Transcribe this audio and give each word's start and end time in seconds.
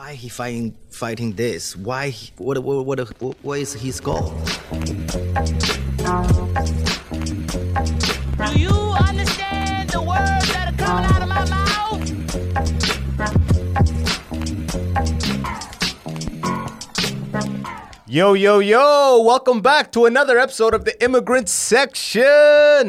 Why 0.00 0.14
he 0.14 0.30
fighting 0.30 0.74
fighting 0.88 1.34
this? 1.34 1.76
Why? 1.76 2.16
What? 2.38 2.56
What? 2.64 2.86
What? 2.86 3.20
What, 3.20 3.36
what 3.42 3.58
is 3.60 3.74
his 3.74 4.00
goal? 4.00 4.32
Do 4.72 4.78
you 8.56 8.72
understand 8.96 9.90
the 9.90 10.00
words 10.00 10.48
that 10.56 10.72
are 10.72 10.78
coming 10.78 11.04
out 11.04 11.20
of 11.20 11.28
my 11.28 11.44
mouth? 11.50 11.69
Yo, 18.10 18.32
yo, 18.32 18.58
yo! 18.58 19.22
Welcome 19.22 19.60
back 19.60 19.92
to 19.92 20.04
another 20.04 20.36
episode 20.36 20.74
of 20.74 20.84
the 20.84 21.00
Immigrant 21.00 21.48
Section. 21.48 22.24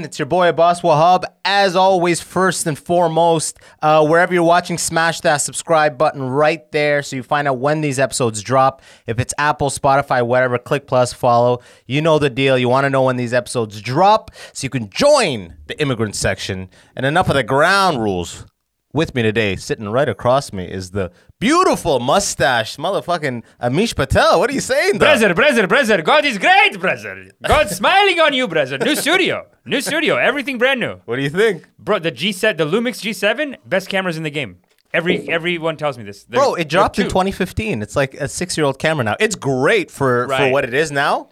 It's 0.03 0.17
your 0.17 0.25
boy 0.25 0.49
Abbas 0.49 0.81
Wahab. 0.81 1.25
As 1.45 1.75
always, 1.75 2.19
first 2.19 2.65
and 2.65 2.75
foremost, 2.75 3.59
uh, 3.83 4.03
wherever 4.03 4.33
you're 4.33 4.41
watching, 4.41 4.79
smash 4.79 5.21
that 5.21 5.37
subscribe 5.37 5.95
button 5.95 6.23
right 6.23 6.71
there 6.71 7.03
so 7.03 7.15
you 7.15 7.21
find 7.21 7.47
out 7.47 7.59
when 7.59 7.81
these 7.81 7.99
episodes 7.99 8.41
drop. 8.41 8.81
If 9.05 9.19
it's 9.19 9.35
Apple, 9.37 9.69
Spotify, 9.69 10.25
whatever, 10.25 10.57
click 10.57 10.87
plus 10.87 11.13
follow. 11.13 11.59
You 11.85 12.01
know 12.01 12.17
the 12.17 12.31
deal. 12.31 12.57
You 12.57 12.67
want 12.67 12.85
to 12.85 12.89
know 12.89 13.03
when 13.03 13.17
these 13.17 13.31
episodes 13.31 13.79
drop 13.79 14.31
so 14.53 14.65
you 14.65 14.71
can 14.71 14.89
join 14.89 15.55
the 15.67 15.79
Immigrant 15.79 16.15
Section. 16.15 16.67
And 16.95 17.05
enough 17.05 17.29
of 17.29 17.35
the 17.35 17.43
ground 17.43 18.01
rules. 18.01 18.47
With 18.93 19.15
me 19.15 19.21
today, 19.21 19.55
sitting 19.55 19.87
right 19.87 20.09
across 20.09 20.51
me, 20.51 20.65
is 20.65 20.91
the 20.91 21.11
beautiful 21.39 22.01
mustache, 22.01 22.75
motherfucking 22.75 23.43
Amish 23.61 23.95
Patel. 23.95 24.37
What 24.39 24.49
are 24.49 24.53
you 24.53 24.59
saying, 24.59 24.93
though? 24.93 25.05
Brother, 25.05 25.33
brother, 25.33 25.65
brother, 25.65 26.01
God 26.01 26.25
is 26.25 26.37
great, 26.37 26.77
brother. 26.77 27.29
God's 27.47 27.73
smiling 27.77 28.19
on 28.19 28.33
you, 28.33 28.49
brother. 28.49 28.77
New 28.77 28.97
studio, 28.97 29.47
new 29.65 29.79
studio, 29.79 30.17
everything 30.17 30.57
brand 30.57 30.81
new. 30.81 30.95
What 31.05 31.15
do 31.15 31.21
you 31.21 31.29
think? 31.29 31.65
Bro, 31.79 31.99
the 31.99 32.11
G 32.11 32.33
set, 32.33 32.57
the 32.57 32.65
Lumix 32.65 32.99
G7, 33.01 33.55
best 33.65 33.87
cameras 33.87 34.17
in 34.17 34.23
the 34.23 34.29
game. 34.29 34.57
Every 34.93 35.29
everyone 35.29 35.77
tells 35.77 35.97
me 35.97 36.03
this. 36.03 36.25
There- 36.25 36.37
Bro, 36.41 36.55
it 36.55 36.67
dropped 36.67 36.99
in 36.99 37.07
2015. 37.07 37.81
It's 37.81 37.95
like 37.95 38.13
a 38.15 38.27
six-year-old 38.27 38.77
camera 38.77 39.05
now. 39.05 39.15
It's 39.21 39.35
great 39.35 39.89
for 39.89 40.27
for 40.27 40.49
what 40.51 40.65
it 40.65 40.73
is 40.73 40.91
now, 40.91 41.29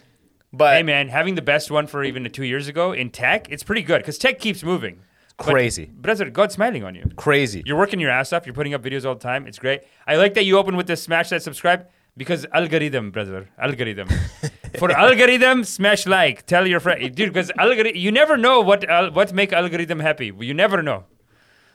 but 0.53 0.77
Hey 0.77 0.83
man, 0.83 1.09
having 1.09 1.35
the 1.35 1.41
best 1.41 1.69
one 1.69 1.87
for 1.87 2.05
even 2.05 2.23
two 2.31 2.45
years 2.45 2.69
ago 2.69 2.93
in 2.93 3.09
tech, 3.09 3.49
it's 3.52 3.63
pretty 3.63 3.81
good 3.81 3.97
because 3.97 4.17
tech 4.17 4.39
keeps 4.39 4.63
moving. 4.63 5.02
But, 5.39 5.45
Crazy. 5.53 5.85
brother. 5.85 6.29
God's 6.29 6.53
smiling 6.55 6.83
on 6.83 6.93
you. 6.95 7.03
crazy. 7.15 7.63
You're 7.65 7.77
working 7.77 7.99
your 7.99 8.11
ass 8.11 8.33
off. 8.33 8.45
You're 8.45 8.53
putting 8.53 8.73
up 8.73 8.83
videos 8.83 9.05
all 9.05 9.15
the 9.15 9.21
time. 9.21 9.47
It's 9.47 9.57
great. 9.57 9.81
I 10.05 10.15
like 10.17 10.33
that 10.35 10.43
you 10.43 10.57
open 10.57 10.75
with 10.75 10.87
the 10.87 10.97
smash 10.97 11.29
that 11.29 11.41
subscribe 11.41 11.87
because 12.17 12.45
algorithm, 12.53 13.11
brother. 13.11 13.47
Algorithm. 13.57 14.09
For 14.79 14.91
algorithm, 14.91 15.63
smash 15.63 16.05
like. 16.05 16.45
Tell 16.45 16.67
your 16.67 16.79
friend, 16.81 16.99
dude. 17.15 17.33
Because 17.33 17.51
algorithm, 17.57 17.95
you 17.95 18.11
never 18.11 18.35
know 18.37 18.59
what 18.61 18.85
what 19.13 19.33
make 19.33 19.51
algorithm 19.53 19.99
happy. 19.99 20.31
You 20.39 20.53
never 20.53 20.83
know. 20.83 21.05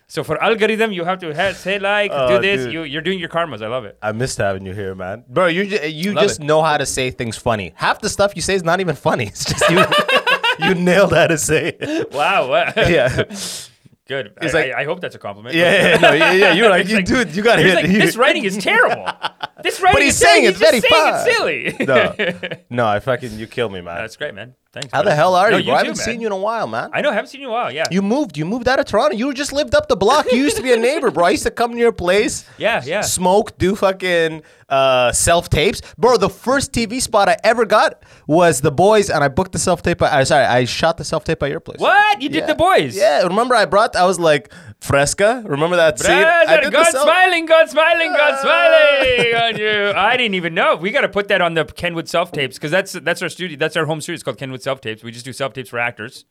So 0.07 0.23
for 0.23 0.37
algorithm, 0.43 0.93
you 0.93 1.03
have 1.05 1.19
to 1.21 1.35
ha- 1.35 1.55
say 1.55 1.79
like, 1.79 2.11
Oh, 2.15 2.29
do 2.29 2.43
this. 2.47 2.65
dude. 2.65 2.73
You 2.75 2.83
you're 2.83 3.01
doing 3.03 3.19
your 3.19 3.31
karmas. 3.31 3.63
I 3.63 3.69
love 3.69 3.85
it. 3.87 3.97
I 4.03 4.13
missed 4.13 4.37
having 4.39 4.67
you 4.67 4.75
here, 4.75 4.95
man. 4.95 5.25
Bro, 5.29 5.47
you 5.47 5.63
you 5.63 6.13
Love 6.13 6.23
just 6.25 6.41
it. 6.41 6.45
know 6.45 6.63
how 6.63 6.77
to 6.77 6.85
say 6.87 7.11
things 7.11 7.37
funny. 7.39 7.73
Half 7.75 8.01
the 8.03 8.11
stuff 8.11 8.37
you 8.37 8.43
say 8.43 8.55
is 8.55 8.63
not 8.63 8.81
even 8.81 8.95
funny. 8.95 9.27
It's 9.29 9.45
just 9.47 9.69
you. 9.71 9.79
you 10.59 10.75
nailed 10.75 11.13
how 11.13 11.27
to 11.27 11.39
say 11.39 11.77
it. 11.81 12.13
Wow. 12.13 12.51
Yeah. 12.77 13.25
Good. 14.07 14.35
I, 14.39 14.45
like- 14.45 14.55
I, 14.75 14.83
I 14.83 14.85
hope 14.85 15.01
that's 15.01 15.15
a 15.15 15.19
compliment. 15.19 15.55
Yeah, 15.55 15.73
yeah, 15.93 15.97
no, 15.97 16.13
yeah, 16.13 16.33
yeah. 16.33 16.53
You're 16.53 16.69
like, 16.69 16.87
you, 16.89 17.01
dude, 17.03 17.35
you 17.35 17.43
got 17.43 17.57
to 17.57 17.63
hit. 17.63 17.75
like, 17.77 17.87
this 17.87 18.17
writing 18.19 18.45
is 18.45 18.59
terrible. 18.59 19.11
This 19.63 19.81
writing 19.81 20.03
he's 20.03 20.13
is 20.17 20.21
saying 20.21 20.45
it's 20.45 20.59
very 20.59 20.81
saying 20.81 20.93
fun. 20.93 21.15
it's 21.27 21.37
silly. 21.37 21.87
no, 21.87 22.59
no, 22.71 22.87
I 22.87 23.01
fucking 23.01 23.39
you 23.39 23.47
kill 23.47 23.71
me, 23.71 23.81
man. 23.81 23.97
That's 23.97 24.19
great, 24.19 24.35
man. 24.35 24.57
Thanks. 24.75 24.91
How 24.93 25.01
the 25.03 25.15
hell 25.15 25.35
are 25.35 25.51
No, 25.53 25.57
you? 25.57 25.65
Bro? 25.67 25.75
I 25.75 25.79
haven't 25.79 25.97
man. 25.97 26.05
seen 26.05 26.21
you 26.21 26.27
in 26.27 26.33
a 26.35 26.37
while, 26.37 26.67
man. 26.67 26.91
I 26.93 27.01
know. 27.01 27.09
I 27.09 27.15
haven't 27.15 27.29
seen 27.29 27.41
you 27.41 27.47
in 27.47 27.51
a 27.51 27.55
while. 27.55 27.73
Yeah. 27.73 27.85
You 27.91 28.03
moved. 28.03 28.37
You 28.37 28.45
moved 28.45 28.69
out 28.69 28.79
of 28.79 28.85
Toronto. 28.85 29.17
You 29.17 29.33
just 29.33 29.55
lived 29.55 29.75
up 29.75 29.89
the 29.89 29.97
block. 29.97 30.27
You 30.31 30.37
used 30.39 30.57
to 30.59 30.63
be 30.63 30.73
a 30.73 30.77
neighbor, 30.77 31.11
bro. 31.11 31.25
I 31.25 31.31
used 31.31 31.45
to 31.45 31.51
come 31.51 31.73
to 31.73 31.79
your 31.79 31.93
place. 31.93 32.45
Yeah, 32.59 32.83
yeah. 32.85 33.01
Smoke, 33.01 33.57
do 33.57 33.75
fucking 33.75 34.43
uh, 34.69 35.13
self 35.13 35.49
tapes, 35.51 35.81
bro. 35.99 36.17
The 36.17 36.29
first 36.31 36.73
TV 36.73 37.01
spot 37.01 37.29
I 37.29 37.37
ever 37.45 37.65
got 37.65 38.03
was 38.27 38.61
the 38.61 38.71
boys, 38.73 39.11
and 39.11 39.23
I 39.25 39.29
booked 39.29 39.53
the 39.53 39.59
self 39.59 39.83
tape. 39.83 40.01
I 40.03 40.25
sorry, 40.25 40.45
I 40.45 40.65
shot 40.65 40.97
the 40.97 41.05
self 41.05 41.25
tape 41.25 41.43
at 41.43 41.51
your 41.51 41.61
place. 41.61 41.79
What? 41.81 42.23
You 42.23 42.29
did 42.29 42.39
Yeah. 42.41 42.47
the 42.47 42.55
boys? 42.55 42.97
Yeah, 42.97 43.23
remember 43.23 43.55
I 43.55 43.65
brought. 43.67 43.95
I 43.97 44.05
was 44.07 44.19
like 44.19 44.53
Fresca. 44.81 45.43
Remember 45.47 45.77
that 45.77 45.99
scene? 45.99 46.11
I 46.13 46.45
Brother, 46.45 46.61
did 46.63 46.73
God 46.73 46.87
smiling, 46.91 47.47
God 47.47 47.69
smiling, 47.71 48.13
God 48.13 48.35
Ah. 48.37 48.41
smiling 48.43 49.35
on 49.35 49.57
you. 49.61 49.93
I 49.97 50.17
didn't 50.17 50.35
even 50.35 50.55
know. 50.55 50.77
We 50.77 50.91
got 50.91 51.03
to 51.03 51.09
put 51.09 51.29
that 51.29 51.41
on 51.41 51.55
the 51.55 51.65
Kenwood 51.65 52.09
self 52.09 52.33
tapes 52.33 52.57
because 52.57 52.71
that's 52.71 52.93
that's 52.93 53.23
our 53.23 53.29
studio. 53.29 53.57
That's 53.59 53.77
our 53.77 53.87
home 53.87 54.01
studio. 54.01 54.15
It's 54.15 54.23
called 54.23 54.39
Kenwood 54.39 54.63
self 54.63 54.81
tapes. 54.81 55.03
We 55.03 55.11
just 55.13 55.25
do 55.25 55.33
self 55.33 55.53
tapes 55.53 55.69
for 55.71 55.79
actors. 55.79 56.25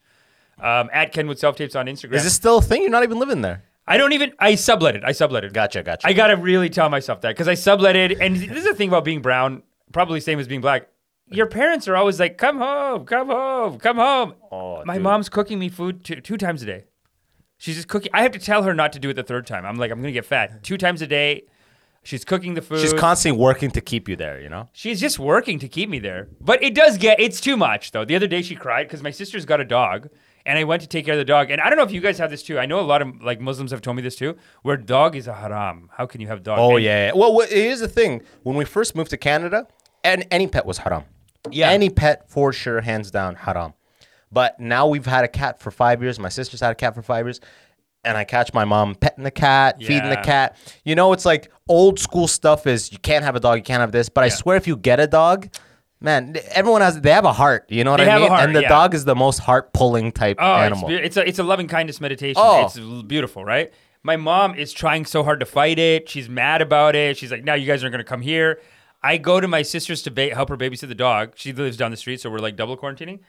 Um, 0.61 0.89
at 0.93 1.11
Kenwood 1.11 1.39
self 1.39 1.55
tapes 1.55 1.75
on 1.75 1.87
Instagram. 1.87 2.13
Is 2.13 2.23
this 2.23 2.33
still 2.35 2.59
a 2.59 2.61
thing? 2.61 2.83
You're 2.83 2.91
not 2.91 3.03
even 3.03 3.17
living 3.19 3.41
there. 3.41 3.63
I 3.85 3.97
don't 3.97 4.13
even. 4.13 4.31
I 4.39 4.53
subletted. 4.53 5.03
I 5.03 5.11
subletted. 5.11 5.53
Gotcha, 5.53 5.83
gotcha. 5.83 6.07
I 6.07 6.13
gotta 6.13 6.37
really 6.37 6.69
tell 6.69 6.89
myself 6.89 7.21
that 7.21 7.29
because 7.29 7.47
I 7.47 7.53
subletted, 7.53 8.17
and 8.21 8.35
this 8.35 8.57
is 8.59 8.63
the 8.65 8.73
thing 8.75 8.87
about 8.89 9.03
being 9.03 9.21
brown, 9.21 9.63
probably 9.91 10.19
same 10.21 10.39
as 10.39 10.47
being 10.47 10.61
black. 10.61 10.87
Your 11.27 11.47
parents 11.47 11.87
are 11.87 11.95
always 11.95 12.19
like, 12.19 12.37
"Come 12.37 12.57
home, 12.59 13.05
come 13.05 13.27
home, 13.27 13.79
come 13.79 13.97
home." 13.97 14.35
Oh, 14.51 14.83
My 14.85 14.93
dude. 14.95 15.03
mom's 15.03 15.29
cooking 15.29 15.59
me 15.59 15.67
food 15.69 16.03
two, 16.03 16.15
two 16.21 16.37
times 16.37 16.61
a 16.63 16.65
day. 16.65 16.83
She's 17.57 17.75
just 17.75 17.87
cooking. 17.87 18.11
I 18.13 18.21
have 18.23 18.31
to 18.31 18.39
tell 18.39 18.63
her 18.63 18.73
not 18.73 18.93
to 18.93 18.99
do 18.99 19.09
it 19.09 19.13
the 19.15 19.23
third 19.23 19.47
time. 19.47 19.65
I'm 19.65 19.77
like, 19.77 19.91
I'm 19.91 19.99
gonna 19.99 20.11
get 20.11 20.25
fat. 20.25 20.63
Two 20.63 20.77
times 20.77 21.01
a 21.01 21.07
day, 21.07 21.43
she's 22.03 22.23
cooking 22.25 22.53
the 22.53 22.61
food. 22.61 22.79
She's 22.81 22.93
constantly 22.93 23.41
working 23.41 23.71
to 23.71 23.81
keep 23.81 24.07
you 24.07 24.15
there. 24.15 24.39
You 24.41 24.49
know. 24.49 24.69
She's 24.73 24.99
just 25.01 25.17
working 25.19 25.59
to 25.59 25.67
keep 25.67 25.89
me 25.89 25.99
there. 25.99 26.27
But 26.39 26.61
it 26.63 26.73
does 26.75 26.97
get, 26.97 27.19
it's 27.19 27.39
too 27.41 27.57
much 27.57 27.91
though. 27.91 28.05
The 28.05 28.15
other 28.15 28.27
day 28.27 28.41
she 28.41 28.55
cried 28.55 28.83
because 28.87 29.01
my 29.03 29.11
sister's 29.11 29.45
got 29.45 29.59
a 29.61 29.65
dog 29.65 30.09
and 30.45 30.57
I 30.59 30.63
went 30.63 30.81
to 30.81 30.87
take 30.87 31.05
care 31.05 31.13
of 31.13 31.17
the 31.17 31.25
dog. 31.25 31.51
And 31.51 31.61
I 31.61 31.69
don't 31.69 31.77
know 31.77 31.83
if 31.83 31.91
you 31.91 32.01
guys 32.01 32.17
have 32.19 32.29
this 32.31 32.43
too. 32.43 32.59
I 32.59 32.65
know 32.65 32.79
a 32.79 32.81
lot 32.81 33.01
of 33.01 33.21
like 33.21 33.39
Muslims 33.41 33.71
have 33.71 33.81
told 33.81 33.95
me 33.97 34.01
this 34.03 34.15
too, 34.15 34.35
where 34.61 34.77
dog 34.77 35.15
is 35.15 35.27
a 35.27 35.33
haram. 35.33 35.89
How 35.93 36.05
can 36.05 36.21
you 36.21 36.27
have 36.27 36.43
dog? 36.43 36.59
Oh 36.59 36.75
And- 36.75 36.85
yeah. 36.85 37.05
yeah. 37.07 37.11
Well, 37.15 37.39
wh- 37.41 37.49
here's 37.49 37.79
the 37.79 37.87
thing. 37.87 38.21
When 38.43 38.55
we 38.55 38.65
first 38.65 38.95
moved 38.95 39.09
to 39.11 39.17
Canada, 39.17 39.67
and 40.03 40.25
any 40.31 40.47
pet 40.47 40.65
was 40.65 40.79
haram. 40.79 41.03
Yeah. 41.49 41.69
Any 41.69 41.89
pet 41.89 42.29
for 42.29 42.51
sure, 42.53 42.81
hands 42.81 43.11
down, 43.11 43.35
haram. 43.35 43.73
But 44.31 44.59
now 44.59 44.87
we've 44.87 45.05
had 45.05 45.23
a 45.23 45.27
cat 45.27 45.59
for 45.59 45.71
five 45.71 46.01
years. 46.01 46.19
My 46.19 46.29
sister's 46.29 46.59
had 46.61 46.71
a 46.71 46.75
cat 46.75 46.95
for 46.95 47.01
five 47.01 47.25
years. 47.25 47.39
And 48.05 48.17
I 48.17 48.25
catch 48.25 48.53
my 48.53 48.65
mom 48.65 48.95
petting 48.95 49.23
the 49.23 49.31
cat, 49.31 49.77
feeding 49.79 50.09
the 50.09 50.17
cat. 50.17 50.57
You 50.83 50.93
know, 50.95 51.13
it's 51.13 51.23
like 51.25 51.49
old 51.69 51.99
school 51.99 52.27
stuff 52.27 52.67
is 52.67 52.91
you 52.91 52.97
can't 52.97 53.23
have 53.23 53.37
a 53.37 53.39
dog, 53.39 53.55
you 53.57 53.63
can't 53.63 53.79
have 53.79 53.93
this. 53.93 54.09
But 54.09 54.25
I 54.25 54.29
swear 54.29 54.57
if 54.57 54.67
you 54.67 54.75
get 54.75 54.99
a 54.99 55.07
dog, 55.07 55.47
man, 56.03 56.35
everyone 56.51 56.81
has 56.81 57.01
they 57.01 57.09
have 57.11 57.25
a 57.25 57.33
heart. 57.33 57.65
You 57.69 57.83
know 57.83 57.91
what 57.91 57.97
They 57.97 58.03
I 58.03 58.09
have 58.11 58.17
a 58.21 58.25
mean? 58.25 58.29
heart, 58.29 58.43
and 58.45 58.55
the 58.55 58.61
yeah. 58.61 58.69
dog 58.69 58.93
is 58.93 59.05
the 59.05 59.15
most 59.15 59.39
heart 59.39 59.73
pulling 59.73 60.11
type 60.11 60.37
Oh, 60.39 60.55
it's, 60.57 60.65
animal. 60.65 60.89
be- 60.89 60.95
it's 60.95 61.17
a 61.17 61.27
it's 61.27 61.39
a 61.39 61.43
loving 61.43 61.67
kindness 61.67 61.99
meditation. 61.99 62.39
Oh. 62.43 62.65
It's 62.65 62.77
beautiful, 63.03 63.43
right? 63.43 63.73
My 64.03 64.17
mom 64.17 64.53
is 64.55 64.71
trying 64.73 65.05
so 65.05 65.23
hard 65.23 65.39
to 65.39 65.45
fight 65.45 65.79
it. 65.79 66.09
She's 66.09 66.29
mad 66.29 66.61
about 66.61 66.95
it. 66.95 67.17
She's 67.17 67.31
like, 67.31 67.43
"Now 67.43 67.55
you 67.55 67.65
guys 67.65 67.83
aren't 67.83 67.93
going 67.93 68.03
to 68.05 68.09
come 68.09 68.21
here." 68.21 68.59
I 69.01 69.17
go 69.17 69.39
to 69.39 69.47
my 69.47 69.63
sister's 69.63 70.01
to 70.03 70.11
ba- 70.11 70.33
help 70.33 70.49
her 70.49 70.57
babysit 70.57 70.87
the 70.87 70.95
dog. 70.95 71.33
She 71.35 71.51
lives 71.51 71.75
down 71.77 71.91
the 71.91 71.97
street, 71.97 72.21
so 72.21 72.29
we're 72.29 72.39
like 72.39 72.55
double 72.55 72.77
quarantining. 72.77 73.19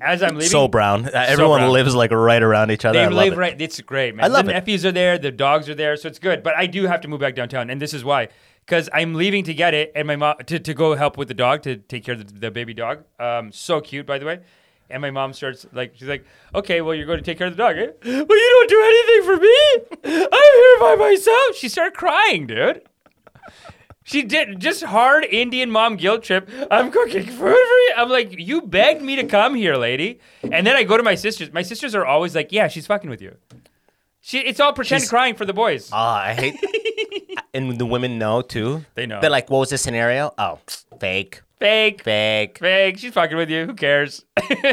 As 0.00 0.22
I'm 0.22 0.34
leaving, 0.36 0.48
so 0.48 0.66
brown. 0.66 1.04
Uh, 1.06 1.10
Everyone 1.28 1.58
brown. 1.60 1.70
lives 1.72 1.94
like 1.94 2.10
right 2.10 2.42
around 2.42 2.70
each 2.70 2.84
other. 2.86 2.98
They 2.98 3.04
I 3.04 3.08
love 3.08 3.24
live 3.24 3.32
it. 3.34 3.36
right. 3.36 3.60
It's 3.60 3.78
great, 3.82 4.14
man. 4.14 4.24
I 4.24 4.28
love 4.28 4.46
the 4.46 4.52
it. 4.52 4.54
nephews 4.54 4.84
are 4.86 4.92
there. 4.92 5.18
The 5.18 5.30
dogs 5.30 5.68
are 5.68 5.74
there, 5.74 5.96
so 5.96 6.08
it's 6.08 6.18
good. 6.18 6.42
But 6.42 6.56
I 6.56 6.66
do 6.66 6.84
have 6.86 7.00
to 7.02 7.08
move 7.08 7.20
back 7.20 7.34
downtown, 7.34 7.68
and 7.70 7.80
this 7.82 7.92
is 7.92 8.02
why. 8.04 8.28
Because 8.64 8.88
I'm 8.94 9.14
leaving 9.14 9.44
to 9.44 9.52
get 9.54 9.74
it, 9.74 9.92
and 9.94 10.06
my 10.06 10.16
mom 10.16 10.36
to, 10.46 10.58
to 10.58 10.72
go 10.74 10.94
help 10.94 11.18
with 11.18 11.28
the 11.28 11.34
dog 11.34 11.62
to 11.64 11.76
take 11.76 12.04
care 12.04 12.14
of 12.14 12.26
the, 12.26 12.40
the 12.40 12.50
baby 12.50 12.72
dog. 12.72 13.04
Um, 13.20 13.52
so 13.52 13.80
cute, 13.80 14.06
by 14.06 14.18
the 14.18 14.24
way. 14.26 14.40
And 14.90 15.00
my 15.02 15.10
mom 15.10 15.32
starts 15.32 15.66
like 15.72 15.92
she's 15.96 16.08
like, 16.08 16.24
"Okay, 16.54 16.80
well 16.80 16.94
you're 16.94 17.06
going 17.06 17.18
to 17.18 17.24
take 17.24 17.38
care 17.38 17.46
of 17.46 17.56
the 17.56 17.62
dog, 17.62 17.76
eh? 17.76 17.88
But 18.00 18.06
you 18.08 18.66
don't 18.66 18.68
do 18.70 18.82
anything 18.82 19.24
for 19.24 19.36
me. 19.40 20.26
I'm 20.32 20.54
here 20.56 20.78
by 20.80 20.96
myself." 20.98 21.56
She 21.56 21.68
started 21.68 21.94
crying, 21.94 22.46
dude. 22.46 22.82
She 24.06 24.22
did 24.22 24.60
just 24.60 24.82
hard 24.84 25.24
Indian 25.24 25.70
mom 25.70 25.96
guilt 25.96 26.22
trip. 26.24 26.48
I'm 26.70 26.90
cooking 26.90 27.24
food 27.24 27.36
for 27.38 27.48
you. 27.48 27.92
I'm 27.96 28.10
like, 28.10 28.38
you 28.38 28.60
begged 28.60 29.00
me 29.00 29.16
to 29.16 29.24
come 29.24 29.54
here, 29.54 29.76
lady. 29.76 30.20
And 30.42 30.66
then 30.66 30.76
I 30.76 30.84
go 30.84 30.98
to 30.98 31.02
my 31.02 31.14
sisters. 31.14 31.50
My 31.54 31.62
sisters 31.62 31.94
are 31.94 32.04
always 32.04 32.34
like, 32.34 32.52
yeah, 32.52 32.68
she's 32.68 32.86
fucking 32.86 33.08
with 33.08 33.22
you. 33.22 33.34
She, 34.20 34.40
it's 34.40 34.60
all 34.60 34.74
pretend 34.74 35.00
She's- 35.02 35.10
crying 35.10 35.34
for 35.34 35.46
the 35.46 35.54
boys. 35.54 35.88
Ah, 35.90 36.22
I 36.22 36.34
hate. 36.34 36.60
and 37.54 37.78
the 37.78 37.86
women 37.86 38.18
know 38.18 38.42
too. 38.42 38.84
They 38.94 39.06
know. 39.06 39.20
They're 39.20 39.30
like, 39.30 39.48
"What 39.50 39.60
was 39.60 39.70
the 39.70 39.78
scenario? 39.78 40.32
Oh, 40.36 40.58
fake, 41.00 41.42
fake, 41.58 42.02
fake." 42.02 42.58
fake. 42.58 42.98
She's 42.98 43.12
fucking 43.12 43.36
with 43.36 43.50
you. 43.50 43.66
Who 43.66 43.74
cares? 43.74 44.24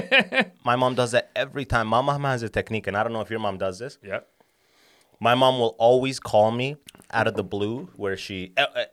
My 0.66 0.76
mom 0.76 0.96
does 0.96 1.12
that 1.12 1.32
every 1.36 1.66
time. 1.66 1.88
My 1.88 2.02
mom 2.02 2.24
has 2.24 2.44
a 2.44 2.50
technique, 2.50 2.88
and 2.88 2.98
I 2.98 3.04
don't 3.04 3.14
know 3.14 3.22
if 3.22 3.30
your 3.30 3.40
mom 3.40 3.58
does 3.58 3.80
this. 3.80 3.98
yeah. 4.04 4.22
My 5.20 5.36
mom 5.36 5.60
will 5.60 5.76
always 5.78 6.20
call 6.20 6.50
me 6.50 6.78
out 7.12 7.28
of 7.28 7.36
the 7.36 7.44
blue, 7.44 7.90
where 7.96 8.18
she 8.18 8.54
uh, 8.58 8.66
uh, 8.76 8.86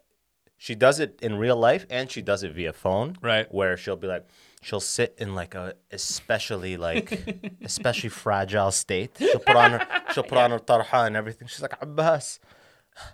she 0.59 0.75
does 0.75 1.01
it 1.01 1.19
in 1.23 1.39
real 1.39 1.57
life, 1.57 1.87
and 1.89 2.11
she 2.11 2.21
does 2.21 2.43
it 2.43 2.53
via 2.53 2.73
phone. 2.75 3.17
Right. 3.23 3.53
Where 3.53 3.77
she'll 3.79 3.97
be 3.97 4.09
like, 4.09 4.29
she'll 4.61 4.81
sit 4.81 5.15
in 5.19 5.35
like 5.35 5.55
a 5.55 5.75
especially 5.91 6.77
like 6.77 7.57
especially 7.65 8.11
fragile 8.11 8.71
state. 8.71 9.17
She'll 9.19 9.39
put 9.39 9.57
on 9.57 9.71
her 9.73 9.87
she'll 10.13 10.25
put 10.25 10.37
on 10.37 10.51
her 10.51 10.59
tarha 10.59 11.07
and 11.07 11.17
everything. 11.17 11.49
She's 11.49 11.63
like, 11.63 11.81
Abbas, 11.81 12.41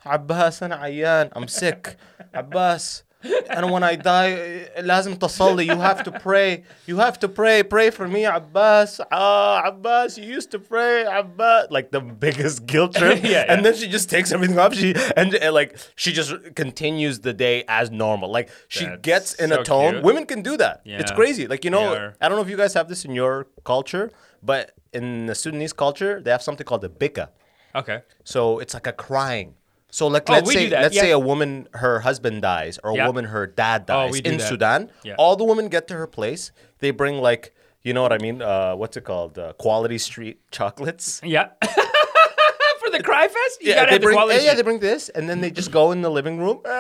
Abbas, 0.06 0.62
أنا 0.64 0.76
عيان. 0.76 1.30
I'm 1.36 1.48
sick. 1.48 1.96
Abbas. 2.34 3.04
and 3.50 3.70
when 3.70 3.84
I 3.84 3.96
die 3.98 4.70
لازم 4.80 5.16
تصلي 5.20 5.66
you 5.68 5.76
have 5.81 6.04
to 6.04 6.12
pray 6.12 6.64
you 6.88 6.96
have 6.98 7.20
to 7.20 7.28
pray 7.28 7.62
pray 7.64 7.90
for 7.90 8.08
me 8.08 8.24
Abbas 8.24 9.02
ah 9.12 9.62
Abbas 9.66 10.18
you 10.18 10.24
used 10.24 10.52
to 10.52 10.60
pray 10.60 11.04
Abbas 11.04 11.68
like 11.70 11.92
the 11.92 12.00
biggest 12.00 12.66
guilt 12.66 12.96
trip 12.96 13.20
Yeah, 13.22 13.30
yeah. 13.30 13.46
and 13.54 13.66
then 13.66 13.76
she 13.76 13.90
just 13.90 14.10
takes 14.10 14.31
everything 14.31 14.58
off 14.58 14.74
she 14.74 14.96
and, 15.18 15.36
and, 15.36 15.54
like 15.54 15.76
she 15.98 16.14
just 16.14 16.31
continues 16.56 17.20
the 17.20 17.34
day 17.34 17.66
as 17.68 17.92
normal 17.92 18.31
like 18.31 18.48
she 18.70 18.86
That's 18.86 19.02
gets 19.02 19.34
in 19.34 19.50
so 19.50 19.60
a 19.60 19.64
tone 19.66 19.94
cute. 19.96 20.04
women 20.06 20.26
can 20.26 20.42
do 20.42 20.56
that 20.56 20.76
it's 20.86 21.12
Yeah. 21.12 21.16
crazy 21.22 21.46
like 21.46 21.66
you 21.66 21.72
know 21.72 21.88
They 21.92 21.98
are. 22.00 22.16
I 22.22 22.30
don't 22.30 22.38
know 22.38 22.46
if 22.48 22.50
you 22.50 22.56
guys 22.64 22.74
have 22.80 22.88
this 22.88 23.04
in 23.04 23.14
your 23.14 23.48
culture 23.66 24.12
but 24.42 24.72
in 24.94 25.26
the 25.26 25.36
Sudanese 25.36 25.74
culture 25.74 26.22
they 26.24 26.31
have 26.31 26.42
something 26.42 26.66
called 26.66 26.84
the 26.88 26.94
bika 27.02 27.26
Okay. 27.76 28.00
so 28.24 28.60
it's 28.60 28.74
like 28.74 28.88
a 28.88 28.94
crying. 29.08 29.56
So 29.94 30.08
like 30.08 30.29
Oh, 30.29 30.32
let's 30.32 30.52
say 30.52 30.69
let's 30.70 30.99
say 30.99 31.12
a 31.12 31.19
woman 31.20 31.69
her 31.75 32.00
husband 32.00 32.43
dies 32.43 32.81
or 32.82 32.91
a 32.91 32.96
Yeah. 32.96 33.06
woman 33.06 33.26
her 33.26 33.46
dad 33.46 33.82
Oh, 33.88 34.11
dies 34.11 34.20
do 34.20 34.29
in 34.31 34.38
that. 34.38 34.49
Sudan. 34.49 34.91
Yeah. 35.05 35.14
All 35.19 35.37
the 35.37 35.44
women 35.44 35.69
get 35.69 35.87
to 35.88 35.94
her 35.94 36.08
place. 36.08 36.50
They 36.81 36.91
bring 36.91 37.19
like 37.19 37.55
you 37.85 37.93
know 37.94 38.02
what 38.02 38.12
I 38.12 38.19
mean? 38.19 38.43
Uh, 38.43 38.75
what's 38.75 38.96
it 38.96 39.05
called? 39.05 39.38
Uh, 39.38 39.52
quality 39.52 39.99
Street 39.99 40.41
chocolates. 40.50 41.20
Yeah. 41.23 41.50
For 42.81 42.91
the 42.91 43.02
cry 43.05 43.29
fest, 43.29 43.58
you 43.61 43.69
Yeah, 43.70 43.76
gotta 43.76 43.91
they 43.93 43.99
the 43.99 44.02
bring, 44.06 44.17
quality. 44.17 44.38
yeah, 44.41 44.50
yeah, 44.50 44.55
they 44.55 44.62
bring 44.62 44.81
this, 44.81 45.11
and 45.11 45.29
then 45.31 45.41
they 45.41 45.50
just 45.50 45.70
go 45.70 45.93
in 45.93 46.02
the 46.02 46.11
living 46.11 46.38
room. 46.38 46.58
Oh, 46.64 46.70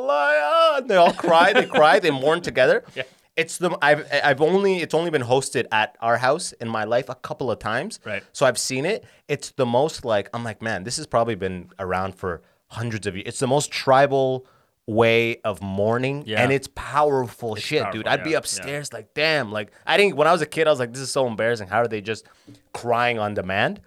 Allah, 0.00 0.32
ah," 0.42 0.78
and 0.78 0.88
they 0.90 0.96
all 0.96 1.12
cry. 1.12 1.52
They 1.52 1.66
cry. 1.66 2.00
They 2.00 2.10
mourn 2.10 2.40
together. 2.40 2.82
Yeah. 2.96 3.04
It's 3.36 3.56
the 3.58 3.76
I've 3.80 4.06
I've 4.12 4.40
only 4.42 4.78
it's 4.82 4.94
only 4.94 5.10
been 5.10 5.22
hosted 5.22 5.66
at 5.72 5.96
our 6.00 6.18
house 6.18 6.52
in 6.52 6.68
my 6.68 6.84
life 6.84 7.08
a 7.08 7.14
couple 7.14 7.50
of 7.50 7.58
times. 7.58 7.98
Right. 8.04 8.22
So 8.32 8.44
I've 8.46 8.58
seen 8.58 8.84
it. 8.84 9.04
It's 9.28 9.50
the 9.52 9.64
most 9.66 10.04
like 10.04 10.28
I'm 10.34 10.44
like 10.44 10.60
man, 10.60 10.84
this 10.84 10.96
has 10.98 11.06
probably 11.06 11.34
been 11.34 11.70
around 11.78 12.14
for 12.14 12.42
hundreds 12.68 13.06
of 13.06 13.14
years. 13.16 13.24
It's 13.28 13.38
the 13.38 13.46
most 13.46 13.70
tribal 13.70 14.46
way 14.86 15.40
of 15.44 15.62
mourning, 15.62 16.24
Yeah. 16.26 16.42
and 16.42 16.52
it's 16.52 16.68
powerful 16.74 17.54
shit, 17.54 17.90
dude. 17.92 18.06
I'd 18.08 18.24
be 18.24 18.30
yeah, 18.30 18.32
yeah. 18.34 18.38
upstairs 18.38 18.92
like, 18.92 19.14
damn, 19.14 19.50
like 19.52 19.70
I 19.86 19.96
didn't 19.96 20.16
when 20.16 20.26
I 20.26 20.32
was 20.32 20.42
a 20.42 20.46
kid. 20.46 20.66
I 20.66 20.70
was 20.70 20.80
like, 20.80 20.92
this 20.92 21.00
is 21.00 21.10
so 21.12 21.26
embarrassing. 21.26 21.68
How 21.68 21.78
are 21.78 21.88
they 21.88 22.00
just 22.00 22.26
crying 22.74 23.18
on 23.18 23.32
demand? 23.34 23.80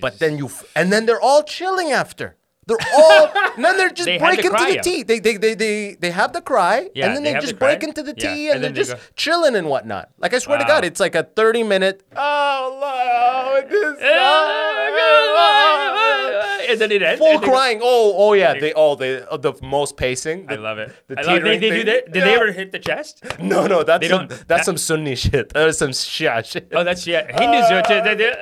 But 0.00 0.10
just- 0.10 0.20
then 0.20 0.38
you 0.38 0.46
f- 0.46 0.64
and 0.74 0.92
then 0.92 1.04
they're 1.06 1.20
all 1.20 1.42
chilling 1.42 1.90
after. 1.92 2.36
They're 2.68 2.76
all 2.94 3.30
and 3.54 3.64
then 3.64 3.76
they're 3.76 3.90
just 3.90 4.06
They 4.06 4.18
had 4.18 4.34
break 4.36 4.40
the 4.42 4.46
into 4.48 4.64
the 4.72 4.78
out. 4.78 4.84
tea. 4.84 5.02
They, 5.04 5.18
they 5.20 5.36
they 5.36 5.54
they 5.54 5.94
they 6.00 6.10
have 6.10 6.32
the 6.32 6.40
cry 6.40 6.88
Yeah, 6.94 7.06
and 7.06 7.14
then 7.16 7.22
they 7.22 7.30
they, 7.30 7.34
have 7.34 7.42
the 7.42 7.46
just 7.48 7.58
break 7.60 7.82
into 7.84 8.02
the 8.02 8.12
Yeah, 8.16 8.34
tea 8.34 8.46
and 8.48 8.56
and, 8.56 8.64
they're 8.64 8.72
they 8.72 8.80
just 8.80 8.94
go- 8.94 8.98
chilling 9.14 9.54
and 9.54 9.68
whatnot. 9.68 10.08
Like 10.18 10.34
I 10.34 10.38
swear 10.38 10.58
to 10.58 10.64
God, 10.64 10.84
it's 10.84 10.98
like 10.98 11.14
a 11.14 11.22
thirty 11.22 11.62
minute. 11.62 12.02
Oh, 12.16 12.80
oh 12.82 13.62
this 13.68 14.02
and 16.68 16.80
then 16.80 16.92
it 16.92 17.02
ends. 17.02 17.18
full 17.18 17.32
and 17.32 17.42
crying. 17.42 17.80
Oh 17.82 18.14
oh 18.16 18.32
yeah, 18.32 18.58
they 18.58 18.72
oh 18.74 18.94
they 18.94 19.22
oh, 19.22 19.36
the 19.36 19.54
most 19.62 19.96
pacing. 19.96 20.46
I 20.50 20.56
love 20.56 20.78
it. 20.78 20.92
The 21.08 21.18
I 21.18 21.22
love, 21.22 21.42
they, 21.42 21.58
teetering 21.58 21.60
they 21.60 21.70
do 21.70 21.84
that. 21.84 22.12
Did 22.12 22.22
they 22.24 22.34
ever 22.34 22.52
hit 22.52 22.72
the 22.72 22.78
chest? 22.78 23.24
No 23.38 23.66
no, 23.66 23.82
that's 23.82 24.02
They 24.02 24.08
some, 24.08 24.28
that's 24.28 24.44
that- 24.44 24.64
some 24.64 24.76
Sunni 24.76 25.14
shit. 25.16 25.52
That 25.52 25.68
is 25.68 25.78
some 25.78 25.90
Shia 25.90 26.44
shit. 26.44 26.72
Oh, 26.74 26.84
that's 26.84 27.06
yeah. 27.06 27.26
Hindus 27.26 27.68
do 27.68 27.76
it. 27.76 28.18
They. 28.18 28.32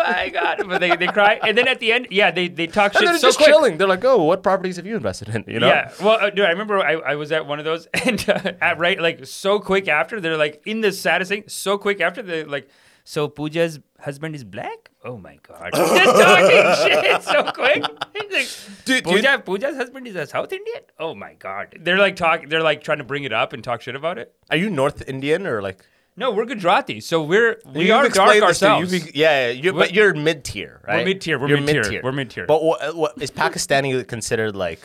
Oh 0.00 0.12
my 0.12 0.28
god! 0.28 0.62
But 0.66 0.80
they, 0.80 0.96
they 0.96 1.06
cry, 1.06 1.38
and 1.42 1.56
then 1.56 1.68
at 1.68 1.78
the 1.78 1.92
end, 1.92 2.08
yeah, 2.10 2.30
they, 2.30 2.48
they 2.48 2.66
talk 2.66 2.94
and 2.94 3.00
shit 3.00 3.08
they're 3.08 3.18
so 3.18 3.28
just 3.28 3.38
quick. 3.38 3.48
chilling. 3.48 3.78
They're 3.78 3.88
like, 3.88 4.04
oh, 4.04 4.22
what 4.24 4.42
properties 4.42 4.76
have 4.76 4.86
you 4.86 4.96
invested 4.96 5.28
in? 5.28 5.44
You 5.46 5.60
know? 5.60 5.68
Yeah. 5.68 5.92
Well, 6.00 6.18
uh, 6.20 6.30
dude, 6.30 6.46
I 6.46 6.50
remember 6.50 6.78
I, 6.80 6.94
I 6.94 7.14
was 7.16 7.32
at 7.32 7.46
one 7.46 7.58
of 7.58 7.64
those, 7.64 7.86
and 8.04 8.24
uh, 8.28 8.52
at 8.60 8.78
right 8.78 9.00
like 9.00 9.26
so 9.26 9.58
quick 9.60 9.88
after 9.88 10.20
they're 10.20 10.36
like 10.36 10.62
in 10.66 10.80
the 10.80 10.92
saddest 10.92 11.30
thing. 11.30 11.44
So 11.48 11.78
quick 11.78 12.00
after 12.00 12.22
they're 12.22 12.46
like, 12.46 12.68
so 13.12 13.26
Pooja's 13.28 13.80
husband 13.98 14.34
is 14.36 14.44
black. 14.44 14.90
Oh 15.04 15.16
my 15.26 15.36
god! 15.48 15.70
Just 15.74 16.16
talking 16.26 17.02
shit 17.02 17.22
so 17.22 17.38
quick. 17.60 17.82
He's 18.14 18.32
like, 18.38 18.48
Dude, 18.84 19.06
you- 19.06 19.12
Pooja, 19.12 19.42
Pooja's 19.44 19.76
husband 19.76 20.06
is 20.06 20.14
a 20.14 20.26
South 20.26 20.52
Indian. 20.52 20.82
Oh 20.98 21.14
my 21.14 21.32
god! 21.34 21.76
They're 21.80 21.98
like 21.98 22.14
talking. 22.16 22.48
They're 22.48 22.62
like 22.62 22.82
trying 22.84 22.98
to 22.98 23.04
bring 23.12 23.24
it 23.24 23.32
up 23.32 23.52
and 23.52 23.64
talk 23.64 23.80
shit 23.82 23.96
about 23.96 24.16
it. 24.18 24.32
Are 24.50 24.56
you 24.56 24.70
North 24.70 25.02
Indian 25.08 25.46
or 25.46 25.60
like? 25.60 25.78
No, 26.16 26.30
we're 26.32 26.44
Gujarati, 26.44 27.00
so 27.00 27.22
we're 27.22 27.60
we 27.64 27.86
You've 27.86 27.90
are 27.96 28.02
dark 28.02 28.06
explained 28.08 28.42
this 28.42 28.58
to- 28.60 28.66
ourselves. 28.68 28.92
you've- 28.92 29.12
yeah, 29.14 29.48
you're, 29.48 29.72
but 29.72 29.92
you're 29.94 30.12
mid 30.14 30.44
tier, 30.44 30.80
right? 30.86 31.04
mid-tier, 31.06 31.38
we're 31.38 31.48
mid-tier, 31.60 32.00
we're 32.02 32.12
mid-tier. 32.12 32.46
But 32.46 32.62
what, 32.62 32.94
what 32.96 33.12
is 33.22 33.30
Pakistani 33.30 34.06
considered 34.06 34.54
like? 34.54 34.80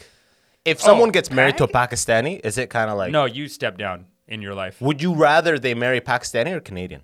If 0.64 0.80
someone 0.82 1.10
Oh, 1.10 1.12
gets 1.12 1.30
married 1.32 1.58
to 1.58 1.66
a 1.66 1.68
Pakistani, 1.68 2.40
is 2.44 2.58
it 2.58 2.70
kind 2.70 2.90
of 2.90 2.98
like? 2.98 3.12
no, 3.12 3.26
you 3.26 3.48
step 3.50 3.78
down 3.78 4.06
in 4.28 4.42
your 4.42 4.54
life. 4.56 4.80
Would 4.82 5.02
you 5.02 5.14
rather 5.14 5.60
they 5.60 5.74
marry 5.74 6.00
Pakistani 6.00 6.52
or 6.54 6.60
Canadian? 6.62 7.02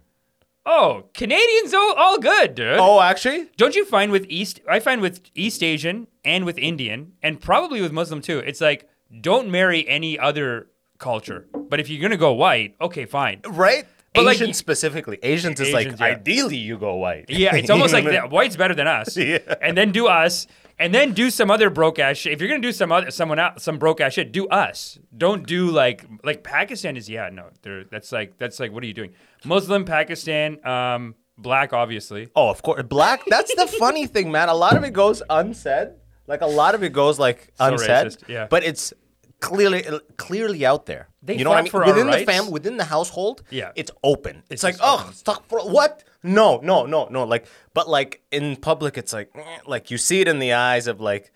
Oh, 0.66 1.06
Canadians, 1.14 1.74
all, 1.74 1.94
all 1.94 2.20
good, 2.20 2.56
dude. 2.56 2.78
Oh, 2.78 3.02
actually, 3.02 3.50
Don't 3.58 3.76
you 3.76 3.84
find 3.84 4.12
with 4.12 4.26
East? 4.30 4.60
I 4.70 4.80
find 4.80 5.02
with 5.02 5.22
East 5.34 5.64
Asian 5.64 6.08
and 6.24 6.46
with 6.46 6.58
Indian, 6.58 7.14
and 7.24 7.42
probably 7.42 7.82
with 7.82 7.92
Muslim 7.92 8.22
too. 8.22 8.40
It's 8.40 8.62
like 8.62 8.88
don't 9.22 9.50
marry 9.50 9.88
any 9.90 10.18
other 10.20 10.68
culture. 11.00 11.48
But 11.54 11.80
if 11.80 11.90
you're 11.90 12.02
gonna 12.02 12.18
go 12.18 12.34
white, 12.34 12.76
okay, 12.80 13.06
fine. 13.06 13.42
right? 13.48 13.86
But, 14.14 14.26
like, 14.26 14.36
Asians 14.36 14.58
specifically, 14.58 15.20
Asians 15.24 15.60
is 15.62 15.74
like 15.74 15.88
yeah. 15.88 16.06
ideally 16.06 16.58
you 16.58 16.78
go 16.78 16.96
white. 16.96 17.30
Yeah, 17.30 17.56
it's 17.56 17.70
almost 17.70 17.94
like 17.94 18.04
know 18.04 18.10
what 18.10 18.18
I 18.18 18.22
that. 18.22 18.32
white's 18.32 18.56
better 18.58 18.76
than 18.76 18.88
us. 18.88 19.16
Yeah. 19.16 19.40
And 19.62 19.78
then 19.78 19.92
do 19.92 20.08
us, 20.08 20.48
and 20.82 20.94
then 20.94 21.14
do 21.14 21.30
some 21.30 21.52
other 21.52 21.70
broke 21.70 22.00
ass 22.00 22.18
shit. 22.18 22.34
If 22.34 22.42
you're 22.42 22.50
gonna 22.50 22.60
do 22.62 22.72
some 22.72 22.92
other 22.92 23.12
someone 23.12 23.40
out 23.40 23.62
some 23.62 23.78
broke 23.78 24.02
ass 24.02 24.14
shit, 24.14 24.32
do 24.32 24.48
us. 24.48 24.98
Don't 25.16 25.46
do 25.48 25.70
like 25.70 26.06
like 26.24 26.44
Pakistan 26.44 26.98
is 26.98 27.10
yeah 27.10 27.30
no. 27.32 27.50
They're, 27.62 27.86
that's 27.86 28.12
like 28.12 28.38
that's 28.38 28.60
like 28.60 28.72
what 28.74 28.84
are 28.84 28.88
you 28.88 28.94
doing? 28.94 29.14
Muslim 29.46 29.86
Pakistan, 29.86 30.66
um, 30.66 31.16
black 31.38 31.72
obviously. 31.72 32.30
Oh, 32.36 32.50
of 32.50 32.62
course, 32.64 32.84
black. 32.84 33.22
That's 33.28 33.54
the 33.56 33.68
funny 33.68 34.08
thing, 34.08 34.32
man. 34.32 34.50
A 34.50 34.54
lot 34.56 34.76
of 34.76 34.84
it 34.84 34.92
goes 34.92 35.22
unsaid. 35.30 35.92
Like 36.28 36.42
a 36.42 36.48
lot 36.48 36.76
of 36.76 36.84
it 36.84 36.94
goes 36.94 37.20
like 37.20 37.52
So 37.56 37.66
unsaid. 37.66 38.08
racist, 38.08 38.28
yeah. 38.28 38.48
But 38.50 38.64
it's 38.64 38.94
clearly 39.40 39.84
clearly 40.18 40.66
out 40.66 40.86
there. 40.86 41.10
They 41.24 41.38
you 41.38 41.44
know 41.44 41.52
what 41.52 41.60
I 41.60 41.62
mean? 41.64 41.72
for 41.72 41.86
within 41.86 42.08
the 42.10 42.26
family, 42.26 42.52
within 42.52 42.78
the 42.78 42.86
household. 42.86 43.44
Yeah. 43.52 43.72
It's 43.76 43.92
open. 44.04 44.38
It's, 44.38 44.46
It's 44.50 44.64
like, 44.64 44.78
oh, 44.82 45.12
stuck 45.14 45.46
for 45.48 45.60
what? 45.60 46.04
No, 46.24 46.60
no, 46.62 46.86
no, 46.86 47.08
no. 47.10 47.24
Like, 47.24 47.46
but 47.74 47.90
like 47.90 48.22
in 48.32 48.56
public, 48.56 48.98
it's 48.98 49.14
like, 49.14 49.32
eh, 49.36 49.58
like 49.66 49.90
you 49.92 49.98
see 49.98 50.22
it 50.22 50.28
in 50.28 50.40
the 50.40 50.54
eyes 50.54 50.88
of 50.88 51.00
like. 51.02 51.32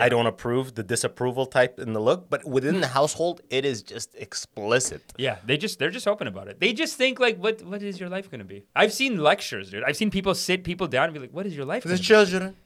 I 0.00 0.08
don't 0.08 0.26
approve 0.26 0.74
the 0.74 0.82
disapproval 0.82 1.46
type 1.46 1.78
in 1.78 1.92
the 1.92 2.00
look, 2.00 2.28
but 2.28 2.44
within 2.44 2.80
the 2.80 2.88
household, 2.88 3.42
it 3.48 3.64
is 3.64 3.80
just 3.80 4.12
explicit. 4.16 5.02
Yeah, 5.16 5.36
they 5.46 5.56
just 5.56 5.78
they're 5.78 5.88
just 5.98 6.08
open 6.08 6.26
about 6.26 6.48
it. 6.48 6.58
They 6.58 6.72
just 6.72 6.96
think 6.96 7.20
like, 7.20 7.36
what 7.38 7.62
what 7.62 7.80
is 7.80 8.00
your 8.00 8.08
life 8.08 8.28
gonna 8.28 8.42
be? 8.56 8.64
I've 8.74 8.92
seen 8.92 9.18
lectures, 9.18 9.70
dude. 9.70 9.84
I've 9.84 9.96
seen 9.96 10.10
people 10.10 10.34
sit 10.34 10.64
people 10.64 10.88
down 10.88 11.04
and 11.04 11.14
be 11.14 11.20
like, 11.20 11.30
what 11.30 11.46
is 11.46 11.54
your 11.54 11.64
life? 11.64 11.84
The 11.84 11.90
Gonna 11.90 11.98
be? 12.00 12.04
children, 12.04 12.56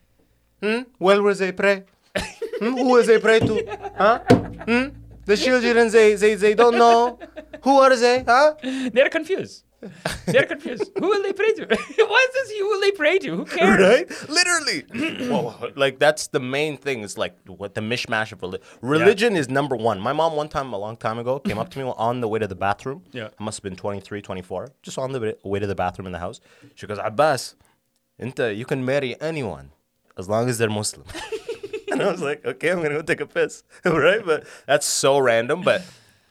hmm? 0.62 0.80
Well, 0.98 1.20
will 1.20 1.34
they 1.34 1.52
pray? 1.52 1.84
hmm? 2.16 2.64
Who 2.78 2.84
will 2.92 3.04
they 3.04 3.18
pray 3.20 3.40
to? 3.40 3.54
Huh? 3.98 4.20
Hmm? 4.68 4.86
The 5.26 5.36
children, 5.36 5.90
they, 5.90 6.14
they, 6.14 6.34
they 6.34 6.54
don't 6.54 6.78
know. 6.78 7.18
Who 7.62 7.78
are 7.78 7.94
they? 7.94 8.24
Huh? 8.26 8.54
They're 8.94 9.10
confused. 9.10 9.64
They're 10.26 10.44
confused. 10.46 10.90
Who 10.98 11.06
will 11.08 11.22
they 11.22 11.32
pray 11.32 11.52
to? 11.54 11.66
what 11.66 11.78
is 11.78 12.34
this? 12.34 12.58
Who 12.58 12.68
will 12.68 12.80
they 12.80 12.90
pray 12.90 13.18
to? 13.20 13.36
Who 13.36 13.44
cares? 13.44 13.80
Right? 13.80 14.28
Literally. 14.28 15.28
Whoa, 15.28 15.70
like, 15.76 15.98
that's 15.98 16.28
the 16.28 16.40
main 16.40 16.76
thing. 16.76 17.02
Is 17.02 17.16
like 17.16 17.36
what 17.46 17.74
the 17.74 17.80
mishmash 17.80 18.32
of 18.32 18.42
religion. 18.42 18.66
Religion 18.82 19.36
is 19.36 19.48
number 19.48 19.76
one. 19.76 20.00
My 20.00 20.12
mom, 20.12 20.34
one 20.34 20.48
time, 20.48 20.72
a 20.72 20.78
long 20.78 20.96
time 20.96 21.18
ago, 21.18 21.38
came 21.38 21.58
up 21.58 21.70
to 21.70 21.78
me 21.78 21.84
on 21.96 22.20
the 22.20 22.28
way 22.28 22.38
to 22.38 22.46
the 22.46 22.56
bathroom. 22.56 23.04
Yeah. 23.12 23.28
I 23.38 23.42
must 23.42 23.58
have 23.58 23.62
been 23.62 23.76
23, 23.76 24.20
24. 24.20 24.72
Just 24.82 24.98
on 24.98 25.12
the 25.12 25.20
way- 25.20 25.34
way 25.44 25.58
to 25.60 25.66
the 25.66 25.74
bathroom 25.76 26.06
in 26.06 26.12
the 26.12 26.18
house. 26.18 26.40
She 26.74 26.86
goes, 26.86 26.98
Abbas, 27.02 27.54
Inta, 28.18 28.52
you 28.52 28.64
can 28.64 28.84
marry 28.84 29.20
anyone 29.20 29.70
as 30.16 30.28
long 30.28 30.48
as 30.48 30.58
they're 30.58 30.68
Muslim. 30.68 31.06
and 31.92 32.02
I 32.02 32.10
was 32.10 32.20
like, 32.20 32.44
okay, 32.44 32.70
I'm 32.70 32.82
gonna 32.82 32.96
go 32.96 33.02
take 33.02 33.20
a 33.20 33.26
piss, 33.26 33.62
right? 33.84 34.24
But 34.24 34.44
that's 34.66 34.86
so 34.86 35.18
random. 35.18 35.62
But 35.62 35.82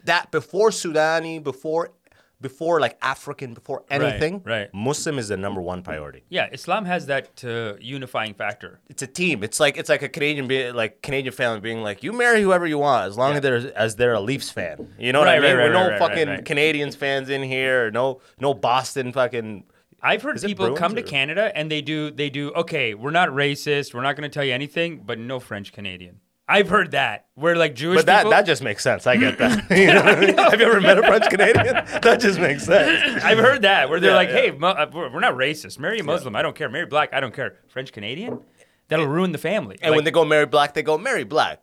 that 0.03 0.31
before 0.31 0.69
Sudani, 0.69 1.41
before 1.41 1.91
before 2.39 2.79
like 2.79 2.97
African, 3.01 3.53
before 3.53 3.83
anything, 3.89 4.41
right. 4.45 4.71
Muslim 4.73 5.17
is 5.17 5.29
the 5.29 5.37
number 5.37 5.61
one 5.61 5.81
priority. 5.81 6.23
Yeah, 6.29 6.47
Islam 6.51 6.85
has 6.85 7.07
that 7.07 7.43
uh, 7.43 7.75
unifying 7.79 8.33
factor. 8.33 8.79
It's 8.89 9.01
a 9.01 9.07
team. 9.07 9.43
It's 9.43 9.59
like 9.59 9.77
it's 9.77 9.89
like 9.89 10.03
a 10.03 10.09
Canadian 10.09 10.47
be, 10.47 10.71
like 10.71 11.01
Canadian 11.01 11.33
family 11.33 11.59
being 11.59 11.81
like, 11.81 12.03
you 12.03 12.13
marry 12.13 12.41
whoever 12.41 12.67
you 12.67 12.77
want 12.77 13.07
as 13.07 13.17
long 13.17 13.33
as 13.33 13.41
they're 13.41 13.77
as 13.77 13.95
they're 13.95 14.13
a 14.13 14.19
Leafs 14.19 14.49
fan. 14.49 14.93
You 14.99 15.13
know 15.13 15.19
what 15.19 15.27
I 15.27 15.39
mean? 15.39 15.55
right, 15.55 15.55
We're 15.55 15.73
no 15.73 15.81
right, 15.81 15.91
right, 15.91 15.99
right, 15.99 16.09
fucking 16.09 16.27
right. 16.27 16.45
Canadians 16.45 16.95
fans 16.95 17.29
in 17.29 17.43
here. 17.43 17.91
No 17.91 18.21
no 18.39 18.53
Boston 18.53 19.11
fucking. 19.11 19.65
I've 19.99 20.21
heard 20.21 20.39
people 20.41 20.75
come 20.75 20.93
to 20.95 21.01
or- 21.01 21.05
Canada 21.05 21.51
and 21.55 21.71
they 21.71 21.81
do 21.81 22.11
they 22.11 22.29
do 22.29 22.51
okay. 22.51 22.93
We're 22.93 23.11
not 23.11 23.29
racist. 23.29 23.95
We're 23.95 24.03
not 24.03 24.15
going 24.15 24.29
to 24.29 24.33
tell 24.33 24.45
you 24.45 24.53
anything, 24.53 25.01
but 25.05 25.17
no 25.17 25.39
French 25.39 25.73
Canadian. 25.73 26.19
I've 26.49 26.69
heard 26.69 26.91
that 26.91 27.25
where 27.35 27.55
like 27.57 27.75
Jewish 27.75 27.97
But 27.97 28.05
that 28.05 28.19
people. 28.19 28.31
that 28.31 28.45
just 28.45 28.63
makes 28.63 28.81
sense. 28.81 29.05
I 29.05 29.17
get 29.17 29.37
that. 29.39 29.69
You 29.69 29.87
know 29.87 30.03
mean? 30.15 30.37
Have 30.37 30.59
you 30.59 30.65
ever 30.65 30.79
met 30.79 30.97
a 30.97 31.01
French 31.03 31.29
Canadian? 31.29 31.75
That 32.01 32.19
just 32.21 32.39
makes 32.39 32.63
sense. 32.65 33.23
I've 33.23 33.37
heard 33.37 33.63
that 33.63 33.89
where 33.89 33.99
they're 33.99 34.11
Yeah, 34.11 34.15
like, 34.15 34.29
yeah. 34.29 34.35
hey, 34.35 34.51
Mu- 34.51 34.67
uh, 34.67 34.89
we're 34.93 35.19
not 35.19 35.33
racist. 35.35 35.77
Marry 35.79 35.99
a 35.99 36.03
Muslim. 36.03 36.35
I 36.35 36.41
don't 36.41 36.55
care. 36.55 36.69
Marry 36.69 36.85
black. 36.85 37.09
I 37.13 37.19
don't 37.19 37.33
care. 37.33 37.57
French 37.67 37.91
Canadian. 37.91 38.39
That'll 38.87 39.07
ruin 39.07 39.33
the 39.33 39.37
family. 39.37 39.77
And 39.81 39.93
when 39.95 40.05
they 40.05 40.11
go 40.11 40.23
marry 40.23 40.45
black, 40.45 40.73
they 40.73 40.83
go 40.83 40.97
marry 40.97 41.25
black. 41.25 41.61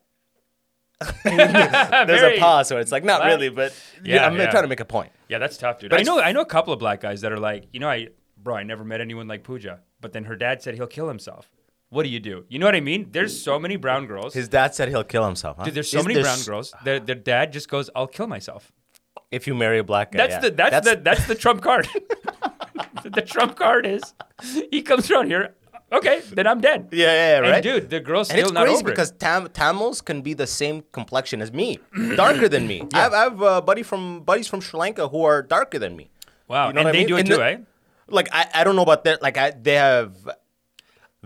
There's 1.24 2.20
Very- 2.20 2.36
a 2.36 2.40
pause, 2.40 2.68
so 2.68 2.78
it's 2.78 2.92
like 2.92 3.04
not 3.04 3.20
What? 3.20 3.26
really, 3.28 3.48
but 3.48 3.72
yeah, 4.04 4.16
Yeah, 4.16 4.26
I'm 4.26 4.36
yeah. 4.36 4.50
trying 4.50 4.62
to 4.64 4.68
make 4.68 4.80
a 4.80 4.84
point. 4.84 5.12
Yeah, 5.28 5.38
that's 5.38 5.56
tough, 5.56 5.78
dude. 5.80 5.90
But 5.90 6.00
I 6.00 6.02
know 6.02 6.20
I 6.20 6.32
know 6.32 6.40
a 6.40 6.46
couple 6.46 6.72
of 6.72 6.78
black 6.78 7.00
guys 7.00 7.22
that 7.22 7.32
are 7.32 7.38
like, 7.40 7.66
you 7.72 7.80
know, 7.80 7.88
I 7.88 8.08
bro, 8.36 8.56
I 8.56 8.62
never 8.62 8.84
met 8.84 9.00
anyone 9.00 9.26
like 9.28 9.42
Pooja. 9.44 9.80
But 10.00 10.12
then 10.12 10.24
her 10.24 10.36
dad 10.36 10.62
said 10.62 10.74
he'll 10.74 10.86
kill 10.86 11.08
himself. 11.08 11.50
What 11.94 12.02
do 12.02 12.10
you 12.10 12.20
do? 12.20 12.44
You 12.48 12.58
know 12.58 12.66
what 12.66 12.74
I 12.74 12.80
mean? 12.80 13.08
There's 13.10 13.34
so 13.48 13.58
many 13.58 13.76
brown 13.76 14.06
girls. 14.06 14.34
His 14.34 14.48
dad 14.48 14.74
said 14.74 14.88
he'll 14.88 15.04
kill 15.14 15.24
himself. 15.24 15.56
Huh? 15.58 15.64
Dude, 15.64 15.74
there's 15.74 15.90
so 15.90 15.98
Is 16.00 16.04
many 16.04 16.14
there 16.14 16.24
brown 16.24 16.42
girls. 16.50 16.74
Their, 16.84 16.98
their 17.00 17.14
dad 17.32 17.52
just 17.52 17.68
goes, 17.68 17.88
"I'll 17.96 18.06
kill 18.18 18.26
myself." 18.26 18.72
If 19.30 19.46
you 19.48 19.54
marry 19.54 19.78
a 19.78 19.84
black 19.84 20.12
guy, 20.12 20.18
That's 20.26 20.34
yeah. 20.34 20.40
the 20.40 20.50
that's, 20.50 20.88
the 20.88 20.96
that's 20.96 21.26
the 21.26 21.34
trump 21.34 21.60
card. 21.62 21.88
the 23.04 23.22
trump 23.22 23.56
card 23.56 23.86
is 23.86 24.02
he 24.70 24.82
comes 24.82 25.10
around 25.10 25.26
here. 25.28 25.54
Okay, 25.92 26.22
then 26.32 26.46
I'm 26.46 26.60
dead. 26.60 26.88
yeah, 26.90 27.06
yeah, 27.06 27.12
yeah, 27.14 27.36
And 27.38 27.46
right. 27.48 27.62
dude, 27.62 27.88
the 27.90 28.00
girl's 28.00 28.28
And 28.30 28.38
still 28.38 28.46
it's 28.48 28.54
not 28.54 28.66
crazy 28.66 28.82
because 28.82 29.12
Tam- 29.12 29.48
Tamils 29.48 30.00
can 30.00 30.22
be 30.22 30.34
the 30.34 30.46
same 30.46 30.82
complexion 30.90 31.40
as 31.40 31.52
me, 31.52 31.78
darker 32.16 32.48
than 32.48 32.66
me. 32.66 32.82
I 32.92 32.98
have, 32.98 33.12
I 33.14 33.22
have 33.24 33.42
uh, 33.42 33.60
buddy 33.60 33.84
from 33.84 34.22
buddies 34.22 34.48
from 34.48 34.60
Sri 34.60 34.78
Lanka 34.80 35.06
who 35.08 35.22
are 35.22 35.42
darker 35.42 35.78
than 35.78 35.94
me. 35.96 36.10
Wow, 36.48 36.68
You 36.68 36.72
know 36.74 36.80
and 36.80 36.86
what 36.86 36.88
I 36.88 36.92
they 36.92 36.98
mean? 36.98 37.08
do 37.08 37.16
it 37.16 37.20
And 37.20 37.28
too, 37.28 37.36
the- 37.36 37.44
eh? 37.44 37.56
Like 38.08 38.28
I, 38.32 38.42
I 38.54 38.64
don't 38.64 38.74
know 38.76 38.82
about 38.82 39.04
that. 39.04 39.22
Like 39.22 39.36
I, 39.38 39.50
they 39.52 39.78
I've 39.78 40.16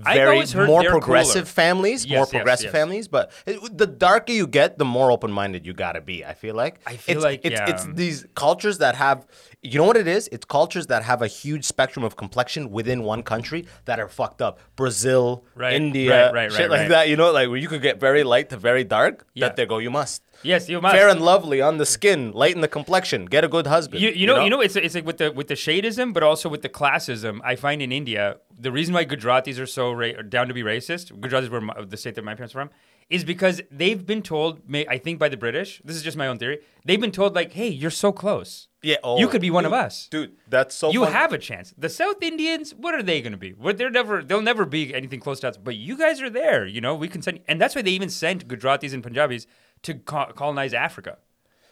very 0.02 0.36
always 0.36 0.52
heard 0.52 0.66
more 0.66 0.82
progressive 0.84 1.44
cooler. 1.44 1.44
families, 1.44 2.04
Yes, 2.04 2.16
more 2.16 2.26
progressive 2.26 2.64
yes. 2.66 2.72
families. 2.72 3.08
But 3.08 3.32
it, 3.46 3.76
the 3.76 3.86
darker 3.86 4.32
you 4.32 4.46
get, 4.46 4.78
the 4.78 4.84
more 4.84 5.10
open 5.10 5.30
minded 5.30 5.66
you 5.66 5.72
gotta 5.72 6.00
be. 6.00 6.24
I 6.24 6.34
feel 6.34 6.54
like. 6.54 6.80
I 6.86 6.96
feel 6.96 7.16
it's, 7.16 7.24
like, 7.24 7.40
it's, 7.44 7.60
it's 7.66 7.86
these 7.94 8.26
cultures 8.34 8.78
that 8.78 8.94
have. 8.96 9.26
You 9.60 9.76
know 9.78 9.84
what 9.84 9.96
it 9.96 10.06
is? 10.06 10.28
It's 10.30 10.44
cultures 10.44 10.86
that 10.86 11.02
have 11.02 11.20
a 11.20 11.26
huge 11.26 11.64
spectrum 11.64 12.04
of 12.04 12.16
complexion 12.16 12.70
within 12.70 13.02
one 13.02 13.24
country 13.24 13.66
that 13.86 13.98
are 13.98 14.06
fucked 14.08 14.40
up. 14.40 14.60
Brazil, 14.76 15.44
Right, 15.56 15.72
India, 15.72 16.26
right, 16.32 16.34
right, 16.44 16.52
shit 16.52 16.70
like 16.70 16.88
that. 16.90 17.08
You 17.08 17.16
know, 17.16 17.32
like 17.32 17.48
where 17.48 17.56
you 17.56 17.66
could 17.66 17.82
get 17.82 17.98
very 17.98 18.22
light 18.22 18.50
to 18.50 18.56
very 18.56 18.84
dark. 18.84 19.26
Yeah. 19.34 19.46
That 19.46 19.56
they 19.56 19.66
go, 19.66 19.78
you 19.78 19.90
must. 19.90 20.22
Yes, 20.44 20.68
you 20.68 20.80
must. 20.80 20.94
Fair 20.94 21.08
and 21.08 21.20
lovely 21.20 21.60
on 21.60 21.78
the 21.78 21.86
skin, 21.86 22.30
light 22.30 22.54
in 22.54 22.60
the 22.60 22.68
complexion. 22.68 23.26
Get 23.26 23.42
a 23.42 23.48
good 23.48 23.66
husband. 23.66 24.00
You, 24.00 24.10
you 24.10 24.28
know, 24.28 24.44
you 24.44 24.50
know, 24.50 24.60
it's 24.60 24.76
it's 24.76 24.94
like 24.94 25.04
with 25.04 25.18
the 25.18 25.32
with 25.32 25.48
the 25.48 25.54
shadism, 25.54 26.14
but 26.14 26.22
also 26.22 26.48
with 26.48 26.62
the 26.62 26.68
classism. 26.68 27.40
I 27.42 27.56
find 27.56 27.82
in 27.82 27.90
India, 27.90 28.36
the 28.56 28.70
reason 28.70 28.94
why 28.94 29.04
Gujaratis 29.06 29.58
are 29.58 29.66
so 29.66 29.90
ra- 29.90 30.22
down 30.28 30.46
to 30.46 30.54
be 30.54 30.62
racist, 30.62 31.10
Gujaratis 31.18 31.48
were 31.48 31.60
my, 31.60 31.74
the 31.84 31.96
state 31.96 32.14
that 32.14 32.24
my 32.24 32.36
parents 32.36 32.54
were 32.54 32.60
from, 32.60 32.70
is 33.10 33.24
because 33.24 33.62
they've 33.70 34.04
been 34.04 34.22
told, 34.22 34.60
I 34.74 34.98
think 34.98 35.18
by 35.18 35.28
the 35.28 35.36
British, 35.36 35.80
this 35.84 35.96
is 35.96 36.02
just 36.02 36.16
my 36.16 36.26
own 36.26 36.38
theory, 36.38 36.60
they've 36.84 37.00
been 37.00 37.10
told 37.10 37.34
like, 37.34 37.52
hey, 37.52 37.68
you're 37.68 37.90
so 37.90 38.12
close. 38.12 38.68
Yeah, 38.82 38.96
oh, 39.02 39.18
you 39.18 39.28
could 39.28 39.40
be 39.40 39.50
one 39.50 39.64
dude, 39.64 39.72
of 39.72 39.78
us. 39.78 40.08
dude. 40.08 40.36
That's 40.48 40.74
so. 40.74 40.92
You 40.92 41.04
fun. 41.04 41.12
have 41.12 41.32
a 41.32 41.38
chance. 41.38 41.74
The 41.76 41.88
South 41.88 42.22
Indians, 42.22 42.74
what 42.74 42.94
are 42.94 43.02
they 43.02 43.20
going 43.20 43.32
to 43.32 43.38
be? 43.38 43.52
What 43.52 43.76
they're 43.76 43.90
never, 43.90 44.22
they'll 44.22 44.42
never 44.42 44.64
be 44.64 44.94
anything 44.94 45.20
close 45.20 45.40
to 45.40 45.48
us. 45.48 45.56
But 45.56 45.74
you 45.76 45.98
guys 45.98 46.22
are 46.22 46.30
there. 46.30 46.64
You 46.64 46.80
know, 46.80 46.94
we 46.94 47.08
can 47.08 47.22
send, 47.22 47.40
and 47.48 47.60
that's 47.60 47.74
why 47.74 47.82
they 47.82 47.90
even 47.90 48.10
sent 48.10 48.46
Gujaratis 48.46 48.92
and 48.92 49.02
Punjabis 49.02 49.46
to 49.82 49.94
co- 49.94 50.32
colonize 50.34 50.74
Africa. 50.74 51.18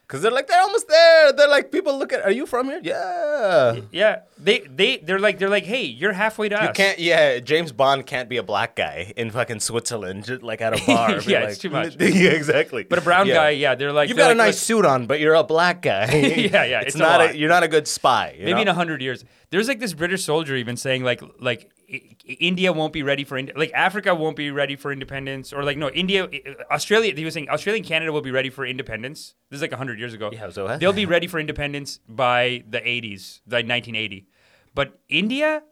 Cause 0.08 0.22
they're 0.22 0.30
like 0.30 0.46
they're 0.46 0.60
almost 0.62 0.86
there. 0.86 1.32
They're 1.32 1.48
like 1.48 1.72
people 1.72 1.98
look 1.98 2.12
at. 2.12 2.22
Are 2.24 2.30
you 2.30 2.46
from 2.46 2.66
here? 2.66 2.80
Yeah. 2.80 3.80
Yeah, 3.90 4.20
they 4.38 4.60
they 4.60 4.98
they're 4.98 5.18
like 5.18 5.40
they're 5.40 5.48
like, 5.48 5.64
hey, 5.64 5.82
you're 5.82 6.12
halfway 6.12 6.48
to 6.48 6.54
You 6.54 6.68
us. 6.68 6.76
can't. 6.76 6.98
Yeah, 7.00 7.40
James 7.40 7.72
Bond 7.72 8.06
can't 8.06 8.28
be 8.28 8.36
a 8.36 8.44
black 8.44 8.76
guy 8.76 9.12
in 9.16 9.32
fucking 9.32 9.58
Switzerland, 9.58 10.24
just 10.24 10.42
like 10.44 10.60
at 10.60 10.80
a 10.80 10.86
bar. 10.86 11.20
Be 11.20 11.32
Yeah, 11.32 11.40
like, 11.40 11.48
it's 11.50 11.58
too 11.58 11.70
much. 11.70 11.96
yeah, 12.00 12.30
exactly. 12.30 12.84
But 12.84 13.00
a 13.00 13.02
brown 13.02 13.26
Yeah. 13.26 13.34
guy, 13.34 13.50
yeah, 13.50 13.74
they're 13.74 13.92
like 13.92 14.08
You've 14.08 14.16
they're 14.16 14.26
got 14.26 14.36
a 14.36 14.38
like, 14.38 14.46
nice 14.48 14.60
suit 14.60 14.86
on, 14.86 15.06
but 15.08 15.18
you're 15.18 15.34
a 15.34 15.42
black 15.42 15.82
guy. 15.82 16.06
Yeah, 16.46 16.62
yeah, 16.64 16.78
It's, 16.82 16.88
it's 16.88 16.96
a 16.96 16.98
not 17.00 17.20
lot. 17.20 17.36
You're 17.36 17.48
not 17.48 17.64
a 17.64 17.68
good 17.68 17.88
spy. 17.88 18.36
you 18.38 18.44
maybe 18.44 18.62
in 18.62 18.68
a 18.68 18.74
hundred 18.74 19.02
years. 19.02 19.24
There's 19.50 19.68
like 19.68 19.80
this 19.80 19.94
British 19.94 20.24
soldier 20.24 20.56
even 20.56 20.76
saying 20.76 21.04
like 21.04 21.22
like 21.38 21.70
India 21.88 22.72
won't 22.72 22.92
be 22.92 23.02
ready 23.02 23.24
for 23.24 23.40
like 23.54 23.72
Africa 23.72 24.14
won't 24.14 24.36
be 24.36 24.50
ready 24.50 24.74
for 24.76 24.92
independence 24.92 25.52
or 25.52 25.62
like 25.62 25.76
no 25.76 25.88
India 25.90 26.28
Australia 26.70 27.14
he 27.14 27.24
was 27.24 27.34
saying 27.34 27.48
Australia 27.48 27.78
and 27.78 27.86
Canada 27.86 28.12
will 28.12 28.22
be 28.22 28.30
ready 28.30 28.50
for 28.50 28.66
independence. 28.66 29.34
This 29.50 29.58
is 29.58 29.62
like 29.62 29.72
hundred 29.72 29.98
years 29.98 30.14
ago. 30.14 30.30
Yeah, 30.32 30.50
so, 30.50 30.76
they'll 30.78 30.92
be 30.92 31.06
ready 31.06 31.26
for 31.26 31.38
independence 31.38 32.00
by 32.08 32.64
the 32.68 32.80
80s, 32.80 33.40
like 33.46 33.66
1980. 33.66 34.26
But 34.74 34.98
India, 35.08 35.62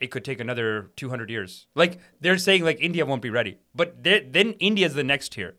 it 0.00 0.10
could 0.10 0.24
take 0.24 0.40
another 0.40 0.90
200 0.96 1.30
years. 1.30 1.66
Like 1.74 2.00
they're 2.20 2.38
saying 2.38 2.64
like 2.64 2.78
India 2.80 3.04
won't 3.04 3.22
be 3.22 3.30
ready, 3.30 3.58
but 3.74 4.02
then 4.02 4.52
India's 4.58 4.94
the 4.94 5.04
next 5.04 5.32
tier. 5.32 5.56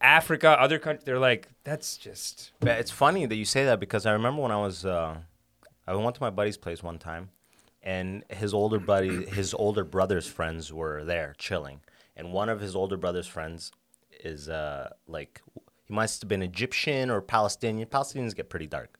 Africa, 0.00 0.50
other 0.60 0.78
countries, 0.78 1.04
they're 1.04 1.18
like 1.18 1.48
that's 1.64 1.96
just 1.96 2.52
It's 2.62 2.90
funny 2.90 3.26
that 3.26 3.36
you 3.36 3.44
say 3.44 3.64
that 3.64 3.80
because 3.80 4.06
I 4.06 4.12
remember 4.12 4.42
when 4.42 4.52
I 4.52 4.60
was, 4.60 4.84
uh, 4.84 5.16
I 5.86 5.94
went 5.94 6.14
to 6.16 6.22
my 6.22 6.30
buddy's 6.30 6.56
place 6.56 6.82
one 6.82 6.98
time, 6.98 7.30
and 7.82 8.24
his 8.30 8.54
older 8.54 8.78
buddy, 8.78 9.26
his 9.26 9.52
older 9.54 9.84
brother's 9.84 10.26
friends 10.26 10.72
were 10.72 11.04
there 11.04 11.34
chilling, 11.38 11.80
and 12.16 12.32
one 12.32 12.48
of 12.48 12.60
his 12.60 12.74
older 12.74 12.96
brother's 12.96 13.26
friends 13.26 13.70
is 14.20 14.48
uh, 14.48 14.90
like 15.06 15.42
he 15.84 15.92
must 15.94 16.22
have 16.22 16.28
been 16.28 16.42
Egyptian 16.42 17.10
or 17.10 17.20
Palestinian. 17.20 17.86
Palestinians 17.88 18.34
get 18.34 18.48
pretty 18.48 18.66
dark. 18.66 18.98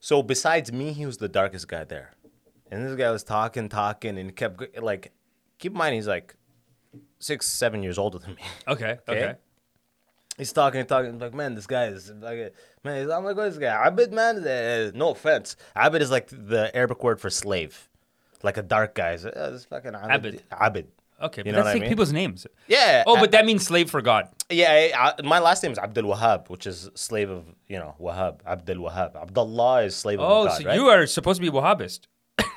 So 0.00 0.22
besides 0.22 0.72
me, 0.72 0.92
he 0.92 1.06
was 1.06 1.18
the 1.18 1.28
darkest 1.28 1.68
guy 1.68 1.84
there, 1.84 2.12
and 2.70 2.84
this 2.84 2.96
guy 2.96 3.10
was 3.10 3.22
talking, 3.22 3.68
talking, 3.68 4.18
and 4.18 4.34
kept 4.34 4.60
like, 4.82 5.12
keep 5.58 5.72
in 5.72 5.78
mind 5.78 5.94
he's 5.94 6.08
like 6.08 6.34
six, 7.20 7.46
seven 7.48 7.82
years 7.84 7.98
older 7.98 8.18
than 8.18 8.34
me. 8.34 8.42
okay. 8.66 8.98
Okay. 9.08 9.24
Okay. 9.24 9.34
He's 10.38 10.52
talking 10.52 10.80
and 10.80 10.88
talking. 10.88 11.18
like, 11.18 11.34
man, 11.34 11.54
this 11.54 11.66
guy 11.66 11.86
is 11.86 12.10
like, 12.20 12.54
man. 12.84 13.10
I'm 13.10 13.24
like, 13.24 13.36
what's 13.36 13.56
this 13.56 13.58
guy? 13.58 13.88
Abid, 13.90 14.12
man. 14.12 14.38
Uh, 14.38 14.90
no 14.94 15.10
offense. 15.10 15.56
Abid 15.76 16.00
is 16.00 16.10
like 16.10 16.28
the 16.30 16.74
Arabic 16.74 17.02
word 17.04 17.20
for 17.20 17.30
slave, 17.30 17.88
like 18.42 18.56
a 18.56 18.62
dark 18.62 18.94
guy. 18.94 19.12
He's, 19.12 19.26
uh, 19.26 19.50
this 19.52 19.64
fucking 19.66 19.92
Abid. 19.92 20.40
Abid. 20.40 20.40
Abid. 20.52 20.86
Okay, 21.20 21.42
You 21.46 21.52
but 21.52 21.56
that's 21.56 21.66
what 21.66 21.76
I 21.76 21.78
mean? 21.78 21.88
people's 21.88 22.12
names. 22.12 22.46
Yeah. 22.66 23.04
Oh, 23.06 23.20
but 23.20 23.30
that 23.30 23.46
means 23.46 23.64
slave 23.64 23.88
for 23.90 24.02
God. 24.02 24.28
yeah. 24.50 24.88
I, 24.98 25.12
I- 25.16 25.22
my 25.22 25.38
last 25.38 25.62
name 25.62 25.70
is 25.70 25.78
Abdul 25.78 26.04
Wahab, 26.12 26.48
which 26.50 26.66
is 26.66 26.90
slave 26.94 27.30
of 27.30 27.44
you 27.68 27.78
know 27.78 27.94
Wahab. 28.00 28.40
Abdul 28.44 28.76
Wahab. 28.78 29.14
Abdullah 29.14 29.82
is 29.84 29.94
slave 29.94 30.18
Oh, 30.18 30.24
of 30.24 30.48
God. 30.48 30.54
Oh, 30.56 30.58
so 30.62 30.66
right? 30.68 30.74
you 30.76 30.88
are 30.88 31.06
supposed 31.06 31.40
to 31.40 31.48
be 31.48 31.56
Wahhabist. 31.56 32.00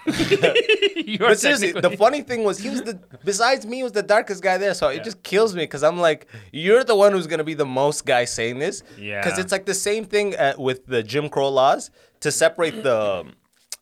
But 1.20 1.40
seriously, 1.40 1.72
the 1.72 1.96
funny 1.98 2.22
thing 2.22 2.44
was 2.44 2.58
he 2.60 2.70
was 2.70 2.84
the 2.84 3.00
besides 3.24 3.66
me 3.66 3.78
he 3.78 3.84
was 3.84 3.92
the 3.92 4.04
darkest 4.04 4.42
guy 4.42 4.58
there. 4.58 4.74
So 4.74 4.90
it 4.90 5.04
just 5.04 5.24
kills 5.24 5.56
me 5.56 5.64
because 5.64 5.84
I'm 5.84 6.00
like, 6.00 6.28
you're 6.52 6.84
the 6.84 6.96
one 6.96 7.12
who's 7.14 7.28
gonna 7.28 7.44
be 7.44 7.54
the 7.54 7.66
most 7.66 8.06
guy 8.06 8.26
saying 8.26 8.60
this. 8.60 8.84
Yeah. 8.98 9.24
Because 9.24 9.40
it's 9.40 9.52
like 9.52 9.66
the 9.66 9.74
same 9.74 10.06
thing 10.06 10.36
uh, 10.36 10.54
with 10.58 10.86
the 10.88 11.04
Jim 11.04 11.30
Crow 11.30 11.50
laws 11.50 11.92
to 12.22 12.32
separate 12.32 12.84
the 12.84 13.26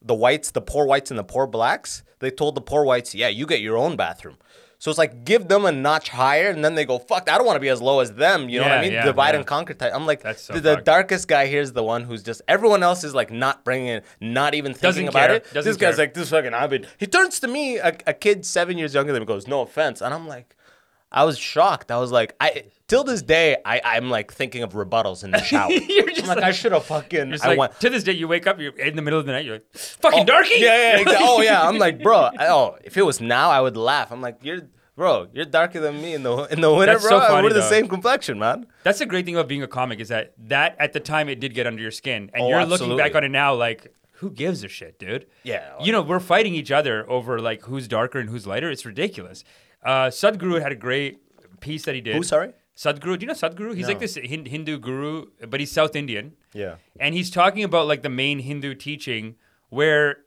the 0.02 0.14
whites, 0.14 0.52
the 0.52 0.62
poor 0.62 0.86
whites, 0.86 1.12
and 1.12 1.18
the 1.18 1.24
poor 1.24 1.48
blacks. 1.48 2.04
They 2.20 2.30
told 2.32 2.56
the 2.56 2.62
poor 2.62 2.86
whites, 2.86 3.14
yeah, 3.14 3.28
you 3.30 3.46
get 3.46 3.62
your 3.62 3.78
own 3.78 3.96
bathroom. 3.96 4.38
So 4.84 4.92
it's 4.92 4.98
like 4.98 5.24
give 5.24 5.48
them 5.48 5.64
a 5.64 5.72
notch 5.72 6.10
higher, 6.10 6.50
and 6.50 6.62
then 6.62 6.76
they 6.76 6.84
go, 6.84 7.00
"Fuck, 7.00 7.30
I 7.32 7.38
don't 7.38 7.48
want 7.48 7.56
to 7.56 7.62
be 7.62 7.70
as 7.70 7.82
low 7.82 8.02
as 8.02 8.12
them." 8.16 8.50
You 8.50 8.60
know 8.60 8.66
what 8.68 8.80
I 8.80 8.82
mean? 8.82 8.92
yeah, 8.92 9.06
Divide 9.06 9.30
yeah. 9.30 9.38
and 9.38 9.48
conquer 9.48 9.74
type. 9.74 9.94
I'm 9.96 10.06
like, 10.06 10.22
so 10.36 10.56
the, 10.56 10.60
the 10.60 10.76
darkest 10.76 11.30
guy 11.30 11.48
here 11.48 11.62
is 11.62 11.72
the 11.72 11.86
one 11.86 12.04
who's 12.04 12.22
just. 12.22 12.42
Everyone 12.50 12.84
else 12.84 13.06
is 13.06 13.16
like 13.16 13.32
not 13.32 13.64
bringing 13.64 13.88
it, 13.88 14.04
not 14.20 14.54
even 14.56 14.74
thinking 14.74 15.06
Doesn't 15.06 15.08
about 15.08 15.28
care, 15.30 15.36
it. 15.38 15.54
doesn't 15.54 15.70
this 15.70 15.78
guy's 15.78 15.98
like 15.98 16.14
this 16.14 16.32
fucking 16.32 16.52
Abid. 16.52 16.88
He 16.98 17.08
turns 17.08 17.40
to 17.40 17.48
me, 17.48 17.78
a, 17.78 17.96
a 18.06 18.14
kid 18.14 18.46
seven 18.46 18.78
years 18.78 18.94
younger 18.94 19.14
than 19.14 19.22
me, 19.22 19.26
goes, 19.26 19.48
"No 19.48 19.62
offense," 19.62 20.02
and 20.02 20.14
I'm 20.14 20.28
like, 20.28 20.54
I 21.14 21.24
was 21.24 21.38
shocked. 21.38 21.90
I 21.90 21.98
was 21.98 22.12
like, 22.12 22.36
I 22.42 22.66
till 22.94 23.04
this 23.04 23.22
day, 23.22 23.58
I 23.66 23.82
I'm 23.84 24.10
like 24.10 24.32
thinking 24.32 24.64
of 24.64 24.74
rebuttals 24.74 25.24
in 25.24 25.32
the 25.32 25.42
shower. 25.52 25.72
You're 25.72 26.08
just 26.10 26.22
I'm 26.24 26.28
like, 26.28 26.38
like- 26.38 26.46
I 26.46 26.52
should 26.52 26.72
have 26.72 26.86
fucking. 26.86 27.34
I 27.42 27.48
like, 27.48 27.58
went. 27.58 27.80
to 27.80 27.90
this 27.90 28.04
day, 28.04 28.14
you 28.14 28.28
wake 28.28 28.46
up, 28.48 28.60
you're 28.60 28.78
in 28.90 28.96
the 28.96 29.02
middle 29.02 29.20
of 29.20 29.26
the 29.26 29.32
night, 29.32 29.46
you're 29.46 29.56
like, 29.60 29.68
fucking 29.74 30.26
darky. 30.26 30.56
Yeah, 30.58 30.76
yeah, 30.96 30.98
exactly. 31.02 31.26
Oh 31.28 31.42
yeah, 31.42 31.62
I'm 31.68 31.78
like, 31.78 32.02
bro. 32.02 32.18
I- 32.40 32.48
Oh, 32.48 32.78
if 32.84 32.98
it 32.98 33.06
was 33.12 33.20
now, 33.20 33.50
I 33.50 33.60
would 33.62 33.76
laugh. 33.78 34.12
I'm 34.12 34.22
like, 34.22 34.38
you're, 34.44 34.62
bro, 34.96 35.28
you're 35.34 35.46
darker 35.46 35.80
than 35.80 36.02
me 36.02 36.14
in 36.14 36.24
the 36.24 36.34
in 36.54 36.62
the 36.62 36.72
winter, 36.74 36.94
That's 36.94 37.08
bro. 37.08 37.20
so 37.20 37.28
funny, 37.28 37.44
We're 37.44 37.54
the 37.54 37.62
though. 37.62 37.70
same 37.78 37.88
complexion, 37.88 38.38
man. 38.38 38.68
That's 38.84 39.00
the 39.00 39.06
great 39.08 39.26
thing 39.26 39.36
about 39.36 39.48
being 39.48 39.64
a 39.64 39.68
comic 39.68 40.00
is 40.00 40.10
that 40.10 40.34
that 40.56 40.76
at 40.80 40.94
the 40.94 41.00
time 41.00 41.30
it 41.30 41.40
did 41.40 41.54
get 41.54 41.66
under 41.68 41.82
your 41.82 41.92
skin, 42.02 42.30
and 42.34 42.44
Oh, 42.44 42.50
you're 42.50 42.66
looking 42.66 42.96
back 42.98 43.16
on 43.16 43.24
it 43.24 43.30
now 43.30 43.56
like, 43.56 43.82
who 44.20 44.30
gives 44.30 44.64
a 44.64 44.68
shit, 44.68 45.00
dude? 45.00 45.26
Yeah. 45.44 45.74
You 45.82 45.92
know, 45.92 46.02
we're 46.02 46.20
fighting 46.34 46.54
each 46.54 46.72
other 46.72 47.10
over 47.10 47.40
like 47.40 47.64
who's 47.64 47.88
darker 47.88 48.20
and 48.20 48.30
who's 48.30 48.46
lighter. 48.46 48.70
It's 48.70 48.86
ridiculous. 48.86 49.44
Uh, 49.84 50.08
Sadhguru 50.20 50.62
had 50.62 50.72
a 50.72 50.76
great 50.88 51.20
piece 51.60 51.84
that 51.86 51.96
he 51.96 52.02
did. 52.02 52.16
Who, 52.16 52.24
sorry? 52.24 52.54
Sadhguru. 52.76 53.20
Do 53.20 53.24
you 53.24 53.28
know 53.28 53.34
Sadhguru? 53.34 53.76
He's 53.76 53.88
like 53.88 54.00
this 54.00 54.16
Hindu 54.16 54.80
guru, 54.80 55.26
but 55.48 55.60
he's 55.60 55.72
South 55.72 55.96
Indian. 55.96 56.34
Yeah. 56.54 56.76
and 57.00 57.16
he's 57.16 57.30
talking 57.32 57.64
about 57.64 57.88
like 57.88 58.02
the 58.04 58.10
main 58.10 58.40
Hindu 58.40 58.76
teaching 58.76 59.36
where 59.70 60.18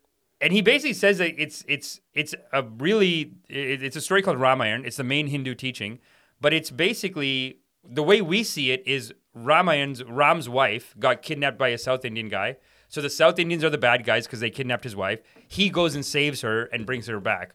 and 0.41 0.53
he 0.53 0.61
basically 0.61 0.93
says 0.93 1.19
that 1.19 1.41
it's 1.41 1.65
it's 1.67 2.01
it's 2.15 2.35
a 2.53 2.63
really 2.63 3.33
it's 3.49 3.97
a 3.97 4.01
story 4.01 4.23
called 4.23 4.39
Ramayana. 4.39 4.85
It's 4.87 4.97
the 4.99 5.05
main 5.05 5.29
Hindu 5.29 5.55
teaching, 5.55 5.99
but 6.41 6.53
it's 6.53 6.71
basically 6.71 7.61
the 7.85 8.03
way 8.03 8.21
we 8.21 8.43
see 8.43 8.71
it 8.71 8.83
is 8.87 9.15
Ramayan's 9.35 10.03
Ram's 10.05 10.49
wife 10.49 10.95
got 10.99 11.23
kidnapped 11.23 11.59
by 11.59 11.69
a 11.69 11.79
South 11.79 12.05
Indian 12.05 12.29
guy. 12.29 12.57
So 12.89 13.01
the 13.01 13.11
South 13.11 13.39
Indians 13.39 13.65
are 13.65 13.71
the 13.71 13.79
bad 13.79 14.05
guys 14.05 14.27
because 14.27 14.41
they 14.41 14.51
kidnapped 14.51 14.85
his 14.85 14.95
wife. 14.95 15.21
He 15.49 15.71
goes 15.71 15.95
and 15.95 16.05
saves 16.05 16.43
her 16.43 16.65
and 16.67 16.87
brings 16.87 17.07
her 17.07 17.21
back. 17.21 17.55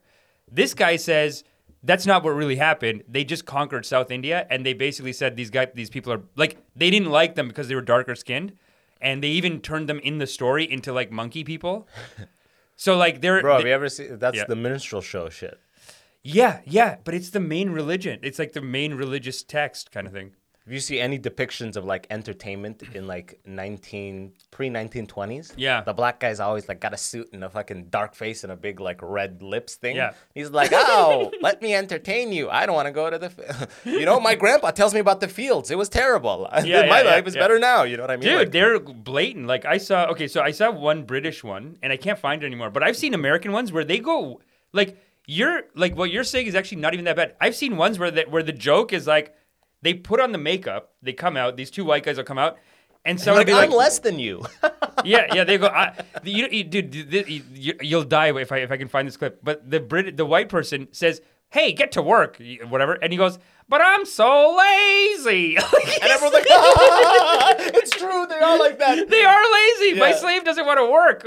This 0.52 0.74
guy 0.74 0.98
says 0.98 1.44
that's 1.84 2.06
not 2.06 2.24
what 2.24 2.32
really 2.32 2.58
happened. 2.58 3.04
They 3.08 3.24
just 3.24 3.46
conquered 3.46 3.86
South 3.86 4.12
India, 4.12 4.46
and 4.50 4.66
they 4.66 4.74
basically 4.74 5.14
said 5.14 5.36
these 5.36 5.50
guys, 5.50 5.70
these 5.74 5.90
people 5.90 6.14
are 6.14 6.22
like 6.36 6.58
they 6.76 6.90
didn't 6.90 7.10
like 7.10 7.36
them 7.36 7.48
because 7.48 7.68
they 7.68 7.76
were 7.76 7.82
darker 7.82 8.16
skinned, 8.16 8.54
and 9.02 9.24
they 9.24 9.30
even 9.30 9.62
turned 9.62 9.90
them 9.90 10.00
in 10.00 10.18
the 10.20 10.28
story 10.28 10.70
into 10.72 10.94
like 10.94 11.12
monkey 11.12 11.44
people. 11.44 11.88
So 12.78 12.98
like 12.98 13.22
they're 13.22 13.42
Bro, 13.42 13.54
have 13.54 13.62
they- 13.62 13.70
you 13.70 13.76
ever 13.76 13.90
seen? 13.90 14.18
That's 14.18 14.38
Yeah. 14.38 14.46
the 14.48 14.56
minstrel 14.56 15.02
show 15.04 15.30
shit. 15.30 15.60
yeah 16.24 16.62
yeah, 16.66 16.96
but 17.04 17.14
it's 17.14 17.30
the 17.30 17.40
main 17.40 17.70
religion. 17.70 18.20
It's 18.24 18.40
like 18.40 18.54
the 18.54 18.62
main 18.62 18.96
religious 18.96 19.44
text 19.44 19.92
kind 19.92 20.08
of 20.08 20.14
thing. 20.14 20.32
If 20.68 20.72
you 20.72 20.80
see 20.80 21.00
any 21.00 21.18
depictions 21.18 21.76
of 21.76 21.86
like 21.86 22.06
entertainment 22.12 22.84
in 22.94 23.08
like 23.08 23.40
19 23.46 24.34
pre 24.52 24.70
1920s, 24.70 25.54
Yeah. 25.58 25.82
the 25.82 25.94
black 25.94 26.20
guy's 26.20 26.40
always 26.40 26.68
like 26.68 26.80
got 26.80 26.94
a 26.94 26.98
suit 26.98 27.30
and 27.34 27.44
a 27.44 27.50
fucking 27.50 27.86
dark 27.90 28.14
face 28.14 28.44
and 28.44 28.52
a 28.54 28.56
big 28.56 28.80
like 28.80 29.00
red 29.02 29.42
lips 29.42 29.76
thing. 29.76 29.96
Yeah. 29.96 30.14
he's 30.36 30.52
like, 30.52 30.70
oh, 30.74 31.32
let 31.42 31.62
me 31.64 31.74
entertain 31.74 32.32
you. 32.32 32.50
I 32.50 32.66
don't 32.68 32.76
want 32.76 32.86
to 32.86 32.92
go 32.92 33.10
to 33.10 33.18
the, 33.18 33.26
f-. 33.26 33.82
you 33.86 34.06
know, 34.06 34.20
my 34.20 34.36
grandpa 34.36 34.70
tells 34.72 34.94
me 34.94 35.00
about 35.00 35.20
the 35.20 35.28
fields. 35.28 35.72
It 35.72 35.78
was 35.78 35.90
terrible. 35.90 36.48
Yeah, 36.64 36.82
my 36.82 37.00
yeah, 37.00 37.04
yeah, 37.04 37.10
life 37.16 37.28
is 37.28 37.36
yeah. 37.36 37.42
better 37.42 37.58
now. 37.60 37.84
You 37.84 37.98
know 37.98 38.04
what 38.04 38.12
I 38.12 38.18
mean? 38.18 38.30
Dude, 38.30 38.38
Like, 38.38 38.52
they're 38.52 38.80
blatant. 38.80 39.48
Like 39.48 39.66
I 39.66 39.78
saw. 39.78 40.06
Okay, 40.12 40.28
so 40.28 40.42
I 40.42 40.52
saw 40.52 40.70
one 40.72 41.04
British 41.04 41.44
one, 41.44 41.78
and 41.82 41.92
I 41.92 41.98
can't 41.98 42.20
find 42.20 42.44
it 42.44 42.46
anymore. 42.46 42.70
But 42.70 42.84
I've 42.84 42.96
seen 42.98 43.14
American 43.16 43.52
ones 43.52 43.72
where 43.72 43.84
they 43.84 43.98
go 43.98 44.42
like 44.74 44.98
you're 45.26 45.64
like 45.76 45.96
what 45.96 46.12
you're 46.12 46.24
saying 46.24 46.48
is 46.48 46.56
actually 46.56 46.82
not 46.82 46.94
even 46.94 47.06
that 47.06 47.16
bad. 47.16 47.36
I've 47.42 47.56
seen 47.56 47.78
ones 47.78 47.98
where 48.00 48.12
the, 48.12 48.24
where 48.24 48.44
the 48.44 48.52
joke 48.54 48.94
is 48.94 49.08
like 49.08 49.36
they 49.82 49.94
put 49.94 50.20
on 50.20 50.32
the 50.32 50.38
makeup, 50.38 50.94
they 51.02 51.14
come 51.14 51.36
out. 51.38 51.58
These 51.58 51.72
two 51.72 51.86
white 51.86 52.04
guys 52.04 52.18
will 52.18 52.24
come 52.24 52.38
out, 52.38 52.58
and 53.06 53.20
someone 53.20 53.46
like, 53.46 53.54
will 53.54 53.60
I'm 53.60 53.72
less 53.72 54.00
than 54.00 54.20
you. 54.20 54.46
yeah, 55.04 55.34
yeah. 55.34 55.44
They 55.44 55.58
go, 55.58 55.68
I, 55.68 55.94
you, 56.24 56.48
you, 56.52 56.64
dude, 56.64 56.94
you, 56.96 57.44
you, 57.54 57.74
you'll 57.82 58.04
die 58.04 58.32
if 58.40 58.52
I 58.52 58.58
if 58.58 58.72
I 58.72 58.78
can 58.78 58.88
find 58.88 59.08
this 59.08 59.18
clip. 59.18 59.40
But 59.44 59.70
the 59.70 59.80
Brit, 59.80 60.18
the 60.18 60.26
white 60.26 60.50
person 60.50 60.88
says, 60.92 61.22
"Hey, 61.50 61.74
get 61.74 61.92
to 61.94 62.02
work," 62.02 62.40
whatever, 62.70 62.94
and 62.94 63.12
he 63.12 63.18
goes, 63.18 63.40
"But 63.68 63.82
I'm 63.84 64.06
so 64.06 64.56
lazy." 64.58 65.56
and 66.02 66.12
everyone's 66.12 66.34
like, 66.34 66.46
ah, 66.52 67.56
it's 67.60 67.92
true. 67.92 68.28
They 68.28 68.36
are 68.40 68.60
like 68.60 68.78
that. 68.80 69.10
they 69.10 69.24
are 69.24 69.44
lazy. 69.54 70.00
My 70.00 70.10
Yeah. 70.10 70.16
slave 70.18 70.44
doesn't 70.44 70.66
want 70.66 70.80
to 70.80 70.86
work. 70.86 71.24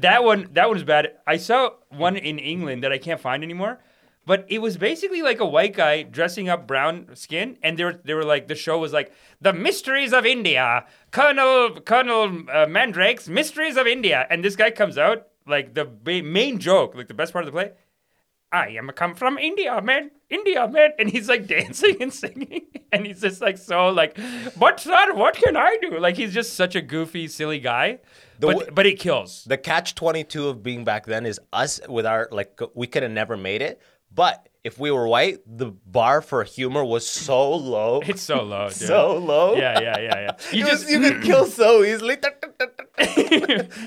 that 0.00 0.24
one, 0.24 0.48
that 0.52 0.66
one 0.68 0.74
was 0.76 0.84
bad. 0.84 1.12
I 1.26 1.36
saw 1.36 1.70
one 1.90 2.16
in 2.16 2.38
England 2.38 2.82
that 2.84 2.92
I 2.92 2.98
can't 2.98 3.20
find 3.20 3.42
anymore. 3.44 3.78
But 4.24 4.46
it 4.48 4.60
was 4.60 4.76
basically 4.76 5.20
like 5.20 5.40
a 5.40 5.46
white 5.46 5.74
guy 5.74 6.02
dressing 6.02 6.48
up 6.48 6.66
brown 6.66 7.08
skin, 7.14 7.58
and 7.62 7.76
they 7.76 7.84
were 7.84 8.00
they 8.04 8.14
were 8.14 8.24
like 8.24 8.46
the 8.46 8.54
show 8.54 8.78
was 8.78 8.92
like 8.92 9.12
the 9.40 9.52
mysteries 9.52 10.12
of 10.12 10.24
India, 10.24 10.86
Colonel 11.10 11.80
Colonel 11.80 12.44
uh, 12.52 12.66
Mandrake's 12.66 13.28
mysteries 13.28 13.76
of 13.76 13.86
India, 13.86 14.26
and 14.30 14.44
this 14.44 14.54
guy 14.54 14.70
comes 14.70 14.96
out 14.96 15.26
like 15.46 15.74
the 15.74 15.84
ba- 15.84 16.22
main 16.22 16.58
joke, 16.58 16.94
like 16.94 17.08
the 17.08 17.14
best 17.14 17.32
part 17.32 17.44
of 17.44 17.52
the 17.52 17.52
play. 17.52 17.72
I 18.52 18.68
am 18.68 18.90
a 18.90 18.92
come 18.92 19.14
from 19.14 19.38
India, 19.38 19.80
man. 19.80 20.10
India, 20.28 20.68
man. 20.68 20.90
And 20.98 21.10
he's 21.10 21.28
like 21.28 21.46
dancing 21.56 21.96
and 22.00 22.12
singing. 22.12 22.66
And 22.92 23.06
he's 23.06 23.22
just 23.22 23.40
like 23.40 23.56
so 23.56 23.88
like, 23.88 24.16
but 24.58 24.78
son, 24.78 25.16
what 25.16 25.34
can 25.34 25.56
I 25.56 25.78
do? 25.80 25.98
Like 25.98 26.16
he's 26.16 26.34
just 26.34 26.54
such 26.54 26.76
a 26.76 26.82
goofy, 26.82 27.28
silly 27.28 27.58
guy. 27.58 28.00
The 28.38 28.48
but, 28.48 28.74
but 28.74 28.86
it 28.86 28.98
kills. 28.98 29.44
the 29.44 29.56
catch 29.56 29.94
22 29.94 30.48
of 30.48 30.62
being 30.62 30.84
back 30.84 31.06
then 31.06 31.24
is 31.26 31.40
us 31.52 31.80
with 31.88 32.04
our 32.04 32.28
like 32.30 32.60
we 32.74 32.86
could 32.86 33.02
have 33.02 33.12
never 33.12 33.36
made 33.36 33.62
it 33.62 33.80
but 34.14 34.48
if 34.64 34.78
we 34.78 34.90
were 34.92 35.08
white 35.08 35.38
the 35.46 35.66
bar 35.86 36.20
for 36.22 36.44
humor 36.44 36.84
was 36.84 37.04
so 37.06 37.52
low 37.52 38.00
It's 38.06 38.22
so 38.22 38.42
low, 38.42 38.68
dude. 38.68 38.76
so 38.76 39.16
low 39.18 39.56
yeah, 39.56 39.80
yeah, 39.80 39.98
yeah, 39.98 40.20
yeah. 40.20 40.30
You 40.52 40.64
It 40.66 40.70
was- 40.70 40.80
just 40.82 40.90
you 40.90 41.00
could 41.00 41.22
kill 41.22 41.46
so 41.46 41.82
easily 41.82 42.16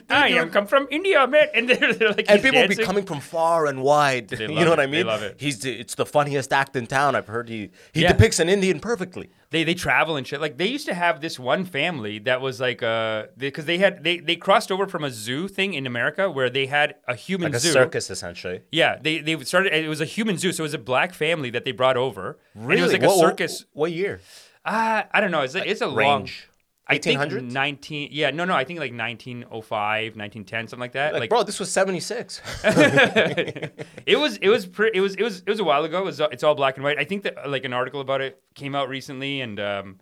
I 0.10 0.29
am 0.29 0.50
come 0.50 0.67
from 0.67 0.88
India, 0.91 1.25
man. 1.27 1.48
And 1.53 1.70
they're, 1.70 1.94
they're 1.94 2.10
like 2.10 2.25
and 2.29 2.41
people 2.41 2.60
would 2.62 2.70
be 2.70 2.75
coming 2.75 3.05
from 3.05 3.20
far 3.20 3.65
and 3.67 3.82
wide 3.82 4.32
you 4.32 4.48
know 4.48 4.70
what 4.72 4.79
it. 4.79 4.84
i 4.84 4.86
They 4.86 4.91
mean 4.91 5.08
love 5.08 5.22
it. 5.24 5.36
he's 5.39 5.60
the, 5.60 5.72
it's 5.79 5.96
the 5.96 6.05
funniest 6.05 6.51
act 6.53 6.75
in 6.75 6.88
town 6.88 7.15
i've 7.15 7.27
heard 7.27 7.50
he 7.50 7.70
he 7.94 8.01
Yeah. 8.01 8.10
depicts 8.12 8.39
an 8.39 8.50
indian 8.50 8.79
perfectly 8.79 9.29
they 9.55 9.63
they 9.63 9.74
travel 9.74 10.17
and 10.17 10.27
shit. 10.27 10.41
Like 10.41 10.57
they 10.57 10.67
used 10.67 10.85
to 10.88 10.93
have 10.93 11.21
this 11.21 11.39
one 11.39 11.65
family 11.65 12.19
that 12.19 12.41
was 12.41 12.59
like 12.59 12.83
uh 12.83 13.27
because 13.38 13.65
they, 13.65 13.77
had 13.77 14.03
they 14.03 14.19
they 14.19 14.35
crossed 14.35 14.71
over 14.71 14.85
from 14.88 15.03
a 15.03 15.09
zoo 15.09 15.47
thing 15.47 15.74
in 15.74 15.88
America 15.88 16.29
where 16.29 16.50
they 16.50 16.65
had 16.65 16.95
a 17.07 17.15
human 17.15 17.51
like 17.51 17.57
a 17.57 17.59
zoo. 17.59 17.71
circus 17.71 18.09
essentially 18.09 18.62
Yeah, 18.71 18.97
they 19.01 19.19
they 19.19 19.39
started. 19.43 19.74
It 19.74 19.88
was 19.89 20.01
a 20.01 20.05
human 20.05 20.38
zoo, 20.38 20.51
so 20.51 20.62
it 20.63 20.67
was 20.69 20.74
a 20.74 20.77
black 20.93 21.13
family 21.13 21.50
that 21.51 21.63
they 21.65 21.71
brought 21.71 21.97
over. 21.97 22.38
And 22.53 22.71
it 22.74 22.81
was 22.81 22.91
like 22.91 23.01
What- 23.01 23.15
a 23.17 23.19
circus. 23.19 23.65
what, 23.74 23.91
year 23.91 24.19
Uh, 24.65 25.03
I 25.12 25.21
don't 25.21 25.31
know. 25.31 25.41
It's 25.41 25.55
a, 25.55 25.63
it's 25.71 25.81
a 25.81 25.88
long. 25.88 25.97
range 26.24 26.33
think 26.41 26.54
1800s? 26.89 27.51
19. 27.51 28.09
Yeah, 28.11 28.31
no, 28.31 28.45
no. 28.45 28.53
I 28.53 28.63
think 28.63 28.79
like 28.79 28.91
1905, 28.91 30.15
1910, 30.15 30.67
something 30.67 30.79
like 30.79 30.91
that. 30.93 31.13
like, 31.13 31.21
Like, 31.21 31.29
bro 31.29 31.43
this 31.43 31.59
was 31.59 31.71
76 31.71 32.41
it 32.63 34.19
was 34.19 34.37
it 34.37 34.49
was 34.49 34.65
pre- 34.67 34.91
it 34.93 35.01
was 35.01 35.15
it 35.15 35.23
was 35.23 35.39
it 35.39 35.49
was 35.49 35.59
a 35.59 35.63
while 35.63 35.83
ago. 35.83 35.99
It 35.99 36.05
was 36.05 36.19
it's 36.19 36.43
all 36.43 36.55
black 36.55 36.75
and 36.77 36.83
white. 36.83 36.99
I 36.99 37.03
think 37.05 37.23
that 37.23 37.49
like 37.49 37.65
an 37.65 37.73
article 37.73 38.01
about 38.01 38.21
it 38.21 38.41
came 38.53 38.75
out 38.75 38.87
recently, 38.89 39.41
and 39.41 39.59
um, 39.59 39.99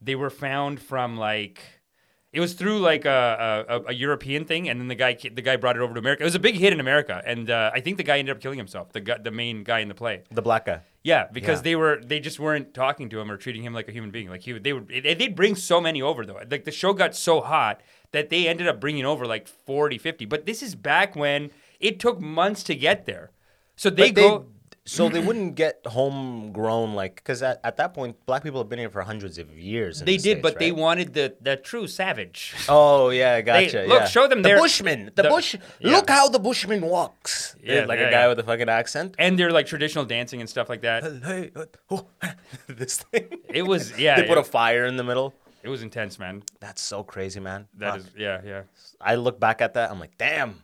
they 0.00 0.14
were 0.14 0.30
found 0.30 0.80
from 0.80 1.16
like. 1.16 1.60
It 2.34 2.40
was 2.40 2.54
through 2.54 2.80
like 2.80 3.04
a, 3.04 3.64
a, 3.68 3.80
a 3.90 3.94
European 3.94 4.44
thing, 4.44 4.68
and 4.68 4.80
then 4.80 4.88
the 4.88 4.94
guy 4.96 5.14
the 5.14 5.40
guy 5.40 5.56
brought 5.56 5.76
it 5.76 5.82
over 5.82 5.94
to 5.94 6.00
America. 6.00 6.22
It 6.22 6.26
was 6.26 6.34
a 6.34 6.40
big 6.40 6.56
hit 6.56 6.72
in 6.72 6.80
America, 6.80 7.22
and 7.24 7.48
uh, 7.48 7.70
I 7.72 7.80
think 7.80 7.96
the 7.96 8.02
guy 8.02 8.18
ended 8.18 8.34
up 8.36 8.42
killing 8.42 8.58
himself. 8.58 8.92
The 8.92 9.00
guy, 9.00 9.18
the 9.18 9.30
main 9.30 9.62
guy 9.62 9.78
in 9.78 9.88
the 9.88 9.94
play. 9.94 10.22
the 10.32 10.42
black 10.42 10.66
guy 10.66 10.80
Yeah, 11.04 11.28
because 11.32 11.60
Yeah. 11.60 11.62
they 11.62 11.76
were 11.76 12.00
they 12.04 12.18
just 12.20 12.40
weren't 12.40 12.74
talking 12.74 13.08
to 13.10 13.20
him 13.20 13.30
or 13.30 13.36
treating 13.36 13.62
him 13.62 13.72
like 13.72 13.88
a 13.88 13.92
human 13.92 14.10
being. 14.10 14.28
Like 14.28 14.42
he 14.42 14.52
would, 14.52 14.64
they 14.64 14.72
would 14.72 14.88
they- 14.88 15.14
they'd 15.14 15.36
bring 15.36 15.54
so 15.54 15.80
many 15.80 16.02
over 16.02 16.26
though. 16.26 16.40
Like 16.50 16.64
the 16.64 16.72
show 16.72 16.92
got 16.92 17.14
so 17.14 17.40
hot 17.40 17.80
that 18.10 18.30
they 18.30 18.48
ended 18.48 18.66
up 18.66 18.80
bringing 18.80 19.04
over 19.04 19.26
like 19.26 19.46
40, 19.46 19.96
50. 19.98 20.24
But 20.26 20.44
this 20.44 20.62
is 20.62 20.74
back 20.74 21.14
when 21.14 21.50
it 21.78 22.00
took 22.00 22.20
months 22.20 22.62
to 22.64 22.74
get 22.74 23.06
there. 23.06 23.30
So 23.76 23.90
they 23.90 24.10
But 24.10 24.20
go 24.20 24.46
so 24.86 25.08
they 25.08 25.20
wouldn't 25.20 25.54
get 25.54 25.80
homegrown 25.86 26.94
like 26.94 27.14
because 27.16 27.42
at, 27.42 27.58
at 27.64 27.76
that 27.78 27.94
point 27.94 28.16
black 28.26 28.42
people 28.42 28.60
have 28.60 28.68
been 28.68 28.78
here 28.78 28.90
for 28.90 29.02
hundreds 29.02 29.38
of 29.38 29.50
years 29.58 30.00
they 30.00 30.04
the 30.04 30.12
did, 30.12 30.20
States, 30.20 30.42
but 30.42 30.58
they 30.58 30.72
wanted 30.72 31.14
the 31.14 31.34
the 31.40 31.56
true 31.56 31.86
savage. 31.86 32.54
oh 32.68 33.08
yeah 33.22 33.40
gotcha 33.40 33.84
look, 33.86 34.00
yeah. 34.00 34.06
show 34.06 34.26
them 34.28 34.42
the 34.42 34.48
their- 34.50 34.58
bushman 34.58 35.06
the, 35.14 35.22
the- 35.22 35.28
bush 35.28 35.56
yeah. 35.80 35.90
look 35.92 36.08
how 36.10 36.28
the 36.28 36.38
bushman 36.38 36.82
walks 36.82 37.56
Yeah, 37.62 37.86
like 37.86 37.98
yeah, 37.98 38.08
a 38.08 38.10
guy 38.10 38.28
with 38.28 38.38
a 38.38 38.42
fucking 38.42 38.68
accent 38.68 39.14
And 39.18 39.38
they're 39.38 39.50
like 39.52 39.66
traditional 39.66 40.04
dancing 40.04 40.40
and 40.40 40.48
stuff 40.50 40.68
like 40.68 40.82
that. 40.82 41.02
oh, 41.90 42.06
this 42.66 42.98
thing 42.98 43.28
It 43.48 43.62
was 43.66 43.98
yeah, 43.98 44.20
they 44.20 44.26
put 44.26 44.38
a 44.38 44.44
fire 44.44 44.84
in 44.84 44.96
the 44.96 45.04
middle 45.04 45.32
it 45.62 45.70
was 45.70 45.82
intense, 45.82 46.18
man. 46.18 46.42
that's 46.60 46.82
so 46.82 47.02
crazy 47.02 47.40
man 47.40 47.68
That 47.78 47.92
Fuck. 47.92 48.00
is 48.00 48.10
yeah, 48.18 48.40
yeah. 48.44 48.62
I 49.00 49.14
look 49.14 49.40
back 49.40 49.62
at 49.62 49.74
that 49.74 49.90
I'm 49.90 49.98
like 49.98 50.18
damn 50.18 50.62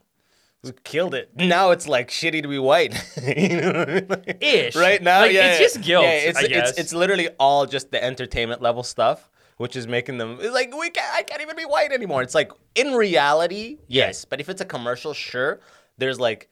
we 0.63 0.73
killed 0.85 1.15
it 1.15 1.31
now 1.37 1.71
it's 1.71 1.89
like 1.89 2.09
shitty 2.11 2.43
to 2.43 2.49
be 2.49 2.59
white 2.59 2.93
You 3.37 3.49
know 3.61 3.73
what 3.73 3.89
I 3.89 3.95
mean? 3.95 4.07
Like- 4.09 4.39
Ish. 4.43 4.77
right 4.77 5.03
now 5.03 5.21
Like, 5.21 5.33
yeah 5.33 5.53
it's 5.53 5.61
yeah. 5.61 5.67
just 5.67 5.81
guilt, 5.81 6.05
yeah, 6.05 6.11
it's, 6.13 6.39
I 6.39 6.47
guess. 6.47 6.71
it's 6.71 6.79
it's 6.79 6.93
literally 6.93 7.29
all 7.39 7.67
just 7.67 7.91
the 7.91 8.03
entertainment 8.03 8.61
level 8.61 8.83
stuff 8.83 9.31
which 9.57 9.75
is 9.77 9.87
making 9.87 10.19
them 10.19 10.39
it's 10.41 10.53
like 10.55 10.75
we 10.77 10.91
can't 10.91 11.15
I 11.15 11.23
can't 11.23 11.41
even 11.43 11.57
be 11.57 11.65
white 11.65 11.93
anymore 11.93 12.23
it's 12.23 12.35
like 12.35 12.53
in 12.75 12.93
reality 12.93 13.79
yes 13.89 14.25
but 14.25 14.41
if 14.41 14.49
it's 14.49 14.61
a 14.61 14.65
commercial 14.67 15.13
sure 15.15 15.61
there's 15.99 16.21
like 16.21 16.49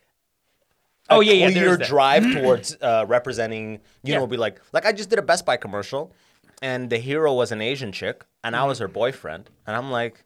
Oh, 1.11 1.21
yeah, 1.21 1.33
yeah, 1.33 1.51
clear 1.51 1.77
that. 1.79 1.89
drive 1.89 2.23
towards 2.35 2.77
uh, 2.83 3.05
representing 3.09 3.81
you 4.03 4.13
Yeah. 4.13 4.19
know 4.19 4.27
be 4.27 4.37
like 4.37 4.61
like 4.73 4.85
I 4.85 4.93
just 4.93 5.09
did 5.11 5.19
a 5.19 5.23
Best 5.23 5.47
Buy 5.47 5.57
commercial 5.57 6.13
and 6.61 6.91
the 6.91 6.99
hero 6.99 7.33
was 7.35 7.51
an 7.51 7.63
Asian 7.63 7.93
chick 7.93 8.25
and 8.45 8.55
I 8.55 8.59
Mm-hmm. 8.61 8.69
was 8.69 8.79
her 8.81 8.89
boyfriend 8.89 9.49
and 9.67 9.75
I'm 9.75 9.91
like 9.91 10.23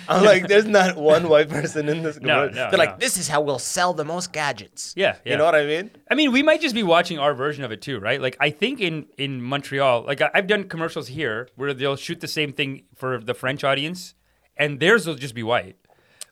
I'm 0.08 0.24
like, 0.24 0.48
there's 0.48 0.66
not 0.66 0.96
one 0.96 1.28
white 1.28 1.48
person 1.48 1.88
in 1.88 2.02
this. 2.02 2.20
No, 2.20 2.46
no, 2.46 2.52
They're 2.52 2.72
no. 2.72 2.78
like, 2.78 2.98
this 2.98 3.16
is 3.16 3.28
how 3.28 3.40
we'll 3.40 3.58
sell 3.58 3.94
the 3.94 4.04
most 4.04 4.32
gadgets. 4.32 4.92
Yeah, 4.96 5.16
you 5.24 5.36
know 5.36 5.44
what 5.44 5.54
I 5.54 5.64
mean? 5.64 5.90
I 6.10 6.14
mean, 6.14 6.32
we 6.32 6.42
might 6.42 6.60
just 6.60 6.74
be 6.74 6.82
watching 6.82 7.18
our 7.18 7.32
version 7.34 7.64
of 7.64 7.72
it 7.72 7.80
too, 7.80 7.98
right? 7.98 8.20
Like, 8.20 8.36
I 8.40 8.50
think 8.50 8.80
in 8.80 9.06
in 9.16 9.42
Montreal, 9.42 10.02
like 10.02 10.20
I've 10.34 10.46
done 10.46 10.64
commercials 10.64 11.08
here 11.08 11.48
where 11.56 11.72
they'll 11.72 11.96
shoot 11.96 12.20
the 12.20 12.28
same 12.28 12.52
thing 12.52 12.82
for 12.94 13.18
the 13.18 13.34
French 13.34 13.64
audience, 13.64 14.14
and 14.56 14.80
theirs 14.80 15.06
will 15.06 15.14
just 15.14 15.34
be 15.34 15.42
white. 15.42 15.76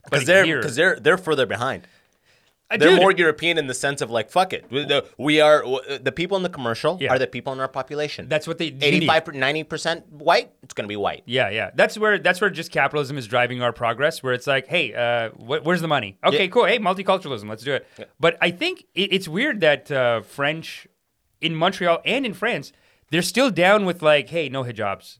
Because 0.03 0.25
they're 0.25 0.45
because 0.45 0.75
they're 0.75 0.99
they're 0.99 1.17
further 1.17 1.45
behind. 1.45 1.87
Uh, 2.71 2.77
They're 2.77 2.97
more 2.97 3.11
European 3.11 3.59
in 3.59 3.67
the 3.67 3.75
sense 3.75 4.01
of 4.01 4.09
like, 4.09 4.31
fuck 4.31 4.51
it. 4.51 4.65
We, 5.19 5.39
are 5.39 5.63
the 5.99 6.11
people 6.11 6.35
in 6.35 6.41
the 6.41 6.49
commercial 6.49 6.97
Yeah. 6.99 7.13
are 7.13 7.19
the 7.19 7.27
people 7.27 7.53
in 7.53 7.59
our 7.59 7.67
population. 7.67 8.27
That's 8.27 8.47
what 8.47 8.57
they. 8.57 8.75
85 8.81 9.35
90 9.35 9.63
percent 9.65 10.11
white. 10.11 10.51
It's 10.63 10.73
gonna 10.73 10.87
be 10.87 10.95
white. 10.95 11.21
Yeah, 11.27 11.49
yeah. 11.51 11.69
That's 11.75 11.95
where 11.95 12.17
that's 12.17 12.41
where 12.41 12.49
just 12.49 12.71
capitalism 12.71 13.19
is 13.19 13.27
driving 13.27 13.61
our 13.61 13.71
progress. 13.71 14.23
Where 14.23 14.33
it's 14.33 14.47
like, 14.47 14.65
hey, 14.67 14.93
uh, 14.95 15.29
wh- 15.29 15.63
where's 15.63 15.81
the 15.81 15.87
money? 15.87 16.17
Okay, 16.25 16.45
Yeah. 16.45 16.49
cool. 16.49 16.65
Hey, 16.65 16.79
multiculturalism. 16.79 17.47
Let's 17.47 17.63
do 17.63 17.73
it. 17.73 17.87
But 18.19 18.35
I 18.41 18.49
think 18.49 18.85
it, 18.95 19.13
it's 19.13 19.27
weird 19.27 19.59
that 19.61 19.91
uh, 19.91 20.21
French 20.21 20.87
in 21.41 21.53
Montreal 21.55 22.01
and 22.03 22.25
in 22.25 22.33
France, 22.33 22.73
they're 23.11 23.21
still 23.21 23.51
down 23.51 23.85
with 23.85 24.01
like, 24.01 24.29
hey, 24.29 24.49
no 24.49 24.63
hijabs. 24.63 25.19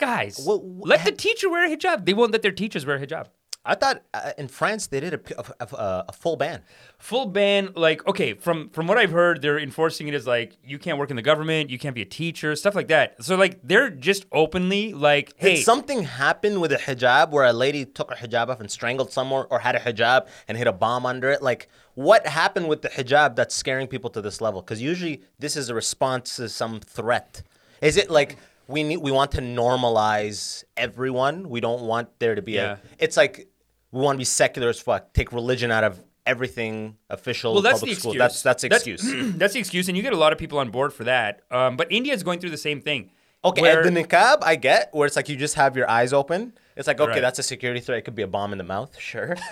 Guys, 0.00 0.42
Well, 0.44 0.60
let 0.80 1.04
the 1.04 1.12
teacher 1.12 1.48
wear 1.48 1.64
a 1.64 1.76
hijab. 1.76 2.06
They 2.06 2.12
won't 2.14 2.32
let 2.32 2.42
their 2.42 2.50
teachers 2.50 2.84
wear 2.84 2.96
a 2.96 3.06
hijab. 3.06 3.26
I 3.64 3.76
thought 3.76 4.02
uh, 4.12 4.32
in 4.38 4.48
France 4.48 4.88
they 4.88 4.98
did 4.98 5.14
a 5.14 6.12
full 6.12 6.36
ban. 6.36 6.62
Full 6.98 7.26
ban, 7.26 7.70
like 7.76 8.04
okay, 8.08 8.34
from 8.34 8.70
from 8.70 8.88
what 8.88 8.98
I've 8.98 9.12
heard, 9.12 9.40
they're 9.40 9.58
enforcing 9.58 10.08
it 10.08 10.14
as 10.14 10.26
like 10.26 10.56
you 10.64 10.78
can't 10.78 10.98
work 10.98 11.10
in 11.10 11.16
the 11.16 11.22
government, 11.22 11.70
you 11.70 11.78
can't 11.78 11.94
be 11.94 12.02
a 12.02 12.06
teacher, 12.06 12.56
stuff 12.56 12.74
like 12.74 12.88
that. 12.88 13.22
So 13.22 13.36
like 13.36 13.60
they're 13.62 13.90
just 13.90 14.26
openly 14.32 14.92
like, 14.92 15.32
hey, 15.36 15.56
Did 15.56 15.64
something 15.64 16.02
happened 16.02 16.60
with 16.60 16.72
a 16.72 16.76
hijab 16.76 17.30
where 17.30 17.44
a 17.44 17.52
lady 17.52 17.84
took 17.84 18.10
her 18.10 18.16
hijab 18.16 18.48
off 18.48 18.58
and 18.60 18.68
strangled 18.70 19.12
someone, 19.12 19.46
or 19.50 19.60
had 19.60 19.76
a 19.76 19.80
hijab 19.80 20.26
and 20.48 20.58
hit 20.58 20.66
a 20.66 20.72
bomb 20.72 21.06
under 21.06 21.30
it? 21.30 21.40
Like, 21.40 21.68
what 21.94 22.26
happened 22.26 22.68
with 22.68 22.82
the 22.82 22.88
hijab 22.88 23.36
that's 23.36 23.54
scaring 23.54 23.86
people 23.86 24.10
to 24.10 24.20
this 24.20 24.40
level? 24.40 24.60
Because 24.60 24.82
usually 24.82 25.22
this 25.38 25.56
is 25.56 25.68
a 25.68 25.74
response 25.74 26.34
to 26.36 26.48
some 26.48 26.80
threat. 26.80 27.42
Is 27.80 27.96
it 27.96 28.10
like 28.10 28.38
we 28.66 28.82
need 28.82 28.96
we 28.98 29.10
want 29.12 29.30
to 29.32 29.40
normalize 29.40 30.64
everyone? 30.76 31.48
We 31.48 31.60
don't 31.60 31.82
want 31.82 32.08
there 32.18 32.34
to 32.34 32.42
be 32.42 32.52
Yeah. 32.52 32.72
a. 32.72 32.78
It's 32.98 33.16
like 33.16 33.48
we 33.92 34.00
want 34.00 34.16
to 34.16 34.18
be 34.18 34.24
secular 34.24 34.68
as 34.68 34.80
fuck. 34.80 35.12
Take 35.12 35.32
religion 35.32 35.70
out 35.70 35.84
of 35.84 36.02
everything 36.26 36.96
official 37.10 37.52
Well, 37.52 37.62
that's 37.62 37.80
public 37.80 37.96
the 37.96 38.00
school. 38.00 38.12
excuse. 38.12 38.18
That's 38.18 38.42
that's 38.42 38.62
the 38.62 38.68
excuse. 38.68 39.34
That's, 39.38 39.54
the 39.54 39.60
excuse, 39.60 39.88
and 39.88 39.96
you 39.96 40.02
get 40.02 40.12
a 40.12 40.16
lot 40.16 40.32
of 40.32 40.38
people 40.38 40.58
on 40.58 40.70
board 40.70 40.92
for 40.92 41.04
that. 41.04 41.40
Um, 41.50 41.76
but 41.76 41.90
India 41.92 42.12
is 42.14 42.22
going 42.22 42.38
through 42.40 42.50
the 42.50 42.56
same 42.58 42.80
thing. 42.80 43.10
Okay, 43.44 43.60
where- 43.62 43.82
the 43.82 43.90
niqab 43.90 44.38
I 44.42 44.54
get 44.56 44.90
where 44.92 45.06
it's 45.06 45.16
like 45.16 45.28
you 45.28 45.36
just 45.36 45.54
have 45.56 45.76
your 45.76 45.88
eyes 45.90 46.12
open. 46.12 46.52
It's 46.76 46.86
like 46.86 47.00
okay, 47.00 47.10
Right. 47.12 47.20
that's 47.20 47.38
a 47.38 47.42
security 47.42 47.80
threat. 47.80 47.98
It 47.98 48.02
could 48.02 48.14
be 48.14 48.22
a 48.22 48.26
bomb 48.28 48.52
in 48.52 48.58
the 48.58 48.64
mouth. 48.64 48.98
Sure. 48.98 49.36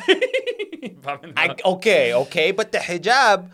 I, 1.37 1.55
okay, 1.65 2.15
okay, 2.15 2.51
but 2.53 2.73
the 2.73 2.79
hijab, 2.79 3.51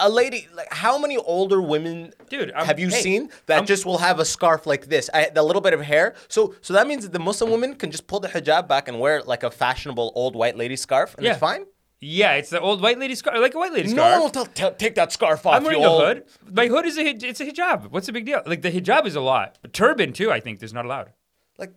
a 0.00 0.08
lady 0.10 0.48
like 0.54 0.72
how 0.72 0.98
many 0.98 1.16
older 1.16 1.60
women, 1.62 2.12
Dude, 2.28 2.50
I'm- 2.52 2.66
have 2.66 2.78
you 2.80 2.88
hey, 2.88 3.00
seen 3.00 3.30
that 3.46 3.56
I'm- 3.56 3.66
just 3.66 3.86
will 3.86 3.98
have 3.98 4.18
a 4.18 4.24
scarf 4.24 4.66
like 4.66 4.86
this, 4.86 5.08
I, 5.14 5.30
the 5.32 5.42
little 5.42 5.62
bit 5.62 5.72
of 5.72 5.80
hair? 5.82 6.14
So, 6.28 6.54
so 6.62 6.72
that 6.72 6.86
means 6.88 7.04
that 7.04 7.12
the 7.12 7.18
Muslim 7.20 7.50
woman 7.50 7.74
can 7.76 7.90
just 7.90 8.06
pull 8.06 8.18
the 8.20 8.28
hijab 8.28 8.66
back 8.66 8.88
and 8.88 8.98
wear 8.98 9.22
like 9.22 9.42
a 9.44 9.50
fashionable 9.50 10.12
old 10.14 10.34
white 10.34 10.56
lady 10.56 10.76
scarf, 10.76 11.14
and 11.16 11.24
Yeah. 11.24 11.32
it's 11.32 11.40
fine. 11.40 11.66
yeah, 12.00 12.32
it's 12.34 12.50
the 12.50 12.60
old 12.60 12.82
white 12.82 12.98
lady 12.98 13.14
scarf, 13.14 13.38
like 13.40 13.54
a 13.54 13.58
white 13.58 13.72
lady 13.72 13.88
scarf. 13.88 14.20
No, 14.22 14.28
tell, 14.28 14.46
tell, 14.46 14.72
take 14.74 14.94
that 14.96 15.12
scarf 15.12 15.46
off. 15.46 15.54
I'm 15.54 15.64
wearing 15.64 15.80
you 15.80 15.86
old- 15.86 16.02
hood. 16.04 16.24
My 16.52 16.66
hood 16.66 16.86
is 16.86 16.98
a 16.98 17.02
hij- 17.04 17.22
it's 17.22 17.40
a 17.40 17.46
hijab. 17.46 17.90
What's 17.90 18.06
the 18.06 18.12
big 18.12 18.26
deal? 18.26 18.42
Like 18.46 18.62
the 18.62 18.72
hijab 18.72 19.06
is 19.06 19.14
a 19.16 19.20
lot. 19.20 19.58
But 19.62 19.72
turban 19.72 20.12
too, 20.12 20.30
I 20.32 20.40
think, 20.40 20.62
is 20.62 20.74
not 20.74 20.84
allowed. 20.84 21.12
Like, 21.56 21.72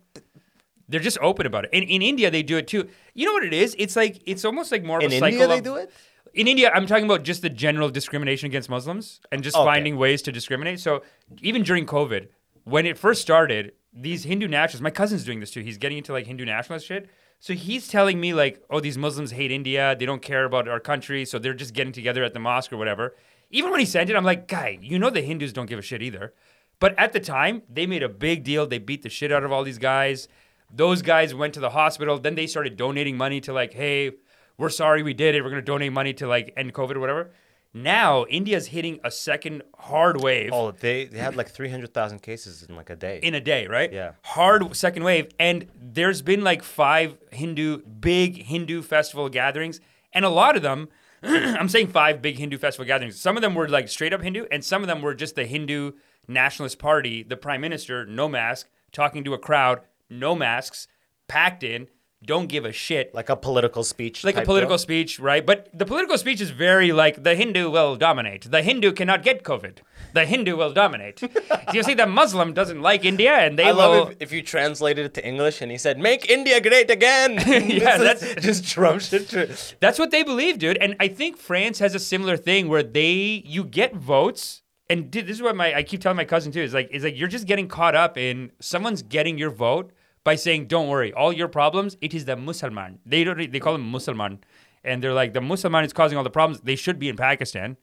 They're 0.90 1.00
just 1.00 1.18
open 1.20 1.44
about 1.44 1.64
it. 1.66 1.70
And 1.74 1.84
in 1.84 2.00
India, 2.00 2.30
they 2.30 2.42
do 2.42 2.56
it 2.56 2.66
too. 2.66 2.88
You 3.12 3.26
know 3.26 3.34
what 3.34 3.44
it 3.44 3.52
is? 3.52 3.76
It's 3.78 3.94
like 3.94 4.22
it's 4.24 4.42
almost 4.44 4.72
like 4.72 4.82
more 4.82 4.96
of 4.98 5.04
in 5.04 5.12
a 5.12 5.16
India, 5.16 5.40
cycle. 5.40 5.48
they 5.54 5.60
do 5.60 5.76
it. 5.76 5.92
In 6.34 6.46
India, 6.48 6.70
I'm 6.74 6.86
talking 6.86 7.04
about 7.04 7.22
just 7.22 7.42
the 7.42 7.50
general 7.50 7.88
discrimination 7.90 8.46
against 8.46 8.68
Muslims 8.68 9.20
and 9.32 9.42
just 9.42 9.56
Okay. 9.56 9.64
finding 9.64 9.96
ways 9.96 10.22
to 10.22 10.32
discriminate. 10.32 10.80
So 10.80 11.02
even 11.42 11.62
during 11.62 11.86
COVID, 11.86 12.28
when 12.64 12.86
it 12.86 12.98
first 12.98 13.22
started, 13.22 13.72
these 13.92 14.24
Hindu 14.24 14.46
nationalists, 14.48 14.82
my 14.82 14.90
cousin's 14.90 15.24
doing 15.24 15.40
this 15.40 15.50
too. 15.50 15.60
He's 15.60 15.78
getting 15.78 15.98
into 15.98 16.12
like 16.12 16.26
Hindu 16.26 16.44
nationalist 16.44 16.86
shit. 16.86 17.08
So 17.40 17.54
he's 17.54 17.88
telling 17.88 18.20
me 18.20 18.34
like, 18.34 18.62
oh, 18.68 18.80
these 18.80 18.98
Muslims 18.98 19.30
hate 19.30 19.50
India. 19.52 19.96
They 19.98 20.06
don't 20.06 20.22
care 20.22 20.44
about 20.44 20.68
our 20.68 20.80
country. 20.80 21.24
So 21.24 21.38
they're 21.38 21.54
just 21.54 21.72
getting 21.72 21.92
together 21.92 22.24
at 22.24 22.34
the 22.34 22.40
mosque 22.40 22.72
or 22.72 22.76
whatever. 22.76 23.14
Even 23.50 23.70
when 23.70 23.80
he 23.80 23.86
sent 23.86 24.10
it, 24.10 24.16
I'm 24.16 24.24
like, 24.24 24.48
guy, 24.48 24.78
you 24.82 24.98
know 24.98 25.08
the 25.10 25.22
Hindus 25.22 25.52
don't 25.52 25.66
give 25.66 25.78
a 25.78 25.82
shit 25.82 26.02
either. 26.02 26.34
But 26.80 26.98
at 26.98 27.12
the 27.12 27.20
time, 27.20 27.62
they 27.68 27.86
made 27.86 28.02
a 28.02 28.08
big 28.08 28.44
deal. 28.44 28.66
They 28.66 28.78
beat 28.78 29.02
the 29.02 29.08
shit 29.08 29.32
out 29.32 29.44
of 29.44 29.52
all 29.52 29.64
these 29.64 29.78
guys. 29.78 30.28
Those 30.72 31.00
guys 31.00 31.34
went 31.34 31.54
to 31.54 31.60
the 31.60 31.70
hospital. 31.70 32.18
Then 32.18 32.34
they 32.34 32.46
started 32.46 32.76
donating 32.76 33.16
money 33.16 33.40
to 33.42 33.52
like, 33.52 33.72
hey, 33.72 34.12
we're 34.58 34.68
sorry 34.68 35.02
we 35.02 35.14
did 35.14 35.34
it. 35.34 35.42
We're 35.42 35.50
gonna 35.50 35.62
donate 35.62 35.92
money 35.92 36.12
to 36.14 36.26
like 36.26 36.52
end 36.56 36.74
COVID 36.74 36.96
or 36.96 37.00
whatever. 37.00 37.30
Now 37.74 38.24
India's 38.24 38.66
hitting 38.68 38.98
a 39.04 39.10
second 39.10 39.62
hard 39.76 40.20
wave 40.22 40.50
Oh, 40.52 40.70
they 40.72 41.04
they 41.04 41.18
had 41.18 41.36
like 41.36 41.48
three 41.50 41.68
hundred 41.70 41.92
thousand 41.94 42.20
cases 42.22 42.62
in 42.68 42.74
like 42.74 42.90
a 42.90 42.96
day. 42.96 43.20
in 43.22 43.34
a 43.34 43.40
day, 43.40 43.66
right? 43.66 43.92
Yeah. 43.92 44.12
Hard 44.22 44.74
second 44.76 45.04
wave. 45.04 45.28
And 45.38 45.66
there's 45.74 46.22
been 46.22 46.42
like 46.42 46.62
five 46.62 47.16
Hindu, 47.30 47.82
big 47.82 48.42
Hindu 48.44 48.82
festival 48.82 49.28
gatherings. 49.28 49.80
And 50.12 50.24
a 50.24 50.30
lot 50.30 50.56
of 50.56 50.62
them, 50.62 50.88
I'm 51.22 51.68
saying 51.68 51.88
five 51.88 52.22
big 52.22 52.38
Hindu 52.38 52.56
festival 52.58 52.86
gatherings. 52.86 53.20
Some 53.20 53.36
of 53.36 53.42
them 53.42 53.54
were 53.54 53.68
like 53.68 53.88
straight 53.88 54.12
up 54.14 54.22
Hindu, 54.22 54.46
and 54.50 54.64
some 54.64 54.82
of 54.82 54.88
them 54.88 55.02
were 55.02 55.14
just 55.14 55.34
the 55.36 55.44
Hindu 55.44 55.92
Nationalist 56.26 56.78
Party, 56.78 57.22
the 57.22 57.36
prime 57.36 57.60
minister, 57.60 58.06
no 58.06 58.28
mask, 58.28 58.68
talking 58.92 59.24
to 59.24 59.34
a 59.34 59.38
crowd, 59.38 59.80
no 60.08 60.34
masks, 60.34 60.88
packed 61.26 61.62
in, 61.62 61.88
don't 62.24 62.48
give 62.48 62.64
a 62.64 62.72
shit. 62.72 63.14
like 63.14 63.28
a 63.28 63.36
political 63.36 63.84
speech. 63.84 64.24
like 64.24 64.36
a 64.36 64.42
political 64.42 64.72
deal. 64.76 64.78
speech, 64.78 65.20
right? 65.20 65.44
But 65.46 65.68
the 65.72 65.86
political 65.86 66.18
speech 66.18 66.40
is 66.40 66.50
very 66.50 66.90
like 66.92 67.22
the 67.22 67.34
Hindu 67.34 67.70
will 67.70 67.96
dominate. 67.96 68.50
The 68.50 68.62
Hindu 68.62 68.92
cannot 68.92 69.22
get 69.22 69.44
COVID. 69.44 69.78
The 70.14 70.24
Hindu 70.26 70.56
will 70.56 70.72
dominate. 70.72 71.22
you 71.72 71.82
see, 71.82 71.94
the 71.94 72.06
Muslim 72.06 72.52
doesn't 72.54 72.82
like 72.82 73.04
India, 73.04 73.32
and 73.34 73.58
they 73.58 73.64
I 73.64 73.72
will. 73.72 73.78
love 73.78 74.10
if, 74.12 74.16
if 74.20 74.32
you 74.32 74.42
translated 74.42 75.06
it 75.06 75.14
to 75.14 75.26
English 75.26 75.62
and 75.62 75.70
he 75.70 75.78
said, 75.78 75.98
"Make 75.98 76.28
India 76.28 76.60
great 76.60 76.90
again." 76.90 77.38
Yeah, 77.68 77.98
that's- 78.08 78.34
just 78.44 78.66
Trump 78.66 79.00
shit. 79.00 79.76
That's 79.80 79.98
what 79.98 80.10
they 80.10 80.22
believe, 80.22 80.58
dude. 80.58 80.78
And 80.78 80.96
I 80.98 81.08
think 81.08 81.36
France 81.36 81.78
has 81.78 81.94
a 81.94 81.98
similar 81.98 82.36
thing 82.36 82.68
where 82.68 82.82
they 82.82 83.42
you 83.44 83.62
get 83.64 83.94
votes. 83.94 84.62
And 84.90 85.10
dude, 85.10 85.26
this 85.26 85.36
is 85.36 85.42
what 85.42 85.54
my 85.54 85.74
I 85.74 85.82
keep 85.82 86.00
telling 86.00 86.16
my 86.16 86.24
cousin 86.24 86.50
too 86.50 86.62
is 86.62 86.72
like 86.74 86.88
is 86.90 87.04
like 87.04 87.16
you're 87.16 87.28
just 87.28 87.46
getting 87.46 87.68
caught 87.68 87.94
up 87.94 88.16
in 88.16 88.50
someone's 88.60 89.02
getting 89.02 89.36
your 89.38 89.50
vote 89.50 89.92
by 90.24 90.34
saying 90.34 90.66
don't 90.66 90.88
worry 90.88 91.12
all 91.12 91.32
your 91.32 91.48
problems 91.48 91.96
it 92.00 92.12
is 92.14 92.24
the 92.24 92.36
Musliman 92.36 92.98
they 93.06 93.24
don't 93.24 93.50
they 93.52 93.60
call 93.60 93.74
him 93.74 93.88
Musliman 93.90 94.38
and 94.84 95.02
they're 95.02 95.14
like 95.14 95.32
the 95.32 95.40
Musliman 95.40 95.84
is 95.84 95.92
causing 95.92 96.18
all 96.18 96.24
the 96.24 96.30
problems 96.30 96.60
they 96.62 96.76
should 96.76 96.98
be 96.98 97.08
in 97.08 97.16
Pakistan 97.16 97.76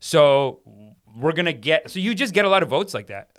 so 0.00 0.60
we're 1.16 1.32
gonna 1.32 1.52
get 1.52 1.90
so 1.90 1.98
you 1.98 2.14
just 2.14 2.32
get 2.34 2.44
a 2.44 2.48
lot 2.48 2.62
of 2.62 2.68
votes 2.68 2.94
like 2.94 3.08
that 3.08 3.30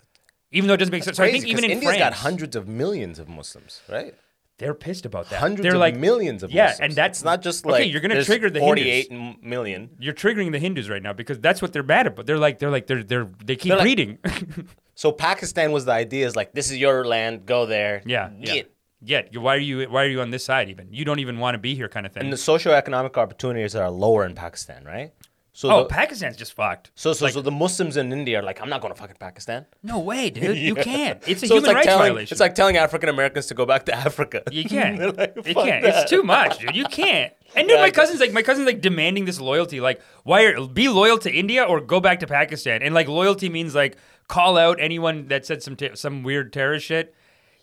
even 0.52 0.66
though 0.68 0.74
it 0.74 0.78
doesn't 0.78 0.92
make 0.92 1.04
sense 1.04 1.16
so 1.16 1.24
I 1.24 1.30
think 1.30 1.46
even 1.46 1.64
in 1.64 1.70
India's 1.70 1.84
France 1.96 1.98
got 1.98 2.12
hundreds 2.14 2.56
of 2.56 2.66
millions 2.68 3.18
of 3.18 3.28
Muslims, 3.28 3.80
right? 3.88 4.14
they're 4.58 4.74
pissed 4.74 5.06
about 5.06 5.30
that 5.30 5.38
Hundreds 5.40 5.62
they're 5.62 5.72
of 5.74 5.80
like 5.80 5.96
millions 5.96 6.42
of 6.42 6.50
yeah 6.50 6.64
Muslims. 6.66 6.80
and 6.80 6.92
that's 6.94 7.18
it's 7.20 7.24
not 7.24 7.40
just 7.40 7.64
okay, 7.64 7.72
like 7.84 7.90
you're 7.92 8.02
gonna 8.02 8.22
trigger 8.22 8.50
the 8.50 8.60
forty-eight 8.60 9.08
Hindus. 9.10 9.42
million. 9.42 9.88
you're 9.98 10.12
triggering 10.12 10.52
the 10.52 10.58
Hindus 10.58 10.90
right 10.90 11.02
now 11.02 11.14
because 11.14 11.38
that's 11.40 11.62
what 11.62 11.72
they're 11.72 11.82
mad 11.82 12.06
about. 12.08 12.26
They're 12.26 12.36
like 12.38 12.58
they're 12.58 12.70
like 12.70 12.86
they're 12.86 13.02
they're 13.02 13.28
they 13.42 13.56
keep 13.56 13.70
They're 13.70 13.78
like- 13.78 13.84
breeding. 13.84 14.18
So 15.00 15.12
Pakistan 15.12 15.72
was 15.72 15.86
the 15.86 15.92
idea 15.92 16.26
is 16.26 16.36
like 16.36 16.52
this 16.52 16.70
is 16.70 16.76
your 16.76 17.06
land, 17.06 17.46
go 17.46 17.64
there. 17.64 18.02
yeah, 18.04 18.28
yeah. 18.38 18.64
Yeah, 19.02 19.22
you- 19.30 19.40
why 19.40 19.54
are 19.56 19.64
you 19.70 19.88
why 19.88 20.04
are 20.04 20.08
you 20.14 20.20
on 20.20 20.30
this 20.30 20.44
side 20.44 20.68
even? 20.68 20.92
You 20.92 21.06
don't 21.06 21.20
even 21.20 21.38
want 21.38 21.54
to 21.54 21.58
be 21.58 21.74
here, 21.74 21.88
kind 21.88 22.04
of 22.04 22.12
thing. 22.12 22.24
And 22.24 22.30
the 22.30 22.36
socioeconomic 22.36 23.16
opportunities 23.16 23.74
are 23.74 23.88
lower 23.88 24.26
in 24.26 24.34
Pakistan, 24.34 24.84
right? 24.84 25.14
So 25.52 25.70
oh, 25.70 25.78
the, 25.82 25.88
Pakistan's 25.88 26.36
just 26.36 26.52
fucked. 26.52 26.90
so 26.94 27.12
so, 27.14 27.26
so 27.28 27.40
the 27.40 27.50
Muslims 27.50 27.96
in 27.96 28.12
India 28.12 28.38
are 28.40 28.42
like, 28.42 28.60
I'm 28.62 28.68
not 28.68 28.80
going 28.82 28.94
to 28.94 29.00
fucking 29.00 29.16
Pakistan. 29.18 29.66
No 29.82 29.98
way, 29.98 30.30
dude. 30.30 30.56
You 30.68 30.74
can't. 30.74 31.22
It's 31.26 31.42
a 31.42 31.46
so 31.48 31.54
human 31.54 31.58
it's 31.58 31.66
like 31.66 31.76
rights 31.76 31.86
telling, 31.86 32.12
violation. 32.12 32.34
It's 32.34 32.40
like 32.40 32.54
telling 32.54 32.76
African 32.76 33.08
Americans 33.08 33.46
to 33.46 33.54
go 33.54 33.66
back 33.66 33.86
to 33.86 33.94
Africa. 33.94 34.42
you 34.52 34.64
can't. 34.64 35.00
Like, 35.18 35.34
you 35.36 35.54
can't. 35.54 35.82
that." 35.82 36.02
It's 36.02 36.10
too 36.10 36.22
much, 36.22 36.58
dude. 36.58 36.76
You 36.76 36.84
can't. 36.84 37.32
And 37.56 37.66
dude, 37.66 37.78
Yeah, 37.78 37.82
my 37.82 37.90
cousin's 37.90 38.20
like 38.20 38.32
my 38.32 38.42
cousin's 38.42 38.66
like 38.66 38.80
demanding 38.80 39.24
this 39.24 39.40
loyalty. 39.40 39.80
Like, 39.80 40.00
why 40.24 40.44
are 40.44 40.66
be 40.68 40.88
loyal 40.88 41.18
to 41.26 41.30
India 41.32 41.64
or 41.64 41.80
go 41.80 42.00
back 42.00 42.20
to 42.20 42.26
Pakistan? 42.26 42.82
And 42.82 42.94
like 42.94 43.08
loyalty 43.08 43.48
means 43.48 43.74
like 43.74 43.96
call 44.30 44.56
out 44.56 44.78
anyone 44.80 45.26
that 45.28 45.44
said 45.44 45.62
some 45.62 45.74
ter- 45.76 45.94
some 45.96 46.22
weird 46.22 46.52
terrorist 46.52 46.86
shit. 46.86 47.14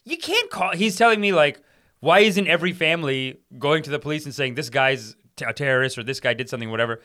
You 0.04 0.18
can't 0.18 0.50
call. 0.52 0.72
He's 0.74 0.96
telling 0.98 1.20
me 1.22 1.32
like, 1.34 1.62
why 2.00 2.20
isn't 2.20 2.48
every 2.48 2.74
family 2.74 3.40
going 3.58 3.84
to 3.84 3.90
the 3.90 4.00
police 4.00 4.26
and 4.26 4.34
saying 4.34 4.56
this 4.56 4.70
guy's 4.70 5.16
t- 5.36 5.46
a 5.48 5.54
terrorist 5.54 5.98
or 5.98 6.04
this 6.04 6.20
guy 6.20 6.34
did 6.34 6.50
something, 6.50 6.70
whatever? 6.72 7.02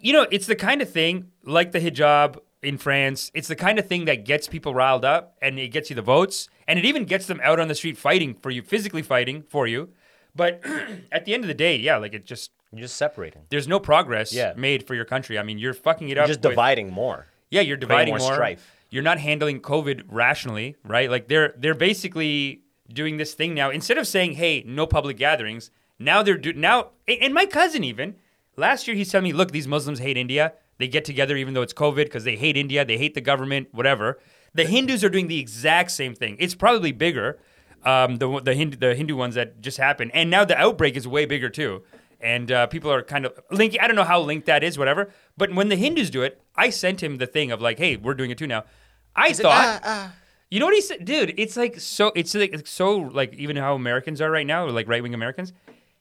You 0.00 0.12
know, 0.12 0.26
it's 0.30 0.46
the 0.46 0.56
kind 0.56 0.82
of 0.82 0.90
thing 0.90 1.30
like 1.44 1.72
the 1.72 1.80
hijab 1.80 2.38
in 2.62 2.76
France. 2.78 3.30
It's 3.34 3.48
the 3.48 3.56
kind 3.56 3.78
of 3.78 3.86
thing 3.86 4.04
that 4.06 4.24
gets 4.24 4.48
people 4.48 4.74
riled 4.74 5.04
up 5.04 5.36
and 5.42 5.58
it 5.58 5.68
gets 5.68 5.90
you 5.90 5.96
the 5.96 6.02
votes 6.02 6.48
and 6.68 6.78
it 6.78 6.84
even 6.84 7.04
gets 7.04 7.26
them 7.26 7.40
out 7.42 7.58
on 7.60 7.68
the 7.68 7.74
street 7.74 7.96
fighting 7.98 8.34
for 8.42 8.50
you, 8.50 8.62
physically 8.62 9.02
fighting 9.02 9.42
for 9.48 9.66
you. 9.66 9.90
But 10.34 10.60
at 11.12 11.24
the 11.24 11.34
end 11.34 11.44
of 11.44 11.48
the 11.48 11.54
day, 11.54 11.76
yeah, 11.76 11.96
like 11.98 12.14
it 12.14 12.24
just 12.26 12.50
You're 12.72 12.82
just 12.82 12.96
separating. 12.96 13.42
there's 13.50 13.68
no 13.68 13.78
progress 13.78 14.32
Yeah. 14.32 14.54
made 14.56 14.86
for 14.86 14.94
your 14.94 15.04
country. 15.04 15.38
I 15.38 15.42
mean, 15.42 15.58
you're 15.58 15.74
fucking 15.74 16.08
it 16.08 16.14
You're 16.16 16.22
up. 16.24 16.28
just 16.28 16.40
with- 16.42 16.52
dividing 16.52 16.90
more. 16.90 17.26
Yeah, 17.52 17.60
you're 17.60 17.76
dividing 17.76 18.12
more 18.14 18.18
more. 18.18 18.32
strife. 18.32 18.74
You're 18.90 19.02
not 19.02 19.18
handling 19.18 19.60
COVID 19.60 20.04
rationally, 20.08 20.76
right? 20.84 21.10
Like 21.10 21.28
they're 21.28 21.54
they're 21.56 21.74
basically 21.74 22.62
doing 22.92 23.18
this 23.18 23.34
thing 23.34 23.54
now. 23.54 23.70
Instead 23.70 23.98
of 23.98 24.06
saying, 24.06 24.32
"Hey, 24.32 24.64
no 24.66 24.86
public 24.86 25.16
gatherings," 25.18 25.70
now 25.98 26.22
they're 26.22 26.38
do 26.38 26.52
now. 26.54 26.90
And 27.06 27.32
my 27.34 27.46
cousin 27.46 27.84
even 27.84 28.16
last 28.56 28.88
year 28.88 28.96
he's 28.96 29.10
telling 29.10 29.24
me, 29.24 29.32
"Look, 29.32 29.52
these 29.52 29.68
Muslims 29.68 29.98
hate 29.98 30.16
India. 30.16 30.54
They 30.78 30.88
get 30.88 31.04
together 31.04 31.36
even 31.36 31.54
though 31.54 31.62
it's 31.62 31.74
COVID 31.74 32.04
because 32.04 32.24
they 32.24 32.36
hate 32.36 32.56
India. 32.56 32.84
They 32.84 32.98
hate 32.98 33.14
the 33.14 33.20
government, 33.20 33.68
whatever." 33.72 34.18
The 34.54 34.64
Hindus 34.64 35.02
are 35.04 35.08
doing 35.08 35.28
the 35.28 35.38
exact 35.38 35.90
same 35.90 36.14
thing. 36.14 36.36
It's 36.38 36.54
probably 36.54 36.92
bigger, 36.92 37.38
um, 37.84 38.16
the 38.16 38.40
the 38.40 38.54
Hindu, 38.54 38.76
the 38.76 38.94
Hindu 38.94 39.16
ones 39.16 39.34
that 39.34 39.60
just 39.60 39.78
happened, 39.78 40.10
and 40.14 40.30
now 40.30 40.44
the 40.44 40.56
outbreak 40.58 40.96
is 40.96 41.06
way 41.08 41.24
bigger 41.24 41.48
too. 41.48 41.82
And 42.20 42.52
uh, 42.52 42.66
people 42.66 42.92
are 42.92 43.02
kind 43.02 43.24
of 43.26 43.32
linking. 43.50 43.80
I 43.80 43.86
don't 43.86 43.96
know 43.96 44.04
how 44.04 44.20
linked 44.20 44.46
that 44.46 44.62
is, 44.62 44.78
whatever. 44.78 45.10
But 45.36 45.54
when 45.54 45.68
the 45.68 45.76
Hindus 45.76 46.10
do 46.10 46.22
it, 46.22 46.41
I 46.56 46.70
sent 46.70 47.02
him 47.02 47.18
the 47.18 47.26
thing 47.26 47.50
of 47.50 47.60
like, 47.60 47.78
"Hey, 47.78 47.96
we're 47.96 48.14
doing 48.14 48.30
it 48.30 48.38
too 48.38 48.46
now." 48.46 48.64
I 49.14 49.32
thought, 49.32 49.82
uh, 49.84 49.88
uh. 49.88 50.08
you 50.50 50.60
know 50.60 50.66
what 50.66 50.74
he 50.74 50.80
said, 50.80 51.04
dude? 51.04 51.34
It's 51.36 51.56
like 51.56 51.80
so. 51.80 52.12
It's 52.14 52.34
like 52.34 52.52
it's 52.52 52.70
so 52.70 52.96
like 52.96 53.34
even 53.34 53.56
how 53.56 53.74
Americans 53.74 54.20
are 54.20 54.30
right 54.30 54.46
now, 54.46 54.66
or 54.66 54.70
like 54.70 54.88
right 54.88 55.02
wing 55.02 55.14
Americans. 55.14 55.52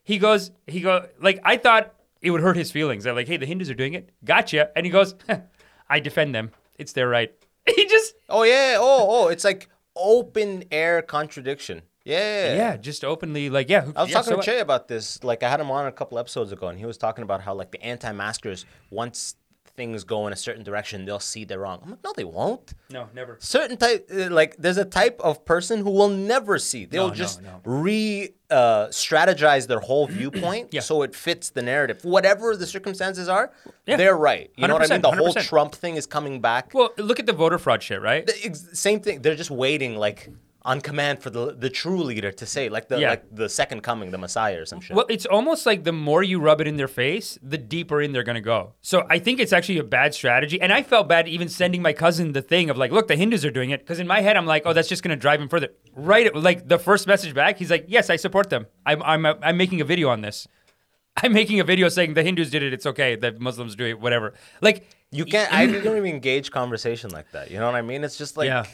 He 0.03 0.17
goes, 0.17 0.51
he 0.67 0.81
go 0.81 1.07
like 1.19 1.39
I 1.43 1.57
thought 1.57 1.93
it 2.21 2.31
would 2.31 2.41
hurt 2.41 2.55
his 2.55 2.71
feelings. 2.71 3.03
They're 3.03 3.13
like, 3.13 3.27
"Hey, 3.27 3.37
the 3.37 3.45
Hindus 3.45 3.69
are 3.69 3.75
doing 3.75 3.93
it, 3.93 4.09
gotcha," 4.23 4.71
and 4.75 4.85
he 4.85 4.91
goes, 4.91 5.15
"I 5.89 5.99
defend 5.99 6.35
them. 6.35 6.51
It's 6.77 6.93
their 6.93 7.07
right." 7.07 7.33
He 7.75 7.85
just 7.85 8.15
Oh 8.27 8.43
yeah. 8.43 8.77
Oh 8.79 9.07
oh. 9.09 9.27
It's 9.27 9.43
like 9.43 9.69
open 9.95 10.63
air 10.71 11.01
contradiction. 11.01 11.83
Yeah. 12.03 12.55
yeah, 12.55 12.77
just 12.77 13.05
openly 13.05 13.51
like 13.51 13.69
yeah. 13.69 13.81
who- 13.81 13.93
I 13.95 14.01
was 14.01 14.09
yeah, 14.09 14.15
talking 14.15 14.33
so 14.33 14.39
to? 14.39 14.43
Che 14.43 14.59
about 14.59 14.87
this. 14.87 15.23
Like 15.23 15.43
I 15.43 15.49
had 15.49 15.59
him 15.59 15.69
on 15.69 15.85
a 15.85 15.91
couple 15.91 16.17
episodes 16.17 16.51
ago, 16.51 16.67
and 16.67 16.79
he 16.79 16.85
was 16.85 16.97
talking 16.97 17.23
about 17.23 17.41
how 17.41 17.53
like 17.53 17.71
the 17.71 17.83
anti-maskers, 17.83 18.65
once 18.89 19.35
things 19.81 20.03
go 20.15 20.27
in 20.27 20.33
a 20.33 20.41
certain 20.47 20.63
direction, 20.69 21.05
they'll 21.05 21.27
see 21.33 21.43
they're 21.49 21.63
wrong. 21.65 21.79
I'm 21.83 21.89
like, 21.93 22.03
no, 22.07 22.13
they 22.15 22.23
won't. 22.39 22.67
No, 22.97 23.03
never. 23.19 23.33
Certain 23.39 23.77
type, 23.77 24.01
uh, 24.13 24.29
like 24.39 24.51
there's 24.63 24.77
a 24.77 24.89
type 25.01 25.17
of 25.29 25.43
person 25.53 25.75
who 25.85 25.91
will 25.99 26.13
never 26.33 26.55
see. 26.59 26.83
They'll 26.85 27.07
no, 27.15 27.23
just 27.23 27.41
no. 27.41 27.61
re 27.65 28.29
uh, 28.51 28.87
strategize 29.05 29.63
their 29.71 29.79
whole 29.89 30.05
viewpoint 30.19 30.65
Yeah. 30.71 30.81
so 30.89 31.01
it 31.01 31.13
fits 31.15 31.45
the 31.57 31.63
narrative. 31.73 31.97
Whatever 32.15 32.55
the 32.61 32.67
circumstances 32.75 33.27
are, 33.37 33.45
Yeah. 33.87 33.97
they're 33.99 34.17
right. 34.31 34.47
You 34.55 34.67
know 34.67 34.75
what 34.75 34.83
I 34.91 34.93
mean? 34.93 35.01
100%, 35.01 35.09
The 35.09 35.17
whole 35.23 35.33
Trump 35.33 35.71
thing 35.83 35.95
is 36.01 36.05
coming 36.05 36.41
back. 36.49 36.63
Well, 36.77 36.89
look 37.09 37.19
at 37.19 37.25
the 37.25 37.33
voter 37.43 37.57
fraud 37.57 37.81
shit, 37.81 38.01
right? 38.09 38.23
The 38.31 38.37
ex- 38.45 38.67
same 38.87 38.99
thing. 39.05 39.15
They're 39.23 39.35
just 39.43 39.51
waiting. 39.65 39.95
Like, 39.95 40.29
on 40.63 40.80
command 40.80 41.19
for 41.24 41.30
the 41.32 41.54
the 41.54 41.69
true 41.69 42.04
leader 42.04 42.32
to 42.32 42.45
say, 42.45 42.69
like 42.69 42.88
the 42.88 43.00
Yeah. 43.00 43.10
like 43.10 43.24
the 43.36 43.50
second 43.50 43.82
coming, 43.82 44.12
the 44.12 44.17
Messiah 44.17 44.60
or 44.62 44.65
some 44.65 44.80
shit. 44.80 44.95
Well, 44.95 45.06
it's 45.10 45.26
almost 45.26 45.65
like 45.65 45.84
the 45.84 45.91
more 45.91 46.21
you 46.24 46.39
rub 46.39 46.62
it 46.62 46.67
in 46.67 46.78
their 46.78 46.88
face, 46.88 47.39
the 47.41 47.58
deeper 47.58 48.02
in 48.02 48.12
they're 48.12 48.24
gonna 48.24 48.41
go. 48.41 48.74
So 48.82 49.06
I 49.10 49.17
think 49.19 49.39
it's 49.39 49.54
actually 49.54 49.80
a 49.80 49.84
bad 49.84 50.13
strategy. 50.13 50.62
And 50.62 50.71
I 50.71 50.84
felt 50.84 51.08
bad 51.10 51.28
even 51.28 51.50
sending 51.50 51.82
my 51.82 51.93
cousin 51.93 52.34
the 52.34 52.41
thing 52.43 52.69
of 52.69 52.78
like, 52.78 52.91
look, 52.91 53.08
the 53.08 53.15
Hindus 53.15 53.43
are 53.43 53.50
doing 53.52 53.71
it. 53.71 53.80
Because 53.80 54.00
in 54.00 54.08
my 54.08 54.21
head, 54.21 54.38
I'm 54.38 54.45
like, 54.45 54.63
oh, 54.65 54.74
that's 54.74 54.88
just 54.88 55.02
gonna 55.04 55.15
drive 55.15 55.41
him 55.41 55.50
further. 55.50 55.69
Right, 55.95 56.34
like 56.36 56.67
the 56.67 56.78
first 56.78 57.08
message 57.08 57.34
back, 57.34 57.58
he's 57.58 57.71
like, 57.71 57.86
yes, 57.88 58.10
I 58.10 58.15
support 58.17 58.50
them. 58.50 58.67
I'm 58.86 59.02
I'm 59.04 59.26
I'm 59.26 59.58
making 59.58 59.82
a 59.82 59.86
video 59.86 60.10
on 60.10 60.21
this. 60.21 60.47
I'm 61.24 61.34
making 61.34 61.60
a 61.60 61.63
video 61.63 61.89
saying 61.89 62.13
the 62.13 62.24
Hindus 62.24 62.50
did 62.52 62.63
it. 62.63 62.71
It's 62.71 62.86
okay. 62.86 63.15
The 63.15 63.32
Muslims 63.34 63.76
do 63.76 63.86
it. 63.86 64.00
Whatever. 64.00 64.34
Like 64.62 64.88
you 65.12 65.26
can't. 65.26 65.52
I 65.52 65.65
don't 65.65 65.97
even 65.97 66.06
engage 66.06 66.52
conversation 66.52 67.10
like 67.10 67.32
that. 67.32 67.50
You 67.52 67.60
know 67.60 67.65
what 67.65 67.76
I 67.76 67.82
mean? 67.82 68.04
It's 68.04 68.17
just 68.17 68.38
like 68.38 68.45
Yeah. 68.47 68.65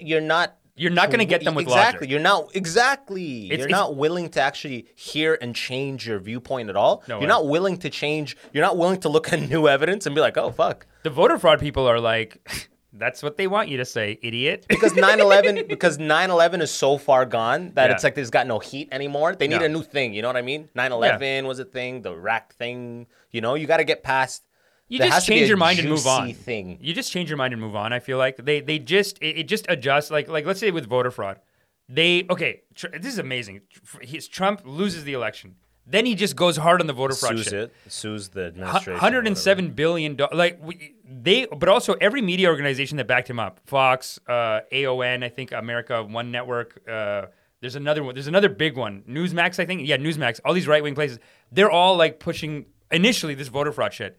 you're 0.00 0.20
not. 0.22 0.56
You're 0.76 0.90
not 0.92 1.10
gonna 1.10 1.24
get 1.24 1.42
them 1.42 1.54
with 1.54 1.64
exactly. 1.66 2.00
logic. 2.06 2.10
You're 2.10 2.20
not 2.20 2.54
exactly. 2.54 3.46
It's- 3.46 3.58
you're 3.58 3.68
it's- 3.68 3.80
not 3.80 3.96
willing 3.96 4.28
to 4.30 4.40
actually 4.40 4.86
hear 4.94 5.38
and 5.40 5.54
change 5.54 6.06
your 6.06 6.18
viewpoint 6.18 6.68
at 6.68 6.76
all. 6.76 7.02
No 7.08 7.14
you're 7.16 7.20
way. 7.22 7.26
not 7.26 7.46
willing 7.48 7.78
to 7.78 7.90
change. 7.90 8.36
You're 8.52 8.64
not 8.64 8.76
willing 8.76 9.00
to 9.00 9.08
look 9.08 9.32
at 9.32 9.40
new 9.50 9.68
evidence 9.68 10.06
and 10.06 10.14
be 10.14 10.20
like, 10.20 10.36
oh 10.36 10.50
fuck. 10.50 10.86
the 11.02 11.10
voter 11.10 11.38
fraud 11.38 11.60
people 11.60 11.86
are 11.88 11.98
like, 12.00 12.46
that's 12.92 13.22
what 13.22 13.36
they 13.36 13.46
want 13.46 13.68
you 13.68 13.76
to 13.78 13.84
say, 13.84 14.18
idiot. 14.22 14.66
because 14.74 14.92
9/11 14.92 15.68
because 15.68 15.98
9/11 15.98 16.60
is 16.62 16.70
so 16.70 16.98
far 16.98 17.24
gone 17.26 17.72
that 17.74 17.88
Yeah. 17.88 17.94
it's 17.94 18.04
like 18.04 18.14
there's 18.14 18.30
got 18.30 18.46
no 18.46 18.58
heat 18.58 18.88
anymore. 18.92 19.34
They 19.34 19.48
need 19.48 19.60
No. 19.60 19.66
a 19.66 19.68
new 19.68 19.82
thing. 19.82 20.12
You 20.14 20.22
know 20.22 20.28
what 20.28 20.36
I 20.36 20.42
mean? 20.42 20.68
9/11 20.76 21.44
was 21.46 21.58
a 21.58 21.64
thing. 21.64 22.02
The 22.02 22.12
Iraq 22.12 22.54
thing. 22.54 23.06
You 23.32 23.40
know, 23.40 23.54
you 23.54 23.66
got 23.66 23.78
to 23.78 23.84
get 23.84 24.02
past. 24.02 24.42
You 24.88 24.98
there 25.00 25.08
just 25.08 25.26
change 25.26 25.48
your 25.48 25.56
mind 25.56 25.78
and 25.78 25.88
move 25.88 26.06
on. 26.06 26.32
Thing. 26.32 26.78
You 26.80 26.94
just 26.94 27.10
change 27.10 27.28
your 27.28 27.36
mind 27.36 27.52
and 27.52 27.60
move 27.60 27.74
on. 27.74 27.92
I 27.92 27.98
feel 27.98 28.18
like 28.18 28.36
they 28.36 28.60
they 28.60 28.78
just 28.78 29.18
it, 29.18 29.38
it 29.38 29.48
just 29.48 29.66
adjusts. 29.68 30.10
Like 30.10 30.28
like 30.28 30.46
let's 30.46 30.60
say 30.60 30.70
with 30.70 30.86
voter 30.86 31.10
fraud, 31.10 31.40
they 31.88 32.26
okay. 32.30 32.62
Tr- 32.74 32.88
this 32.92 33.12
is 33.12 33.18
amazing. 33.18 33.62
Tr- 33.70 34.02
He's, 34.02 34.28
Trump 34.28 34.62
loses 34.64 35.04
the 35.04 35.12
election, 35.12 35.56
then 35.86 36.04
he 36.04 36.14
just 36.14 36.34
goes 36.34 36.56
hard 36.56 36.80
on 36.80 36.88
the 36.88 36.92
voter 36.92 37.14
fraud 37.14 37.36
Sues 37.36 37.44
shit. 37.44 37.52
it. 37.52 37.74
Sues 37.88 38.28
the 38.30 38.46
administration. 38.46 38.98
Hundred 38.98 39.26
and 39.26 39.38
seven 39.38 39.70
billion 39.70 40.16
dollars. 40.16 40.34
Like 40.36 40.58
we, 40.60 40.94
they, 41.04 41.46
but 41.46 41.68
also 41.68 41.94
every 41.94 42.22
media 42.22 42.48
organization 42.48 42.96
that 42.96 43.06
backed 43.06 43.30
him 43.30 43.38
up, 43.38 43.60
Fox, 43.66 44.18
uh, 44.28 44.60
AON, 44.72 45.22
I 45.22 45.28
think 45.28 45.52
America 45.52 46.02
One 46.02 46.32
Network. 46.32 46.80
Uh, 46.88 47.26
there's 47.60 47.76
another 47.76 48.02
one. 48.02 48.14
There's 48.14 48.26
another 48.26 48.48
big 48.48 48.76
one, 48.76 49.02
Newsmax. 49.08 49.60
I 49.60 49.64
think. 49.64 49.86
Yeah, 49.86 49.96
Newsmax. 49.96 50.40
All 50.44 50.54
these 50.54 50.66
right 50.68 50.82
wing 50.82 50.94
places. 50.94 51.18
They're 51.52 51.70
all 51.70 51.96
like 51.96 52.18
pushing 52.18 52.66
initially 52.90 53.34
this 53.34 53.48
voter 53.48 53.72
fraud 53.72 53.92
shit. 53.94 54.18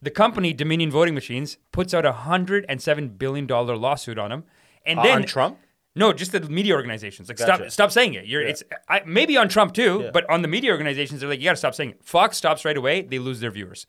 The 0.00 0.10
company 0.10 0.52
Dominion 0.52 0.90
Voting 0.90 1.14
Machines 1.14 1.58
puts 1.72 1.92
out 1.92 2.04
a 2.06 2.12
hundred 2.12 2.64
and 2.68 2.80
seven 2.80 3.08
billion 3.08 3.46
dollar 3.46 3.76
lawsuit 3.76 4.18
on 4.18 4.30
him, 4.32 4.44
and 4.86 4.98
Uh, 4.98 5.02
then 5.02 5.16
on 5.18 5.24
Trump. 5.24 5.58
no, 5.96 6.12
just 6.12 6.30
the 6.32 6.40
media 6.40 6.74
organizations. 6.74 7.28
Like 7.28 7.38
Gotcha. 7.38 7.56
stop, 7.56 7.70
stop 7.70 7.90
saying 7.90 8.14
it. 8.14 8.26
You're 8.26 8.42
it's 8.42 8.62
I, 8.88 9.02
maybe 9.04 9.36
on 9.36 9.48
Trump 9.48 9.74
too, 9.74 10.10
but 10.12 10.28
on 10.30 10.42
the 10.42 10.48
media 10.48 10.70
organizations, 10.70 11.20
they're 11.20 11.28
like, 11.28 11.40
you 11.40 11.44
got 11.46 11.52
to 11.52 11.56
stop 11.56 11.74
saying 11.74 11.90
it. 11.90 12.04
Fox 12.04 12.36
stops 12.36 12.64
right 12.64 12.76
away, 12.76 13.02
they 13.02 13.18
lose 13.18 13.40
their 13.40 13.50
viewers. 13.50 13.86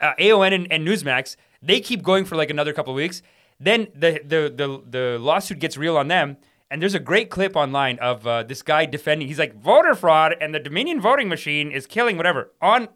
Uh, 0.00 0.12
AON 0.18 0.52
and, 0.54 0.72
and 0.72 0.86
Newsmax, 0.88 1.36
they 1.60 1.80
keep 1.80 2.02
going 2.02 2.24
for 2.24 2.36
like 2.36 2.48
another 2.50 2.72
couple 2.72 2.92
of 2.92 2.96
weeks. 2.96 3.20
Then 3.60 3.88
the 3.94 4.20
the 4.24 4.52
the 4.56 4.82
the 4.88 5.18
lawsuit 5.20 5.58
gets 5.58 5.76
real 5.76 5.96
on 5.96 6.08
them. 6.08 6.38
And 6.70 6.80
there's 6.80 6.94
a 6.94 6.98
great 7.00 7.28
clip 7.28 7.54
online 7.54 7.98
of 7.98 8.26
uh, 8.26 8.44
this 8.44 8.62
guy 8.62 8.86
defending. 8.86 9.28
He's 9.28 9.38
like 9.38 9.54
voter 9.54 9.94
fraud, 9.94 10.34
and 10.40 10.54
the 10.54 10.58
Dominion 10.58 11.02
voting 11.02 11.28
machine 11.28 11.70
is 11.70 11.86
killing 11.86 12.16
whatever 12.16 12.50
on 12.62 12.88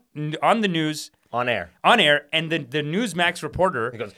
on 0.42 0.62
the 0.62 0.68
news, 0.68 1.10
On 1.36 1.48
air. 1.48 1.70
on 1.84 2.00
air. 2.00 2.26
And 2.32 2.50
the 2.50 2.58
the 2.58 2.82
Newsmax 2.82 3.42
reporter, 3.42 3.90
He 3.92 3.98
goes. 3.98 4.12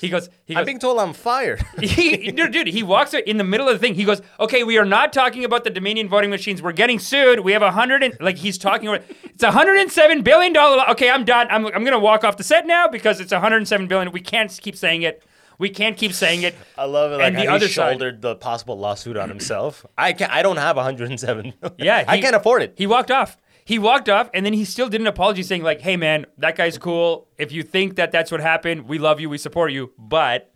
he 0.00 0.08
goes, 0.08 0.28
he 0.46 0.54
goes, 0.54 0.60
I'm 0.60 0.64
being 0.66 0.78
told 0.78 0.98
I'm 0.98 1.12
fired. 1.12 1.62
he, 1.80 2.30
dude, 2.30 2.52
dude, 2.52 2.66
he 2.68 2.82
walks 2.82 3.12
in 3.14 3.36
the 3.38 3.44
middle 3.44 3.68
of 3.68 3.74
the 3.74 3.78
thing. 3.78 3.94
He 3.94 4.04
goes, 4.04 4.20
"Okay, 4.40 4.62
we 4.64 4.76
are 4.78 4.84
not 4.84 5.12
talking 5.12 5.44
about 5.44 5.64
the 5.64 5.70
Dominion 5.70 6.08
voting 6.08 6.30
machines. 6.30 6.60
We're 6.62 6.72
getting 6.72 6.98
sued. 6.98 7.40
We 7.40 7.52
have 7.52 7.62
a 7.62 7.70
hundred 7.72 8.02
and 8.02 8.16
like 8.20 8.36
he's 8.38 8.58
talking 8.58 8.88
about. 8.88 9.02
It's 9.24 9.42
a 9.42 9.50
hundred 9.52 9.78
and 9.78 9.90
seven 9.92 10.22
billion 10.22 10.52
dollar. 10.52 10.88
Okay, 10.90 11.10
I'm 11.10 11.24
done. 11.24 11.46
I'm 11.50 11.66
I'm 11.66 11.84
gonna 11.84 11.98
walk 11.98 12.24
off 12.24 12.36
the 12.36 12.44
set 12.44 12.66
now 12.66 12.88
because 12.88 13.20
it's 13.20 13.32
a 13.32 13.40
hundred 13.40 13.58
and 13.58 13.68
seven 13.68 13.86
billion. 13.86 14.12
We 14.12 14.20
can't 14.20 14.50
keep 14.62 14.76
saying 14.76 15.02
it. 15.02 15.22
We 15.58 15.70
can't 15.70 15.96
keep 15.96 16.12
saying 16.12 16.42
it. 16.42 16.54
I 16.78 16.84
love 16.84 17.12
it. 17.12 17.16
Like 17.16 17.28
And 17.28 17.36
the 17.38 17.48
other 17.48 17.66
he 17.66 17.72
side- 17.72 17.92
shouldered 17.92 18.20
the 18.20 18.36
possible 18.36 18.78
lawsuit 18.78 19.16
on 19.16 19.30
himself. 19.30 19.86
I 19.96 20.12
can 20.12 20.28
not 20.28 20.36
I 20.36 20.42
don't 20.42 20.58
have 20.58 20.76
a 20.76 20.80
107. 20.84 21.54
Yeah, 21.78 22.04
I 22.08 22.20
can't 22.20 22.36
afford 22.36 22.60
it. 22.62 22.74
He 22.76 22.86
walked 22.86 23.10
off. 23.10 23.38
He 23.66 23.80
walked 23.80 24.08
off, 24.08 24.30
and 24.32 24.46
then 24.46 24.52
he 24.52 24.64
still 24.64 24.88
did 24.88 25.00
an 25.00 25.08
apology, 25.08 25.42
saying 25.42 25.64
like, 25.64 25.80
"Hey, 25.80 25.96
man, 25.96 26.24
that 26.38 26.54
guy's 26.54 26.78
cool. 26.78 27.26
If 27.36 27.50
you 27.50 27.64
think 27.64 27.96
that 27.96 28.12
that's 28.12 28.30
what 28.30 28.40
happened, 28.40 28.86
we 28.86 28.98
love 28.98 29.18
you, 29.20 29.28
we 29.28 29.38
support 29.38 29.72
you, 29.72 29.92
but." 29.98 30.52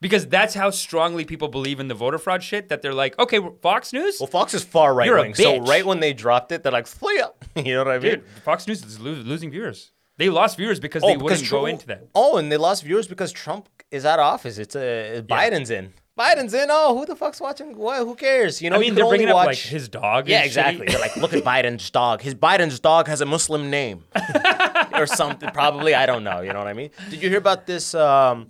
Because 0.00 0.26
that's 0.28 0.54
how 0.54 0.70
strongly 0.70 1.24
people 1.24 1.48
believe 1.48 1.80
in 1.80 1.88
the 1.88 1.94
voter 1.94 2.18
fraud 2.18 2.42
shit 2.44 2.68
that 2.68 2.82
they're 2.82 2.94
like, 2.94 3.18
okay, 3.18 3.40
Fox 3.60 3.92
News, 3.92 4.20
Well, 4.20 4.28
Fox 4.28 4.54
is 4.54 4.62
far 4.62 4.94
right 4.94 5.10
wing. 5.12 5.34
So 5.34 5.58
right 5.58 5.84
when 5.84 5.98
they 5.98 6.12
dropped 6.12 6.52
it, 6.52 6.62
they're 6.62 6.72
like, 6.72 6.86
"Flia." 6.86 7.32
You 7.56 7.74
know 7.74 7.84
what 7.84 7.88
I 7.88 7.98
mean? 7.98 8.12
Dude, 8.12 8.24
Fox 8.44 8.66
News 8.68 8.84
is 8.84 8.98
lo- 9.00 9.10
losing 9.10 9.50
viewers. 9.50 9.90
They 10.16 10.30
lost 10.30 10.56
viewers 10.56 10.80
because 10.80 11.02
they 11.02 11.16
wouldn't 11.16 11.50
go 11.50 11.66
into 11.66 11.86
that. 11.88 12.08
Oh, 12.14 12.38
and 12.38 12.50
they 12.50 12.56
lost 12.56 12.82
viewers 12.84 13.06
because 13.06 13.30
Trump 13.32 13.68
is 13.90 14.04
out 14.06 14.18
of 14.20 14.24
office. 14.24 14.56
It's 14.58 14.74
uh, 14.74 15.22
Biden's 15.28 15.70
in. 15.70 15.92
Biden's 16.18 16.52
in. 16.52 16.68
Oh, 16.70 16.98
who 16.98 17.06
the 17.06 17.14
fuck's 17.14 17.40
watching? 17.40 17.76
What? 17.76 17.98
Who 18.00 18.14
cares? 18.16 18.60
You 18.60 18.70
know, 18.70 18.76
I 18.76 18.80
mean, 18.80 18.94
they're 18.94 19.06
bringing 19.08 19.28
up 19.28 19.36
like 19.36 19.56
his 19.56 19.88
dog. 19.88 20.28
Yeah, 20.28 20.42
exactly. 20.42 20.86
They're 20.86 20.98
like, 20.98 21.16
look 21.16 21.32
at 21.32 21.44
Biden's 21.44 21.88
dog. 21.90 22.22
His 22.22 22.34
Biden's 22.34 22.80
dog 22.80 23.06
has 23.06 23.20
a 23.20 23.26
Muslim 23.26 23.70
name, 23.70 24.04
or 24.94 25.06
something. 25.06 25.50
Probably, 25.50 25.94
I 25.94 26.06
don't 26.06 26.24
know. 26.24 26.40
You 26.40 26.52
know 26.52 26.58
what 26.58 26.68
I 26.68 26.72
mean? 26.72 26.90
Did 27.10 27.22
you 27.22 27.28
hear 27.28 27.38
about 27.38 27.66
this? 27.66 27.94
Um, 27.94 28.48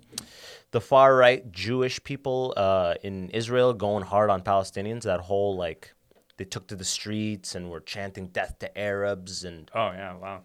the 0.71 0.81
far 0.81 1.15
right 1.15 1.51
Jewish 1.51 2.03
people 2.03 2.53
uh, 2.57 2.95
in 3.03 3.29
Israel 3.29 3.73
going 3.73 4.03
hard 4.03 4.29
on 4.29 4.41
Palestinians. 4.41 5.03
That 5.03 5.19
whole 5.19 5.55
like, 5.55 5.93
they 6.37 6.45
took 6.45 6.67
to 6.67 6.75
the 6.75 6.85
streets 6.85 7.55
and 7.55 7.69
were 7.69 7.81
chanting 7.81 8.27
"death 8.27 8.59
to 8.59 8.77
Arabs." 8.77 9.43
And 9.43 9.69
oh 9.75 9.91
yeah, 9.91 10.15
wow. 10.15 10.41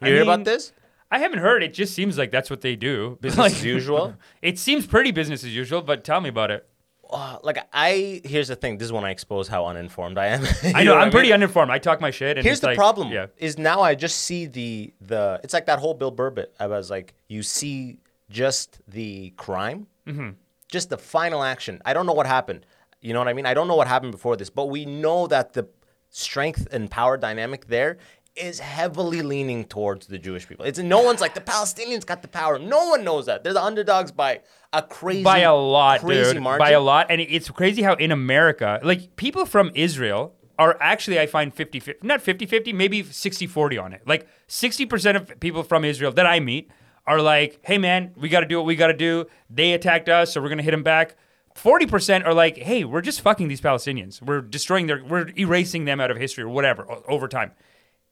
you 0.00 0.08
I 0.08 0.10
hear 0.10 0.22
about 0.22 0.44
this? 0.44 0.72
I 1.10 1.18
haven't 1.18 1.38
heard. 1.38 1.62
It 1.62 1.72
just 1.74 1.94
seems 1.94 2.18
like 2.18 2.30
that's 2.30 2.50
what 2.50 2.60
they 2.60 2.76
do. 2.76 3.18
Business 3.22 3.38
Like- 3.38 3.52
as 3.52 3.64
usual. 3.64 4.14
It 4.42 4.58
seems 4.58 4.86
pretty 4.86 5.10
business 5.10 5.42
as 5.44 5.54
usual. 5.54 5.82
But 5.82 6.04
tell 6.04 6.20
me 6.20 6.28
about 6.28 6.50
it. 6.50 6.68
Uh, 7.10 7.38
like 7.42 7.58
I, 7.72 8.20
here's 8.24 8.48
the 8.48 8.56
thing. 8.56 8.76
This 8.76 8.84
is 8.86 8.92
when 8.92 9.04
I 9.04 9.10
expose 9.10 9.48
how 9.48 9.64
uninformed 9.66 10.18
I 10.18 10.26
am. 10.26 10.44
I 10.74 10.84
know, 10.84 10.92
what 10.94 11.02
I'm 11.02 11.10
pretty 11.10 11.28
mean? 11.28 11.34
uninformed. 11.34 11.70
I 11.70 11.78
talk 11.78 12.02
my 12.02 12.10
shit. 12.10 12.36
And 12.36 12.44
Here's 12.44 12.60
the 12.60 12.66
like- 12.68 12.76
problem. 12.76 13.10
Yeah. 13.10 13.26
Is 13.38 13.56
now 13.56 13.80
I 13.80 13.94
just 13.94 14.20
see 14.20 14.44
the 14.46 14.92
the. 15.00 15.40
It's 15.42 15.54
like 15.54 15.64
that 15.66 15.78
whole 15.78 15.94
Bill 15.94 16.10
Burr 16.10 16.30
bit. 16.30 16.54
I 16.60 16.66
was 16.66 16.90
like, 16.90 17.14
you 17.28 17.42
see 17.42 17.98
just 18.28 18.80
the 18.86 19.30
crime, 19.38 19.86
Mm-hmm. 20.06 20.30
just 20.70 20.90
the 20.90 20.98
final 20.98 21.42
action. 21.42 21.80
I 21.86 21.94
don't 21.94 22.04
know 22.04 22.12
what 22.12 22.26
happened. 22.26 22.66
You 23.00 23.14
know 23.14 23.20
what 23.20 23.28
I 23.28 23.32
mean? 23.32 23.46
I 23.46 23.54
don't 23.54 23.68
know 23.68 23.76
what 23.76 23.88
happened 23.88 24.12
before 24.12 24.36
this, 24.36 24.50
but 24.50 24.66
we 24.66 24.84
know 24.84 25.26
that 25.28 25.54
the 25.54 25.66
strength 26.10 26.66
and 26.72 26.90
power 26.90 27.16
dynamic 27.16 27.66
there 27.68 27.96
is 28.38 28.60
heavily 28.60 29.22
leaning 29.22 29.64
towards 29.64 30.06
the 30.06 30.18
Jewish 30.18 30.48
people. 30.48 30.64
It's 30.64 30.78
no 30.78 31.02
one's 31.02 31.20
like 31.20 31.34
the 31.34 31.40
Palestinians 31.40 32.06
got 32.06 32.22
the 32.22 32.28
power. 32.28 32.58
No 32.58 32.88
one 32.88 33.04
knows 33.04 33.26
that. 33.26 33.44
They're 33.44 33.52
the 33.52 33.62
underdogs 33.62 34.12
by 34.12 34.40
a 34.72 34.82
crazy 34.82 35.22
by 35.22 35.40
a 35.40 35.54
lot, 35.54 36.00
crazy 36.00 36.34
dude. 36.34 36.42
margin. 36.42 36.58
By 36.58 36.70
a 36.70 36.80
lot. 36.80 37.06
And 37.10 37.20
it's 37.20 37.50
crazy 37.50 37.82
how 37.82 37.94
in 37.94 38.12
America, 38.12 38.80
like 38.82 39.16
people 39.16 39.46
from 39.46 39.70
Israel 39.74 40.34
are 40.58 40.76
actually, 40.80 41.20
I 41.20 41.26
find 41.26 41.54
50 41.54 41.80
50, 41.80 42.06
not 42.06 42.20
50 42.20 42.46
50, 42.46 42.72
maybe 42.72 43.02
60 43.02 43.46
40 43.46 43.78
on 43.78 43.92
it. 43.92 44.02
Like 44.06 44.28
60% 44.48 45.16
of 45.16 45.40
people 45.40 45.62
from 45.62 45.84
Israel 45.84 46.12
that 46.12 46.26
I 46.26 46.40
meet 46.40 46.70
are 47.06 47.22
like, 47.22 47.60
hey, 47.62 47.78
man, 47.78 48.12
we 48.16 48.28
got 48.28 48.40
to 48.40 48.46
do 48.46 48.56
what 48.56 48.66
we 48.66 48.76
got 48.76 48.88
to 48.88 48.92
do. 48.92 49.26
They 49.48 49.72
attacked 49.72 50.08
us, 50.08 50.32
so 50.32 50.40
we're 50.42 50.48
going 50.48 50.58
to 50.58 50.64
hit 50.64 50.72
them 50.72 50.82
back. 50.82 51.16
40% 51.54 52.26
are 52.26 52.34
like, 52.34 52.58
hey, 52.58 52.84
we're 52.84 53.00
just 53.00 53.20
fucking 53.20 53.48
these 53.48 53.60
Palestinians. 53.60 54.22
We're 54.22 54.42
destroying 54.42 54.86
their, 54.86 55.02
we're 55.04 55.28
erasing 55.36 55.86
them 55.86 56.00
out 56.00 56.10
of 56.10 56.16
history 56.16 56.44
or 56.44 56.48
whatever 56.48 56.86
over 57.08 57.26
time. 57.26 57.52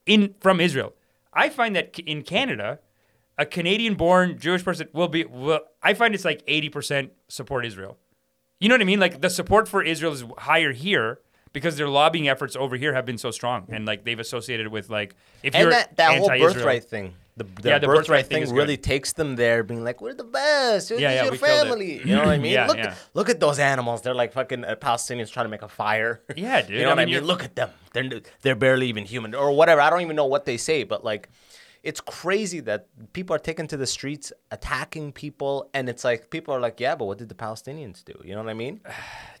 In 0.07 0.33
from 0.39 0.59
Israel, 0.59 0.93
I 1.33 1.49
find 1.49 1.75
that 1.75 1.99
in 1.99 2.23
Canada, 2.23 2.79
a 3.37 3.45
Canadian-born 3.45 4.39
Jewish 4.39 4.63
person 4.63 4.87
will 4.93 5.07
be. 5.07 5.25
Will, 5.25 5.59
I 5.83 5.93
find 5.93 6.15
it's 6.15 6.25
like 6.25 6.43
80% 6.47 7.11
support 7.27 7.65
Israel. 7.65 7.97
You 8.59 8.69
know 8.69 8.75
what 8.75 8.81
I 8.81 8.85
mean? 8.85 8.99
Like 8.99 9.21
the 9.21 9.29
support 9.29 9.67
for 9.67 9.83
Israel 9.83 10.13
is 10.13 10.23
higher 10.39 10.71
here 10.71 11.19
because 11.53 11.77
their 11.77 11.89
lobbying 11.89 12.27
efforts 12.27 12.55
over 12.55 12.75
here 12.75 12.93
have 12.93 13.05
been 13.05 13.17
so 13.17 13.29
strong, 13.31 13.67
and 13.69 13.85
like 13.85 14.03
they've 14.03 14.19
associated 14.19 14.69
with 14.69 14.89
like 14.89 15.15
if 15.43 15.53
and 15.53 15.63
you're 15.63 15.71
that, 15.71 15.95
that 15.97 16.17
whole 16.17 16.29
birthright 16.29 16.85
thing. 16.85 17.13
The, 17.37 17.43
the, 17.61 17.69
Yeah, 17.69 17.77
the 17.79 17.87
birthright, 17.87 18.27
birthright 18.27 18.27
thing 18.27 18.53
really 18.55 18.75
good. 18.77 18.83
takes 18.83 19.13
them 19.13 19.35
there, 19.35 19.63
being 19.63 19.83
like, 19.83 20.01
"We're 20.01 20.15
the 20.15 20.23
best. 20.23 20.89
This 20.89 20.99
Yeah, 20.99 21.11
is 21.11 21.15
yeah, 21.15 21.23
your 21.25 21.35
family." 21.35 21.99
You 21.99 22.15
know 22.15 22.23
what 22.25 22.29
I 22.29 22.37
mean? 22.45 22.51
Yeah, 22.53 22.67
look, 22.67 22.77
yeah. 22.77 22.95
look 23.13 23.29
at 23.29 23.39
those 23.39 23.59
animals. 23.59 24.01
They're 24.01 24.15
like 24.15 24.33
fucking 24.33 24.65
uh, 24.65 24.75
Palestinians 24.75 25.31
trying 25.31 25.45
to 25.45 25.49
make 25.49 25.61
a 25.61 25.67
fire. 25.69 26.21
Yeah, 26.35 26.61
dude. 26.61 26.71
You 26.71 26.81
know 26.81 26.87
I 26.87 26.95
what 26.95 26.99
I 26.99 27.05
mean, 27.05 27.15
mean? 27.15 27.23
Look 27.25 27.43
at 27.43 27.55
them. 27.55 27.69
They're 27.93 28.09
they're 28.41 28.55
barely 28.55 28.87
even 28.87 29.05
human 29.05 29.35
or 29.35 29.51
whatever. 29.51 29.81
I 29.81 29.89
don't 29.91 30.01
even 30.01 30.15
know 30.15 30.25
what 30.25 30.45
they 30.45 30.57
say, 30.57 30.83
but 30.83 31.03
like. 31.05 31.29
It's 31.83 32.01
crazy 32.01 32.59
that 32.61 32.87
people 33.13 33.33
are 33.35 33.39
taken 33.39 33.65
to 33.67 33.77
the 33.77 33.85
streets 33.87 34.33
attacking 34.51 35.13
people, 35.13 35.69
and 35.73 35.87
it's 35.87 36.03
like 36.03 36.29
people 36.31 36.53
are 36.53 36.59
like, 36.59 36.79
"Yeah, 36.81 36.95
but 36.95 37.05
what 37.05 37.17
did 37.19 37.29
the 37.29 37.35
Palestinians 37.35 38.03
do?" 38.03 38.13
You 38.25 38.33
know 38.35 38.41
what 38.43 38.49
I 38.49 38.55
mean? 38.55 38.81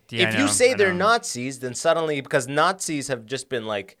Yeah, 0.09 0.25
I 0.25 0.29
if 0.29 0.33
know, 0.35 0.41
you 0.43 0.47
say 0.47 0.71
I 0.71 0.75
they're. 0.75 0.93
Nazis, 0.93 1.59
then 1.59 1.73
suddenly 1.73 2.21
because 2.21 2.47
Nazis 2.47 3.09
have 3.09 3.25
just 3.25 3.49
been 3.49 3.65
like 3.65 3.97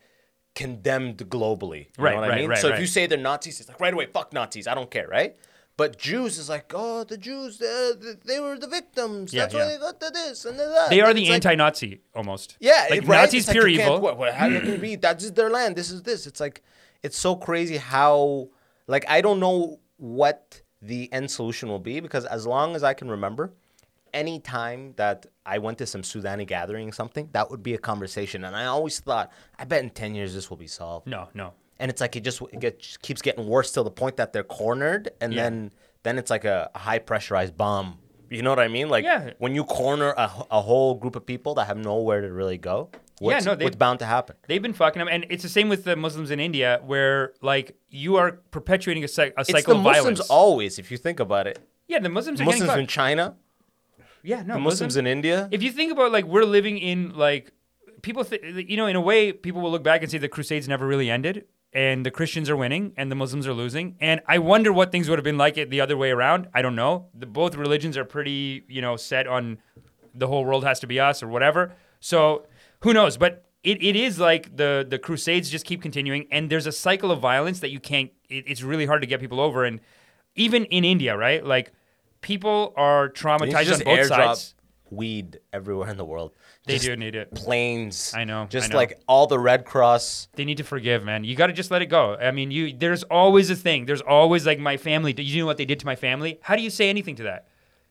condemned 0.61 1.19
globally. 1.35 1.83
You 1.97 2.03
Right, 2.03 2.15
know 2.15 2.21
what 2.21 2.29
right, 2.29 2.37
I 2.37 2.41
mean? 2.41 2.49
right, 2.49 2.59
so 2.63 2.69
if 2.73 2.79
you 2.79 2.87
say 2.95 3.01
they're 3.07 3.17
Nazis, 3.29 3.59
it's 3.59 3.69
like 3.69 3.79
right 3.79 3.93
away, 3.93 4.07
fuck 4.17 4.33
Nazis, 4.33 4.65
I 4.67 4.73
don't 4.75 4.91
care, 4.97 5.07
right? 5.07 5.35
But 5.81 5.89
Jews 5.99 6.39
is 6.39 6.49
like, 6.49 6.71
oh, 6.73 7.03
the 7.03 7.17
Jews, 7.27 7.61
uh, 7.61 7.93
they 8.25 8.39
were 8.39 8.57
the 8.57 8.67
victims. 8.79 9.31
Yeah, 9.31 9.41
That's 9.43 9.53
why 9.53 9.65
they 9.67 9.77
got 9.77 9.99
to 9.99 10.09
this 10.09 10.45
and 10.45 10.57
that. 10.59 10.87
They 10.89 11.01
are 11.01 11.09
And 11.09 11.17
the 11.19 11.29
anti-Nazi 11.29 12.01
almost. 12.15 12.57
Yeah, 12.59 12.87
like 12.89 13.01
right? 13.07 13.21
Nazis 13.21 13.41
It's 13.41 13.47
like 13.49 13.53
pure 13.57 13.67
can't- 13.69 13.81
evil. 13.81 13.99
What, 13.99 14.17
what, 14.17 14.33
how 14.33 14.47
can 14.49 14.81
be? 14.81 14.95
That's 15.05 15.21
just 15.23 15.35
their 15.35 15.51
land. 15.51 15.75
This 15.75 15.91
is 15.91 16.01
this. 16.01 16.25
It's 16.25 16.39
like, 16.39 16.63
it's 17.03 17.17
so 17.27 17.35
crazy 17.35 17.77
how, 17.77 18.49
like, 18.87 19.05
I 19.07 19.21
don't 19.21 19.39
know 19.39 19.79
what 19.97 20.61
the 20.81 21.13
end 21.13 21.29
solution 21.29 21.69
will 21.69 21.85
be 21.91 21.99
because 21.99 22.25
as 22.25 22.47
long 22.47 22.75
as 22.75 22.81
I 22.83 22.93
can 22.95 23.07
remember, 23.11 23.53
any 24.17 24.39
time 24.39 24.93
that 24.97 25.25
I 25.45 25.57
went 25.59 25.77
to 25.79 25.85
some 25.85 26.01
Sudani 26.01 26.45
gathering 26.45 26.89
or 26.89 26.91
something, 26.91 27.29
that 27.33 27.49
would 27.49 27.63
be 27.63 27.73
a 27.73 27.77
conversation. 27.77 28.43
And 28.43 28.55
I 28.55 28.65
always 28.65 28.99
thought, 28.99 29.31
I 29.57 29.63
bet 29.65 29.83
in 29.83 29.89
10 29.91 30.15
years 30.15 30.33
this 30.33 30.49
will 30.49 30.57
be 30.57 30.67
solved. 30.67 31.07
No, 31.07 31.29
no. 31.33 31.53
And 31.79 31.89
it's 31.91 32.01
like 32.01 32.15
it 32.15 32.21
just 32.23 32.41
it 32.53 32.59
get, 32.59 32.79
just 32.79 33.01
keeps 33.01 33.21
getting 33.21 33.47
worse 33.47 33.71
till 33.71 33.83
the 33.83 33.91
point 33.91 34.17
that 34.17 34.33
they're 34.33 34.43
cornered, 34.61 35.09
and 35.21 35.31
Yeah. 35.33 35.43
then 35.43 35.71
then 36.03 36.17
it's 36.17 36.29
like 36.31 36.45
a, 36.45 36.69
a 36.73 36.79
high 36.79 36.99
pressurized 36.99 37.55
bomb. 37.57 37.99
You 38.29 38.41
know 38.41 38.49
what 38.49 38.59
I 38.59 38.67
mean? 38.67 38.89
Like 38.89 39.03
Yeah. 39.05 39.31
when 39.37 39.53
you 39.55 39.63
corner 39.63 40.13
a 40.17 40.61
whole 40.61 40.95
group 40.95 41.15
of 41.15 41.25
people 41.25 41.53
that 41.55 41.67
have 41.67 41.77
nowhere 41.77 42.21
to 42.21 42.31
really 42.31 42.57
go, 42.57 42.89
what's, 43.19 43.45
no, 43.45 43.55
they- 43.55 43.63
what's 43.65 43.75
bound 43.75 43.99
to 43.99 44.05
happen? 44.05 44.35
They've 44.47 44.61
been 44.61 44.73
fucking 44.73 44.99
them, 44.99 45.07
and 45.07 45.25
it's 45.29 45.43
the 45.43 45.49
same 45.49 45.69
with 45.69 45.83
the 45.83 45.95
Muslims 45.95 46.29
in 46.31 46.39
India, 46.39 46.81
where 46.85 47.33
like 47.41 47.75
you 47.89 48.15
are 48.17 48.31
perpetuating 48.51 49.03
a, 49.03 49.07
cy- 49.07 49.33
a 49.37 49.41
It's 49.41 49.51
cycle 49.51 49.73
the 49.75 49.79
of 49.79 49.83
Muslims 49.83 50.17
violence. 50.19 50.29
always, 50.29 50.79
if 50.79 50.89
you 50.91 50.97
think 50.97 51.19
about 51.19 51.45
it. 51.47 51.59
yeah, 51.87 51.99
the 51.99 52.09
Muslims 52.09 52.41
Muslims 52.41 52.73
in. 52.73 52.87
China, 52.87 53.35
Yeah, 54.31 54.41
no, 54.43 54.55
the 54.55 54.59
Muslims 54.69 54.95
in 54.97 55.07
India. 55.07 55.47
if 55.51 55.61
you 55.65 55.71
think 55.71 55.89
about 55.95 56.11
like 56.11 56.25
we're 56.33 56.49
living 56.57 56.77
in 56.91 56.99
like 57.27 57.45
people 58.01 58.23
th- 58.25 58.41
you 58.71 58.77
know 58.79 58.87
in 58.93 58.95
a 58.95 59.01
way 59.01 59.31
people 59.31 59.61
will 59.61 59.71
look 59.71 59.83
back 59.91 60.01
and 60.03 60.09
say 60.11 60.17
the 60.17 60.33
crusades 60.37 60.67
never 60.67 60.85
really 60.93 61.09
ended 61.17 61.45
and 61.73 62.05
the 62.05 62.11
christians 62.11 62.47
are 62.51 62.55
winning 62.55 62.93
and 62.99 63.05
the 63.11 63.15
muslims 63.15 63.45
are 63.49 63.53
losing 63.63 63.95
and 63.99 64.21
i 64.27 64.37
wonder 64.37 64.71
what 64.79 64.91
things 64.93 65.05
would 65.09 65.17
have 65.21 65.23
been 65.31 65.37
like 65.45 65.55
it 65.57 65.69
the 65.69 65.81
other 65.85 65.97
way 66.03 66.11
around. 66.17 66.41
I 66.53 66.61
don't 66.61 66.75
know. 66.83 66.93
The, 67.21 67.25
both 67.25 67.55
religions 67.55 67.95
are 67.97 68.05
pretty 68.05 68.63
you 68.75 68.81
know 68.85 68.95
set 68.97 69.25
on 69.27 69.43
the 70.13 70.27
whole 70.27 70.45
world 70.45 70.63
has 70.65 70.79
to 70.81 70.87
be 70.87 70.97
us 70.99 71.17
or 71.23 71.27
whatever. 71.35 71.61
So 71.99 72.19
who 72.83 72.91
knows? 72.93 73.17
But 73.17 73.31
it, 73.63 73.77
it 73.89 73.95
is 73.95 74.13
like 74.29 74.43
the 74.61 74.71
the 74.93 74.99
crusades 75.07 75.49
just 75.49 75.65
keep 75.65 75.81
continuing 75.81 76.27
and 76.31 76.49
there's 76.51 76.67
a 76.67 76.71
cycle 76.87 77.11
of 77.11 77.19
violence 77.19 77.59
that 77.63 77.71
you 77.75 77.79
can't 77.91 78.11
it, 78.29 78.43
it's 78.51 78.61
really 78.71 78.85
hard 78.91 79.01
to 79.01 79.07
get 79.07 79.19
people 79.19 79.39
over 79.47 79.59
and 79.69 79.79
even 80.35 80.65
in 80.65 80.83
india 80.85 81.17
right? 81.17 81.43
Like 81.55 81.67
people 82.21 82.73
are 82.75 83.09
traumatized 83.09 83.65
just 83.65 83.81
on 83.81 83.85
both 83.95 83.99
airdrop 84.09 84.09
sides 84.09 84.53
weed 84.89 85.39
everywhere 85.51 85.89
in 85.89 85.97
the 85.97 86.05
world. 86.05 86.31
they 86.65 86.75
Just 86.75 86.85
do 86.85 86.95
need 86.95 87.13
it 87.15 87.33
planes. 87.33 88.13
I 88.15 88.23
know, 88.23 88.43
I 88.43 88.45
Just 88.45 88.71
know. 88.71 88.77
like 88.77 88.99
all 89.07 89.27
the 89.27 89.37
Red 89.39 89.65
Cross. 89.65 90.29
They 90.35 90.45
need 90.45 90.57
to 90.57 90.63
forgive, 90.63 91.03
man. 91.03 91.23
You 91.25 91.35
got 91.35 91.47
to 91.47 91.53
just 91.53 91.71
let 91.71 91.81
it 91.81 91.87
go. 91.87 92.15
I 92.15 92.31
mean, 92.31 92.51
you 92.51 92.73
there's 92.73 93.03
always 93.03 93.49
a 93.49 93.55
thing. 93.55 93.85
There's 93.85 94.01
always 94.01 94.45
like 94.45 94.59
my 94.59 94.77
family. 94.77 95.11
Do 95.13 95.23
you 95.23 95.41
know 95.41 95.45
what 95.45 95.57
they 95.57 95.65
did 95.65 95.79
to 95.81 95.85
my 95.85 95.95
family? 95.95 96.39
How 96.41 96.55
do 96.55 96.61
you 96.61 96.69
say 96.69 96.89
anything 96.89 97.15
to 97.17 97.23
that? 97.23 97.47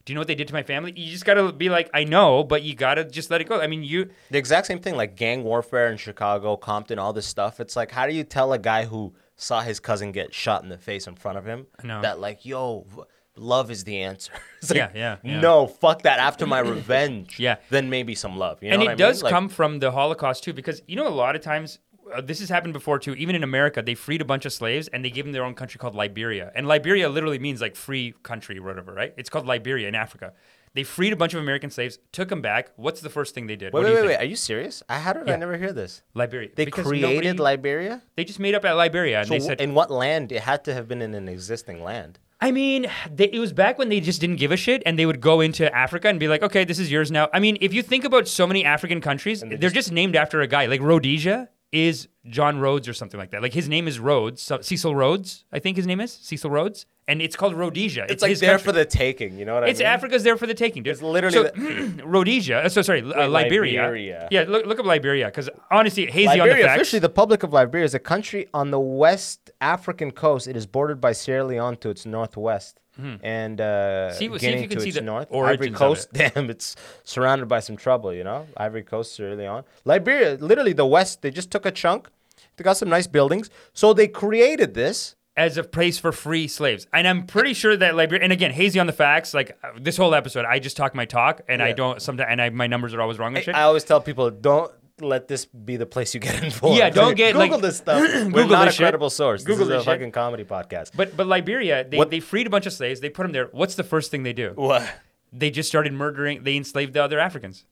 Do 0.07 0.13
you 0.13 0.15
know 0.15 0.21
what 0.21 0.29
they 0.29 0.37
did 0.37 0.47
to 0.49 0.55
my 0.55 0.63
family? 0.63 0.93
You 0.97 1.11
just 1.11 1.25
got 1.25 1.35
to 1.35 1.53
be 1.53 1.69
like, 1.69 1.91
I 1.93 2.05
know, 2.05 2.45
but 2.45 2.63
you 2.63 2.77
got 2.77 2.95
to 2.95 3.05
just 3.05 3.29
let 3.29 3.41
it 3.41 3.49
go. 3.49 3.61
I 3.61 3.67
mean, 3.67 3.83
you 3.83 4.09
The 4.31 4.39
exact 4.39 4.69
same 4.69 4.79
thing, 4.79 4.95
like 4.97 5.17
gang 5.17 5.43
warfare 5.43 5.89
in 5.91 5.97
Chicago, 5.97 6.57
Compton, 6.57 6.99
all 7.01 7.13
this 7.13 7.27
stuff. 7.27 7.59
It's 7.59 7.75
like, 7.75 7.91
how 7.91 8.07
do 8.07 8.15
you 8.15 8.23
tell 8.23 8.53
a 8.53 8.59
guy 8.59 8.85
who 8.85 9.15
saw 9.35 9.63
his 9.63 9.81
cousin 9.81 10.13
get 10.13 10.33
shot 10.33 10.63
in 10.63 10.69
the 10.69 10.79
face 10.79 11.09
in 11.09 11.17
front 11.17 11.39
of 11.39 11.45
him 11.45 11.67
I 11.85 12.01
that, 12.03 12.21
like, 12.21 12.47
yo, 12.47 12.87
v- 12.89 13.03
love 13.37 13.71
is 13.71 13.85
the 13.85 14.03
answer? 14.03 14.33
It's 14.63 14.71
like, 14.71 14.79
Yeah, 14.79 14.91
yeah, 14.95 15.17
yeah. 15.23 15.41
No, 15.41 15.67
fuck 15.67 16.03
that. 16.03 16.19
After 16.19 16.47
my 16.47 16.59
revenge, 16.77 17.39
Yeah. 17.39 17.57
then 17.71 17.91
maybe 17.91 18.15
some 18.15 18.37
love. 18.37 18.63
You 18.63 18.71
know 18.71 18.75
and 18.75 18.81
what 18.83 18.87
it 18.87 18.91
I 18.91 18.93
mean? 18.95 18.99
does 18.99 19.23
Like, 19.23 19.31
come 19.33 19.49
from 19.49 19.79
the 19.79 19.91
Holocaust 19.93 20.45
too, 20.45 20.53
because 20.53 20.83
you 20.89 20.97
know 20.97 21.07
a 21.07 21.11
lot 21.11 21.37
of 21.37 21.43
times 21.43 21.79
uh, 22.15 22.21
this 22.21 22.41
has 22.41 22.49
happened 22.49 22.73
before 22.73 22.99
too. 22.99 23.15
Even 23.15 23.35
in 23.37 23.43
America, 23.45 23.83
they 23.83 23.95
freed 23.95 24.21
a 24.21 24.25
bunch 24.25 24.45
of 24.47 24.53
slaves 24.53 24.89
and 24.89 25.05
they 25.05 25.11
gave 25.11 25.25
them 25.25 25.33
their 25.33 25.45
own 25.45 25.55
country 25.55 25.79
called 25.79 25.95
Liberia, 25.95 26.51
and 26.55 26.67
Liberia 26.67 27.09
literally 27.09 27.39
means 27.39 27.61
like 27.61 27.77
free 27.77 28.15
country 28.23 28.59
or 28.59 28.63
whatever, 28.63 28.93
right? 28.93 29.13
It's 29.17 29.29
called 29.31 29.47
Liberia 29.47 29.89
in 29.89 29.95
Africa. 29.95 30.33
They 30.75 30.83
freed 30.83 31.13
a 31.15 31.17
bunch 31.17 31.33
of 31.33 31.41
American 31.41 31.71
slaves, 31.71 31.99
took 32.13 32.29
them 32.29 32.43
back. 32.43 32.71
What's 32.77 33.01
the 33.01 33.09
first 33.09 33.35
thing 33.35 33.47
they 33.47 33.57
did? 33.57 33.73
Wait, 33.73 33.83
wait, 33.85 33.95
wait, 33.95 34.07
wait. 34.09 34.17
Are 34.17 34.25
you 34.27 34.37
serious? 34.37 34.83
I 34.91 34.99
how 34.99 35.15
did 35.15 35.27
Yeah. 35.27 35.33
I 35.35 35.37
never 35.37 35.57
hear 35.57 35.73
this? 35.73 36.03
Liberia. 36.13 36.51
They 36.55 36.67
Because 36.67 36.87
created 36.87 37.09
nobody- 37.09 37.33
Liberia. 37.33 38.03
They 38.15 38.25
just 38.25 38.39
made 38.41 38.55
up 38.55 38.65
at 38.67 38.73
Liberia, 38.73 39.21
and 39.21 39.29
So 39.29 39.35
they 39.35 39.41
said, 39.41 39.61
in 39.61 39.73
what 39.75 39.91
land? 39.91 40.33
It 40.33 40.43
had 40.43 40.65
to 40.65 40.75
have 40.75 40.87
been 40.87 41.01
in 41.01 41.15
an 41.15 41.29
existing 41.29 41.83
land. 41.83 42.19
I 42.41 42.53
mean, 42.53 42.87
they, 43.11 43.31
it 43.33 43.39
was 43.39 43.53
back 43.53 43.79
when 43.79 43.89
they 43.89 44.01
just 44.01 44.21
didn't 44.21 44.37
give 44.37 44.53
a 44.53 44.57
shit, 44.57 44.83
and 44.85 44.99
they 44.99 45.07
would 45.07 45.21
go 45.21 45.41
into 45.41 45.75
Africa 45.75 46.09
and 46.09 46.21
be 46.21 46.29
like, 46.29 46.43
"Okay, 46.43 46.65
this 46.65 46.79
is 46.79 46.91
yours 46.91 47.11
now." 47.11 47.29
I 47.33 47.41
mean, 47.41 47.57
if 47.61 47.73
you 47.73 47.83
think 47.83 48.05
about 48.05 48.29
so 48.29 48.47
many 48.47 48.65
African 48.65 49.01
countries, 49.01 49.41
they 49.41 49.57
they're 49.57 49.71
just 49.71 49.91
named 49.91 50.17
after 50.17 50.41
a 50.43 50.47
guy. 50.47 50.67
Like 50.67 50.81
Rhodesia 50.81 51.49
is 51.73 52.09
John 52.29 52.59
Rhodes 52.59 52.89
or 52.89 52.95
something 52.95 53.19
like 53.19 53.31
that. 53.31 53.43
Like 53.43 53.55
his 53.55 53.69
name 53.69 53.89
is 53.89 53.99
Rhodes, 53.99 54.43
so 54.43 54.61
Cecil 54.61 54.95
Rhodes, 54.95 55.45
I 55.53 55.59
think 55.59 55.77
his 55.77 55.87
name 55.87 56.01
is 56.01 56.13
Cecil 56.13 56.51
Rhodes, 56.51 56.87
and 57.09 57.23
it's 57.23 57.37
called 57.37 57.55
Rhodesia. 57.55 58.07
It's, 58.09 58.23
like 58.23 58.37
there 58.39 58.53
country. 58.59 58.65
for 58.65 58.73
the 58.73 58.85
taking. 58.85 59.39
You 59.39 59.45
know 59.45 59.55
what 59.55 59.65
I 59.65 59.69
It's 59.69 59.79
mean? 59.79 59.87
It's 59.87 59.95
Africa's 59.95 60.23
there 60.25 60.37
for 60.37 60.47
the 60.47 60.55
taking, 60.55 60.83
dude. 60.83 60.93
It's 60.93 61.03
literally 61.03 61.35
so, 61.37 61.43
the- 61.45 62.03
Rhodesia. 62.05 62.65
uh, 62.65 62.69
So 62.69 62.83
sorry, 62.83 63.01
uh, 63.03 63.29
Liberia. 63.29 63.83
Liberia. 63.83 64.29
Yeah, 64.31 64.45
look, 64.49 64.67
look 64.67 64.81
up 64.81 64.87
Liberia 64.87 65.27
because 65.27 65.49
honestly, 65.71 66.07
hazy 66.07 66.29
on 66.29 66.39
the 66.39 66.45
Liberia, 66.45 66.65
facts. 66.67 66.77
officially 66.81 67.01
the 67.01 67.09
Republic 67.09 67.43
of 67.43 67.53
Liberia, 67.53 67.85
is 67.85 67.95
a 67.95 67.99
country 68.01 68.49
on 68.53 68.71
the 68.71 68.81
West 68.81 69.51
African 69.61 70.11
coast. 70.11 70.49
It 70.49 70.57
is 70.57 70.67
bordered 70.67 71.01
by 71.01 71.13
Sierra 71.13 71.45
Leone 71.45 71.77
to 71.79 71.91
its 71.91 72.05
northwest, 72.07 72.81
and 73.23 73.61
uh, 73.61 74.11
See- 74.13 74.27
see 74.39 74.47
if 74.49 74.61
you 74.63 74.69
can 74.69 74.81
see 74.81 74.89
its 74.89 74.97
the 74.99 75.03
north. 75.05 75.29
Ivory 75.33 75.71
Coast, 75.71 76.13
damn, 76.15 76.49
it's 76.51 76.75
surrounded 77.05 77.47
by 77.47 77.61
some 77.61 77.77
trouble. 77.77 78.13
You 78.13 78.25
know, 78.25 78.47
Ivory 78.57 78.83
Coast, 78.83 79.15
Sierra 79.15 79.37
Leone, 79.37 79.65
Liberia, 79.85 80.39
literally 80.41 80.73
the 80.73 80.87
West. 80.87 81.23
They 81.23 81.31
just 81.31 81.51
took 81.51 81.67
a 81.67 81.71
chunk. 81.71 82.09
They 82.57 82.65
got 82.65 82.79
some 82.79 82.89
nice 82.89 83.07
buildings, 83.07 83.51
so 83.75 83.93
they 83.93 84.09
created 84.09 84.75
this. 84.75 85.15
As 85.37 85.59
a 85.59 85.63
place 85.63 85.99
for 85.99 86.13
free 86.13 86.49
slaves. 86.49 86.87
And 86.93 87.07
I'm 87.07 87.27
pretty 87.27 87.53
sure 87.53 87.77
that 87.77 87.95
Liberia, 87.95 88.23
and 88.25 88.33
again, 88.33 88.53
hazy 88.53 88.81
on 88.81 88.87
the 88.87 88.93
facts, 88.93 89.35
like 89.35 89.59
uh, 89.63 89.71
this 89.79 89.97
whole 89.97 90.15
episode, 90.15 90.45
I 90.47 90.59
just 90.59 90.77
talk 90.77 90.95
my 90.95 91.05
talk 91.05 91.43
and 91.49 91.63
I 91.63 91.69
Yeah. 91.69 91.75
don't 91.75 92.01
sometimes, 92.03 92.29
and 92.31 92.41
I, 92.41 92.49
my 92.51 92.67
numbers 92.67 92.95
are 92.95 93.03
always 93.03 93.19
wrong 93.19 93.35
and 93.37 93.45
shit. 93.45 93.55
I 93.55 93.63
always 93.63 93.85
tell 93.85 94.01
people, 94.01 94.31
don't 94.31 94.73
let 95.03 95.29
this 95.29 95.45
be 95.45 95.77
the 95.77 95.85
place 95.85 96.15
you 96.15 96.21
get 96.21 96.43
informed. 96.43 96.79
Yeah, 96.79 96.89
don't 96.89 97.15
get, 97.23 97.33
Google 97.35 97.51
like- 97.51 97.61
this 97.61 97.77
stuff. 97.77 98.01
We're 98.01 98.25
Google 98.25 98.47
not 98.49 98.65
this 98.65 98.75
a 98.75 98.77
shit. 98.79 98.85
credible 98.85 99.11
source. 99.11 99.43
Google 99.45 99.59
this 99.59 99.63
is 99.65 99.69
this 99.69 99.83
a 99.83 99.85
shit. 99.85 99.93
fucking 100.01 100.13
comedy 100.13 100.45
podcast. 100.45 100.93
but 100.97 101.15
but 101.17 101.27
Liberia, 101.27 101.87
they, 101.87 101.99
What- 101.99 102.11
they 102.11 102.21
freed 102.21 102.47
a 102.47 102.51
bunch 102.51 102.65
of 102.65 102.73
slaves. 102.73 103.01
They 103.01 103.11
put 103.11 103.25
them 103.25 103.33
there. 103.33 103.49
What's 103.53 103.75
the 103.75 103.85
first 103.85 104.11
thing 104.11 104.23
they 104.23 104.33
do? 104.33 104.53
what? 104.55 104.89
They 105.33 105.51
just 105.51 105.69
started 105.69 105.93
murdering. 105.93 106.45
They 106.45 106.57
enslaved 106.57 106.95
the 106.95 107.03
other 107.05 107.19
Africans. 107.19 107.67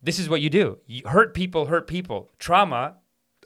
This 0.00 0.18
is 0.20 0.28
what 0.28 0.40
you 0.40 0.50
do. 0.50 0.78
You 0.86 1.02
hurt 1.08 1.34
people, 1.34 1.66
hurt 1.66 1.86
people. 1.88 2.30
Trauma 2.38 2.96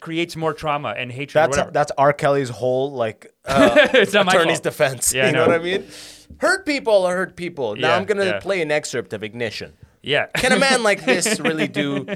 creates 0.01 0.37
more 0.37 0.53
trauma 0.53 0.95
and 0.97 1.11
hatred. 1.11 1.35
That's 1.43 1.57
whatever. 1.57 1.71
that's 1.73 1.93
R. 1.99 2.13
Kelly's 2.13 2.49
whole 2.49 2.93
like 2.93 3.33
uh, 3.45 3.89
attorney's 3.93 4.61
defense. 4.61 5.13
Yeah, 5.13 5.27
you 5.27 5.33
know 5.33 5.47
know. 5.47 5.53
what 5.53 5.61
I 5.61 5.65
mean? 5.65 5.87
Hurt 6.39 6.67
people 6.67 7.05
are 7.07 7.17
hurt 7.17 7.37
people. 7.37 7.77
Now 7.77 7.89
Yeah, 7.91 7.97
I'm 7.97 8.05
gonna 8.05 8.25
yeah. 8.25 8.41
play 8.41 8.61
an 8.61 8.71
excerpt 8.71 9.13
of 9.13 9.23
Ignition. 9.23 9.73
Yeah. 10.07 10.27
Can 10.37 10.53
a 10.53 10.59
man 10.59 10.85
like 10.85 11.05
this 11.05 11.41
really 11.49 11.67
do 11.67 12.07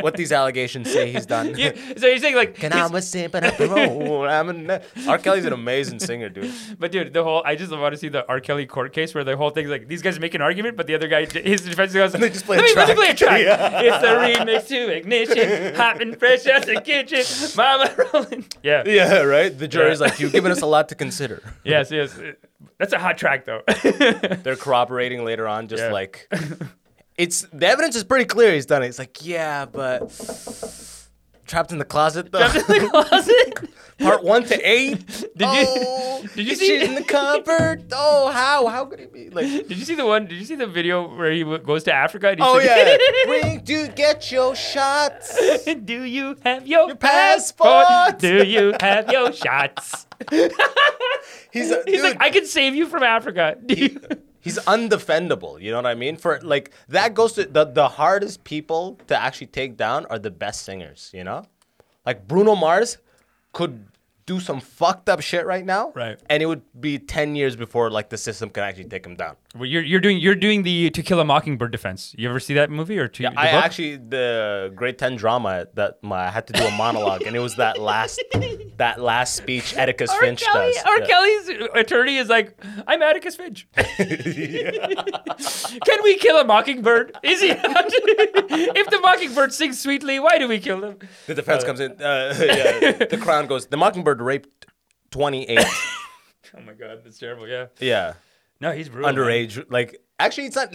what 0.00 0.16
these 0.16 0.32
allegations 0.32 0.90
say 0.90 1.12
he's 1.12 1.26
done? 1.26 1.54
You- 1.60 1.74
so 1.98 2.06
you're 2.06 2.16
saying 2.18 2.34
like, 2.34 2.54
Can 2.54 2.72
I'm 2.72 2.94
a 2.94 3.02
simp 3.02 3.34
the 3.34 3.68
road? 3.70 4.26
I'm 4.26 4.48
an, 4.48 4.80
R. 5.06 5.18
Kelly's 5.18 5.44
an 5.44 5.52
amazing 5.52 6.00
singer, 6.00 6.30
dude. 6.30 6.50
But 6.78 6.92
dude, 6.92 7.12
the 7.12 7.22
whole 7.22 7.42
I 7.44 7.56
just 7.56 7.70
want 7.70 7.92
to 7.92 7.98
see 7.98 8.08
the 8.08 8.26
R. 8.26 8.40
Kelly 8.40 8.64
court 8.64 8.94
case 8.94 9.14
where 9.14 9.22
the 9.22 9.36
whole 9.36 9.50
thing's 9.50 9.68
like 9.68 9.86
these 9.86 10.00
guys 10.00 10.18
make 10.18 10.34
an 10.34 10.40
argument, 10.40 10.78
but 10.78 10.86
the 10.86 10.94
other 10.94 11.08
guy 11.08 11.26
his 11.26 11.60
defense 11.60 11.92
goes, 11.92 12.12
They 12.12 12.30
just 12.30 12.46
play 12.46 12.56
let, 12.56 12.64
a 12.64 12.68
me, 12.68 12.74
let 12.76 12.88
me 12.88 12.94
play 12.94 13.08
a 13.10 13.14
track." 13.14 13.42
track. 13.44 13.84
It's 13.84 14.00
the 14.00 14.06
remix 14.24 14.68
to 14.68 14.96
ignition, 14.96 15.74
hot 15.74 16.00
and 16.00 16.18
fresh 16.18 16.46
as 16.46 16.66
a 16.68 16.80
kitchen, 16.80 17.24
mama 17.54 17.94
rolling. 18.14 18.46
Yeah. 18.62 18.82
Yeah, 18.86 19.20
right. 19.22 19.56
The 19.56 19.68
jury's 19.68 20.00
Yeah. 20.00 20.06
like, 20.06 20.20
you've 20.20 20.32
given 20.32 20.50
us 20.52 20.62
a 20.62 20.66
lot 20.66 20.88
to 20.88 20.94
consider. 20.94 21.42
Yes, 21.64 21.90
yes. 21.90 22.18
That's 22.78 22.94
a 22.94 22.98
hot 22.98 23.18
track 23.18 23.44
though. 23.44 23.60
They're 24.42 24.56
corroborating 24.56 25.22
later 25.26 25.46
on, 25.46 25.68
just 25.68 25.82
Yeah. 25.82 25.92
like 25.92 26.26
it's 27.20 27.42
the 27.52 27.66
evidence 27.66 27.96
is 27.96 28.04
pretty 28.04 28.24
clear. 28.24 28.52
He's 28.54 28.66
done 28.66 28.82
it. 28.82 28.86
It's 28.88 28.98
like, 28.98 29.24
yeah, 29.24 29.66
but 29.66 30.10
trapped 31.46 31.72
in 31.72 31.78
the 31.78 31.84
closet 31.84 32.30
though. 32.32 32.38
Trapped 32.48 32.70
in 32.70 32.82
the 32.84 32.88
closet. 32.90 33.70
Part 33.98 34.24
one 34.24 34.44
to 34.44 34.56
eight. 34.68 35.06
Did 35.36 35.40
you- 35.40 35.66
Oh, 35.68 36.26
did 36.34 36.46
you 36.48 36.54
see- 36.54 36.82
in 36.82 36.94
the 36.94 37.02
cupboard? 37.04 37.84
Oh, 37.92 38.30
how? 38.30 38.66
How 38.66 38.84
could 38.86 39.00
it 39.00 39.12
be? 39.12 39.28
Like, 39.30 39.46
Did 39.68 39.72
you 39.78 39.84
see 39.84 39.94
the 39.94 40.06
one? 40.06 40.26
Did 40.26 40.38
you 40.38 40.44
see 40.46 40.54
the 40.54 40.66
video 40.66 41.06
where 41.14 41.30
he 41.32 41.40
w- 41.40 41.58
goes 41.62 41.82
to 41.84 41.92
Africa? 41.92 42.34
Oh 42.40 42.58
yeah, 42.58 42.96
bring, 43.26 43.60
dude, 43.64 43.94
get 43.96 44.30
your 44.32 44.54
shots. 44.54 45.36
Do 45.64 46.02
you 46.04 46.36
have 46.44 46.66
your, 46.66 46.94
passport? 46.94 47.86
passport? 47.86 48.18
Do 48.20 48.44
you 48.46 48.74
have 48.80 49.10
your 49.10 49.32
shots? 49.34 50.06
He's 51.52 51.70
a, 51.70 51.82
He's 51.86 51.96
dude, 52.00 52.02
like, 52.02 52.16
I 52.22 52.30
can 52.30 52.46
save 52.46 52.74
you 52.74 52.86
from 52.86 53.02
Africa. 53.02 53.56
Do 53.64 53.74
you- 53.74 54.00
he's 54.40 54.58
undefendable. 54.60 55.60
You 55.60 55.70
know 55.70 55.78
what 55.78 55.86
I 55.86 55.94
mean? 55.94 56.16
For 56.16 56.40
like 56.42 56.72
that 56.88 57.14
goes 57.14 57.32
to 57.34 57.44
the 57.44 57.64
the 57.64 57.88
hardest 57.88 58.44
people 58.44 58.98
to 59.06 59.16
actually 59.16 59.48
take 59.48 59.76
down 59.76 60.06
are 60.06 60.18
the 60.18 60.30
best 60.30 60.62
singers. 60.62 61.10
You 61.14 61.24
know, 61.24 61.44
like 62.04 62.26
Bruno 62.26 62.54
Mars 62.56 62.98
could 63.52 63.86
do 64.26 64.38
some 64.38 64.60
fucked 64.60 65.08
up 65.08 65.20
shit 65.20 65.44
right 65.44 65.64
now, 65.64 65.92
Right. 65.94 66.16
And 66.28 66.42
it 66.42 66.46
would 66.46 66.62
be 66.80 66.98
ten 66.98 67.34
years 67.34 67.56
before 67.56 67.90
like 67.90 68.10
the 68.10 68.18
system 68.18 68.48
can 68.50 68.62
actually 68.62 68.84
take 68.84 69.04
him 69.04 69.16
down. 69.16 69.36
Well, 69.56 69.66
you're 69.66 69.82
you're 69.82 69.98
doing 69.98 70.18
you're 70.18 70.36
doing 70.36 70.62
the 70.62 70.90
To 70.90 71.02
Kill 71.02 71.18
a 71.18 71.24
Mockingbird 71.24 71.72
defense. 71.72 72.14
You 72.16 72.28
ever 72.30 72.38
see 72.38 72.54
that 72.54 72.70
movie 72.70 73.00
or 73.00 73.08
to, 73.08 73.22
Yeah, 73.24 73.30
the 73.30 73.40
I 73.40 73.50
book? 73.52 73.64
actually 73.64 73.96
the 73.96 74.72
grade 74.76 74.96
ten 74.96 75.16
drama 75.16 75.66
that 75.74 76.00
my 76.04 76.28
I 76.28 76.30
had 76.30 76.46
to 76.46 76.52
do 76.52 76.64
a 76.64 76.70
monologue, 76.76 77.22
and 77.22 77.34
it 77.34 77.40
was 77.40 77.56
that 77.56 77.80
last 77.80 78.22
that 78.76 79.00
last 79.00 79.34
speech 79.34 79.74
Atticus 79.74 80.08
R. 80.12 80.20
Finch 80.20 80.42
Kelly, 80.44 80.70
does. 80.72 80.84
R. 80.84 81.00
Yeah. 81.00 81.06
Kelly's 81.06 81.48
attorney 81.74 82.18
is 82.18 82.28
like, 82.28 82.56
I'm 82.86 83.02
Atticus 83.02 83.34
Finch. 83.34 83.66
Can 83.76 83.96
we 86.04 86.16
kill 86.18 86.38
a 86.38 86.44
mockingbird? 86.44 87.16
Is 87.24 87.40
he? 87.40 87.48
if 87.50 88.86
the 88.90 89.00
mockingbird 89.00 89.52
sings 89.52 89.80
sweetly, 89.80 90.20
why 90.20 90.38
do 90.38 90.46
we 90.46 90.60
kill 90.60 90.84
him? 90.84 90.98
The 91.26 91.34
defense 91.34 91.64
comes 91.64 91.80
in. 91.80 92.00
Uh, 92.00 92.36
yeah, 92.38 92.92
the 92.92 93.18
crown 93.20 93.48
goes. 93.48 93.66
The 93.66 93.76
mockingbird 93.76 94.20
raped 94.20 94.66
twenty 95.10 95.42
eight. 95.48 95.66
Oh 96.56 96.60
my 96.60 96.72
god, 96.72 97.00
that's 97.04 97.18
terrible. 97.18 97.48
Yeah. 97.48 97.66
yeah, 97.80 98.14
No, 98.60 98.72
he's 98.72 98.88
brutal. 98.88 99.12
man. 99.12 99.14
underage. 99.14 99.64
Like 99.70 99.96
actually, 100.18 100.46
it's 100.46 100.56
not 100.56 100.74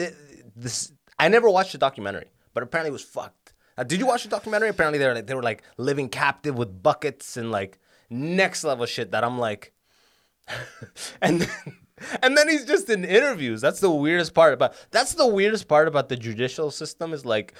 this. 0.56 0.92
I 1.20 1.28
never 1.30 1.50
watched 1.50 1.72
the 1.72 1.78
documentary, 1.78 2.32
but 2.54 2.64
apparently 2.64 2.90
it 2.90 2.94
was 2.94 3.04
fucked. 3.04 3.54
Uh, 3.78 3.84
did 3.84 4.00
you 4.00 4.06
watch 4.06 4.24
the 4.24 4.30
documentary? 4.30 4.70
Apparently 4.70 5.00
they 5.00 5.08
were 5.08 5.14
like 5.16 5.28
they 5.28 5.36
were 5.36 5.44
like 5.44 5.64
living 5.78 6.10
captive 6.10 6.58
with 6.58 6.82
buckets 6.82 7.38
and 7.38 7.52
like 7.52 7.80
next 8.10 8.64
level 8.64 8.86
shit 8.86 9.12
that 9.12 9.24
I'm 9.24 9.38
like, 9.38 9.74
and 11.22 11.42
then, 11.42 11.78
and 12.22 12.38
then 12.38 12.50
he's 12.50 12.66
just 12.66 12.90
in 12.90 13.04
interviews. 13.06 13.62
That's 13.62 13.80
the 13.80 13.92
weirdest 13.92 14.34
part 14.34 14.54
about. 14.54 14.74
That's 14.92 15.14
the 15.14 15.28
weirdest 15.28 15.68
part 15.68 15.88
about 15.88 16.10
the 16.10 16.16
judicial 16.18 16.72
system 16.72 17.14
is 17.14 17.26
like. 17.26 17.54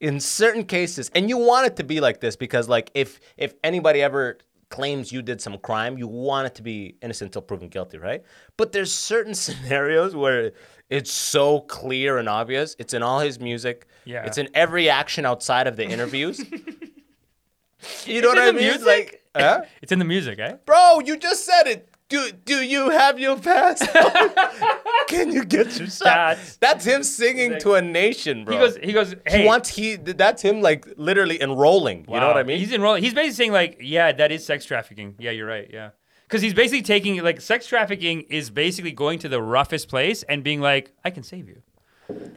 In 0.00 0.18
certain 0.18 0.64
cases, 0.64 1.10
and 1.14 1.28
you 1.28 1.36
want 1.36 1.66
it 1.66 1.76
to 1.76 1.84
be 1.84 2.00
like 2.00 2.22
this 2.22 2.34
because, 2.34 2.70
like, 2.70 2.90
if 2.94 3.20
if 3.36 3.52
anybody 3.62 4.00
ever 4.00 4.38
claims 4.70 5.12
you 5.12 5.20
did 5.20 5.40
some 5.40 5.58
crime, 5.58 5.98
you 5.98 6.06
want 6.06 6.46
it 6.46 6.54
to 6.54 6.62
be 6.62 6.96
innocent 7.02 7.28
until 7.28 7.42
proven 7.42 7.68
guilty, 7.68 7.98
right? 7.98 8.22
But 8.56 8.72
there's 8.72 8.92
certain 8.92 9.34
scenarios 9.44 10.14
where 10.16 10.52
it's 10.88 11.12
so 11.12 11.60
clear 11.60 12.18
and 12.18 12.28
obvious. 12.28 12.76
It's 12.78 12.94
in 12.94 13.02
all 13.02 13.20
his 13.20 13.38
music. 13.38 13.86
Yeah. 14.04 14.24
It's 14.24 14.38
in 14.38 14.48
every 14.54 14.88
action 14.88 15.26
outside 15.26 15.66
of 15.66 15.76
the 15.76 15.84
interviews. 15.84 16.38
you 18.06 18.22
know 18.22 18.28
what 18.28 18.38
in 18.38 18.44
I 18.44 18.46
the 18.46 18.52
mean? 18.54 18.62
music? 18.68 18.86
Like, 18.86 19.24
huh? 19.36 19.62
It's 19.82 19.92
in 19.92 19.98
the 19.98 20.04
music, 20.04 20.38
eh? 20.38 20.56
bro, 20.64 21.00
you 21.04 21.16
just 21.16 21.44
said 21.44 21.66
it. 21.66 21.89
Do 22.10 22.30
do 22.44 22.62
you 22.62 22.90
have 22.90 23.18
your 23.18 23.38
passport? 23.38 24.12
Can 25.08 25.32
you 25.32 25.44
get 25.44 25.78
your 25.78 25.88
shot? 25.88 26.04
That's- 26.04 26.56
That's 26.60 26.84
him 26.84 27.02
singing 27.02 27.58
to 27.60 27.74
a 27.74 27.82
nation, 27.82 28.44
bro. 28.44 28.54
He 28.54 28.60
goes. 28.60 28.76
He 28.82 28.92
goes. 28.92 29.14
Hey, 29.26 29.40
He 29.42 29.46
wants 29.46 29.68
he. 29.70 29.96
That's 29.96 30.42
him 30.42 30.60
like 30.60 30.86
literally 30.96 31.40
enrolling. 31.40 32.04
You 32.08 32.20
know 32.20 32.26
what 32.26 32.36
I 32.36 32.42
mean? 32.42 32.58
He's 32.58 32.72
enrolling. 32.72 33.02
He's 33.02 33.14
basically 33.14 33.34
saying 33.34 33.52
like, 33.52 33.78
yeah, 33.80 34.12
that 34.12 34.30
is 34.32 34.44
sex 34.44 34.64
trafficking. 34.64 35.14
Yeah, 35.18 35.30
you're 35.30 35.46
right. 35.46 35.68
Yeah, 35.72 35.90
because 36.28 36.42
he's 36.42 36.54
basically 36.54 36.82
taking 36.82 37.22
like 37.22 37.40
sex 37.40 37.66
trafficking 37.66 38.22
is 38.22 38.50
basically 38.50 38.92
going 38.92 39.18
to 39.20 39.28
the 39.28 39.40
roughest 39.40 39.88
place 39.88 40.22
and 40.24 40.42
being 40.44 40.60
like, 40.60 40.92
I 41.04 41.10
can 41.10 41.22
save 41.22 41.48
you. 41.48 41.62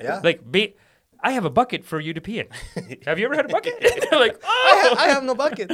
yeah. 0.01 0.21
Like, 0.23 0.49
be, 0.51 0.75
I 1.23 1.31
have 1.31 1.45
a 1.45 1.49
bucket 1.49 1.85
for 1.85 1.99
you 2.01 2.13
to 2.13 2.21
pee 2.21 2.39
in. 2.39 2.47
have 3.05 3.17
you 3.17 3.25
ever 3.25 3.35
had 3.35 3.45
a 3.45 3.47
bucket? 3.47 3.75
They're 3.79 3.91
like, 4.19 4.35
I, 4.43 4.89
oh, 4.91 4.95
ha- 4.95 4.95
I 4.99 5.09
oh. 5.09 5.13
have 5.13 5.23
no 5.23 5.33
bucket. 5.33 5.71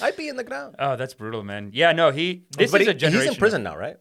I 0.00 0.12
pee 0.12 0.28
in 0.28 0.36
the 0.36 0.44
ground. 0.44 0.76
oh, 0.78 0.96
that's 0.96 1.14
brutal, 1.14 1.42
man. 1.42 1.70
Yeah, 1.74 1.92
no, 1.92 2.10
he. 2.12 2.44
This 2.56 2.70
but 2.70 2.80
is 2.80 2.86
he- 2.86 2.90
a 2.92 2.94
generation. 2.94 3.26
he's 3.28 3.34
in 3.34 3.38
prison 3.38 3.62
now, 3.64 3.76
right? 3.76 3.96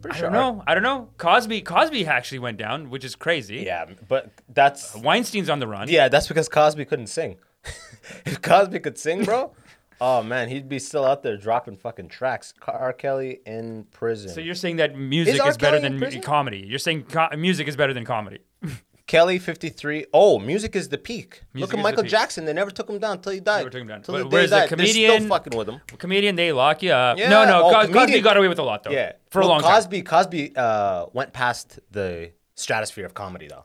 Pretty 0.00 0.18
I 0.18 0.20
don't 0.20 0.32
know. 0.32 0.62
I 0.66 0.74
don't 0.74 0.82
know. 0.82 1.10
Cosby. 1.18 1.60
Cosby 1.62 2.06
actually 2.06 2.38
went 2.38 2.56
down, 2.56 2.88
which 2.88 3.04
is 3.04 3.14
crazy. 3.14 3.58
Yeah, 3.66 3.84
but 4.08 4.30
that's 4.48 4.94
Weinstein's 4.96 5.50
on 5.50 5.58
the 5.58 5.66
run. 5.66 5.88
yeah, 5.88 6.08
that's 6.08 6.28
because 6.28 6.48
Cosby 6.48 6.86
couldn't 6.86 7.08
sing. 7.08 7.36
if 8.24 8.40
Cosby 8.40 8.78
could 8.78 8.96
sing, 8.96 9.24
bro, 9.24 9.52
oh 10.00 10.22
man, 10.22 10.48
he'd 10.48 10.68
be 10.68 10.78
still 10.78 11.04
out 11.04 11.22
there 11.22 11.36
dropping 11.36 11.76
fucking 11.76 12.08
tracks. 12.08 12.54
R. 12.66 12.92
Kelly 12.92 13.40
in 13.46 13.84
prison. 13.90 14.30
So 14.30 14.40
you're 14.40 14.54
saying 14.54 14.76
that 14.76 14.96
music 14.96 15.34
Is 15.34 15.40
is, 15.46 15.56
better 15.56 15.80
than 15.80 15.98
prison? 15.98 16.20
comedy. 16.22 16.64
You're 16.66 16.78
saying 16.78 17.04
co- 17.04 17.28
music 17.36 17.68
is 17.68 17.76
better 17.76 17.92
than 17.94 18.04
comedy. 18.04 18.38
Kelly 19.06 19.38
53. 19.38 20.04
Oh, 20.12 20.38
music 20.38 20.76
is 20.76 20.90
the 20.90 20.98
peak. 20.98 21.40
Music 21.54 21.70
Look 21.72 21.78
at 21.78 21.82
Michael 21.82 22.02
peak. 22.02 22.10
Jackson. 22.10 22.44
They 22.44 22.52
never 22.52 22.70
took 22.70 22.90
him 22.90 22.98
down 22.98 23.12
until 23.12 23.32
he 23.32 23.40
died. 23.40 23.60
Never 23.60 23.70
took 23.70 23.80
him 23.80 23.88
down. 23.88 24.02
Till 24.02 24.14
But 24.14 24.24
the 24.24 24.28
day 24.28 24.42
the 24.42 24.48
died. 24.50 24.60
They're 24.60 24.68
comedian- 24.76 25.16
still 25.22 25.28
fucking 25.30 25.56
with 25.56 25.66
him. 25.66 25.80
Comedian, 25.96 26.36
they 26.36 26.52
lock 26.52 26.82
you 26.82 26.92
up. 26.92 27.16
Yeah. 27.16 27.30
No, 27.30 27.46
no, 27.46 27.68
Oh, 27.68 27.72
Cos- 27.72 27.88
Cosby 27.90 28.20
got 28.20 28.36
away 28.36 28.48
with 28.48 28.58
a 28.58 28.62
lot 28.62 28.82
though. 28.84 28.90
Yeah, 28.90 29.12
for 29.30 29.40
Well, 29.40 29.48
a 29.48 29.50
long 29.52 29.60
time. 29.62 29.70
Cosby, 29.72 30.02
Cosby 30.02 30.52
uh, 30.56 31.06
went 31.14 31.32
past 31.32 31.78
the 31.90 32.32
stratosphere 32.54 33.06
of 33.06 33.14
comedy, 33.14 33.48
though. 33.48 33.64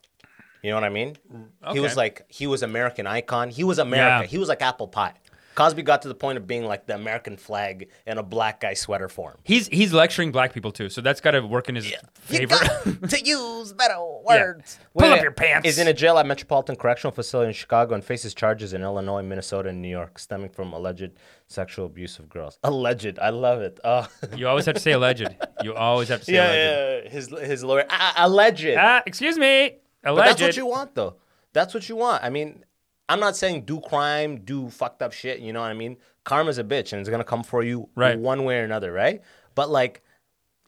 You 0.61 0.69
know 0.69 0.77
what 0.77 0.85
I 0.85 0.89
mean? 0.89 1.17
Okay. 1.61 1.73
He 1.73 1.79
was 1.81 1.97
like 1.97 2.25
he 2.29 2.47
was 2.47 2.63
American 2.63 3.05
icon. 3.05 3.49
He 3.49 3.65
was 3.65 3.79
America. 3.79 4.23
Yeah. 4.23 4.27
He 4.27 4.37
was 4.37 4.47
like 4.47 4.61
apple 4.61 4.87
pie. 4.87 5.11
Cosby 5.55 5.81
got 5.83 6.01
to 6.03 6.07
the 6.07 6.15
point 6.15 6.37
of 6.37 6.47
being 6.47 6.65
like 6.65 6.85
the 6.87 6.95
American 6.95 7.37
flag 7.37 7.89
in 8.07 8.17
a 8.17 8.23
black 8.23 8.59
guy 8.59 8.73
sweater 8.73 9.07
form. 9.09 9.37
He's 9.43 9.67
he's 9.67 9.93
lecturing 9.93 10.31
black 10.31 10.53
people 10.53 10.71
too, 10.71 10.89
so 10.89 11.01
that's 11.01 11.21
got 11.21 11.31
to 11.31 11.41
work 11.41 11.69
in 11.69 11.75
his 11.75 11.89
You 11.91 11.97
favor. 12.21 12.55
to 13.07 13.23
use 13.25 13.73
better 13.73 13.95
words. 14.25 14.79
Pull 14.97 15.11
up 15.11 15.21
your 15.21 15.31
pants. 15.31 15.67
Is 15.67 15.77
in 15.77 15.87
a 15.87 15.93
jail 15.93 16.17
at 16.17 16.25
Metropolitan 16.25 16.75
Correctional 16.75 17.11
Facility 17.11 17.47
in 17.49 17.53
Chicago 17.53 17.93
and 17.95 18.03
faces 18.03 18.33
charges 18.33 18.73
in 18.73 18.81
Illinois, 18.81 19.21
Minnesota, 19.21 19.69
and 19.69 19.81
New 19.81 19.89
York 19.89 20.19
stemming 20.19 20.49
from 20.49 20.73
alleged 20.73 21.11
sexual 21.47 21.85
abuse 21.85 22.19
of 22.19 22.29
girls. 22.29 22.57
Alleged. 22.63 23.19
I 23.19 23.29
love 23.29 23.61
it. 23.61 23.79
Oh. 23.83 24.07
you 24.35 24.47
always 24.47 24.65
have 24.65 24.75
to 24.75 24.81
say 24.81 24.91
alleged. 24.93 25.27
You 25.63 25.75
always 25.75 26.09
have 26.09 26.19
to 26.21 26.25
say 26.25 26.33
yeah, 26.33 26.47
alleged. 26.47 27.05
yeah, 27.05 27.11
His 27.11 27.27
his 27.49 27.63
lawyer. 27.63 27.85
Ah, 27.89 28.13
alleged. 28.25 28.75
Ah, 28.77 29.03
excuse 29.05 29.37
me. 29.37 29.77
But 30.01 30.11
Alleged. 30.11 30.29
that's 30.31 30.41
what 30.41 30.57
you 30.57 30.65
want, 30.65 30.95
though. 30.95 31.15
That's 31.53 31.73
what 31.73 31.87
you 31.87 31.95
want. 31.95 32.23
I 32.23 32.29
mean, 32.29 32.65
I'm 33.09 33.19
not 33.19 33.35
saying 33.35 33.65
do 33.65 33.79
crime, 33.81 34.41
do 34.43 34.69
fucked 34.69 35.01
up 35.01 35.13
shit. 35.13 35.39
You 35.39 35.53
know 35.53 35.61
what 35.61 35.69
I 35.71 35.73
mean? 35.73 35.97
Karma's 36.23 36.57
a 36.57 36.63
bitch, 36.63 36.93
and 36.93 36.99
it's 37.01 37.09
gonna 37.09 37.23
come 37.23 37.43
for 37.43 37.63
you 37.63 37.89
Right. 37.95 38.17
one 38.17 38.45
way 38.45 38.59
or 38.59 38.63
another, 38.63 38.91
right? 38.93 39.21
But 39.55 39.69
like, 39.69 40.01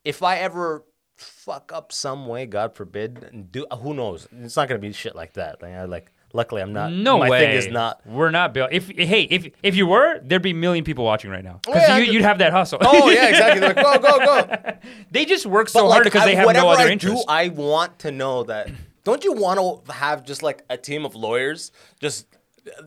if 0.04 0.22
I 0.22 0.38
ever 0.38 0.84
fuck 1.16 1.72
up 1.74 1.92
some 1.94 2.28
way, 2.28 2.46
God 2.46 2.76
forbid, 2.76 3.50
do 3.52 3.66
who 3.80 3.94
knows? 3.94 4.28
It's 4.42 4.56
not 4.58 4.68
gonna 4.68 4.80
be 4.80 4.92
shit 4.92 5.16
like 5.16 5.34
that. 5.34 5.62
Like, 5.62 5.74
I 5.74 5.86
like. 5.86 6.12
Luckily, 6.34 6.62
I'm 6.62 6.74
not. 6.74 6.92
no 6.92 7.18
my 7.20 7.30
way. 7.30 7.40
thing 7.46 7.52
is 7.56 7.68
not. 7.70 8.06
We're 8.06 8.30
not 8.30 8.54
built. 8.54 8.70
If 8.74 8.90
hey, 8.90 9.22
if 9.24 9.48
if 9.64 9.74
you 9.78 9.88
were, 9.88 10.20
there'd 10.22 10.42
be 10.42 10.52
a 10.52 10.54
million 10.56 10.84
people 10.84 11.06
watching 11.06 11.32
right 11.32 11.44
now 11.46 11.62
oh, 11.66 11.72
because 11.72 11.88
yeah, 11.88 11.98
you, 12.00 12.12
you'd 12.12 12.24
have 12.24 12.40
that 12.40 12.52
hustle. 12.52 12.80
Oh 12.82 13.10
yeah, 13.10 13.28
exactly. 13.30 13.62
Like, 13.66 13.78
go, 13.78 13.98
go, 14.00 14.20
go. 14.20 14.74
they 15.12 15.24
just 15.24 15.46
work 15.46 15.70
so 15.70 15.88
hard 15.88 16.04
because 16.04 16.24
I- 16.24 16.26
they 16.26 16.36
have 16.36 16.52
no 16.52 16.68
other 16.68 16.84
I 16.84 16.92
interest. 16.92 17.26
do, 17.26 17.32
I 17.32 17.48
want 17.48 18.00
to 18.00 18.12
know 18.12 18.44
that. 18.44 18.70
Don't 19.06 19.24
you 19.24 19.32
want 19.32 19.58
to 19.86 19.93
have 19.93 20.26
just 20.26 20.43
like 20.43 20.64
a 20.70 20.76
team 20.78 21.06
of 21.06 21.16
lawyers? 21.16 21.72
Just 22.01 22.28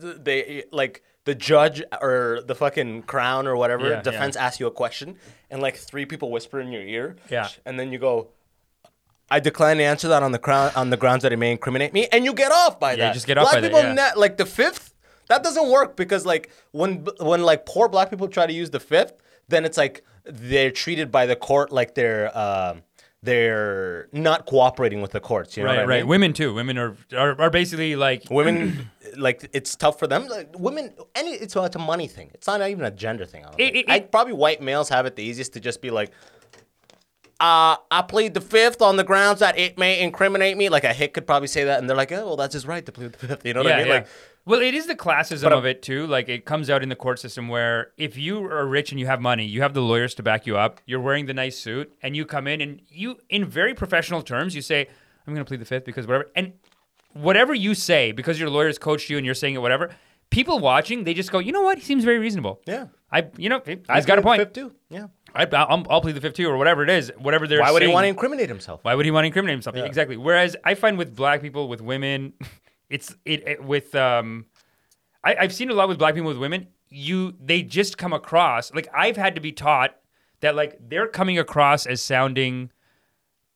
they 0.03 0.63
like 0.71 1.01
the 1.25 1.33
judge 1.33 1.81
or 2.01 2.41
the 2.45 2.53
fucking 2.55 3.03
crown 3.03 3.47
or 3.47 3.55
whatever 3.55 3.89
Yeah, 3.89 4.01
defense 4.01 4.35
asks 4.35 4.59
you 4.59 4.67
a 4.67 4.71
question, 4.71 5.15
and 5.49 5.61
like 5.61 5.75
three 5.77 6.05
people 6.05 6.29
whisper 6.31 6.59
in 6.59 6.71
your 6.71 6.83
ear. 6.83 7.15
Yeah. 7.31 7.49
and 7.65 7.79
then 7.79 7.91
you 7.91 7.97
go. 7.99 8.27
I 9.31 9.39
decline 9.39 9.77
to 9.77 9.83
answer 9.83 10.07
that 10.09 10.23
on 10.23 10.31
the 10.31 10.39
crown 10.39 10.71
on 10.75 10.89
the 10.89 10.97
grounds 10.97 11.21
that 11.23 11.31
it 11.31 11.37
may 11.37 11.51
incriminate 11.51 11.93
me, 11.93 12.07
and 12.11 12.25
you 12.25 12.33
get 12.33 12.51
off 12.51 12.79
by 12.79 12.91
Yeah, 12.93 12.97
that. 13.07 13.13
just 13.13 13.27
get 13.27 13.37
off 13.37 13.45
black 13.45 13.55
by 13.55 13.61
that, 13.61 13.67
people 13.67 13.81
yeah. 13.83 13.93
ne- 14.13 14.19
like 14.19 14.37
the 14.37 14.45
fifth. 14.45 14.93
That 15.27 15.43
doesn't 15.43 15.69
work 15.69 15.95
because 15.95 16.25
like 16.25 16.49
when 16.71 17.05
when 17.19 17.43
like 17.43 17.65
poor 17.65 17.87
black 17.87 18.09
people 18.09 18.27
try 18.27 18.45
to 18.47 18.53
use 18.53 18.71
the 18.71 18.79
fifth, 18.79 19.13
then 19.47 19.63
it's 19.65 19.77
like 19.77 20.03
they're 20.25 20.71
treated 20.71 21.11
by 21.11 21.27
the 21.27 21.35
court 21.35 21.71
like 21.71 21.93
they're 21.95 22.35
um, 22.37 22.81
they're 23.21 24.07
not 24.13 24.45
cooperating 24.45 25.01
with 25.01 25.11
the 25.11 25.19
courts. 25.19 25.57
You 25.57 25.63
know 25.63 25.69
right, 25.69 25.87
right. 25.87 25.99
mean? 26.01 26.07
Women 26.07 26.33
too. 26.33 26.53
Women 26.53 26.77
are 26.77 26.95
are, 27.15 27.39
are 27.39 27.49
basically 27.49 27.95
like 27.95 28.23
Women, 28.31 28.89
like 29.17 29.49
it's 29.53 29.75
tough 29.75 29.99
for 29.99 30.07
them. 30.07 30.27
Like, 30.27 30.57
women, 30.57 30.93
any 31.15 31.31
it's 31.31 31.55
a, 31.55 31.63
it's 31.65 31.75
a 31.75 31.79
money 31.79 32.07
thing. 32.07 32.31
It's 32.33 32.47
not 32.47 32.61
even 32.61 32.85
a 32.85 32.91
gender 32.91 33.25
thing. 33.25 33.45
I 33.45 33.49
It- 33.57 33.75
it- 33.75 33.89
I, 33.89 33.99
probably 33.99 34.33
white 34.33 34.61
males 34.61 34.89
have 34.89 35.05
it 35.05 35.15
the 35.15 35.23
easiest 35.23 35.53
to 35.53 35.59
just 35.59 35.81
be 35.81 35.89
like, 35.91 36.11
uh, 37.41 37.77
I 37.91 38.01
plead 38.07 38.33
the 38.33 38.41
fifth 38.41 38.81
on 38.81 38.97
the 38.97 39.03
grounds 39.03 39.39
that 39.39 39.57
it 39.57 39.77
may 39.77 40.01
incriminate 40.01 40.57
me. 40.57 40.69
Like 40.69 40.83
a 40.83 40.93
hick 40.93 41.13
could 41.13 41.25
probably 41.27 41.47
say 41.47 41.63
that, 41.65 41.79
and 41.79 41.89
they're 41.89 41.97
like, 41.97 42.11
oh, 42.11 42.25
well, 42.25 42.35
that's 42.37 42.53
his 42.53 42.65
right 42.65 42.85
to 42.85 42.91
plead 42.91 43.13
the 43.13 43.27
fifth. 43.27 43.45
You 43.45 43.53
know 43.53 43.61
what 43.63 43.69
yeah, 43.69 43.75
I 43.75 43.79
mean? 43.79 43.87
yeah. 43.87 43.93
Like, 43.93 44.07
well, 44.45 44.61
it 44.61 44.73
is 44.73 44.87
the 44.87 44.95
classism 44.95 45.51
of 45.51 45.65
it 45.65 45.81
too. 45.81 46.07
Like 46.07 46.29
it 46.29 46.45
comes 46.45 46.69
out 46.69 46.81
in 46.81 46.89
the 46.89 46.95
court 46.95 47.19
system 47.19 47.47
where 47.47 47.91
if 47.97 48.17
you 48.17 48.43
are 48.45 48.65
rich 48.65 48.91
and 48.91 48.99
you 48.99 49.05
have 49.05 49.21
money, 49.21 49.45
you 49.45 49.61
have 49.61 49.73
the 49.73 49.81
lawyers 49.81 50.15
to 50.15 50.23
back 50.23 50.45
you 50.47 50.57
up. 50.57 50.81
You're 50.85 51.01
wearing 51.01 51.25
the 51.25 51.33
nice 51.33 51.57
suit, 51.57 51.91
and 52.01 52.15
you 52.15 52.25
come 52.25 52.47
in 52.47 52.61
and 52.61 52.81
you, 52.89 53.17
in 53.29 53.45
very 53.45 53.73
professional 53.73 54.21
terms, 54.21 54.55
you 54.55 54.61
say, 54.61 54.87
"I'm 55.27 55.33
going 55.33 55.45
to 55.45 55.47
plead 55.47 55.61
the 55.61 55.65
fifth 55.65 55.85
because 55.85 56.07
whatever." 56.07 56.29
And 56.35 56.53
whatever 57.13 57.53
you 57.53 57.75
say, 57.75 58.11
because 58.11 58.39
your 58.39 58.49
lawyers 58.49 58.77
coached 58.77 59.09
you 59.09 59.17
and 59.17 59.25
you're 59.25 59.35
saying 59.35 59.55
it, 59.55 59.61
whatever. 59.61 59.91
People 60.31 60.59
watching, 60.59 61.03
they 61.05 61.13
just 61.13 61.31
go, 61.31 61.39
"You 61.39 61.51
know 61.51 61.63
what? 61.63 61.77
He 61.79 61.83
seems 61.83 62.03
very 62.03 62.19
reasonable." 62.19 62.61
yeah, 62.65 62.87
I, 63.11 63.27
you 63.37 63.49
know, 63.49 63.61
he's 63.65 63.79
I 63.89 64.01
got 64.01 64.19
a 64.19 64.21
point. 64.21 64.41
Fifth 64.41 64.53
too. 64.53 64.71
Yeah. 64.89 65.07
I, 65.33 65.45
I'll, 65.53 65.85
I'll 65.89 66.01
plead 66.01 66.15
the 66.15 66.21
fifth 66.21 66.35
too, 66.35 66.47
or 66.47 66.57
whatever 66.57 66.83
it 66.83 66.89
is, 66.89 67.11
whatever 67.17 67.47
they're. 67.47 67.61
Why 67.61 67.71
would 67.71 67.81
he 67.81 67.87
want 67.87 68.05
to 68.05 68.09
incriminate 68.09 68.49
himself? 68.49 68.83
Why 68.83 68.95
would 68.95 69.05
he 69.05 69.11
want 69.11 69.23
to 69.23 69.27
incriminate 69.27 69.53
himself? 69.53 69.75
Exactly. 69.75 70.17
Whereas 70.17 70.55
I 70.63 70.73
find 70.75 70.97
with 70.97 71.15
black 71.15 71.41
people, 71.41 71.67
with 71.67 71.81
women, 71.81 72.33
it's 72.89 73.15
it, 73.25 73.47
it 73.47 73.63
with 73.63 73.95
um, 73.95 74.45
I, 75.23 75.35
I've 75.39 75.53
seen 75.53 75.69
a 75.69 75.73
lot 75.73 75.87
with 75.87 75.99
black 75.99 76.15
people 76.15 76.29
with 76.29 76.37
women. 76.37 76.67
You 76.89 77.35
they 77.39 77.61
just 77.61 77.97
come 77.97 78.13
across 78.13 78.73
like 78.73 78.87
I've 78.95 79.17
had 79.17 79.35
to 79.35 79.41
be 79.41 79.51
taught 79.51 79.95
that 80.41 80.55
like 80.55 80.77
they're 80.89 81.07
coming 81.07 81.37
across 81.37 81.85
as 81.85 82.01
sounding 82.01 82.71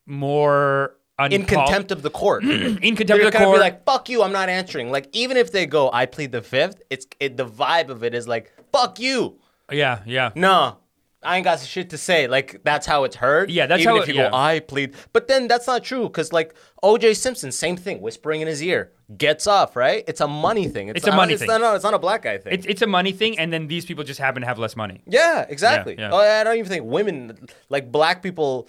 more 0.06 0.96
In 1.30 1.44
contempt 1.44 1.90
of 1.90 2.02
the 2.02 2.10
court. 2.10 2.44
in 2.44 2.76
contempt 2.76 3.06
They're 3.06 3.26
of 3.26 3.32
the 3.32 3.38
court. 3.38 3.60
like, 3.60 3.84
"Fuck 3.84 4.08
you! 4.08 4.22
I'm 4.22 4.32
not 4.32 4.48
answering." 4.48 4.90
Like, 4.90 5.08
even 5.12 5.36
if 5.36 5.50
they 5.52 5.66
go, 5.66 5.90
"I 5.92 6.06
plead 6.06 6.32
the 6.32 6.42
fifth, 6.42 6.82
it's 6.90 7.06
it. 7.20 7.36
The 7.36 7.46
vibe 7.46 7.88
of 7.88 8.04
it 8.04 8.14
is 8.14 8.28
like, 8.28 8.52
"Fuck 8.72 9.00
you! 9.00 9.38
Yeah, 9.72 10.00
yeah. 10.06 10.30
No, 10.34 10.78
I 11.24 11.36
ain't 11.36 11.44
got 11.44 11.60
shit 11.60 11.90
to 11.90 11.98
say. 11.98 12.26
Like 12.28 12.60
that's 12.64 12.86
how 12.86 13.04
it's 13.04 13.16
heard. 13.16 13.50
Yeah, 13.50 13.66
that's 13.66 13.82
Even 13.82 13.94
how 13.96 14.02
if 14.02 14.08
it- 14.08 14.14
you 14.14 14.20
yeah. 14.22 14.30
go, 14.30 14.36
I 14.36 14.60
plead, 14.60 14.94
but 15.12 15.28
then 15.28 15.48
that's 15.48 15.66
not 15.66 15.82
true 15.84 16.04
because 16.04 16.32
like 16.32 16.54
O.J. 16.82 17.14
Simpson, 17.14 17.50
same 17.52 17.76
thing, 17.76 18.00
whispering 18.00 18.40
in 18.40 18.48
his 18.48 18.62
ear, 18.62 18.92
gets 19.16 19.46
off. 19.46 19.74
Right? 19.76 20.04
It's 20.06 20.20
a 20.20 20.28
money 20.28 20.68
thing. 20.68 20.88
It's 20.88 21.04
a 21.06 21.10
not- 21.10 21.16
money 21.16 21.32
it's 21.34 21.40
thing. 21.40 21.48
Not, 21.48 21.60
no, 21.60 21.74
it's 21.74 21.84
not 21.84 21.94
a 21.94 21.98
black 21.98 22.22
guy 22.22 22.38
thing. 22.38 22.52
It's 22.52 22.66
it's 22.66 22.82
a 22.82 22.86
money 22.86 23.12
thing, 23.12 23.38
and 23.38 23.52
then 23.52 23.66
these 23.68 23.84
people 23.84 24.04
just 24.04 24.20
happen 24.20 24.42
to 24.42 24.46
have 24.46 24.58
less 24.58 24.76
money. 24.76 25.02
yeah, 25.06 25.46
exactly. 25.48 25.96
yeah. 25.98 26.10
Oh, 26.12 26.18
I 26.18 26.44
don't 26.44 26.56
even 26.56 26.68
think 26.70 26.84
women, 26.84 27.48
like 27.68 27.90
black 27.90 28.22
people, 28.22 28.68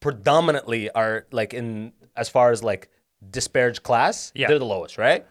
predominantly 0.00 0.90
are 0.90 1.26
like 1.32 1.54
in 1.54 1.92
as 2.16 2.28
far 2.28 2.50
as 2.50 2.62
like 2.62 2.90
disparaged 3.30 3.82
class. 3.82 4.32
Yeah. 4.34 4.48
they're 4.48 4.58
the 4.58 4.64
lowest, 4.66 4.98
right? 4.98 5.26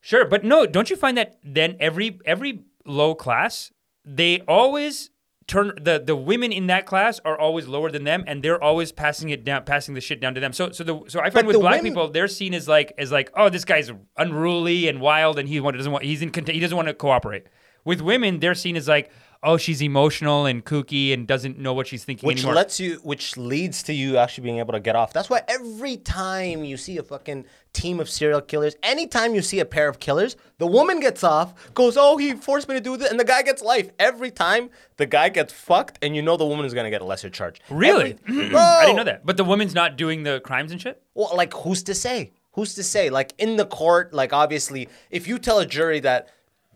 Sure, 0.00 0.24
but 0.24 0.44
no, 0.44 0.66
don't 0.66 0.88
you 0.90 0.96
find 0.96 1.16
that 1.18 1.38
then 1.44 1.76
every 1.78 2.18
every 2.24 2.60
low 2.86 3.14
class 3.14 3.70
they 4.04 4.40
always 4.48 5.10
turn 5.50 5.72
the 5.82 5.98
the 5.98 6.14
women 6.14 6.52
in 6.52 6.68
that 6.68 6.86
class 6.86 7.20
are 7.24 7.36
always 7.38 7.66
lower 7.66 7.90
than 7.90 8.04
them, 8.04 8.22
and 8.28 8.42
they're 8.42 8.62
always 8.62 8.92
passing 8.92 9.30
it 9.30 9.44
down, 9.44 9.64
passing 9.64 9.94
the 9.94 10.00
shit 10.00 10.20
down 10.20 10.32
to 10.34 10.40
them. 10.40 10.52
So 10.52 10.70
so 10.70 10.84
the 10.84 11.02
so 11.08 11.18
I 11.18 11.24
find 11.24 11.34
But 11.34 11.46
with 11.46 11.56
black 11.56 11.82
women- 11.82 11.92
people, 11.92 12.08
they're 12.08 12.28
seen 12.28 12.54
as 12.54 12.68
like 12.68 12.92
as 12.96 13.10
like 13.10 13.30
oh 13.36 13.48
this 13.48 13.64
guy's 13.64 13.90
unruly 14.16 14.88
and 14.88 15.00
wild, 15.00 15.38
and 15.40 15.48
he 15.48 15.58
doesn't 15.58 15.90
want 15.92 16.04
he's 16.04 16.22
in 16.22 16.32
he 16.46 16.60
doesn't 16.60 16.76
want 16.76 16.88
to 16.88 16.94
cooperate. 16.94 17.44
With 17.84 18.00
women, 18.00 18.40
they're 18.40 18.54
seen 18.54 18.76
as 18.76 18.86
like 18.86 19.10
oh 19.42 19.56
she's 19.56 19.80
emotional 19.82 20.44
and 20.46 20.64
kooky 20.64 21.12
and 21.14 21.26
doesn't 21.26 21.58
know 21.58 21.72
what 21.72 21.86
she's 21.86 22.04
thinking 22.04 22.26
which 22.26 22.38
anymore. 22.40 22.54
lets 22.54 22.78
you 22.78 22.96
which 23.02 23.36
leads 23.36 23.82
to 23.82 23.92
you 23.94 24.16
actually 24.18 24.44
being 24.44 24.58
able 24.58 24.72
to 24.72 24.80
get 24.80 24.94
off. 24.96 25.12
That's 25.12 25.30
why 25.30 25.42
every 25.48 25.96
time 25.96 26.62
you 26.64 26.76
see 26.76 26.98
a 26.98 27.02
fucking 27.02 27.46
team 27.72 28.00
of 28.00 28.10
serial 28.10 28.40
killers 28.40 28.74
anytime 28.82 29.34
you 29.34 29.40
see 29.42 29.60
a 29.60 29.64
pair 29.64 29.88
of 29.88 30.00
killers 30.00 30.36
the 30.58 30.66
woman 30.66 30.98
gets 31.00 31.22
off 31.24 31.72
goes 31.72 31.96
oh 31.96 32.16
he 32.16 32.34
forced 32.34 32.68
me 32.68 32.74
to 32.74 32.80
do 32.80 32.96
this 32.96 33.10
and 33.10 33.18
the 33.18 33.24
guy 33.24 33.42
gets 33.42 33.62
life. 33.62 33.90
Every 33.98 34.30
time 34.30 34.68
the 34.98 35.06
guy 35.06 35.28
gets 35.30 35.52
fucked 35.52 35.98
and 36.02 36.14
you 36.14 36.20
know 36.22 36.36
the 36.36 36.44
woman 36.46 36.66
is 36.66 36.74
going 36.74 36.84
to 36.84 36.90
get 36.90 37.00
a 37.00 37.04
lesser 37.06 37.30
charge. 37.30 37.60
Really, 37.70 38.16
Every- 38.28 38.54
I 38.56 38.82
didn't 38.86 38.96
know 38.96 39.04
that. 39.04 39.24
But 39.24 39.36
the 39.36 39.44
woman's 39.44 39.74
not 39.74 39.96
doing 39.96 40.22
the 40.24 40.40
crimes 40.40 40.70
and 40.72 40.80
shit. 40.80 41.02
well 41.14 41.30
like 41.34 41.54
who's 41.54 41.82
to 41.84 41.94
say? 41.94 42.32
Who's 42.54 42.74
to 42.74 42.82
say? 42.82 43.08
Like 43.10 43.32
in 43.38 43.56
the 43.56 43.64
court 43.66 44.12
like 44.12 44.32
obviously 44.34 44.88
if 45.10 45.26
you 45.26 45.38
tell 45.38 45.60
a 45.60 45.66
jury 45.66 46.00
that 46.00 46.28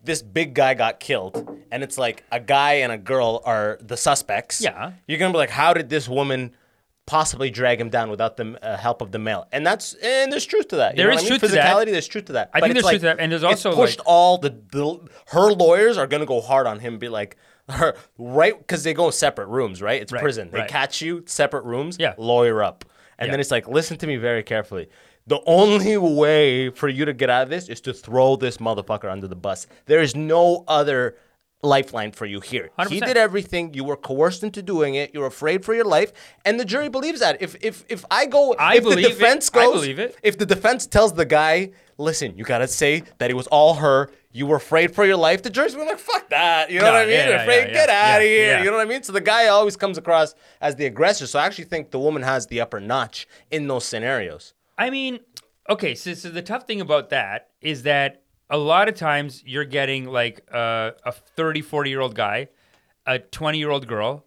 this 0.05 0.22
big 0.22 0.55
guy 0.55 0.74
got 0.74 1.00
killed 1.00 1.48
and 1.70 1.82
it's 1.82 1.98
like 1.98 2.24
a 2.30 2.38
guy 2.40 2.74
and 2.74 2.92
a 2.92 2.98
girl 2.98 3.42
are 3.44 3.78
the 3.80 3.96
suspects 3.96 4.61
Yeah. 4.61 4.92
you're 5.09 5.18
gonna 5.18 5.32
be 5.32 5.38
like 5.38 5.50
how 5.50 5.74
did 5.74 5.88
this 5.88 6.09
woman 6.09 6.55
possibly 7.07 7.50
drag 7.50 7.80
him 7.80 7.90
down 7.90 8.09
without 8.09 8.36
the 8.38 8.59
uh, 8.64 8.76
help 8.78 9.02
of 9.02 9.12
the 9.12 9.18
male 9.18 9.46
and 9.52 9.66
that's 9.66 9.94
and 9.94 10.32
there's 10.32 10.46
truth 10.46 10.68
to 10.68 10.76
that 10.76 10.96
you 10.96 11.02
There 11.02 11.11
is 11.12 11.18
I 11.18 11.22
mean? 11.22 11.28
truth 11.28 11.40
to 11.42 11.48
that. 11.48 11.66
physicality 11.66 11.90
there's 11.92 12.09
truth 12.09 12.24
to 12.26 12.32
that 12.34 12.50
I 12.55 12.61
But 12.61 12.66
think 12.66 12.76
it's 12.78 12.84
there's 12.86 12.92
truth 12.92 13.00
to 13.02 13.07
that, 13.16 13.20
and 13.20 13.30
there's 13.32 13.42
also, 13.44 13.70
it's 13.70 13.76
pushed 13.76 13.98
like- 13.98 14.07
all 14.09 14.38
the, 14.38 14.50
the 14.72 15.00
her 15.28 15.52
lawyers 15.52 15.98
are 15.98 16.07
gonna 16.07 16.24
go 16.26 16.40
hard 16.40 16.66
on 16.66 16.78
him 16.80 16.98
be 16.98 17.09
like 17.09 17.36
her 17.68 17.94
right 18.18 18.57
because 18.59 18.84
they 18.84 18.94
go 18.94 19.07
in 19.07 19.12
separate 19.12 19.48
rooms 19.48 19.82
right 19.82 20.00
it's 20.00 20.12
Right, 20.12 20.22
prison 20.22 20.50
they 20.50 20.61
right. 20.61 20.68
catch 20.68 21.00
you 21.02 21.24
separate 21.26 21.64
rooms 21.64 21.96
Yeah. 21.98 22.14
lawyer 22.18 22.62
up 22.62 22.84
and 23.18 23.26
Yeah. 23.28 23.32
then 23.32 23.40
it's 23.40 23.50
like 23.50 23.68
listen 23.68 23.96
to 23.98 24.07
me 24.07 24.16
very 24.16 24.42
carefully 24.42 24.88
the 25.26 25.40
only 25.46 25.96
way 25.96 26.70
for 26.70 26.88
you 26.88 27.04
to 27.04 27.12
get 27.12 27.30
out 27.30 27.44
of 27.44 27.48
this 27.50 27.68
is 27.68 27.80
to 27.82 27.92
throw 27.94 28.36
this 28.36 28.58
motherfucker 28.58 29.10
under 29.10 29.26
the 29.26 29.36
bus. 29.36 29.66
There 29.86 30.00
is 30.02 30.14
no 30.14 30.64
other 30.68 31.16
lifeline 31.62 32.12
for 32.12 32.26
you 32.26 32.40
here. 32.40 32.68
He 32.90 33.00
100%. 33.00 33.06
did 33.06 33.16
everything. 33.16 33.72
You 33.72 33.84
were 33.84 33.96
coerced 33.96 34.42
into 34.44 34.60
doing 34.62 34.96
it. 34.96 35.14
You're 35.14 35.26
afraid 35.26 35.64
for 35.64 35.74
your 35.74 35.86
life. 35.86 36.12
And 36.44 36.60
the 36.60 36.64
jury 36.66 36.90
believes 36.90 37.20
that. 37.20 37.40
If 37.40 37.56
if 37.62 37.84
if 37.88 38.04
i 38.10 38.26
go 38.26 38.54
I 38.58 38.76
if 38.76 38.84
the 38.84 38.90
believe 38.90 39.06
it. 39.06 39.08
defense 39.14 39.50
I 39.54 39.64
believe 39.72 39.98
it. 39.98 40.14
if 40.22 40.36
the 40.36 40.44
defense 40.44 40.86
tells 40.86 41.14
the 41.14 41.24
guy 41.24 41.70
listen 41.96 42.36
you 42.36 42.44
gotta 42.44 42.68
say 42.68 43.02
that 43.18 43.30
it 43.30 43.34
was 43.34 43.46
all 43.46 43.74
her. 43.76 44.10
You 44.32 44.46
were 44.46 44.56
afraid 44.56 44.94
for 44.94 45.06
your 45.06 45.16
life 45.16 45.42
the 45.42 45.48
jury's 45.48 45.72
gonna 45.72 45.86
be 45.86 45.90
like 45.92 46.00
fuck 46.00 46.28
that. 46.28 46.70
You 46.70 46.80
know 46.80 46.86
No, 46.86 46.92
what 46.92 47.00
i 47.02 47.06
mean? 47.06 47.12
yeah, 47.14 47.28
yeah, 47.30 47.42
afraid. 47.44 47.68
yeah, 47.68 47.72
get 47.72 47.88
out 47.88 48.16
of 48.20 48.26
here. 48.26 48.58
you 48.58 48.64
know 48.66 48.76
what 48.76 48.86
i 48.86 48.90
mean? 48.90 49.02
So 49.02 49.14
the 49.14 49.22
guy 49.22 49.46
always 49.46 49.74
comes 49.74 49.96
across 49.96 50.34
as 50.60 50.76
the 50.76 50.84
aggressor. 50.84 51.26
So 51.26 51.38
i 51.38 51.46
actually 51.46 51.64
think 51.64 51.92
the 51.92 51.98
woman 51.98 52.22
has 52.22 52.46
the 52.48 52.60
upper 52.60 52.78
notch 52.78 53.26
in 53.50 53.68
those 53.68 53.86
scenarios 53.86 54.52
I 54.76 54.90
mean, 54.90 55.20
okay, 55.68 55.94
so, 55.94 56.14
so 56.14 56.28
the 56.30 56.42
tough 56.42 56.66
thing 56.66 56.80
about 56.80 57.10
that 57.10 57.50
is 57.60 57.84
that 57.84 58.22
a 58.50 58.58
lot 58.58 58.88
of 58.88 58.94
times 58.94 59.42
you're 59.46 59.64
getting 59.64 60.04
like 60.06 60.40
uh, 60.52 60.92
a 61.04 61.12
30, 61.12 61.62
40 61.62 61.90
year 61.90 62.00
old 62.00 62.14
guy, 62.14 62.48
a 63.06 63.18
20 63.18 63.58
year 63.58 63.70
old 63.70 63.86
girl. 63.86 64.26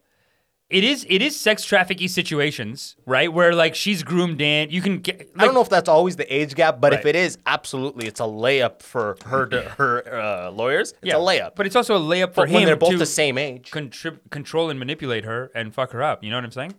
It 0.69 0.83
is 0.83 1.05
it 1.09 1.21
is 1.21 1.39
sex 1.39 1.63
trafficking 1.63 2.09
situations, 2.09 2.97
right? 3.05 3.31
Where 3.31 3.55
like 3.55 3.73
she's 3.73 4.03
groomed 4.03 4.41
in. 4.41 4.69
You 4.69 4.81
can 4.81 4.99
get. 4.99 5.31
I 5.37 5.45
don't 5.45 5.53
know 5.53 5.61
if 5.61 5.69
that's 5.69 5.87
always 5.87 6.17
the 6.17 6.33
age 6.33 6.55
gap, 6.55 6.81
but 6.81 6.91
if 6.91 7.05
it 7.05 7.15
is, 7.15 7.37
absolutely, 7.45 8.05
it's 8.05 8.19
a 8.19 8.23
layup 8.23 8.81
for 8.81 9.15
her 9.27 9.45
to 9.45 9.61
her 9.61 10.13
uh, 10.13 10.51
lawyers. 10.51 10.93
It's 11.01 11.13
a 11.13 11.15
layup. 11.15 11.55
But 11.55 11.67
it's 11.67 11.75
also 11.77 11.95
a 11.95 12.01
layup 12.01 12.33
for 12.33 12.41
But 12.41 12.49
him 12.49 12.55
when 12.55 12.65
they're 12.65 12.75
both 12.75 12.99
the 12.99 13.05
same 13.05 13.37
age, 13.37 13.71
contrib- 13.71 14.19
control 14.29 14.69
and 14.69 14.77
manipulate 14.77 15.23
her 15.23 15.51
and 15.55 15.73
fuck 15.73 15.91
her 15.91 16.03
up. 16.03 16.21
You 16.21 16.31
know 16.31 16.35
what 16.35 16.43
I'm 16.43 16.51
saying? 16.51 16.73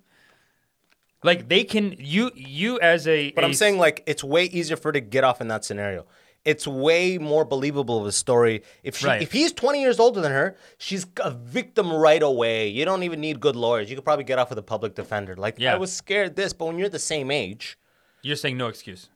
Like 1.24 1.48
they 1.48 1.64
can 1.64 1.94
you 1.98 2.30
you 2.34 2.78
as 2.80 3.08
a 3.08 3.32
But 3.32 3.44
i 3.44 3.46
I'm 3.46 3.54
saying 3.54 3.78
like 3.78 4.02
it's 4.06 4.22
way 4.22 4.44
easier 4.44 4.76
for 4.76 4.88
her 4.88 4.92
to 4.92 5.00
get 5.00 5.24
off 5.24 5.40
in 5.40 5.48
that 5.48 5.64
scenario. 5.64 6.06
It's 6.44 6.66
way 6.66 7.18
more 7.18 7.44
believable 7.44 8.00
of 8.00 8.06
a 8.06 8.12
story 8.12 8.62
if 8.82 8.96
she 8.96 9.06
Right. 9.06 9.20
if 9.20 9.32
he's 9.32 9.52
20 9.52 9.80
years 9.80 9.98
older 9.98 10.20
than 10.20 10.32
her, 10.32 10.56
she's 10.78 11.04
a 11.22 11.30
victim 11.32 11.92
right 11.92 12.22
away. 12.22 12.68
You 12.68 12.84
don't 12.84 13.02
even 13.02 13.20
need 13.20 13.40
good 13.40 13.56
lawyers. 13.56 13.90
You 13.90 13.96
could 13.96 14.04
probably 14.04 14.24
get 14.24 14.38
off 14.38 14.48
with 14.50 14.58
a 14.58 14.62
public 14.62 14.94
defender. 14.94 15.34
Like 15.36 15.56
Yeah. 15.58 15.74
I 15.74 15.76
was 15.76 15.92
scared 15.92 16.36
this, 16.36 16.52
but 16.52 16.66
when 16.66 16.78
you're 16.78 16.88
the 16.88 16.98
same 17.00 17.30
age, 17.30 17.78
you're 18.22 18.36
saying 18.36 18.56
no 18.56 18.68
excuse. 18.68 19.08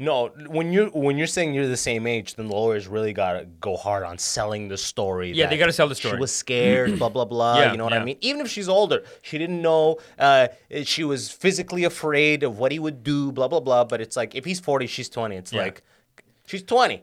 No, 0.00 0.28
when 0.46 0.72
you're 0.72 0.88
when 0.90 1.18
you're 1.18 1.26
saying 1.26 1.54
you're 1.54 1.66
the 1.66 1.76
same 1.76 2.06
age, 2.06 2.36
then 2.36 2.46
the 2.46 2.54
lawyers 2.54 2.86
really 2.86 3.12
gotta 3.12 3.46
go 3.60 3.76
hard 3.76 4.04
on 4.04 4.16
selling 4.16 4.68
the 4.68 4.76
story. 4.76 5.32
Yeah, 5.32 5.48
they 5.48 5.58
gotta 5.58 5.72
sell 5.72 5.88
the 5.88 5.96
story. 5.96 6.16
She 6.16 6.20
was 6.20 6.32
scared, 6.32 6.98
blah 6.98 7.08
blah 7.08 7.24
blah. 7.24 7.58
Yeah, 7.58 7.72
you 7.72 7.78
know 7.78 7.84
what 7.84 7.92
yeah. 7.92 8.00
I 8.00 8.04
mean? 8.04 8.16
Even 8.20 8.40
if 8.40 8.48
she's 8.48 8.68
older, 8.68 9.02
she 9.22 9.38
didn't 9.38 9.60
know. 9.60 9.98
Uh, 10.16 10.48
she 10.84 11.02
was 11.02 11.30
physically 11.32 11.82
afraid 11.82 12.44
of 12.44 12.58
what 12.58 12.70
he 12.70 12.78
would 12.78 13.02
do, 13.02 13.32
blah 13.32 13.48
blah 13.48 13.58
blah. 13.58 13.82
But 13.84 14.00
it's 14.00 14.16
like 14.16 14.36
if 14.36 14.44
he's 14.44 14.60
40, 14.60 14.86
she's 14.86 15.08
20. 15.08 15.34
It's 15.36 15.52
Yeah. 15.52 15.62
like 15.62 15.82
she's 16.46 16.62
20. 16.62 17.02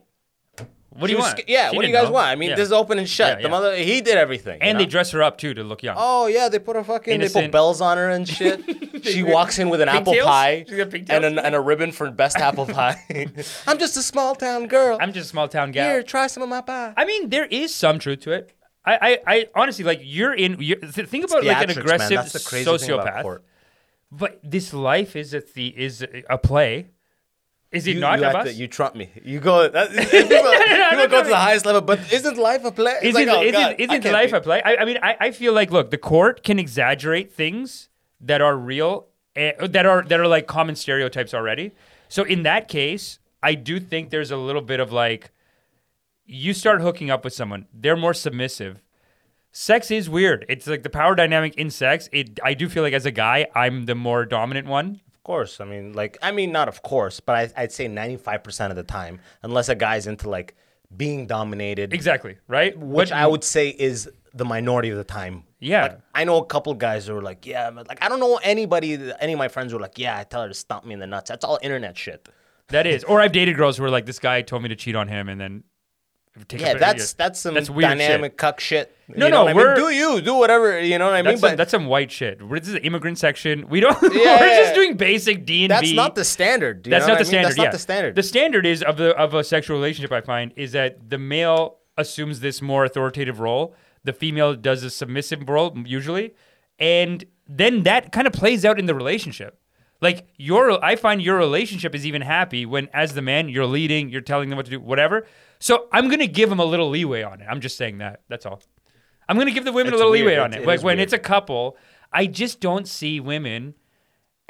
What 0.97 1.07
do 1.07 1.13
you 1.13 1.19
want? 1.19 1.37
sca- 1.37 1.43
yeah, 1.47 1.69
She 1.71 1.75
what 1.75 1.81
do 1.81 1.87
you 1.87 1.91
didn't 1.93 2.03
guys 2.03 2.09
know. 2.09 2.13
want? 2.13 2.27
I 2.27 2.35
mean, 2.35 2.49
Yeah. 2.51 2.55
this 2.55 2.67
is 2.67 2.71
open 2.71 2.97
and 2.99 3.07
shut. 3.09 3.27
Yeah, 3.27 3.35
the 3.35 3.41
yeah. 3.43 3.47
mother, 3.49 3.75
he 3.75 3.99
did 4.01 4.17
everything. 4.17 4.61
you 4.61 4.67
and 4.67 4.79
they 4.79 4.85
know? 4.85 4.89
dress 4.89 5.11
her 5.11 5.21
up 5.21 5.37
too 5.37 5.53
to 5.53 5.63
look 5.63 5.83
young. 5.83 5.95
Oh 5.99 6.27
yeah, 6.27 6.47
they 6.47 6.57
put 6.59 6.75
a 6.77 6.83
fucking 6.83 7.19
they 7.19 7.27
put 7.29 7.51
bells 7.51 7.81
on 7.81 7.97
her 7.97 8.09
and 8.09 8.27
shit. 8.37 9.05
she 9.05 9.21
walks 9.23 9.59
in 9.59 9.69
with 9.69 9.81
an 9.81 9.89
apple 9.89 10.13
Pigtails? 10.13 10.27
pie 10.27 10.65
She's 10.67 10.77
got 10.77 10.89
pigtails? 10.89 11.15
and, 11.23 11.25
an, 11.25 11.45
and 11.45 11.53
a 11.55 11.59
ribbon 11.59 11.91
for 11.91 12.09
best 12.11 12.37
apple 12.37 12.65
pie. 12.65 12.95
I'm 13.67 13.77
just 13.77 13.97
a 13.97 14.01
small 14.01 14.35
town 14.35 14.67
girl. 14.67 14.97
I'm 15.01 15.11
just 15.13 15.25
a 15.27 15.29
small 15.29 15.47
town 15.47 15.71
gal. 15.71 15.89
Here, 15.89 16.01
try 16.03 16.27
some 16.27 16.43
of 16.43 16.49
my 16.49 16.61
pie. 16.61 16.93
I 16.95 17.05
mean, 17.05 17.29
there 17.29 17.45
is 17.45 17.73
some 17.75 17.99
truth 17.99 18.21
to 18.21 18.31
it. 18.31 18.51
I, 18.85 18.97
I, 19.01 19.19
I 19.35 19.47
honestly 19.55 19.83
like 19.83 19.99
you're 20.03 20.33
in. 20.33 20.57
You're, 20.59 20.77
th- 20.77 21.07
think 21.09 21.25
about 21.25 21.43
like 21.43 21.57
an 21.57 21.69
Theatrics, 21.69 21.75
man. 21.75 21.77
aggressive 21.79 22.15
That's 22.17 22.33
the 22.33 22.39
crazy 22.39 22.77
thing 22.77 22.91
about 22.91 23.07
sociopath. 23.07 23.21
court. 23.23 23.43
But 24.11 24.39
this 24.43 24.73
life 24.73 25.15
is 25.15 25.33
a 25.33 25.41
the 25.41 25.67
is 25.75 26.05
a 26.29 26.37
play. 26.37 26.87
Is 27.71 27.87
it 27.87 27.95
You, 27.95 27.99
not 27.99 28.19
you, 28.19 28.43
to, 28.43 28.53
you 28.53 28.67
trump 28.67 28.95
me. 28.95 29.09
You 29.23 29.39
go. 29.39 29.67
That, 29.67 29.89
people 29.91 30.07
people 30.09 31.07
go 31.07 31.23
to 31.23 31.29
the 31.29 31.35
highest 31.35 31.65
level, 31.65 31.81
but 31.81 31.99
isn't 32.11 32.37
life 32.37 32.63
a 32.63 32.71
play? 32.71 32.93
It's 33.01 33.17
isn't 33.17 33.27
like, 33.27 33.37
oh, 33.37 33.41
isn't, 33.41 33.53
God, 33.53 33.75
isn't 33.79 34.13
life 34.13 34.33
a 34.33 34.41
play? 34.41 34.61
I, 34.63 34.77
I 34.77 34.85
mean, 34.85 34.97
I, 35.01 35.17
I 35.19 35.31
feel 35.31 35.53
like 35.53 35.71
look, 35.71 35.91
the 35.91 35.97
court 35.97 36.43
can 36.43 36.59
exaggerate 36.59 37.33
things 37.33 37.89
that 38.21 38.41
are 38.41 38.55
real, 38.55 39.07
eh, 39.35 39.67
that 39.67 39.85
are 39.85 40.03
that 40.03 40.19
are 40.19 40.27
like 40.27 40.47
common 40.47 40.75
stereotypes 40.75 41.33
already. 41.33 41.71
So 42.07 42.23
in 42.23 42.43
that 42.43 42.67
case, 42.67 43.19
I 43.41 43.55
do 43.55 43.79
think 43.79 44.09
there's 44.09 44.31
a 44.31 44.37
little 44.37 44.61
bit 44.61 44.79
of 44.79 44.91
like, 44.91 45.31
you 46.25 46.53
start 46.53 46.81
hooking 46.81 47.09
up 47.09 47.23
with 47.23 47.33
someone, 47.33 47.67
they're 47.73 47.97
more 47.97 48.13
submissive. 48.13 48.81
Sex 49.51 49.89
is 49.89 50.09
weird. 50.09 50.45
It's 50.49 50.67
like 50.67 50.83
the 50.83 50.89
power 50.89 51.15
dynamic 51.15 51.55
in 51.55 51.69
sex. 51.69 52.09
It 52.11 52.39
I 52.43 52.53
do 52.53 52.67
feel 52.67 52.83
like 52.83 52.93
as 52.93 53.05
a 53.05 53.11
guy, 53.11 53.47
I'm 53.55 53.85
the 53.85 53.95
more 53.95 54.25
dominant 54.25 54.67
one. 54.67 54.99
Of 55.25 55.27
course. 55.27 55.59
I 55.59 55.65
mean, 55.65 55.93
like, 55.93 56.19
I 56.21 56.31
mean, 56.31 56.51
not 56.51 56.67
of 56.67 56.83
course, 56.83 57.19
but 57.19 57.35
I, 57.35 57.63
I'd 57.63 57.71
say 57.71 57.87
95% 57.87 58.69
of 58.69 58.75
the 58.75 58.83
time, 58.83 59.19
unless 59.41 59.69
a 59.69 59.73
guy's 59.75 60.05
into 60.05 60.29
like 60.29 60.53
being 60.95 61.25
dominated, 61.25 61.93
Exactly, 61.93 62.37
right? 62.47 62.77
which 62.77 63.11
I 63.11 63.25
would 63.25 63.43
say 63.43 63.69
is 63.69 64.07
the 64.35 64.45
minority 64.45 64.91
of 64.91 64.97
the 64.97 65.03
time. 65.03 65.45
Yeah. 65.59 65.81
Like, 65.81 65.99
I 66.13 66.25
know 66.25 66.37
a 66.37 66.45
couple 66.45 66.75
guys 66.75 67.07
who 67.07 67.17
are 67.17 67.23
like, 67.23 67.43
yeah, 67.47 67.71
but 67.71 67.87
like, 67.87 68.03
I 68.03 68.07
don't 68.07 68.19
know 68.19 68.39
anybody, 68.43 68.99
any 69.19 69.33
of 69.33 69.39
my 69.39 69.47
friends 69.47 69.71
who 69.71 69.79
are 69.79 69.81
like, 69.81 69.97
yeah, 69.97 70.15
I 70.15 70.25
tell 70.25 70.43
her 70.43 70.47
to 70.47 70.53
stomp 70.53 70.85
me 70.85 70.93
in 70.93 70.99
the 70.99 71.07
nuts. 71.07 71.27
That's 71.27 71.43
all 71.43 71.57
internet 71.63 71.97
shit. 71.97 72.29
That 72.67 72.85
is. 72.85 73.03
Or 73.03 73.19
I've 73.19 73.31
dated 73.31 73.57
girls 73.57 73.77
who 73.77 73.83
are 73.83 73.89
like, 73.89 74.05
this 74.05 74.19
guy 74.19 74.43
told 74.43 74.61
me 74.61 74.69
to 74.69 74.75
cheat 74.75 74.95
on 74.95 75.07
him 75.07 75.27
and 75.27 75.41
then 75.41 75.63
Yeah, 76.51 76.71
a 76.71 76.79
that's 76.79 77.13
that's 77.13 77.39
some 77.39 77.53
That's 77.53 77.69
weird 77.69 77.97
dynamic 77.97 78.35
cuck 78.35 78.59
shit. 78.59 78.95
No, 79.07 79.13
You 79.27 79.31
know 79.31 79.37
no, 79.37 79.43
what 79.43 79.49
I 79.49 79.53
mean? 79.53 79.63
we're- 79.63 79.75
do 79.75 79.89
you 79.89 80.21
do 80.21 80.33
whatever 80.35 80.81
you 80.81 80.97
know 80.97 81.05
what 81.05 81.13
I 81.13 81.21
mean? 81.21 81.25
That's, 81.25 81.41
some, 81.41 81.49
But 81.51 81.57
that's 81.57 81.71
some 81.71 81.85
white 81.85 82.11
shit. 82.11 82.41
We're- 82.41 82.59
This 82.59 82.69
is 82.69 82.73
the 82.75 82.83
immigrant 82.83 83.17
section. 83.17 83.69
We 83.69 83.79
don't. 83.79 83.97
Yeah, 84.01 84.09
we're 84.39 84.47
yeah, 84.47 84.61
just 84.63 84.75
doing 84.75 84.97
basic 84.97 85.45
D 85.45 85.63
and 85.65 85.71
that's 85.71 85.93
not 85.93 86.15
the 86.15 86.25
standard. 86.25 86.83
That's 86.83 87.07
not 87.07 87.13
the 87.13 87.19
I 87.19 87.19
mean? 87.19 87.25
standard. 87.25 87.47
That's 87.49 87.57
yeah. 87.57 87.63
not 87.63 87.71
the 87.71 87.79
standard. 87.79 88.15
The 88.15 88.23
standard 88.23 88.65
is 88.65 88.83
of 88.83 88.97
the 88.97 89.15
of 89.15 89.33
a 89.33 89.43
sexual 89.43 89.77
relationship. 89.77 90.11
I 90.11 90.21
find 90.21 90.51
is 90.55 90.73
that 90.73 91.09
the 91.09 91.17
male 91.17 91.77
assumes 91.97 92.41
this 92.41 92.61
more 92.61 92.83
authoritative 92.83 93.39
role. 93.39 93.73
The 94.03 94.13
female 94.13 94.55
does 94.55 94.83
a 94.83 94.89
submissive 94.89 95.47
role 95.47 95.73
usually, 95.85 96.33
and 96.79 97.23
then 97.47 97.83
that 97.83 98.11
kind 98.11 98.27
of 98.27 98.33
plays 98.33 98.65
out 98.65 98.77
in 98.77 98.85
the 98.87 98.95
relationship. 98.95 99.57
Like 100.01 100.27
your, 100.37 100.83
I 100.83 100.97
find 100.97 101.21
your 101.21 101.37
relationship 101.37 101.95
is 101.95 102.05
even 102.05 102.21
happy 102.21 102.65
when, 102.65 102.89
as 102.93 103.13
the 103.13 103.21
man, 103.21 103.47
you're 103.49 103.65
leading, 103.65 104.09
you're 104.09 104.21
telling 104.21 104.49
them 104.49 104.57
what 104.57 104.65
to 104.65 104.71
do, 104.71 104.79
whatever. 104.79 105.25
So 105.59 105.87
I'm 105.91 106.09
gonna 106.09 106.27
give 106.27 106.51
him 106.51 106.59
a 106.59 106.65
little 106.65 106.89
leeway 106.89 107.23
on 107.23 107.41
it. 107.41 107.47
I'm 107.49 107.61
just 107.61 107.77
saying 107.77 107.99
that. 107.99 108.21
That's 108.27 108.45
all. 108.45 108.61
I'm 109.27 109.37
gonna 109.37 109.51
give 109.51 109.65
the 109.65 109.71
women 109.71 109.93
It's 109.93 110.01
a 110.01 110.05
little 110.05 110.11
weird. 110.11 110.25
leeway 110.27 110.37
on 110.39 110.53
It- 110.53 110.57
it. 110.57 110.61
it 110.63 110.67
like 110.67 110.81
when 110.83 110.97
weird. 110.97 110.99
it's 111.05 111.13
a 111.13 111.19
couple, 111.19 111.77
I 112.13 112.27
just 112.27 112.59
don't 112.59 112.87
see 112.87 113.19
women 113.19 113.73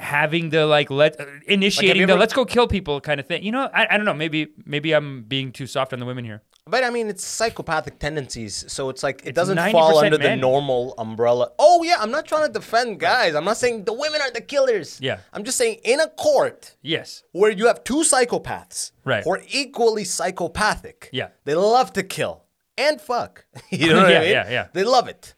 having 0.00 0.50
the 0.50 0.66
like 0.66 0.90
let 0.90 1.18
uh, 1.20 1.24
initiating 1.46 2.06
the 2.06 2.12
ever- 2.12 2.20
let's 2.20 2.34
go 2.34 2.44
kill 2.44 2.66
people 2.68 3.00
kind 3.00 3.18
of 3.20 3.26
thing. 3.26 3.42
You 3.42 3.52
know, 3.52 3.68
I, 3.72 3.86
I 3.90 3.96
don't 3.96 4.06
know. 4.06 4.14
Maybe 4.14 4.48
maybe 4.64 4.92
I'm 4.92 5.22
being 5.22 5.52
too 5.52 5.66
soft 5.66 5.92
on 5.92 5.98
the 5.98 6.06
women 6.06 6.24
here. 6.24 6.42
But 6.68 6.82
I 6.82 6.90
mean, 6.90 7.08
it's 7.08 7.24
psychopathic 7.24 8.00
tendencies, 8.00 8.64
so 8.66 8.88
it's 8.90 9.04
like 9.04 9.22
it 9.24 9.36
doesn't 9.36 9.56
fall 9.70 9.98
under 9.98 10.18
the 10.18 10.34
normal 10.34 10.94
umbrella. 10.98 11.52
Oh 11.60 11.84
yeah, 11.84 11.96
I'm 12.00 12.10
not 12.10 12.26
trying 12.26 12.46
to 12.48 12.52
defend 12.52 12.98
guys. 12.98 13.36
I'm 13.36 13.44
not 13.44 13.56
saying 13.56 13.84
the 13.84 13.92
women 13.92 14.20
are 14.20 14.32
the 14.32 14.40
killers. 14.40 14.98
Yeah. 15.00 15.18
I'm 15.32 15.44
just 15.44 15.58
saying 15.58 15.78
in 15.84 16.00
a 16.00 16.08
court 16.08 16.74
Yes. 16.82 17.22
where 17.30 17.52
you 17.52 17.66
have 17.68 17.84
two 17.84 18.02
psychopaths 18.02 18.90
Right. 19.04 19.22
who 19.22 19.30
are 19.34 19.42
equally 19.48 20.02
psychopathic. 20.02 21.08
Yeah. 21.12 21.28
They 21.44 21.54
love 21.54 21.92
to 21.92 22.02
kill 22.02 22.42
and 22.76 23.00
fuck. 23.00 23.46
you 23.70 23.88
know 23.90 24.02
what 24.02 24.10
Yeah, 24.10 24.18
I 24.18 24.20
mean? 24.22 24.30
yeah, 24.32 24.50
yeah. 24.50 24.66
They 24.72 24.82
love 24.82 25.06
it. 25.06 25.34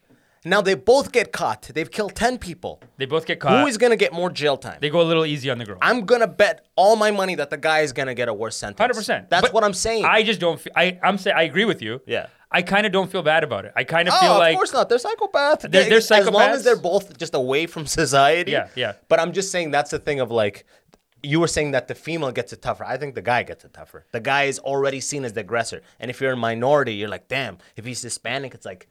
Now 0.48 0.60
they 0.62 0.74
both 0.74 1.12
get 1.12 1.32
caught. 1.32 1.62
They've 1.74 1.90
killed 1.90 2.14
ten 2.14 2.38
people. 2.38 2.80
They 2.96 3.06
both 3.06 3.26
get 3.26 3.40
caught. 3.40 3.60
Who 3.60 3.66
is 3.66 3.76
gonna 3.78 3.96
get 3.96 4.12
more 4.12 4.30
jail 4.30 4.56
time? 4.56 4.78
they 4.80 4.90
go 4.90 5.00
a 5.00 5.08
little 5.10 5.26
easy 5.26 5.50
on 5.50 5.58
the 5.58 5.64
girl. 5.64 5.78
I'm 5.82 6.06
gonna 6.06 6.26
bet 6.26 6.66
all 6.76 6.96
my 6.96 7.10
money 7.10 7.34
that 7.36 7.50
the 7.50 7.56
guy 7.56 7.80
is 7.80 7.92
gonna 7.92 8.14
get 8.14 8.28
a 8.28 8.34
worse 8.34 8.56
sentence. 8.56 8.78
Hundred 8.80 8.94
percent. 8.94 9.30
That's 9.30 9.52
what 9.52 9.64
I'm 9.64 9.74
saying. 9.74 10.04
I 10.04 10.22
just 10.22 10.40
don't. 10.40 10.60
Feel, 10.60 10.72
I 10.76 10.98
I'm 11.02 11.18
saying 11.18 11.36
I 11.36 11.42
agree 11.42 11.64
with 11.64 11.82
you. 11.82 12.00
Yeah. 12.06 12.26
I 12.50 12.62
kind 12.62 12.86
of 12.86 12.92
don't 12.92 13.10
feel 13.12 13.22
bad 13.22 13.44
about 13.44 13.66
it. 13.66 13.72
I 13.76 13.84
kind 13.84 14.08
of 14.08 14.14
Oh, 14.16 14.20
feel 14.20 14.32
of 14.32 14.38
like 14.38 14.54
of 14.54 14.56
course 14.58 14.72
not. 14.72 14.88
They're 14.88 14.96
psychopaths. 14.96 15.60
They're- 15.70 15.82
They- 15.84 15.88
they're 15.90 15.98
As 15.98 16.30
long 16.30 16.50
as 16.50 16.64
they're 16.64 16.76
both 16.76 17.18
just 17.18 17.34
away 17.34 17.66
from 17.66 17.86
society. 18.00 18.52
Yeah, 18.52 18.68
yeah. 18.74 18.94
But 19.08 19.20
I'm 19.20 19.32
just 19.32 19.52
saying 19.52 19.70
that's 19.70 19.90
the 19.90 19.98
thing 19.98 20.18
of 20.20 20.30
like, 20.30 20.64
you 21.22 21.40
were 21.40 21.46
saying 21.48 21.72
that 21.72 21.88
the 21.88 21.94
female 21.94 22.32
gets 22.32 22.54
it 22.54 22.62
tougher. 22.62 22.84
I 22.86 22.96
think 22.96 23.14
the 23.16 23.20
guy 23.22 23.42
gets 23.42 23.64
it 23.66 23.74
tougher. 23.74 24.06
The 24.12 24.20
guy 24.20 24.44
is 24.44 24.58
already 24.60 25.00
seen 25.00 25.26
as 25.26 25.34
the 25.34 25.40
aggressor. 25.40 25.82
And 26.00 26.10
if 26.10 26.22
you're 26.22 26.32
a 26.32 26.36
minority, 26.36 26.94
you're 26.94 27.08
like, 27.10 27.28
damn, 27.28 27.58
if 27.76 27.84
he's 27.84 28.00
Hispanic, 28.00 28.54
it's 28.54 28.64
like, 28.64 28.88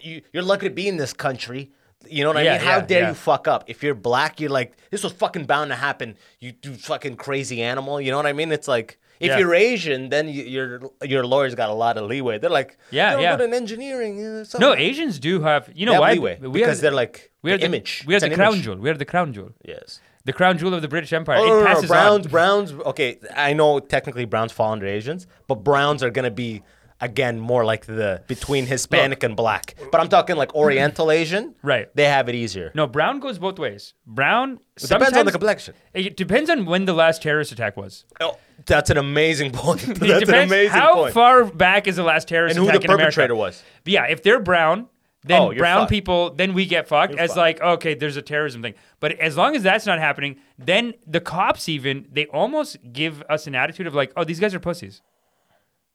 you, 0.00 0.22
you're 0.32 0.42
lucky 0.42 0.68
to 0.68 0.74
be 0.74 0.88
in 0.88 0.96
this 0.96 1.12
country. 1.12 1.70
You 2.08 2.22
know 2.24 2.32
what 2.32 2.44
Yeah, 2.44 2.54
I 2.54 2.58
mean? 2.58 2.66
How 2.66 2.76
yeah, 2.76 2.86
dare 2.86 3.02
yeah. 3.02 3.08
you 3.08 3.14
fuck 3.14 3.48
up? 3.48 3.64
If 3.66 3.82
you're 3.82 3.94
black, 3.94 4.40
you're 4.40 4.50
like, 4.50 4.76
this 4.90 5.02
was 5.02 5.12
fucking 5.12 5.46
bound 5.46 5.70
to 5.70 5.76
happen. 5.76 6.16
You 6.40 6.52
do 6.52 6.74
fucking 6.74 7.16
crazy 7.16 7.60
animal. 7.62 8.00
You 8.00 8.10
know 8.12 8.16
what 8.16 8.26
I 8.26 8.32
mean? 8.32 8.52
It's 8.52 8.68
like, 8.68 8.98
if 9.20 9.36
you're 9.36 9.52
Asian, 9.52 10.10
then 10.10 10.28
you, 10.28 10.44
your 10.44 10.80
your 11.02 11.26
lawyer's 11.26 11.56
got 11.56 11.70
a 11.70 11.74
lot 11.74 11.98
of 11.98 12.04
leeway. 12.04 12.38
They're 12.38 12.48
like, 12.50 12.78
Yeah, 12.92 13.12
"You're 13.12 13.20
yeah. 13.22 13.36
good 13.36 13.48
in 13.48 13.54
engineering. 13.54 14.24
uh, 14.24 14.44
no. 14.60 14.74
Asians 14.74 15.18
do 15.18 15.40
have. 15.40 15.68
You 15.74 15.86
know 15.86 15.94
have 15.94 16.00
why? 16.02 16.12
leeway 16.12 16.38
We 16.40 16.60
because 16.60 16.80
they're 16.80 16.92
like 16.92 17.32
we 17.42 17.50
are 17.52 17.58
the 17.58 17.64
image. 17.64 18.04
We 18.06 18.14
are 18.14 18.20
the 18.20 18.30
crown 18.30 18.52
image. 18.52 18.64
jewel. 18.64 18.76
We 18.76 18.88
are 18.90 18.94
the 18.94 19.04
crown 19.04 19.32
jewel. 19.32 19.50
Yes. 19.64 20.00
The 20.24 20.32
crown 20.32 20.56
jewel 20.56 20.72
of 20.74 20.82
the 20.82 20.88
British 20.88 21.12
Empire. 21.12 21.38
Oh, 21.40 21.44
it 21.44 21.48
no, 21.48 21.60
no, 21.60 21.66
passes 21.66 21.88
Browns, 21.88 22.26
on. 22.26 22.30
Browns. 22.30 22.72
Okay, 22.72 23.18
I 23.34 23.54
know 23.54 23.80
technically 23.80 24.24
Browns 24.24 24.52
fall 24.52 24.70
under 24.70 24.86
Asians, 24.86 25.26
but 25.48 25.64
Browns 25.64 26.04
are 26.04 26.10
gonna 26.10 26.30
be 26.30 26.62
again 27.00 27.38
more 27.38 27.64
like 27.64 27.86
the 27.86 28.22
between 28.26 28.66
Hispanic 28.66 29.22
and 29.22 29.36
black. 29.36 29.74
But 29.92 30.00
I'm 30.00 30.08
talking 30.08 30.36
like 30.36 30.54
Oriental 30.54 31.10
Asian. 31.10 31.54
Right. 31.62 31.88
They 31.94 32.04
have 32.04 32.28
it 32.28 32.34
easier. 32.34 32.72
No, 32.74 32.86
brown 32.86 33.20
goes 33.20 33.38
both 33.38 33.58
ways. 33.58 33.94
Brown 34.06 34.58
It 34.76 34.88
depends 34.88 35.16
on 35.16 35.26
the 35.26 35.32
complexion. 35.32 35.74
It 35.94 36.16
depends 36.16 36.50
on 36.50 36.66
when 36.66 36.84
the 36.84 36.92
last 36.94 37.22
terrorist 37.22 37.52
attack 37.52 37.76
was. 37.76 38.04
Oh, 38.20 38.38
that's 38.66 38.90
an 38.90 38.96
amazing 38.98 39.52
point. 39.52 39.80
That's 39.98 40.28
an 40.28 40.34
amazing 40.34 40.70
how 40.70 40.94
point. 40.94 41.14
far 41.14 41.44
back 41.44 41.86
is 41.86 41.96
the 41.96 42.02
last 42.02 42.28
terrorist 42.28 42.56
attack? 42.56 42.74
and 42.74 42.82
who 42.82 42.86
the 42.88 42.96
perpetrator 42.98 43.34
was. 43.34 43.62
Yeah, 43.84 44.04
if 44.04 44.22
they're 44.22 44.40
brown, 44.40 44.88
then 45.24 45.40
Oh, 45.40 45.54
brown 45.54 45.82
fucked. 45.82 45.90
people, 45.90 46.30
then 46.34 46.54
we 46.54 46.66
get 46.66 46.88
fucked 46.88 47.12
You're 47.14 47.22
as 47.22 47.30
fucked. 47.30 47.38
like, 47.38 47.60
okay, 47.60 47.94
there's 47.94 48.16
a 48.16 48.22
terrorism 48.22 48.60
thing. 48.62 48.74
But 49.00 49.12
as 49.20 49.36
long 49.36 49.54
as 49.56 49.62
that's 49.62 49.86
not 49.86 49.98
happening, 50.00 50.36
then 50.58 50.94
the 51.06 51.20
cops 51.20 51.68
even 51.68 52.08
they 52.12 52.26
almost 52.26 52.76
give 52.92 53.22
us 53.30 53.46
an 53.46 53.54
attitude 53.54 53.86
of 53.86 53.94
like, 53.94 54.12
oh, 54.16 54.24
these 54.24 54.40
guys 54.40 54.54
are 54.54 54.60
pussies. 54.60 55.00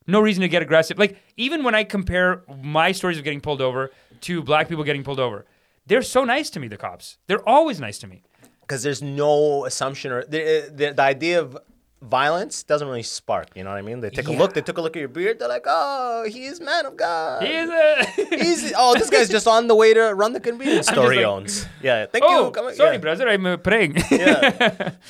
No 0.07 0.19
reason 0.19 0.41
to 0.41 0.47
get 0.47 0.61
aggressive. 0.61 0.97
Like 0.97 1.17
even 1.37 1.63
when 1.63 1.75
I 1.75 1.83
compare 1.83 2.43
my 2.61 2.91
stories 2.91 3.17
of 3.17 3.23
getting 3.23 3.41
pulled 3.41 3.61
over 3.61 3.91
to 4.21 4.41
black 4.41 4.67
people 4.69 4.83
getting 4.83 5.03
pulled 5.03 5.19
over, 5.19 5.45
they're 5.87 6.01
so 6.01 6.23
nice 6.23 6.49
to 6.51 6.59
me. 6.59 6.67
The 6.67 6.77
cops, 6.77 7.17
they're 7.27 7.47
always 7.47 7.79
nice 7.79 7.97
to 7.99 8.07
me. 8.07 8.23
because 8.61 8.83
there's 8.83 9.01
no 9.01 9.65
assumption 9.65 10.11
or 10.11 10.23
the, 10.25 10.71
the, 10.73 10.93
the 10.93 11.01
idea 11.01 11.39
of 11.41 11.57
violence 12.01 12.63
doesn't 12.63 12.87
really 12.87 13.03
spark. 13.03 13.47
You 13.55 13.63
know 13.63 13.69
what 13.69 13.77
I 13.77 13.81
mean? 13.81 13.99
They 14.01 14.09
take 14.09 14.27
a 14.27 14.31
look. 14.31 14.53
They 14.53 14.61
took 14.61 14.77
a 14.77 14.81
look 14.81 14.95
at 14.95 14.99
your 14.99 15.09
beard. 15.09 15.39
They're 15.39 15.47
like, 15.47 15.65
oh, 15.65 16.25
he 16.27 16.45
is 16.45 16.59
man 16.59 16.85
of 16.85 16.97
God. 16.97 17.43
He 17.43 17.53
is 17.53 17.69
a 17.69 18.05
He's 18.43 18.73
oh, 18.77 18.93
this 18.93 19.09
guy's 19.09 19.29
just 19.29 19.47
on 19.47 19.67
the 19.67 19.75
way 19.75 19.93
to 19.93 20.13
run 20.13 20.33
the 20.33 20.39
convenience 20.39 20.87
store 20.87 21.11
he 21.11 21.19
like- 21.19 21.25
owns. 21.27 21.65
Yeah, 21.81 22.05
thank 22.05 22.23
oh, 22.27 22.45
you. 22.45 22.51
Come 22.51 22.73
sorry, 22.75 22.95
yeah. 22.95 22.97
brother, 22.99 23.29
I'm 23.29 23.45
uh, 23.45 23.57
praying. 23.57 23.97
Yeah. 24.11 24.91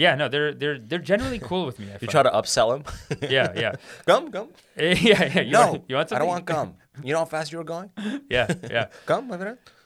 yeah, 0.00 0.14
no, 0.14 0.28
they're 0.28 0.54
they're 0.54 0.78
they're 0.78 0.98
generally 0.98 1.38
cool 1.50 1.66
with 1.66 1.78
me. 1.78 1.86
I 1.86 1.92
You 1.92 1.98
find. 1.98 2.10
try 2.10 2.22
to 2.22 2.30
upsell 2.30 2.72
them. 2.72 3.28
yeah, 3.30 3.52
yeah, 3.54 3.72
gum, 4.06 4.30
gum. 4.30 4.48
yeah, 4.76 4.94
yeah. 4.94 5.40
You 5.40 5.52
no, 5.52 5.72
want, 5.72 5.84
you 5.88 5.96
want 5.96 6.12
I 6.12 6.18
don't 6.18 6.28
want 6.28 6.44
gum. 6.46 6.74
You 7.04 7.12
know 7.12 7.20
how 7.20 7.24
fast 7.26 7.52
you 7.52 7.58
were 7.58 7.64
going? 7.64 7.90
Yeah, 8.28 8.52
yeah. 8.70 8.86
Gum. 9.06 9.30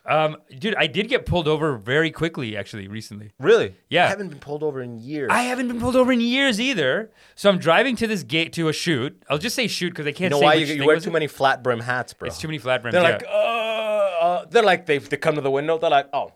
Um, 0.06 0.36
dude, 0.58 0.74
I 0.76 0.86
did 0.86 1.08
get 1.08 1.24
pulled 1.24 1.48
over 1.48 1.76
very 1.76 2.10
quickly 2.10 2.56
actually 2.56 2.88
recently. 2.88 3.32
Really? 3.38 3.74
Yeah. 3.88 4.04
I 4.04 4.08
haven't 4.08 4.28
been 4.28 4.38
pulled 4.38 4.62
over 4.62 4.82
in 4.82 4.98
years. 5.00 5.30
I 5.32 5.42
haven't 5.42 5.68
been 5.68 5.80
pulled 5.80 5.96
over 5.96 6.12
in 6.12 6.20
years 6.20 6.60
either. 6.60 7.10
So 7.34 7.48
I'm 7.48 7.58
driving 7.58 7.96
to 7.96 8.06
this 8.06 8.22
gate 8.22 8.52
to 8.54 8.68
a 8.68 8.72
shoot. 8.72 9.22
I'll 9.30 9.38
just 9.38 9.56
say 9.56 9.66
shoot 9.66 9.90
because 9.90 10.06
I 10.06 10.12
can't 10.12 10.34
You 10.34 10.40
know 10.40 10.40
say 10.40 10.44
why 10.44 10.54
you, 10.54 10.66
you 10.66 10.86
wear 10.86 11.00
too 11.00 11.08
it. 11.08 11.12
many 11.14 11.26
flat 11.26 11.62
brim 11.62 11.80
hats, 11.80 12.12
bro. 12.12 12.26
It's 12.26 12.38
too 12.38 12.48
many 12.48 12.58
flat 12.58 12.82
brims. 12.82 12.92
They're 12.92 13.02
yeah. 13.02 13.10
like, 13.12 13.24
uh, 13.26 13.63
uh, 14.44 14.48
they're 14.50 14.62
like 14.62 14.86
they 14.86 14.98
they 14.98 15.16
come 15.16 15.34
to 15.34 15.40
the 15.40 15.50
window. 15.50 15.78
They're 15.78 15.90
like, 15.90 16.08
oh, 16.12 16.32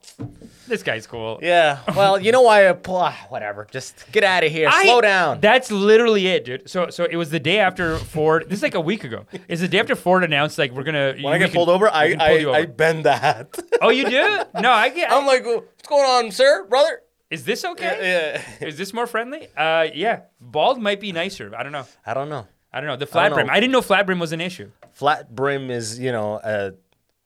this 0.66 0.82
guy's 0.82 1.06
cool. 1.06 1.38
yeah. 1.42 1.80
Well, 1.94 2.20
you 2.20 2.32
know 2.32 2.42
why? 2.42 2.68
I 2.68 2.72
pull, 2.72 2.96
ah, 2.96 3.26
whatever. 3.28 3.66
Just 3.70 4.10
get 4.12 4.24
out 4.24 4.44
of 4.44 4.52
here. 4.52 4.68
I- 4.70 4.84
Slow 4.84 5.00
down. 5.00 5.40
That's 5.40 5.70
literally 5.70 6.26
it, 6.26 6.44
dude. 6.44 6.68
So 6.70 6.90
so 6.90 7.04
it 7.04 7.16
was 7.16 7.30
the 7.30 7.40
day 7.40 7.58
after 7.58 7.96
Ford. 7.98 8.44
This 8.48 8.58
is 8.58 8.62
like 8.62 8.74
a 8.74 8.80
week 8.80 9.04
ago. 9.04 9.26
It's 9.48 9.60
the 9.60 9.68
day 9.68 9.80
after 9.80 9.96
Ford 9.96 10.24
announced 10.24 10.58
like 10.58 10.72
we're 10.72 10.84
gonna. 10.84 11.14
when 11.20 11.32
I 11.32 11.38
get 11.38 11.52
pulled 11.52 11.68
over, 11.68 11.88
I 11.88 12.16
I, 12.18 12.52
I 12.52 12.66
bend 12.66 13.04
the 13.04 13.16
hat. 13.16 13.58
oh, 13.80 13.90
you 13.90 14.08
do? 14.08 14.40
No, 14.60 14.72
I 14.72 14.88
get. 14.90 15.10
I'm 15.12 15.26
like, 15.26 15.44
what's 15.44 15.86
going 15.88 16.04
on, 16.04 16.30
sir, 16.30 16.66
brother? 16.68 17.02
is 17.30 17.44
this 17.44 17.64
okay? 17.64 18.42
Yeah. 18.60 18.66
Is 18.66 18.78
this 18.78 18.92
more 18.94 19.06
friendly? 19.06 19.48
Uh, 19.56 19.88
yeah. 19.94 20.22
Bald 20.40 20.80
might 20.80 21.00
be 21.00 21.12
nicer. 21.12 21.52
I 21.56 21.62
don't 21.62 21.72
know. 21.72 21.84
I 22.06 22.14
don't 22.14 22.28
know. 22.28 22.46
I 22.72 22.80
don't 22.80 22.88
know. 22.88 22.96
The 22.96 23.06
flat 23.06 23.30
know. 23.30 23.36
brim. 23.36 23.50
I 23.50 23.60
didn't 23.60 23.72
know 23.72 23.82
flat 23.82 24.06
brim 24.06 24.18
was 24.18 24.32
an 24.32 24.40
issue. 24.40 24.70
Flat 24.92 25.34
brim 25.34 25.70
is, 25.70 25.98
you 25.98 26.12
know, 26.12 26.40
a 26.42 26.72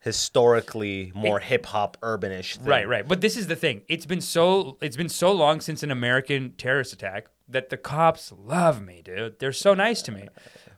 historically 0.02 1.12
more 1.14 1.38
hip 1.38 1.64
hop 1.66 1.96
urbanish 2.02 2.56
thing. 2.56 2.66
Right, 2.66 2.86
right. 2.86 3.06
But 3.06 3.20
this 3.20 3.36
is 3.36 3.46
the 3.46 3.56
thing. 3.56 3.82
It's 3.88 4.06
been 4.06 4.20
so 4.20 4.76
it's 4.80 4.96
been 4.96 5.08
so 5.08 5.32
long 5.32 5.60
since 5.60 5.82
an 5.82 5.90
American 5.90 6.52
terrorist 6.58 6.92
attack 6.92 7.28
that 7.48 7.70
the 7.70 7.76
cops 7.76 8.32
love 8.36 8.82
me, 8.82 9.02
dude. 9.02 9.38
They're 9.38 9.52
so 9.52 9.74
nice 9.74 10.02
to 10.02 10.12
me. 10.12 10.28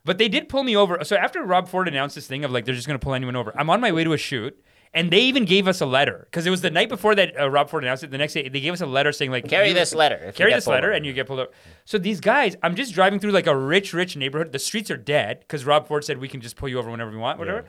But 0.04 0.18
they 0.18 0.28
did 0.28 0.48
pull 0.48 0.62
me 0.62 0.76
over. 0.76 1.02
So 1.04 1.16
after 1.16 1.42
Rob 1.42 1.68
Ford 1.68 1.88
announced 1.88 2.14
this 2.14 2.26
thing 2.26 2.44
of 2.44 2.50
like 2.50 2.64
they're 2.66 2.74
just 2.74 2.86
gonna 2.86 2.98
pull 2.98 3.14
anyone 3.14 3.36
over, 3.36 3.52
I'm 3.56 3.70
on 3.70 3.80
my 3.80 3.92
way 3.92 4.04
to 4.04 4.12
a 4.12 4.18
shoot. 4.18 4.58
And 4.96 5.10
they 5.10 5.22
even 5.22 5.44
gave 5.44 5.66
us 5.66 5.80
a 5.80 5.86
letter 5.86 6.28
because 6.30 6.46
it 6.46 6.50
was 6.50 6.60
the 6.60 6.70
night 6.70 6.88
before 6.88 7.16
that 7.16 7.36
uh, 7.40 7.50
Rob 7.50 7.68
Ford 7.68 7.82
announced 7.82 8.04
it. 8.04 8.12
The 8.12 8.18
next 8.18 8.34
day, 8.34 8.48
they 8.48 8.60
gave 8.60 8.72
us 8.72 8.80
a 8.80 8.86
letter 8.86 9.10
saying 9.10 9.32
like, 9.32 9.48
Carry 9.48 9.72
this 9.72 9.92
letter 9.92 10.30
carry 10.36 10.52
this 10.52 10.68
letter, 10.68 10.86
over." 10.86 10.96
and 10.96 11.04
you 11.04 11.12
get 11.12 11.26
pulled 11.26 11.40
over." 11.40 11.50
So 11.84 11.98
these 11.98 12.20
guys, 12.20 12.54
I'm 12.62 12.76
just 12.76 12.94
driving 12.94 13.18
through 13.18 13.32
like 13.32 13.48
a 13.48 13.56
rich, 13.56 13.92
rich 13.92 14.16
neighborhood. 14.16 14.52
The 14.52 14.60
streets 14.60 14.92
are 14.92 14.96
dead 14.96 15.40
because 15.40 15.64
Rob 15.64 15.88
Ford 15.88 16.04
said 16.04 16.18
we 16.18 16.28
can 16.28 16.40
just 16.40 16.54
pull 16.54 16.68
you 16.68 16.78
over 16.78 16.92
whenever 16.92 17.10
we 17.10 17.16
want, 17.16 17.40
whatever. 17.40 17.64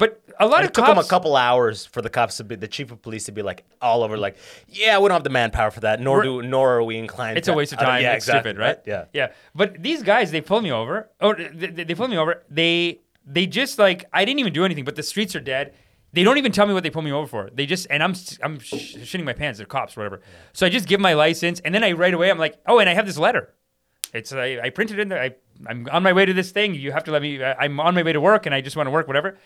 But 0.00 0.20
a 0.40 0.46
lot 0.46 0.56
And 0.60 0.64
of 0.64 0.70
it 0.70 0.74
took 0.74 0.86
cops, 0.86 0.96
them 0.96 1.04
a 1.04 1.08
couple 1.08 1.36
hours 1.36 1.84
for 1.86 2.00
the 2.02 2.10
cops 2.10 2.38
to 2.38 2.44
be, 2.44 2.56
the 2.56 2.66
chief 2.66 2.90
of 2.90 3.00
police 3.02 3.24
to 3.26 3.32
be 3.32 3.42
like 3.42 3.64
all 3.80 4.02
over, 4.02 4.16
like, 4.16 4.36
yeah, 4.66 4.98
we 4.98 5.06
don't 5.08 5.14
have 5.14 5.24
the 5.24 5.30
manpower 5.30 5.70
for 5.70 5.80
that, 5.80 6.00
nor 6.00 6.16
We're- 6.18 6.42
do, 6.42 6.48
nor 6.48 6.76
are 6.76 6.82
we 6.82 6.96
inclined. 6.96 7.36
It's 7.38 7.46
to, 7.46 7.52
a 7.52 7.56
waste 7.56 7.72
of 7.74 7.78
time. 7.78 8.02
Yeah, 8.02 8.14
it's 8.14 8.24
exactly, 8.24 8.50
stupid, 8.52 8.60
right? 8.60 8.78
Yeah. 8.86 9.04
Yeah. 9.12 9.32
But 9.54 9.82
these 9.82 10.02
guys, 10.02 10.30
they 10.32 10.40
pulled 10.40 10.64
me 10.64 10.72
over. 10.72 11.10
Or 11.20 11.34
they, 11.36 11.66
they 11.68 11.84
they 11.84 11.94
pulled 11.94 12.10
me 12.10 12.16
over. 12.16 12.42
They 12.50 13.00
they 13.26 13.46
just 13.46 13.78
like 13.78 14.06
I 14.12 14.24
didn't 14.24 14.40
even 14.40 14.52
do 14.54 14.64
anything. 14.64 14.84
But 14.86 14.96
the 14.96 15.02
streets 15.02 15.36
are 15.36 15.40
dead. 15.40 15.74
They 16.12 16.24
don't 16.24 16.38
even 16.38 16.50
tell 16.50 16.66
me 16.66 16.74
what 16.74 16.82
they 16.82 16.90
pulled 16.90 17.04
me 17.04 17.12
over 17.12 17.26
for. 17.28 17.50
They 17.52 17.66
just 17.66 17.86
and 17.90 18.02
I'm 18.02 18.14
I'm 18.42 18.58
sh- 18.58 18.96
shitting 18.96 19.24
my 19.24 19.32
pants. 19.34 19.58
They're 19.58 19.66
cops, 19.66 19.96
whatever. 19.96 20.22
So 20.54 20.66
I 20.66 20.70
just 20.70 20.88
give 20.88 20.98
my 21.00 21.12
license, 21.12 21.60
and 21.60 21.72
then 21.74 21.84
I 21.84 21.92
right 21.92 22.14
away 22.14 22.30
I'm 22.30 22.38
like, 22.38 22.56
oh, 22.66 22.78
and 22.80 22.88
I 22.88 22.94
have 22.94 23.06
this 23.06 23.18
letter. 23.18 23.52
It's 24.14 24.32
I, 24.32 24.58
I 24.64 24.70
printed 24.70 24.98
it 24.98 25.02
in 25.02 25.08
there. 25.08 25.22
I 25.22 25.34
I'm 25.68 25.86
on 25.92 26.02
my 26.02 26.12
way 26.14 26.24
to 26.24 26.32
this 26.32 26.50
thing. 26.52 26.74
You 26.74 26.90
have 26.92 27.04
to 27.04 27.12
let 27.12 27.22
me. 27.22 27.44
I- 27.44 27.54
I'm 27.64 27.78
on 27.78 27.94
my 27.94 28.02
way 28.02 28.12
to 28.14 28.20
work, 28.20 28.46
and 28.46 28.54
I 28.54 28.60
just 28.62 28.74
want 28.76 28.86
to 28.86 28.90
work, 28.90 29.06
whatever. 29.06 29.36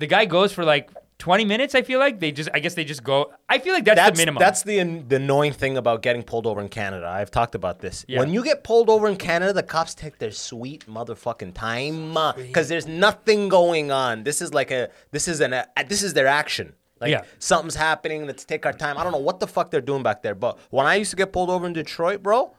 The 0.00 0.06
guy 0.06 0.24
goes 0.24 0.50
for 0.52 0.64
like 0.64 0.90
20 1.18 1.44
minutes. 1.44 1.74
I 1.74 1.82
feel 1.82 1.98
like 1.98 2.18
they 2.20 2.32
just. 2.32 2.48
I 2.54 2.58
guess 2.60 2.74
they 2.74 2.84
just 2.84 3.04
go. 3.04 3.30
I 3.48 3.58
feel 3.58 3.74
like 3.74 3.84
that's, 3.84 3.96
That's 3.96 4.16
the 4.16 4.22
minimum. 4.22 4.40
that's 4.40 4.62
the, 4.62 4.82
the 5.06 5.16
annoying 5.16 5.52
thing 5.52 5.76
about 5.76 6.00
getting 6.02 6.22
pulled 6.22 6.46
over 6.46 6.60
in 6.62 6.68
Canada. 6.70 7.06
I've 7.06 7.30
talked 7.30 7.54
about 7.54 7.80
this. 7.80 8.04
Yeah. 8.08 8.18
When 8.20 8.32
you 8.32 8.42
get 8.42 8.64
pulled 8.64 8.88
over 8.88 9.06
in 9.08 9.16
Canada, 9.16 9.52
the 9.52 9.62
cops 9.62 9.94
take 9.94 10.18
their 10.18 10.30
sweet 10.30 10.86
motherfucking 10.88 11.52
time 11.54 12.14
because 12.46 12.68
there's 12.68 12.86
nothing 12.86 13.50
going 13.50 13.90
on. 13.90 14.24
This 14.24 14.40
is 14.40 14.54
like 14.54 14.70
a 14.70 14.88
this 15.10 15.28
is 15.28 15.40
an 15.40 15.52
a, 15.52 15.66
this 15.86 16.02
is 16.02 16.14
their 16.14 16.26
action. 16.26 16.72
Like 17.00 17.10
Yeah. 17.10 17.22
something's 17.38 17.76
happening. 17.76 18.26
Let's 18.26 18.44
take 18.46 18.64
our 18.64 18.72
time. 18.72 18.96
I 18.98 19.02
don't 19.04 19.12
know 19.12 19.18
what 19.18 19.40
the 19.40 19.46
fuck 19.46 19.70
they're 19.70 19.80
doing 19.92 20.02
back 20.02 20.22
there. 20.22 20.34
But 20.34 20.58
when 20.70 20.86
I 20.86 20.94
used 20.94 21.10
to 21.10 21.16
get 21.16 21.32
pulled 21.32 21.50
over 21.50 21.66
in 21.66 21.74
Detroit, 21.74 22.22
bro, 22.22 22.54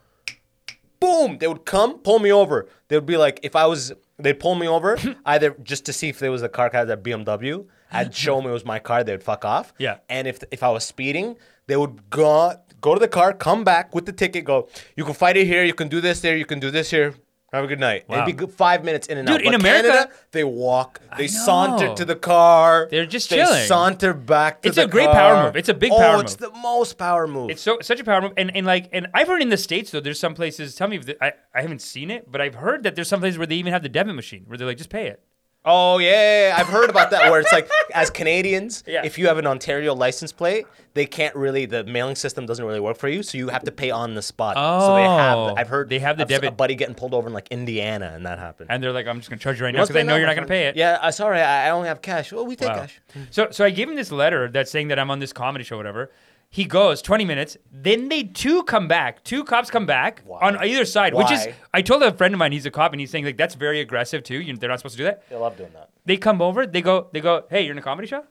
boom, 1.00 1.38
they 1.40 1.48
would 1.48 1.66
come 1.66 1.98
pull 2.00 2.20
me 2.20 2.32
over. 2.32 2.68
They 2.88 2.96
would 2.98 3.06
be 3.06 3.18
like, 3.18 3.40
if 3.44 3.56
I 3.56 3.66
was, 3.66 3.92
they'd 4.24 4.40
pull 4.40 4.56
me 4.56 4.68
over 4.68 4.98
either 5.26 5.56
just 5.64 5.86
to 5.86 5.94
see 5.94 6.10
if 6.10 6.20
there 6.20 6.32
was 6.32 6.44
a 6.44 6.50
car 6.50 6.70
that 6.70 7.04
BMW. 7.04 7.66
I'd 7.92 8.16
show 8.24 8.38
them 8.38 8.50
it 8.50 8.54
was 8.54 8.66
my 8.66 8.80
car. 8.80 9.04
They'd 9.04 9.24
fuck 9.24 9.46
off. 9.46 9.74
Yeah. 9.78 9.98
And 10.10 10.28
if 10.28 10.44
if 10.52 10.64
I 10.64 10.70
was 10.70 10.84
speeding, 10.84 11.38
they 11.68 11.76
would 11.76 12.10
go 12.10 12.56
go 12.80 12.94
to 12.94 13.00
the 13.00 13.08
car, 13.08 13.34
come 13.34 13.64
back 13.64 13.94
with 13.94 14.06
the 14.06 14.14
ticket, 14.14 14.46
go. 14.46 14.70
You 14.96 15.06
can 15.06 15.14
fight 15.14 15.38
it 15.38 15.46
here. 15.46 15.64
You 15.64 15.74
can 15.74 15.88
do 15.88 16.02
this 16.02 16.22
there. 16.22 16.36
You 16.38 16.46
can 16.46 16.60
do 16.60 16.72
this 16.72 16.92
here. 16.92 17.16
Have 17.54 17.66
a 17.66 17.68
good 17.68 17.82
night. 17.82 18.06
Wow. 18.08 18.16
It'd 18.24 18.28
be 18.28 18.32
good 18.32 18.52
five 18.54 18.86
minutes 18.86 19.08
in 19.08 19.18
and 19.18 19.28
Dude, 19.28 19.38
out. 19.38 19.42
in 19.42 19.52
But 19.52 19.60
America- 19.60 19.88
Canada, 19.90 20.12
they 20.32 20.44
walk, 20.46 21.02
they 21.18 21.28
saunter 21.28 21.94
to 21.96 22.06
the 22.06 22.16
car. 22.16 22.88
They're 22.90 23.06
just 23.06 23.30
they 23.30 23.36
chilling. 23.38 23.66
saunter 23.66 24.14
back 24.14 24.62
to 24.62 24.70
It's 24.70 24.78
the 24.78 24.86
a 24.86 24.88
great 24.88 25.10
power 25.12 25.44
move. 25.44 25.58
It's 25.58 25.68
a 25.68 25.74
big 25.74 25.92
oh, 25.92 25.98
power 25.98 26.16
move. 26.16 26.24
it's 26.26 26.36
the 26.36 26.50
most 26.52 26.98
power 26.98 27.28
move. 27.28 27.50
It's 27.50 27.62
so 27.62 27.80
such 27.82 28.00
a 28.00 28.06
power 28.06 28.22
move, 28.22 28.32
and, 28.38 28.56
and 28.56 28.66
like, 28.66 28.88
and 28.94 29.08
I've 29.14 29.28
heard 29.28 29.42
in 29.42 29.50
the 29.50 29.58
states 29.58 29.92
though, 29.92 30.00
there's 30.00 30.20
some 30.20 30.34
places. 30.34 30.76
Tell 30.76 30.88
me 30.88 30.96
if 30.96 31.06
the, 31.06 31.22
I 31.22 31.34
I 31.54 31.62
haven't 31.62 31.82
seen 31.82 32.10
it, 32.10 32.32
but 32.32 32.40
I've 32.40 32.56
heard 32.56 32.84
that 32.84 32.96
there's 32.96 33.10
some 33.10 33.20
places 33.20 33.38
where 33.38 33.48
they 33.48 33.56
even 33.56 33.74
have 33.74 33.84
the 33.84 33.90
debit 33.90 34.16
machine 34.16 34.44
where 34.48 34.58
they're 34.58 34.68
like, 34.68 34.78
just 34.78 34.90
pay 34.90 35.08
it. 35.08 35.22
Oh 35.64 36.00
yeah. 36.00 36.56
I've 36.58 36.68
heard 36.68 36.90
about 36.90 37.12
that. 37.12 37.30
Where 37.30 37.40
it's 37.40 37.52
like, 37.54 37.70
as 37.94 38.10
Canadians, 38.10 38.84
Yeah. 38.88 39.04
if 39.06 39.18
you 39.20 39.28
have 39.28 39.38
an 39.38 39.46
Ontario 39.46 39.94
license 39.94 40.32
plate, 40.32 40.66
they 40.96 41.06
can't 41.06 41.36
really. 41.36 41.66
The 41.68 41.84
mailing 41.84 42.16
system 42.16 42.48
doesn't 42.48 42.66
really 42.66 42.80
work 42.80 42.98
for 42.98 43.08
you, 43.08 43.22
so 43.22 43.38
you 43.38 43.50
have 43.50 43.64
to 43.66 43.72
pay 43.72 43.92
on 43.92 44.16
the 44.16 44.22
spot. 44.24 44.56
so 44.56 44.96
they 44.96 45.04
have. 45.04 45.38
Oh, 45.38 45.54
I've 45.56 45.68
heard 45.68 45.90
they 45.90 46.00
have 46.00 46.18
the 46.18 46.24
I've 46.24 46.32
s- 46.32 46.38
A 46.38 46.42
debit- 46.42 46.58
buddy 46.58 46.74
getting 46.76 46.96
pulled 46.96 47.14
over 47.14 47.28
in 47.28 47.34
like 47.34 47.48
Indiana, 47.52 48.12
and 48.16 48.26
that 48.26 48.40
happened. 48.40 48.72
And 48.72 48.82
they're 48.82 48.92
like, 48.92 49.06
I'm 49.06 49.20
just 49.20 49.30
gonna 49.30 49.40
charge 49.40 49.60
you 49.60 49.66
right 49.66 49.74
You 49.74 49.78
now 49.78 49.84
because 49.84 49.96
I 49.96 50.02
know 50.02 50.16
you're 50.16 50.26
not 50.26 50.36
gonna 50.36 50.48
pay 50.48 50.66
it. 50.66 50.76
Yeah, 50.76 50.98
uh, 51.02 51.12
sorry, 51.12 51.40
I, 51.42 51.68
I 51.68 51.70
only 51.70 51.88
have 51.90 52.02
cash. 52.02 52.34
Oh, 52.34 52.44
we 52.44 52.56
take 52.56 52.70
Wow. 52.70 52.76
cash. 52.80 53.00
So 53.30 53.50
so 53.52 53.64
I 53.64 53.70
gave 53.70 53.88
him 53.88 53.96
this 53.96 54.12
letter 54.12 54.48
that's 54.50 54.72
saying 54.72 54.88
that 54.88 54.98
I'm 54.98 55.12
on 55.12 55.20
this 55.20 55.32
comedy 55.32 55.64
show, 55.64 55.78
whatever. 55.78 56.10
He 56.54 56.66
goes 56.66 57.02
20 57.02 57.24
minutes. 57.24 57.56
Then 57.72 58.10
they 58.10 58.24
two 58.24 58.64
come 58.64 58.90
back. 58.90 59.24
Two 59.24 59.46
cops 59.46 59.70
come 59.72 59.86
back 59.86 60.22
on 60.42 60.58
either 60.58 60.84
side, 60.84 61.14
which 61.14 61.32
is 61.32 61.46
Why? 61.46 61.56
I 61.74 61.82
told 61.82 62.04
a 62.04 62.12
friend 62.12 62.34
of 62.34 62.40
mine 62.40 62.52
he's 62.52 62.66
a 62.66 62.72
cop 62.72 62.92
and 62.92 63.00
he's 63.00 63.10
saying 63.10 63.24
like 63.24 63.38
that's 63.38 63.56
very 63.56 63.80
aggressive 63.80 64.22
too. 64.24 64.42
You, 64.42 64.58
they're 64.58 64.70
not 64.70 64.80
supposed 64.80 64.96
to 64.96 64.98
do 64.98 65.06
that. 65.06 65.30
They 65.30 65.38
love 65.38 65.56
doing 65.56 65.72
that. 65.74 65.90
They 66.06 66.18
come 66.18 66.42
over. 66.42 66.68
They 66.68 66.82
go. 66.82 67.08
They 67.14 67.22
go. 67.22 67.46
Hey, 67.50 67.62
you're 67.64 67.72
in 67.72 67.78
a 67.78 67.82
comedy 67.82 68.08
show. 68.08 68.26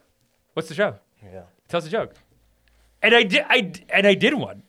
What's 0.53 0.69
the 0.69 0.75
show? 0.75 0.97
Yeah. 1.25 1.43
Tell 1.69 1.79
us 1.79 1.87
a 1.87 1.91
joke. 1.91 2.13
And 3.03 3.15
I 3.15 3.23
did. 3.23 3.43
I 3.49 3.61
d- 3.63 3.85
and 3.89 4.07
I 4.07 4.13
did 4.13 4.35
one. 4.35 4.65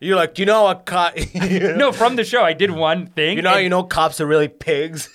You're 0.00 0.16
like, 0.16 0.38
you 0.38 0.46
know 0.46 0.62
what, 0.64 0.86
cop? 0.86 1.14
you 1.16 1.74
No, 1.76 1.92
from 1.92 2.16
the 2.16 2.24
show, 2.24 2.42
I 2.42 2.52
did 2.54 2.70
one 2.70 3.06
thing. 3.08 3.36
You 3.36 3.42
know, 3.42 3.54
and- 3.54 3.62
you 3.64 3.68
know, 3.68 3.82
cops 3.82 4.18
are 4.20 4.26
really 4.26 4.48
pigs. 4.48 5.08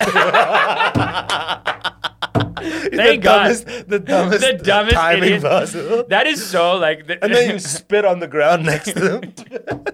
Thank 2.62 2.92
the 2.92 3.16
God. 3.18 3.42
dumbest, 3.42 3.88
the 3.88 3.98
dumbest, 3.98 4.40
The 4.40 4.52
dumbest 4.54 4.96
timing 4.96 5.22
idiot. 5.24 5.42
possible. 5.42 6.04
That 6.08 6.26
is 6.26 6.44
so 6.44 6.76
like. 6.76 7.06
The, 7.06 7.22
And 7.24 7.34
then 7.34 7.50
you 7.50 7.58
spit 7.78 8.04
on 8.04 8.18
the 8.20 8.28
ground 8.28 8.64
next 8.66 8.92
to 8.92 9.00
them. 9.00 9.34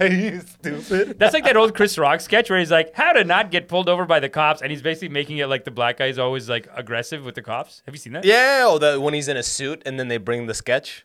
Are 0.00 0.06
you 0.06 0.40
stupid? 0.40 1.18
That's 1.18 1.34
like 1.34 1.44
that 1.44 1.56
old 1.56 1.74
Chris 1.74 1.98
Rock 1.98 2.20
sketch 2.20 2.48
where 2.50 2.58
he's 2.58 2.70
like, 2.70 2.94
"How 2.94 3.12
to 3.12 3.24
not 3.24 3.50
get 3.50 3.66
pulled 3.68 3.88
over 3.88 4.04
by 4.04 4.20
the 4.20 4.28
cops," 4.28 4.62
and 4.62 4.70
he's 4.70 4.82
basically 4.82 5.08
making 5.08 5.38
it 5.38 5.46
like 5.48 5.64
the 5.64 5.70
black 5.72 5.96
guy 5.96 6.06
is 6.06 6.18
always 6.18 6.48
like 6.48 6.68
aggressive 6.74 7.24
with 7.24 7.34
the 7.34 7.42
cops. 7.42 7.82
Have 7.86 7.94
you 7.94 7.98
seen 7.98 8.12
that? 8.12 8.24
Yeah, 8.24 8.64
oh, 8.66 8.78
the, 8.78 9.00
when 9.00 9.12
he's 9.14 9.26
in 9.28 9.36
a 9.36 9.42
suit 9.42 9.82
and 9.84 9.98
then 9.98 10.06
they 10.08 10.18
bring 10.18 10.46
the 10.46 10.54
sketch. 10.54 11.04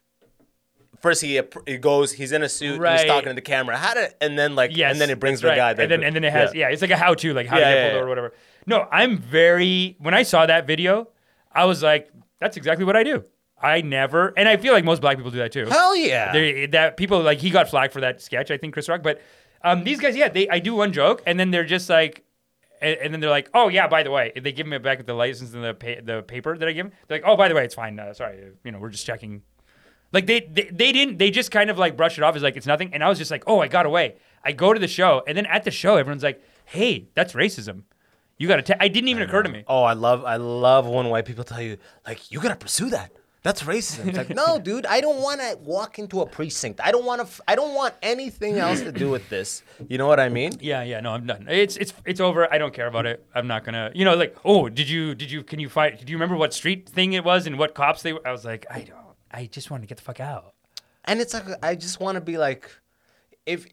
First 1.02 1.22
he 1.24 1.42
he 1.66 1.78
goes, 1.78 2.12
he's 2.14 2.32
in 2.32 2.44
a 2.44 2.50
suit, 2.50 2.80
Right. 2.80 3.00
he's 3.00 3.08
talking 3.10 3.30
to 3.30 3.34
the 3.36 3.42
camera. 3.42 3.78
How 3.78 3.94
did 3.96 4.14
and 4.22 4.38
then 4.38 4.54
like 4.56 4.76
Yes, 4.76 4.92
and 4.92 5.02
then 5.02 5.10
it 5.10 5.20
brings 5.20 5.42
the 5.42 5.50
guy 5.50 5.58
right. 5.70 5.78
that 5.78 5.84
and 5.84 5.92
then 5.92 6.04
and 6.04 6.16
then 6.16 6.24
it 6.24 6.34
has 6.34 6.54
yeah, 6.54 6.70
it's 6.70 6.82
like 6.82 6.92
a 6.92 6.98
how-to, 6.98 7.34
like 7.34 7.48
how 7.48 7.58
Yeah, 7.58 7.64
to 7.66 7.70
get 7.70 7.76
yeah, 7.78 7.84
pulled 7.84 7.94
yeah. 7.94 7.98
over 8.00 8.06
or 8.06 8.10
whatever. 8.10 8.34
No, 8.68 8.88
I'm 8.92 9.18
very. 9.18 9.96
When 10.00 10.14
I 10.14 10.22
saw 10.24 10.46
that 10.46 10.68
video, 10.68 11.08
I 11.52 11.66
was 11.66 11.82
like, 11.82 12.12
"That's 12.40 12.58
exactly 12.58 12.86
what 12.86 12.96
I 12.96 13.04
do." 13.04 13.24
I 13.60 13.82
never, 13.82 14.34
and 14.38 14.48
I 14.48 14.58
feel 14.58 14.74
like 14.74 14.84
most 14.86 15.02
black 15.02 15.18
people 15.18 15.32
do 15.32 15.40
that 15.40 15.52
too. 15.52 15.66
Hell 15.66 15.96
yeah. 15.96 16.32
They, 16.32 16.68
that 16.68 16.96
people 16.96 17.22
like 17.22 17.40
he 17.40 17.50
got 17.50 17.70
flagged 17.70 17.92
for 17.94 18.02
that 18.02 18.22
sketch. 18.22 18.52
I 18.52 18.58
think 18.58 18.74
Chris 18.74 18.88
Rock, 18.88 19.02
but 19.02 19.20
um, 19.64 19.84
these 19.84 20.00
guys, 20.00 20.16
yeah, 20.16 20.30
they 20.30 20.48
I 20.48 20.60
do 20.60 20.76
one 20.76 20.94
joke 20.94 21.24
and 21.26 21.40
then 21.40 21.50
they're 21.50 21.64
just 21.66 21.90
like, 21.90 22.24
and, 22.84 23.00
and 23.00 23.14
then 23.14 23.20
they're 23.20 23.32
like, 23.32 23.50
oh 23.56 23.70
yeah, 23.70 23.88
by 23.88 24.04
the 24.04 24.12
way, 24.12 24.32
they 24.40 24.52
give 24.52 24.68
me 24.68 24.78
back 24.78 25.04
the 25.08 25.16
license 25.16 25.56
and 25.56 25.64
the 25.64 25.74
pa- 25.74 26.02
the 26.04 26.22
paper 26.22 26.56
that 26.56 26.68
I 26.68 26.72
give. 26.74 26.86
'em. 26.86 26.92
They're 27.08 27.18
like, 27.18 27.26
oh 27.26 27.36
by 27.36 27.48
the 27.48 27.56
way, 27.56 27.66
it's 27.66 27.74
fine. 27.74 28.00
Uh, 28.00 28.14
sorry, 28.14 28.44
uh, 28.44 28.50
you 28.64 28.72
know, 28.72 28.78
we're 28.78 28.90
just 28.92 29.08
checking. 29.08 29.42
Like 30.14 30.28
they, 30.28 30.42
they 30.42 30.70
they 30.72 30.92
didn't 30.92 31.18
they 31.18 31.32
just 31.32 31.50
kind 31.50 31.72
of 31.72 31.80
like 31.80 31.98
brush 31.98 32.20
it 32.20 32.24
off 32.24 32.36
as 32.36 32.44
like 32.44 32.58
it's 32.58 32.68
nothing. 32.68 32.94
And 32.94 33.04
I 33.04 33.10
was 33.10 33.18
just 33.18 33.32
like, 33.32 33.44
oh, 33.48 33.60
I 33.60 33.68
got 33.68 33.88
away. 33.88 34.18
I 34.44 34.52
go 34.52 34.72
to 34.72 34.80
the 34.80 34.88
show 34.88 35.24
and 35.28 35.36
then 35.36 35.48
at 35.48 35.64
the 35.64 35.72
show, 35.72 35.96
everyone's 35.98 36.22
like, 36.24 36.44
hey, 36.66 37.10
that's 37.16 37.34
racism. 37.34 37.86
You 38.38 38.48
got 38.48 38.66
to. 38.66 38.84
I 38.84 38.88
didn't 38.88 39.10
even 39.10 39.24
occur 39.24 39.44
to 39.44 39.50
me. 39.50 39.64
Oh, 39.68 39.84
I 39.84 39.94
love 39.94 40.24
I 40.24 40.38
love 40.38 40.88
when 40.88 41.08
white 41.10 41.26
people 41.26 41.44
tell 41.44 41.62
you 41.62 41.78
like 42.06 42.32
you 42.32 42.40
gotta 42.40 42.56
pursue 42.56 42.90
that. 42.92 43.12
That's 43.44 43.64
racism. 43.64 44.08
It's 44.08 44.18
like 44.18 44.30
no, 44.36 44.60
dude. 44.60 44.86
I 44.86 45.00
don't 45.00 45.22
want 45.22 45.40
to 45.40 45.58
walk 45.62 46.00
into 46.00 46.22
a 46.22 46.26
precinct. 46.26 46.82
I 46.84 46.92
don't 46.92 47.06
want 47.06 47.26
to. 47.26 47.44
I 47.48 47.56
don't 47.56 47.74
want 47.74 47.96
anything 48.02 48.58
else 48.58 48.82
to 48.82 48.92
do 48.92 49.10
with 49.10 49.30
this. 49.30 49.64
You 49.88 49.98
know 49.98 50.08
what 50.08 50.20
I 50.20 50.30
mean? 50.30 50.54
Yeah, 50.60 50.84
yeah, 50.84 51.00
no, 51.00 51.12
I'm 51.12 51.26
done. 51.26 51.46
It's 51.50 51.78
it's 51.78 51.94
it's 52.06 52.20
over. 52.20 52.52
I 52.54 52.58
don't 52.58 52.74
care 52.74 52.88
about 52.88 53.06
it. 53.06 53.26
I'm 53.34 53.48
not 53.48 53.64
gonna, 53.64 53.92
you 53.96 54.06
know, 54.06 54.16
like, 54.16 54.36
oh, 54.44 54.70
did 54.70 54.90
you 54.90 55.16
did 55.16 55.32
you 55.32 55.44
can 55.44 55.60
you 55.60 55.70
fight? 55.70 56.04
Do 56.06 56.12
you 56.12 56.18
remember 56.18 56.36
what 56.36 56.54
street 56.54 56.90
thing 56.90 57.14
it 57.14 57.24
was 57.24 57.48
and 57.48 57.58
what 57.58 57.74
cops 57.74 58.02
they? 58.02 58.14
were? 58.14 58.28
I 58.28 58.32
was 58.32 58.44
like, 58.44 58.66
I 58.70 58.82
don't. 58.82 59.16
I 59.32 59.46
just 59.46 59.72
want 59.72 59.84
to 59.84 59.88
get 59.88 59.98
the 59.98 60.04
fuck 60.04 60.20
out. 60.20 60.54
And 61.06 61.22
it's 61.22 61.34
like 61.34 61.46
I 61.64 61.76
just 61.76 62.00
want 62.00 62.16
to 62.16 62.22
be 62.22 62.38
like, 62.38 62.70
if 63.46 63.66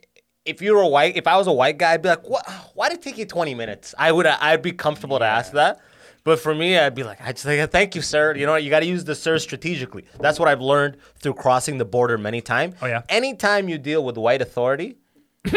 if 0.44 0.60
you 0.62 0.74
were 0.74 0.82
a 0.82 0.88
white, 0.88 1.16
if 1.16 1.26
I 1.26 1.36
was 1.36 1.46
a 1.46 1.52
white 1.52 1.78
guy, 1.78 1.92
I'd 1.94 2.02
be 2.02 2.08
like, 2.10 2.28
what? 2.28 2.46
Why 2.74 2.88
did 2.88 2.98
it 2.98 3.02
take 3.02 3.18
you 3.18 3.24
twenty 3.26 3.54
minutes? 3.54 3.94
I 3.98 4.12
would. 4.12 4.26
I'd 4.26 4.62
be 4.62 4.72
comfortable 4.72 5.18
to 5.18 5.24
ask 5.24 5.52
that. 5.52 5.80
But 6.24 6.40
for 6.40 6.54
me, 6.54 6.78
I'd 6.78 6.94
be 6.94 7.02
like, 7.02 7.20
I 7.20 7.32
just 7.32 7.44
like, 7.44 7.70
thank 7.70 7.94
you, 7.94 8.00
sir. 8.00 8.34
You 8.34 8.46
know, 8.46 8.52
what? 8.52 8.62
you 8.64 8.70
got 8.70 8.80
to 8.80 8.86
use 8.86 9.04
the 9.04 9.14
sir 9.14 9.38
strategically. 9.38 10.06
That's 10.20 10.38
what 10.38 10.48
I've 10.48 10.62
learned 10.62 10.96
through 11.18 11.34
crossing 11.34 11.76
the 11.76 11.84
border 11.84 12.16
many 12.16 12.40
times. 12.40 12.76
Oh, 12.80 12.86
yeah? 12.86 13.02
Anytime 13.10 13.68
you 13.68 13.76
deal 13.76 14.02
with 14.02 14.16
white 14.16 14.40
authority, 14.40 14.96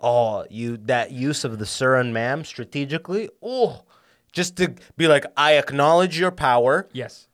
oh, 0.00 0.44
you 0.50 0.76
that 0.78 1.12
use 1.12 1.44
of 1.44 1.58
the 1.58 1.66
sir 1.66 1.96
and 1.96 2.12
ma'am 2.12 2.44
strategically, 2.44 3.28
oh, 3.42 3.84
just 4.32 4.56
to 4.56 4.74
be 4.96 5.06
like, 5.06 5.24
I 5.36 5.52
acknowledge 5.56 6.18
your 6.18 6.30
power 6.32 6.88
Yes. 6.92 7.28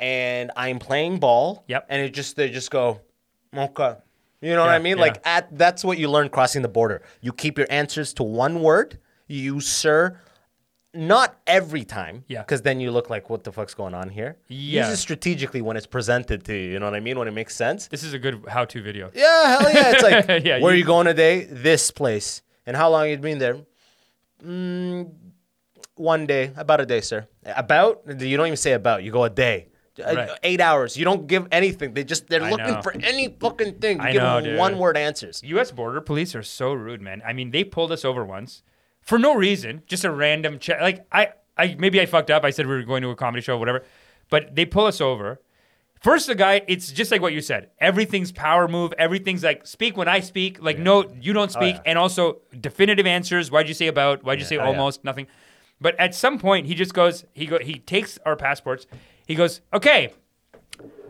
and 0.00 0.50
I'm 0.56 0.78
playing 0.78 1.18
ball. 1.18 1.64
Yep. 1.68 1.86
And 1.90 2.02
it 2.02 2.14
just 2.14 2.36
they 2.36 2.48
just 2.50 2.70
go, 2.70 3.00
okay. 3.54 3.96
You 4.40 4.54
know 4.54 4.60
what 4.60 4.70
I 4.70 4.78
mean? 4.78 4.96
yeah. 4.98 5.02
Like 5.02 5.20
at 5.26 5.56
that's 5.58 5.84
what 5.84 5.98
you 5.98 6.08
learn 6.10 6.28
crossing 6.28 6.62
the 6.62 6.68
border. 6.68 7.02
You 7.20 7.32
keep 7.32 7.58
your 7.58 7.66
answers 7.70 8.12
to 8.14 8.22
one 8.22 8.60
word. 8.62 8.98
You 9.26 9.60
sir. 9.60 10.20
Not 10.94 11.36
every 11.46 11.84
time. 11.84 12.24
Yeah. 12.28 12.40
Because 12.42 12.62
then 12.62 12.80
you 12.80 12.90
look 12.90 13.10
like 13.10 13.28
what 13.28 13.44
the 13.44 13.52
fuck's 13.52 13.74
going 13.74 13.94
on 13.94 14.08
here. 14.08 14.38
Yeah. 14.48 14.84
Use 14.88 14.94
it 14.94 14.96
strategically 14.96 15.60
when 15.60 15.76
it's 15.76 15.86
presented 15.86 16.44
to 16.46 16.54
you. 16.54 16.70
You 16.72 16.78
know 16.78 16.86
what 16.86 16.94
I 16.94 17.00
mean? 17.00 17.18
When 17.18 17.28
it 17.28 17.32
makes 17.34 17.54
sense. 17.54 17.88
This 17.88 18.02
is 18.02 18.14
a 18.14 18.18
good 18.18 18.42
how-to 18.48 18.80
video. 18.82 19.10
Yeah, 19.14 19.58
hell 19.58 19.72
yeah. 19.72 19.92
It's 19.92 20.02
like 20.02 20.44
Yeah, 20.44 20.60
where 20.60 20.72
you- 20.72 20.80
you 20.80 20.84
going 20.86 21.06
today? 21.06 21.44
This 21.44 21.90
place. 21.90 22.42
And 22.66 22.74
how 22.76 22.88
long 22.90 23.08
you 23.10 23.16
been 23.18 23.38
there? 23.38 23.58
Mm, 24.44 25.12
one 25.96 26.26
day. 26.26 26.52
About 26.56 26.80
a 26.80 26.86
day, 26.86 27.00
sir. 27.00 27.26
About? 27.44 28.02
You 28.06 28.36
don't 28.36 28.46
even 28.46 28.56
say 28.56 28.72
about. 28.72 29.02
You 29.02 29.12
go 29.12 29.24
a 29.24 29.30
day. 29.30 29.68
Uh, 30.00 30.14
Right. 30.14 30.30
Eight 30.42 30.60
hours. 30.60 30.96
You 30.96 31.04
don't 31.04 31.26
give 31.26 31.46
anything. 31.52 31.94
They 31.94 32.04
just 32.04 32.28
they're 32.28 32.42
I 32.42 32.50
looking 32.50 32.74
know. 32.74 32.82
for 32.82 32.92
any 33.02 33.28
fucking 33.40 33.74
thing. 33.80 33.98
You 33.98 34.04
I 34.04 34.12
give 34.12 34.22
know, 34.22 34.40
them 34.40 34.56
one 34.56 34.78
word 34.78 34.96
answers. 34.96 35.42
U.S. 35.44 35.70
border 35.72 36.00
police 36.00 36.34
are 36.34 36.42
so 36.42 36.72
rude, 36.72 37.00
man. 37.02 37.22
I 37.26 37.32
mean, 37.32 37.50
they 37.50 37.64
pulled 37.64 37.92
us 37.92 38.04
over 38.04 38.24
once 38.24 38.62
for 39.00 39.18
no 39.18 39.34
reason, 39.34 39.82
just 39.86 40.04
a 40.04 40.10
random 40.10 40.58
check. 40.58 40.80
Like 40.80 41.06
I, 41.12 41.28
I 41.56 41.74
maybe 41.78 42.00
I 42.00 42.06
fucked 42.06 42.30
up. 42.30 42.44
I 42.44 42.50
said 42.50 42.66
we 42.66 42.74
were 42.74 42.82
going 42.82 43.02
to 43.02 43.10
a 43.10 43.16
comedy 43.16 43.42
show, 43.42 43.56
whatever. 43.58 43.82
But 44.30 44.54
they 44.54 44.64
pull 44.66 44.86
us 44.86 45.00
over. 45.00 45.40
First, 46.00 46.28
the 46.28 46.36
guy, 46.36 46.62
it's 46.68 46.92
just 46.92 47.10
like 47.10 47.20
what 47.20 47.32
you 47.32 47.40
said. 47.40 47.70
Everything's 47.80 48.30
power 48.30 48.68
move. 48.68 48.92
Everything's 48.98 49.42
like 49.42 49.66
speak 49.66 49.96
when 49.96 50.06
I 50.06 50.20
speak. 50.20 50.62
Like 50.62 50.78
no, 50.78 51.10
you 51.20 51.32
don't 51.32 51.50
speak. 51.50 51.74
yeah. 51.76 51.82
And 51.86 51.98
also 51.98 52.38
definitive 52.60 53.04
answers. 53.06 53.50
Why'd 53.50 53.66
you 53.66 53.74
say 53.74 53.88
about? 53.88 54.22
Why'd 54.22 54.38
you 54.38 54.44
say 54.44 54.58
Oh, 54.58 54.62
yeah. 54.62 54.68
almost? 54.68 55.02
Nothing. 55.02 55.26
But 55.80 55.98
at 55.98 56.14
some 56.14 56.38
point, 56.38 56.66
he 56.66 56.74
just 56.74 56.92
goes. 56.94 57.24
He 57.34 57.46
go. 57.46 57.58
He 57.58 57.78
takes 57.80 58.18
our 58.26 58.36
passports. 58.36 58.86
He 59.28 59.34
goes. 59.34 59.60
Okay. 59.72 60.12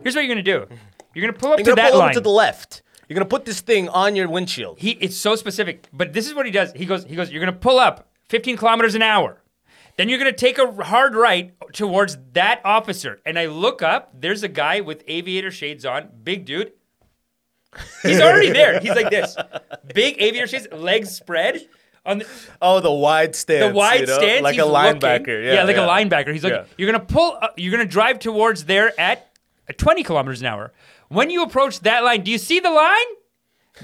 Here's 0.03 0.13
what 0.13 0.25
you're 0.25 0.35
gonna 0.35 0.43
do. 0.43 0.67
You're 1.15 1.25
gonna 1.25 1.39
pull 1.39 1.53
up 1.53 1.59
to 1.59 1.73
that 1.73 1.91
pull 1.91 1.99
line. 1.99 2.13
to 2.13 2.19
the 2.21 2.29
left. 2.29 2.83
You're 3.07 3.15
gonna 3.15 3.25
put 3.25 3.45
this 3.45 3.61
thing 3.61 3.89
on 3.89 4.15
your 4.15 4.29
windshield. 4.29 4.77
He 4.77 4.91
it's 4.91 5.15
so 5.17 5.35
specific, 5.35 5.87
but 5.91 6.13
this 6.13 6.27
is 6.27 6.35
what 6.35 6.45
he 6.45 6.51
does. 6.51 6.71
He 6.73 6.85
goes, 6.85 7.05
he 7.05 7.15
goes, 7.15 7.31
you're 7.31 7.39
gonna 7.39 7.53
pull 7.53 7.79
up 7.79 8.09
15 8.27 8.57
kilometers 8.57 8.93
an 8.93 9.01
hour. 9.01 9.41
Then 9.95 10.09
you're 10.09 10.19
gonna 10.19 10.33
take 10.33 10.57
a 10.59 10.71
hard 10.83 11.15
right 11.15 11.53
towards 11.73 12.17
that 12.33 12.61
officer. 12.63 13.19
And 13.25 13.39
I 13.39 13.47
look 13.47 13.81
up, 13.81 14.11
there's 14.19 14.43
a 14.43 14.47
guy 14.47 14.81
with 14.81 15.03
aviator 15.07 15.49
shades 15.49 15.85
on, 15.85 16.09
big 16.23 16.45
dude. 16.45 16.73
He's 18.03 18.19
already 18.19 18.51
there. 18.51 18.79
He's 18.79 18.95
like 18.95 19.09
this. 19.09 19.35
Big 19.93 20.21
aviator 20.21 20.47
shades, 20.47 20.67
legs 20.71 21.11
spread. 21.15 21.67
On 22.05 22.19
the, 22.19 22.27
Oh, 22.61 22.79
the 22.79 22.91
wide 22.91 23.35
stance. 23.35 23.67
the 23.67 23.73
wide 23.73 24.01
you 24.01 24.05
know? 24.07 24.17
stance, 24.17 24.41
like 24.41 24.57
a 24.57 24.61
linebacker. 24.61 25.43
Yeah, 25.45 25.63
like 25.63 25.75
yeah. 25.75 25.85
a 25.85 25.87
linebacker. 25.87 26.33
He's 26.33 26.43
like, 26.43 26.53
Yeah. 26.53 26.65
you're 26.77 26.91
gonna 26.91 27.03
pull, 27.03 27.37
up, 27.41 27.53
you're 27.57 27.71
gonna 27.71 27.85
drive 27.85 28.19
towards 28.19 28.65
there 28.65 28.97
at 28.99 29.31
20 29.77 30.03
kilometers 30.03 30.41
an 30.41 30.47
hour. 30.47 30.71
When 31.09 31.29
you 31.29 31.43
approach 31.43 31.81
that 31.81 32.03
line, 32.03 32.23
do 32.23 32.31
you 32.31 32.37
see 32.37 32.59
the 32.59 32.69
line? 32.71 33.05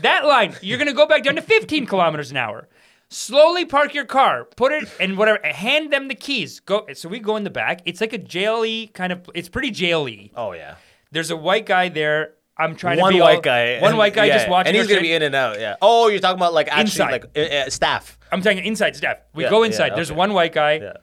That 0.01 0.25
line, 0.25 0.55
you're 0.61 0.77
gonna 0.77 0.93
go 0.93 1.05
back 1.05 1.23
down 1.23 1.35
to 1.35 1.41
15 1.41 1.85
kilometers 1.85 2.31
an 2.31 2.37
hour. 2.37 2.67
Slowly 3.09 3.65
park 3.65 3.93
your 3.93 4.05
car, 4.05 4.45
put 4.45 4.71
it 4.71 4.89
and 4.99 5.17
whatever, 5.17 5.39
hand 5.45 5.93
them 5.93 6.07
the 6.07 6.15
keys. 6.15 6.59
Go. 6.59 6.87
So 6.93 7.07
we 7.07 7.19
go 7.19 7.35
in 7.35 7.43
the 7.43 7.49
back. 7.51 7.81
It's 7.85 8.01
like 8.01 8.13
a 8.13 8.17
jail-y 8.17 8.89
kind 8.93 9.13
of. 9.13 9.29
It's 9.35 9.47
pretty 9.47 9.69
jail-y. 9.71 10.31
Oh 10.35 10.53
yeah. 10.53 10.75
There's 11.11 11.29
a 11.31 11.37
white 11.37 11.65
guy 11.67 11.89
there. 11.89 12.33
I'm 12.57 12.75
trying 12.75 12.99
One 12.99 13.11
to 13.11 13.17
be 13.17 13.21
white 13.21 13.35
all- 13.35 13.41
guy. 13.41 13.81
One 13.81 13.97
white 13.97 14.13
guy 14.13 14.25
yeah, 14.25 14.37
just 14.37 14.49
watching. 14.49 14.69
And 14.69 14.77
he's 14.77 14.87
gonna 14.87 15.01
be 15.01 15.13
in 15.13 15.21
and 15.21 15.35
out. 15.35 15.59
Yeah. 15.59 15.75
Oh, 15.81 16.07
you're 16.07 16.19
talking 16.19 16.37
about 16.37 16.53
like 16.53 16.67
actually 16.69 16.81
Inside. 16.81 17.11
like 17.11 17.37
uh, 17.37 17.55
uh, 17.55 17.69
staff. 17.69 18.17
I'm 18.31 18.41
talking 18.41 18.63
inside 18.63 18.95
staff. 18.95 19.17
We 19.33 19.43
Yeah, 19.43 19.49
go 19.49 19.61
yeah, 19.61 19.67
inside. 19.67 19.95
There's 19.95 20.11
okay. 20.11 20.17
one 20.17 20.33
white 20.33 20.53
guy. 20.53 20.73
Yeah. 20.79 20.93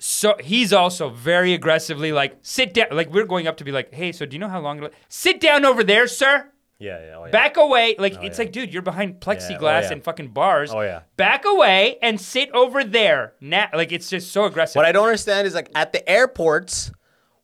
So 0.00 0.34
he's 0.40 0.72
also 0.72 1.10
very 1.10 1.54
aggressively 1.54 2.12
like, 2.12 2.38
sit 2.42 2.74
down. 2.74 2.88
Like 2.92 3.10
we're 3.10 3.26
going 3.26 3.46
up 3.46 3.58
to 3.58 3.64
be 3.64 3.72
like, 3.72 3.92
hey, 3.94 4.10
so 4.12 4.26
do 4.26 4.34
you 4.34 4.40
know 4.40 4.48
how 4.48 4.60
long? 4.60 4.78
It'll... 4.78 4.90
Sit 5.08 5.40
down 5.40 5.64
over 5.64 5.84
there, 5.84 6.06
sir. 6.06 6.48
Yeah, 6.78 6.98
yeah, 7.00 7.14
oh, 7.16 7.24
yeah. 7.26 7.30
Back 7.30 7.58
away. 7.58 7.94
Like, 7.96 8.14
it's 8.22 8.38
yeah. 8.38 8.44
like, 8.44 8.52
dude, 8.52 8.72
you're 8.72 8.82
behind 8.82 9.18
oh, 9.22 9.24
plexiglass 9.24 9.82
yeah. 9.82 9.92
and 9.92 10.02
fucking 10.02 10.30
bars. 10.30 10.72
Oh, 10.74 10.80
yeah. 10.80 11.02
Back 11.16 11.44
away 11.44 11.96
and 12.02 12.20
sit 12.20 12.50
over 12.50 12.82
there. 12.82 13.34
Na- 13.40 13.68
like, 13.72 13.92
it's 13.92 14.10
just 14.10 14.32
so 14.32 14.46
aggressive. 14.46 14.74
What 14.74 14.84
I 14.84 14.90
don't 14.90 15.04
understand 15.04 15.46
is 15.46 15.54
like 15.54 15.70
at 15.76 15.92
the 15.92 16.08
airports 16.10 16.90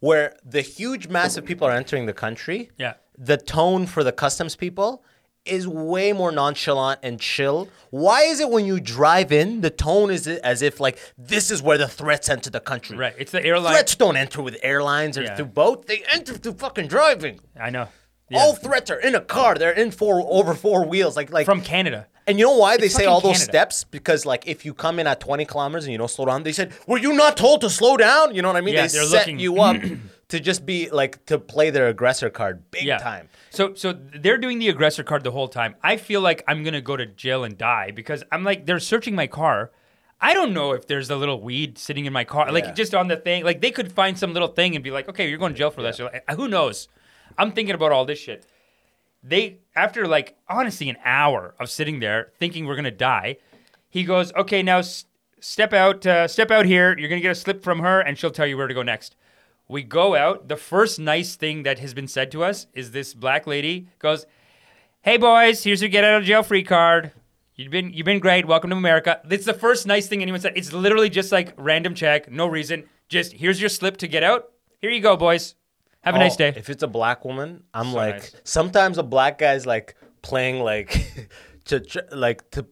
where 0.01 0.35
the 0.45 0.61
huge 0.61 1.07
massive 1.07 1.45
people 1.45 1.69
are 1.69 1.73
entering 1.73 2.07
the 2.07 2.13
country. 2.13 2.73
Yeah. 2.79 2.95
The 3.21 3.37
tone 3.37 3.87
for 3.87 4.05
the 4.05 4.13
customs 4.13 4.55
people 4.57 5.03
is 5.45 5.67
way 5.67 6.13
more 6.13 6.31
nonchalant 6.31 7.01
and 7.03 7.19
chill. 7.19 7.69
Why 7.91 8.23
is 8.23 8.39
it 8.39 8.51
when 8.51 8.67
you 8.67 8.81
drive 8.81 9.33
in, 9.33 9.63
the 9.63 9.71
tone 9.71 10.11
is 10.11 10.27
as 10.29 10.61
if 10.63 10.79
like 10.79 10.99
this 11.17 11.51
is 11.51 11.63
where 11.63 11.79
the 11.79 11.89
threats 11.89 12.29
enter 12.29 12.51
the 12.51 12.61
country? 12.61 12.97
right. 12.97 13.15
It's 13.19 13.33
the 13.33 13.45
airline. 13.45 13.73
Threats 13.73 13.95
don't 13.97 14.17
enter 14.17 14.43
with 14.43 14.57
airlines 14.63 15.17
or 15.19 15.23
Yeah. 15.23 15.37
through 15.37 15.47
boat. 15.47 15.87
They 15.87 16.03
enter 16.13 16.35
through 16.35 16.55
fucking 16.55 16.87
driving. 16.89 17.41
I 17.59 17.71
know. 17.71 17.89
Yeah. 18.31 18.41
All 18.41 18.55
threats 18.55 18.91
are 18.91 19.01
in 19.01 19.15
a 19.15 19.21
car. 19.23 19.55
They're 19.55 19.73
in 19.73 19.91
four 19.91 20.23
over 20.27 20.53
four 20.55 20.85
wheels. 20.87 21.17
Like 21.17 21.33
like 21.33 21.47
From 21.47 21.63
Canada. 21.63 22.07
and 22.27 22.39
you 22.39 22.45
know 22.45 22.57
why 22.59 22.77
they 22.77 22.89
say 22.89 23.07
all 23.07 23.23
those 23.23 23.39
Canada. 23.39 23.53
steps? 23.53 23.85
Because 23.85 24.27
like 24.27 24.47
if 24.47 24.67
you 24.67 24.75
come 24.75 24.99
in 24.99 25.07
at 25.07 25.19
20 25.19 25.47
kilometers 25.47 25.85
and 25.87 25.93
you 25.93 25.99
don't 25.99 26.11
slow 26.11 26.27
down, 26.27 26.43
they 26.43 26.53
said, 26.53 26.73
"Were 26.87 26.99
you 26.99 27.15
not 27.15 27.39
told 27.39 27.63
to 27.63 27.71
slow 27.71 27.97
down?" 27.97 28.35
You 28.35 28.43
know 28.43 28.49
what 28.49 28.57
I 28.59 28.61
mean? 28.61 28.75
Yeah, 28.75 28.83
they 28.87 28.89
they're 28.99 29.05
set 29.07 29.21
looking- 29.21 29.39
you 29.39 29.63
up 29.63 29.77
to 30.29 30.41
just 30.41 30.67
be 30.67 30.91
like 30.91 31.25
to 31.27 31.39
play 31.39 31.71
their 31.71 31.89
aggressor 31.89 32.31
card 32.31 32.71
big 32.71 32.85
yeah. 32.85 32.99
time. 32.99 33.29
So 33.51 33.75
so 33.75 33.93
they're 33.93 34.39
doing 34.39 34.59
the 34.59 34.69
aggressor 34.69 35.03
card 35.03 35.25
the 35.25 35.31
whole 35.31 35.49
time. 35.49 35.75
I 35.83 35.97
feel 35.97 36.21
like 36.21 36.45
I'm 36.47 36.63
gonna 36.63 36.81
go 36.81 36.97
to 36.97 37.07
jail 37.07 37.45
and 37.45 37.57
die 37.57 37.91
because 37.91 38.23
I'm 38.31 38.45
like 38.45 38.67
they're 38.67 38.81
searching 38.81 39.15
my 39.15 39.27
car. 39.27 39.71
I 40.21 40.35
don't 40.35 40.53
know 40.53 40.73
if 40.73 40.87
there's 40.87 41.11
a 41.11 41.17
little 41.17 41.41
weed 41.41 41.79
sitting 41.79 42.05
in 42.05 42.13
my 42.13 42.25
car, 42.25 42.51
like 42.51 42.75
just 42.75 42.95
on 42.95 43.07
the 43.09 43.17
thing. 43.17 43.45
Like 43.45 43.61
they 43.61 43.71
could 43.71 43.93
find 43.93 44.19
some 44.19 44.33
little 44.33 44.49
thing 44.49 44.75
and 44.75 44.83
be 44.83 44.91
like, 44.91 45.09
okay, 45.09 45.29
you're 45.29 45.39
going 45.39 45.53
to 45.53 45.59
jail 45.59 45.71
for 45.71 45.81
this. 45.81 45.99
You're 45.99 46.11
like, 46.11 46.25
"Uh, 46.27 46.35
Who 46.35 46.49
knows? 46.49 46.89
I'm 47.39 47.53
thinking 47.53 47.77
about 47.77 47.93
all 47.93 48.05
this 48.05 48.19
shit. 48.19 48.45
They 49.23 49.59
after 49.77 50.09
like 50.09 50.37
honestly 50.49 50.89
an 50.91 50.97
hour 51.05 51.55
of 51.61 51.71
sitting 51.71 52.01
there 52.01 52.33
thinking 52.39 52.67
we're 52.67 52.77
gonna 52.77 52.91
die, 52.91 53.37
he 53.89 54.05
goes, 54.05 54.33
okay, 54.35 54.63
now 54.63 54.79
s- 54.79 55.07
step 55.41 55.73
out, 55.73 56.05
uh, 56.05 56.29
step 56.29 56.51
out 56.51 56.67
here. 56.67 56.97
You're 56.99 57.09
gonna 57.09 57.21
get 57.21 57.31
a 57.31 57.35
slip 57.37 57.63
from 57.63 57.79
her, 57.81 58.01
and 58.01 58.19
she'll 58.19 58.31
tell 58.31 58.47
you 58.47 58.57
where 58.57 58.67
to 58.67 58.75
go 58.75 58.83
next. 58.83 59.17
We 59.69 59.83
go 59.83 60.15
out. 60.17 60.49
The 60.49 60.57
first 60.57 60.99
nice 60.99 61.37
thing 61.37 61.63
that 61.65 61.79
has 61.79 61.93
been 61.95 62.09
said 62.09 62.31
to 62.33 62.43
us 62.43 62.67
is 62.73 62.91
this 62.93 63.13
black 63.15 63.47
lady 63.47 63.89
goes, 63.99 64.25
"Hey 65.03 65.17
boys, 65.19 65.63
here's 65.65 65.83
your 65.83 65.91
get 65.91 66.05
out 66.05 66.21
of 66.23 66.25
jail 66.27 66.43
free 66.43 66.63
card. 66.65 67.13
You've 67.55 67.71
been 67.71 67.93
you've 67.93 68.07
been 68.07 68.19
great. 68.21 68.47
Welcome 68.47 68.71
to 68.71 68.77
America." 68.77 69.21
It's 69.31 69.45
the 69.45 69.53
first 69.55 69.87
nice 69.87 70.07
thing 70.09 70.23
anyone 70.23 70.41
said. 70.41 70.55
It's 70.57 70.73
literally 70.73 71.11
just 71.11 71.33
like 71.33 71.53
random 71.59 71.95
check, 71.95 72.31
no 72.31 72.47
reason. 72.47 72.85
Just 73.09 73.33
here's 73.35 73.61
your 73.61 73.69
slip 73.69 73.99
to 73.99 74.09
get 74.09 74.23
out. 74.23 74.51
Here 74.81 74.91
you 74.91 75.01
go, 75.01 75.17
boys. 75.17 75.55
Have 76.03 76.15
a 76.15 76.19
nice 76.19 76.35
Oh, 76.35 76.39
day. 76.39 76.53
If 76.57 76.71
it's 76.71 76.83
a 76.83 76.87
black 76.89 77.25
woman, 77.25 77.65
I'm 77.75 77.91
So 77.91 77.97
like 77.97 78.15
nice. 78.15 78.37
sometimes 78.45 78.97
a 78.99 79.03
black 79.03 79.37
guy's 79.39 79.67
like 79.67 79.97
playing 80.23 80.61
like 80.61 81.29
to 81.67 81.83
like 82.13 82.49
to 82.53 82.65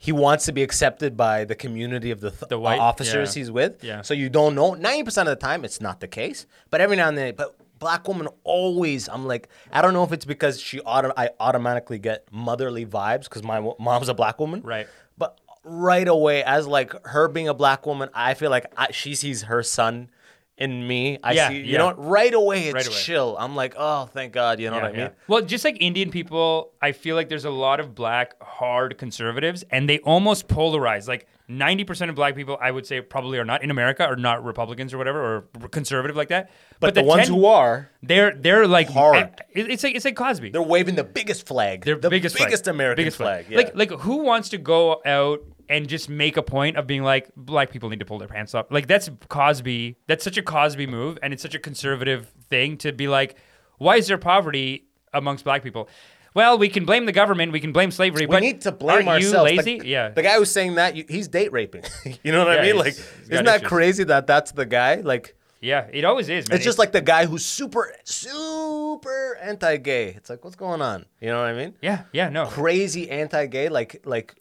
he 0.00 0.12
wants 0.12 0.44
to 0.46 0.52
be 0.52 0.62
accepted 0.62 1.16
by 1.16 1.44
the 1.44 1.54
community 1.56 2.10
of 2.12 2.20
the, 2.20 2.30
th- 2.30 2.48
The 2.48 2.58
white- 2.58 2.78
officers 2.78 3.34
yeah. 3.36 3.40
he's 3.40 3.50
with. 3.50 3.82
Yeah. 3.82 4.02
So 4.02 4.14
you 4.14 4.28
don't 4.28 4.54
know. 4.54 4.74
Ninety 4.74 5.02
percent 5.02 5.28
of 5.28 5.38
the 5.38 5.44
time, 5.44 5.64
it's 5.64 5.80
not 5.80 6.00
the 6.00 6.08
case. 6.08 6.46
But 6.70 6.80
every 6.80 6.96
now 6.96 7.08
and 7.08 7.18
then, 7.18 7.34
but 7.36 7.56
black 7.80 8.06
woman 8.08 8.28
always. 8.44 9.08
I'm 9.08 9.26
like, 9.26 9.48
I 9.72 9.82
don't 9.82 9.92
know 9.94 10.04
if 10.04 10.12
it's 10.12 10.24
because 10.24 10.60
she 10.60 10.80
auto, 10.80 11.12
I 11.16 11.30
automatically 11.40 11.98
get 11.98 12.26
motherly 12.30 12.86
vibes 12.86 13.24
because 13.24 13.42
my 13.42 13.58
wo- 13.60 13.76
mom's 13.80 14.08
a 14.08 14.14
black 14.14 14.38
woman. 14.38 14.62
Right. 14.62 14.86
But 15.16 15.38
right 15.64 16.06
away, 16.08 16.44
as 16.44 16.66
like 16.66 16.92
her 17.06 17.26
being 17.28 17.48
a 17.48 17.54
black 17.54 17.84
woman, 17.84 18.08
I 18.14 18.34
feel 18.34 18.50
like 18.50 18.66
I, 18.76 18.92
she 18.92 19.14
sees 19.16 19.42
her 19.42 19.62
son 19.62 20.10
in 20.58 20.86
me. 20.86 21.18
I 21.22 21.32
Yeah, 21.32 21.48
see, 21.48 21.56
you 21.58 21.62
yeah. 21.64 21.78
know, 21.78 21.94
right 21.94 22.34
away 22.34 22.64
it's 22.66 22.74
Right 22.74 22.86
away. 22.86 22.96
chill. 22.96 23.36
I'm 23.38 23.54
like, 23.56 23.74
oh, 23.78 24.06
thank 24.12 24.32
God. 24.32 24.60
You 24.60 24.70
know 24.70 24.76
what 24.76 24.84
I 24.84 24.92
mean? 24.92 25.10
Well, 25.26 25.42
just 25.42 25.64
like 25.64 25.76
Indian 25.80 26.10
people, 26.10 26.72
I 26.82 26.92
feel 26.92 27.16
like 27.16 27.28
there's 27.28 27.44
a 27.44 27.50
lot 27.50 27.80
of 27.80 27.94
black 27.94 28.34
hard 28.42 28.98
conservatives, 28.98 29.64
and 29.70 29.88
they 29.88 29.98
almost 30.00 30.48
polarize. 30.48 31.08
Like 31.08 31.26
90% 31.48 32.10
of 32.10 32.14
black 32.14 32.34
people, 32.36 32.58
I 32.60 32.70
would 32.70 32.86
say, 32.86 33.00
probably 33.00 33.38
are 33.38 33.44
not 33.44 33.62
in 33.62 33.70
America, 33.70 34.04
are 34.04 34.16
not 34.16 34.44
Republicans 34.44 34.92
or 34.92 34.98
whatever, 34.98 35.46
or 35.62 35.68
conservative 35.68 36.16
like 36.16 36.28
that. 36.28 36.50
But, 36.80 36.94
the, 36.94 37.02
ones 37.04 37.28
10 37.28 37.34
who 37.36 37.46
are, 37.46 37.88
they're 38.02 38.34
they're 38.34 38.66
like 38.66 38.90
Hard. 38.90 39.16
Eh, 39.16 39.28
it- 39.52 39.70
It's 39.70 39.82
like 39.84 39.94
it's 39.94 40.04
like 40.04 40.16
Cosby. 40.16 40.50
they're 40.50 40.60
waving 40.62 40.94
the 40.96 41.04
biggest 41.04 41.46
flag. 41.46 41.84
They're 41.84 41.96
the 41.96 42.10
biggest 42.10 42.36
flag. 42.36 42.52
American 42.68 42.96
biggest 43.02 43.16
flag. 43.16 43.46
Yeah. 43.48 43.56
Like 43.58 43.74
like 43.74 43.90
who 44.00 44.18
wants 44.18 44.50
to 44.50 44.58
go 44.58 45.00
out 45.06 45.40
and 45.68 45.88
just 45.88 46.08
make 46.08 46.36
a 46.36 46.42
point 46.42 46.76
of 46.76 46.86
being 46.86 47.02
like 47.02 47.30
black 47.36 47.70
people 47.70 47.88
need 47.88 48.00
to 48.00 48.04
pull 48.06 48.18
their 48.18 48.28
pants 48.28 48.54
up? 48.54 48.72
Like 48.72 48.86
that's 48.86 49.10
Cosby. 49.28 49.96
That's 50.06 50.24
such 50.24 50.36
a 50.38 50.42
Cosby 50.42 50.86
move, 50.86 51.18
and 51.22 51.32
it's 51.32 51.42
such 51.42 51.54
a 51.54 51.58
conservative 51.58 52.28
thing 52.50 52.76
to 52.78 52.92
be 52.92 53.08
like, 53.08 53.36
why 53.78 53.96
is 53.96 54.06
there 54.06 54.18
poverty 54.18 54.86
amongst 55.12 55.44
black 55.44 55.62
people? 55.62 55.88
Well, 56.34 56.58
we 56.58 56.68
can 56.68 56.84
blame 56.84 57.06
the 57.06 57.12
government, 57.12 57.52
we 57.52 57.58
can 57.60 57.72
blame 57.72 57.90
slavery, 57.90 58.26
we 58.26 58.30
but 58.30 58.40
need 58.42 58.60
to 58.60 58.70
blame 58.72 59.08
aren't 59.08 59.24
ourselves. 59.24 59.50
You 59.50 59.62
The- 59.62 59.70
lazy? 59.78 59.88
yeah. 59.88 60.10
The 60.10 60.22
guy 60.22 60.34
who's 60.36 60.50
saying 60.50 60.74
that, 60.76 60.94
you, 60.94 61.04
he's 61.08 61.26
date 61.26 61.50
raping. 61.52 61.82
you 62.22 62.30
know 62.32 62.44
what 62.44 62.54
Yeah, 62.54 62.60
I 62.62 62.66
mean? 62.66 62.76
Like, 62.76 62.94
isn't 63.30 63.44
that 63.46 63.56
issues. 63.56 63.68
crazy 63.68 64.04
that 64.04 64.26
that's 64.26 64.52
the 64.52 64.66
guy? 64.66 64.96
Like, 64.96 65.34
yeah, 65.60 65.88
it 65.92 66.04
always 66.04 66.28
is. 66.28 66.48
Man. 66.48 66.56
it's 66.56 66.64
just 66.64 66.78
like 66.78 66.92
the 66.92 67.00
guy 67.00 67.26
who's 67.26 67.44
super, 67.44 67.92
super 68.04 69.36
anti-gay. 69.40 70.08
It's 70.10 70.30
like, 70.30 70.44
what's 70.44 70.54
going 70.56 70.82
on? 70.82 71.06
You 71.20 71.28
know 71.28 71.38
what 71.40 71.48
I 71.48 71.54
mean? 71.54 71.74
yeah, 71.80 72.02
yeah, 72.12 72.28
no. 72.28 72.46
crazy 72.46 73.10
anti-gay. 73.10 73.68
Like 73.68 74.02
like, 74.04 74.40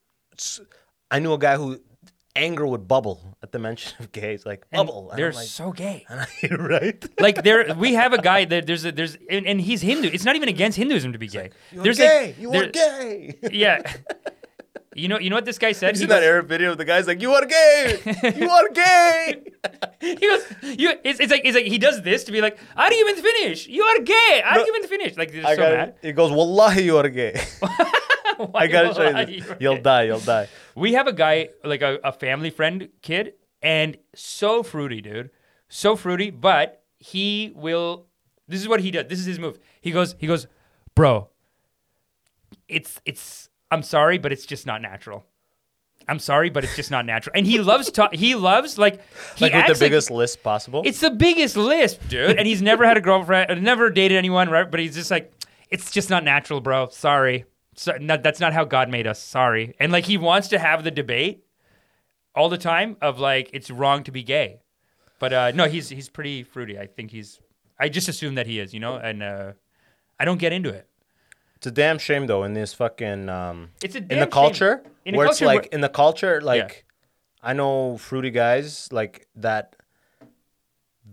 I 1.10 1.20
knew 1.20 1.34
a 1.34 1.38
guy 1.38 1.56
who 1.58 1.80
anger 2.36 2.68
would 2.68 2.88
bubble 2.88 3.38
at 3.42 3.52
the 3.52 3.60
mention 3.60 3.94
of 4.00 4.12
gays. 4.12 4.46
Like 4.46 4.66
And 4.72 4.86
bubble. 4.86 5.10
And 5.10 5.20
They're 5.20 5.30
I'm 5.30 5.36
like, 5.36 5.48
so 5.48 5.72
gay. 5.72 6.06
right. 6.52 7.04
like 7.20 7.44
there 7.44 7.74
we 7.76 7.94
have 7.96 8.14
a 8.14 8.22
guy 8.22 8.46
that 8.46 8.68
there's 8.68 8.86
a, 8.86 8.92
there's 8.92 9.18
and, 9.30 9.46
and 9.46 9.60
he's 9.60 9.82
Hindu. 9.82 10.10
It's 10.14 10.24
not 10.26 10.36
even 10.36 10.50
against 10.50 10.78
Hinduism 10.78 11.14
to 11.14 11.20
be 11.20 11.28
gay. 11.28 11.50
You're 11.72 11.84
there's 11.84 11.98
gay. 11.98 12.28
like 12.28 12.40
you 12.40 12.54
are 12.54 12.68
gay. 12.68 13.40
Yeah. 13.52 13.82
You 14.98 15.08
know 15.08 15.20
you 15.20 15.30
know 15.30 15.36
what 15.36 15.46
this 15.46 15.60
guy 15.60 15.74
said? 15.74 15.90
You 15.90 15.94
He 15.94 16.00
seen 16.00 16.08
that 16.10 16.22
goes, 16.22 16.28
Arab 16.28 16.48
video 16.48 16.72
of 16.72 16.80
the 16.80 16.84
guy's 16.84 17.06
like, 17.06 17.22
"You 17.22 17.32
are 17.36 17.46
gay. 17.46 18.00
you 18.36 18.50
are 18.50 18.70
gay." 18.70 19.44
he 20.02 20.16
goes 20.16 20.44
you 20.64 20.90
it's, 21.04 21.20
it's 21.20 21.32
like 21.32 21.44
it's 21.46 21.56
like 21.56 21.68
he 21.68 21.78
does 21.78 22.02
this 22.02 22.24
to 22.24 22.32
be 22.32 22.42
like, 22.42 22.58
I 22.76 22.90
didn't 22.90 23.08
even 23.08 23.24
finish. 23.24 23.68
You 23.68 23.84
are 23.84 24.00
gay. 24.00 24.42
I 24.44 24.56
didn't 24.56 24.76
even 24.76 24.90
finish. 24.90 25.16
Like 25.16 25.32
they're 25.32 25.46
I 25.46 25.56
so 25.56 25.62
got 25.62 25.72
mad. 25.72 25.96
He 26.02 26.14
goes, 26.14 26.32
"Wallahi, 26.32 26.82
you 26.82 26.98
are 26.98 27.10
gay." 27.10 27.40
I 28.56 28.68
gotta 28.68 28.94
show 28.94 29.20
you 29.20 29.42
this. 29.42 29.54
You'll 29.60 29.82
die. 29.82 30.04
You'll 30.04 30.20
die. 30.20 30.48
We 30.76 30.94
have 30.94 31.08
a 31.08 31.14
guy 31.14 31.50
like 31.64 31.82
a, 31.82 32.00
a 32.04 32.12
family 32.12 32.50
friend 32.50 32.90
kid 33.02 33.34
and 33.62 33.98
so 34.16 34.64
fruity, 34.64 35.02
dude. 35.02 35.30
So 35.70 35.96
fruity, 35.96 36.30
but 36.30 36.84
he 37.00 37.52
will 37.56 38.08
this 38.48 38.62
is 38.62 38.68
what 38.68 38.80
he 38.82 38.92
does. 38.92 39.06
This 39.08 39.20
is 39.20 39.26
his 39.26 39.40
move. 39.40 39.60
He 39.82 39.92
goes 39.92 40.16
he 40.20 40.28
goes, 40.28 40.48
"Bro, 40.96 41.30
it's 42.68 43.00
it's 43.06 43.50
I'm 43.72 43.84
sorry, 43.84 44.18
but 44.18 44.32
it's 44.32 44.46
just 44.46 44.66
not 44.66 44.82
natural." 44.82 45.26
I'm 46.10 46.20
sorry, 46.20 46.50
but 46.50 46.64
it's 46.64 46.74
just 46.78 46.90
not 46.90 47.06
natural. 47.06 47.34
And 47.36 47.46
he 47.46 47.60
loves 47.60 47.92
ta- 47.92 48.10
he 48.14 48.34
loves 48.36 48.78
like 48.78 49.02
he 49.36 49.44
Like 49.46 49.54
with 49.54 49.66
the 49.66 49.74
like- 49.74 49.80
biggest 49.80 50.10
list 50.10 50.42
possible. 50.42 50.82
It's 50.86 51.02
the 51.02 51.12
biggest 51.12 51.58
lisp, 51.58 52.00
dude. 52.08 52.38
And 52.38 52.48
he's 52.48 52.62
never 52.62 52.86
had 52.86 52.96
a 52.96 53.02
girlfriend, 53.02 53.62
never 53.62 53.90
dated 53.90 54.18
anyone, 54.18 54.50
right? 54.50 54.70
But 54.72 54.80
he's 54.80 54.96
just 54.96 55.12
like, 55.12 55.34
it's 55.70 55.92
just 55.92 56.10
not 56.10 56.24
natural, 56.24 56.62
bro. 56.62 56.88
Sorry. 56.88 57.44
So, 57.78 57.96
not, 58.02 58.24
that's 58.24 58.40
not 58.40 58.54
how 58.54 58.66
God 58.66 58.90
made 58.90 59.08
us. 59.08 59.22
Sorry. 59.22 59.76
And 59.80 59.92
like, 59.92 60.06
he 60.06 60.18
wants 60.18 60.48
to 60.50 60.60
have 60.60 60.84
the 60.84 60.92
debate 60.92 61.46
all 62.36 62.50
the 62.50 62.58
time 62.58 62.98
of 63.02 63.20
like, 63.20 63.50
it's 63.54 63.70
wrong 63.72 64.04
to 64.04 64.12
be 64.12 64.24
gay. 64.24 64.62
But 65.20 65.34
uh, 65.34 65.52
no, 65.52 65.66
he's 65.66 65.90
he's 65.90 66.10
pretty 66.10 66.44
fruity. 66.44 66.78
I 66.78 66.86
think 66.88 67.10
he's. 67.12 67.40
I 67.80 67.90
just 67.90 68.08
assume 68.08 68.36
that 68.36 68.46
he 68.48 68.60
is, 68.60 68.74
you 68.74 68.80
know, 68.80 68.96
and 68.98 69.24
uh, 69.24 69.54
I 70.20 70.26
don't 70.26 70.38
get 70.38 70.54
into 70.54 70.70
it. 70.70 70.88
It's 71.56 71.66
a 71.66 71.72
damn 71.72 71.98
shame 71.98 72.28
though 72.28 72.44
in 72.44 72.54
this 72.54 72.72
fucking 72.76 73.30
um 73.30 73.70
It's 73.84 73.96
a 73.96 73.98
in 73.98 74.08
damn 74.10 74.20
the 74.20 74.26
shame. 74.26 74.32
culture 74.32 74.84
In 75.06 75.16
where 75.16 75.26
culture 75.26 75.44
it's 75.46 75.48
like 75.48 75.62
where- 75.62 75.70
in 75.72 75.82
the 75.82 75.90
culture 75.90 76.40
like 76.42 76.86
I 77.42 77.54
know 77.54 77.98
fruity 77.98 78.30
guys 78.30 78.90
like 78.92 79.28
that 79.38 79.76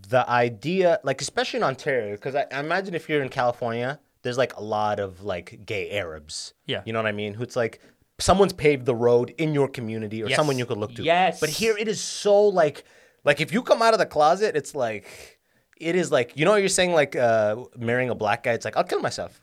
the 0.07 0.29
idea 0.29 0.99
like 1.03 1.19
especially 1.21 1.57
in 1.57 1.63
Ontario 1.63 2.11
because 2.15 2.35
I, 2.35 2.45
I 2.51 2.59
imagine 2.59 2.93
if 2.93 3.09
you're 3.09 3.23
in 3.23 3.29
California 3.29 3.99
there's 4.25 4.37
like 4.37 4.53
a 4.57 4.61
lot 4.61 4.99
of 4.99 5.23
like 5.23 5.61
gay 5.65 5.89
Arabs 5.91 6.53
Yeah. 6.65 6.81
you 6.85 6.91
know 6.93 6.99
what 6.99 7.07
I 7.07 7.13
mean 7.13 7.33
who 7.35 7.43
it's 7.43 7.55
like 7.55 7.79
someone's 8.19 8.53
paved 8.53 8.85
the 8.85 8.95
road 8.95 9.33
in 9.37 9.53
your 9.53 9.67
community 9.69 10.21
or 10.23 10.27
Yes. 10.27 10.35
someone 10.35 10.57
you 10.57 10.65
could 10.65 10.77
look 10.77 10.93
to 10.95 11.03
Yes. 11.03 11.39
but 11.39 11.49
here 11.49 11.77
it 11.77 11.87
is 11.87 12.01
so 12.01 12.47
like 12.61 12.83
like 13.23 13.39
if 13.39 13.53
you 13.53 13.61
come 13.63 13.81
out 13.81 13.93
of 13.93 13.99
the 13.99 14.05
closet 14.05 14.55
it's 14.55 14.75
like 14.75 15.05
it 15.77 15.95
is 15.95 16.11
like 16.11 16.35
you 16.37 16.43
know 16.45 16.55
you're 16.55 16.69
saying 16.79 16.91
like 16.93 17.15
uh 17.15 17.55
marrying 17.77 18.09
a 18.09 18.15
black 18.15 18.43
guy 18.43 18.53
it's 18.53 18.65
like 18.65 18.75
I'll 18.77 18.83
kill 18.83 18.99
myself 19.01 19.41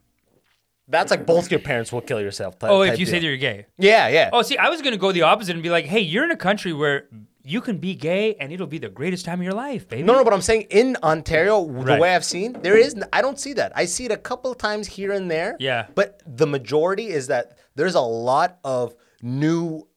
that's 0.88 1.10
like 1.10 1.24
both 1.26 1.50
your 1.50 1.60
parents 1.60 1.92
will 1.92 2.00
kill 2.02 2.20
yourself. 2.20 2.58
Type, 2.58 2.70
Oh, 2.70 2.82
if 2.82 2.98
you 2.98 3.06
say 3.06 3.18
that 3.20 3.24
you're 3.24 3.36
gay. 3.36 3.66
yeah, 3.78 4.08
yeah. 4.08 4.30
Oh, 4.32 4.42
see, 4.42 4.58
I 4.58 4.68
was 4.68 4.82
gonna 4.82 4.96
go 4.98 5.12
the 5.12 5.22
opposite 5.22 5.54
and 5.54 5.62
be 5.62 5.70
like, 5.70 5.86
hey, 5.86 6.00
you're 6.00 6.24
in 6.24 6.32
a 6.32 6.36
country 6.36 6.72
where 6.72 7.08
you 7.44 7.60
can 7.60 7.78
be 7.78 7.94
gay 7.94 8.34
and 8.36 8.52
it'll 8.52 8.66
be 8.66 8.78
the 8.78 8.88
greatest 8.88 9.24
time 9.24 9.40
of 9.40 9.44
your 9.44 9.54
life, 9.54 9.88
baby. 9.88 10.02
no, 10.04 10.14
no, 10.14 10.22
but 10.24 10.32
I'm 10.32 10.40
saying 10.42 10.66
in 10.70 10.96
Ontario, 11.02 11.64
the 11.64 11.72
Right. 11.72 12.00
way 12.00 12.14
I've 12.14 12.24
seen, 12.24 12.52
there 12.62 12.76
is 12.76 12.94
I 13.12 13.20
don't 13.22 13.38
see 13.38 13.52
that. 13.54 13.72
I 13.74 13.84
see 13.86 14.04
it 14.04 14.12
a 14.12 14.16
couple 14.16 14.54
times 14.54 14.86
here 14.86 15.12
and 15.12 15.30
there. 15.30 15.56
Yeah. 15.58 15.86
But 15.94 16.22
the 16.26 16.46
majority 16.46 17.08
is 17.08 17.26
that 17.28 17.58
there's 17.74 17.94
a 17.96 18.00
lot 18.00 18.58
of 18.64 18.94
new 19.22 19.88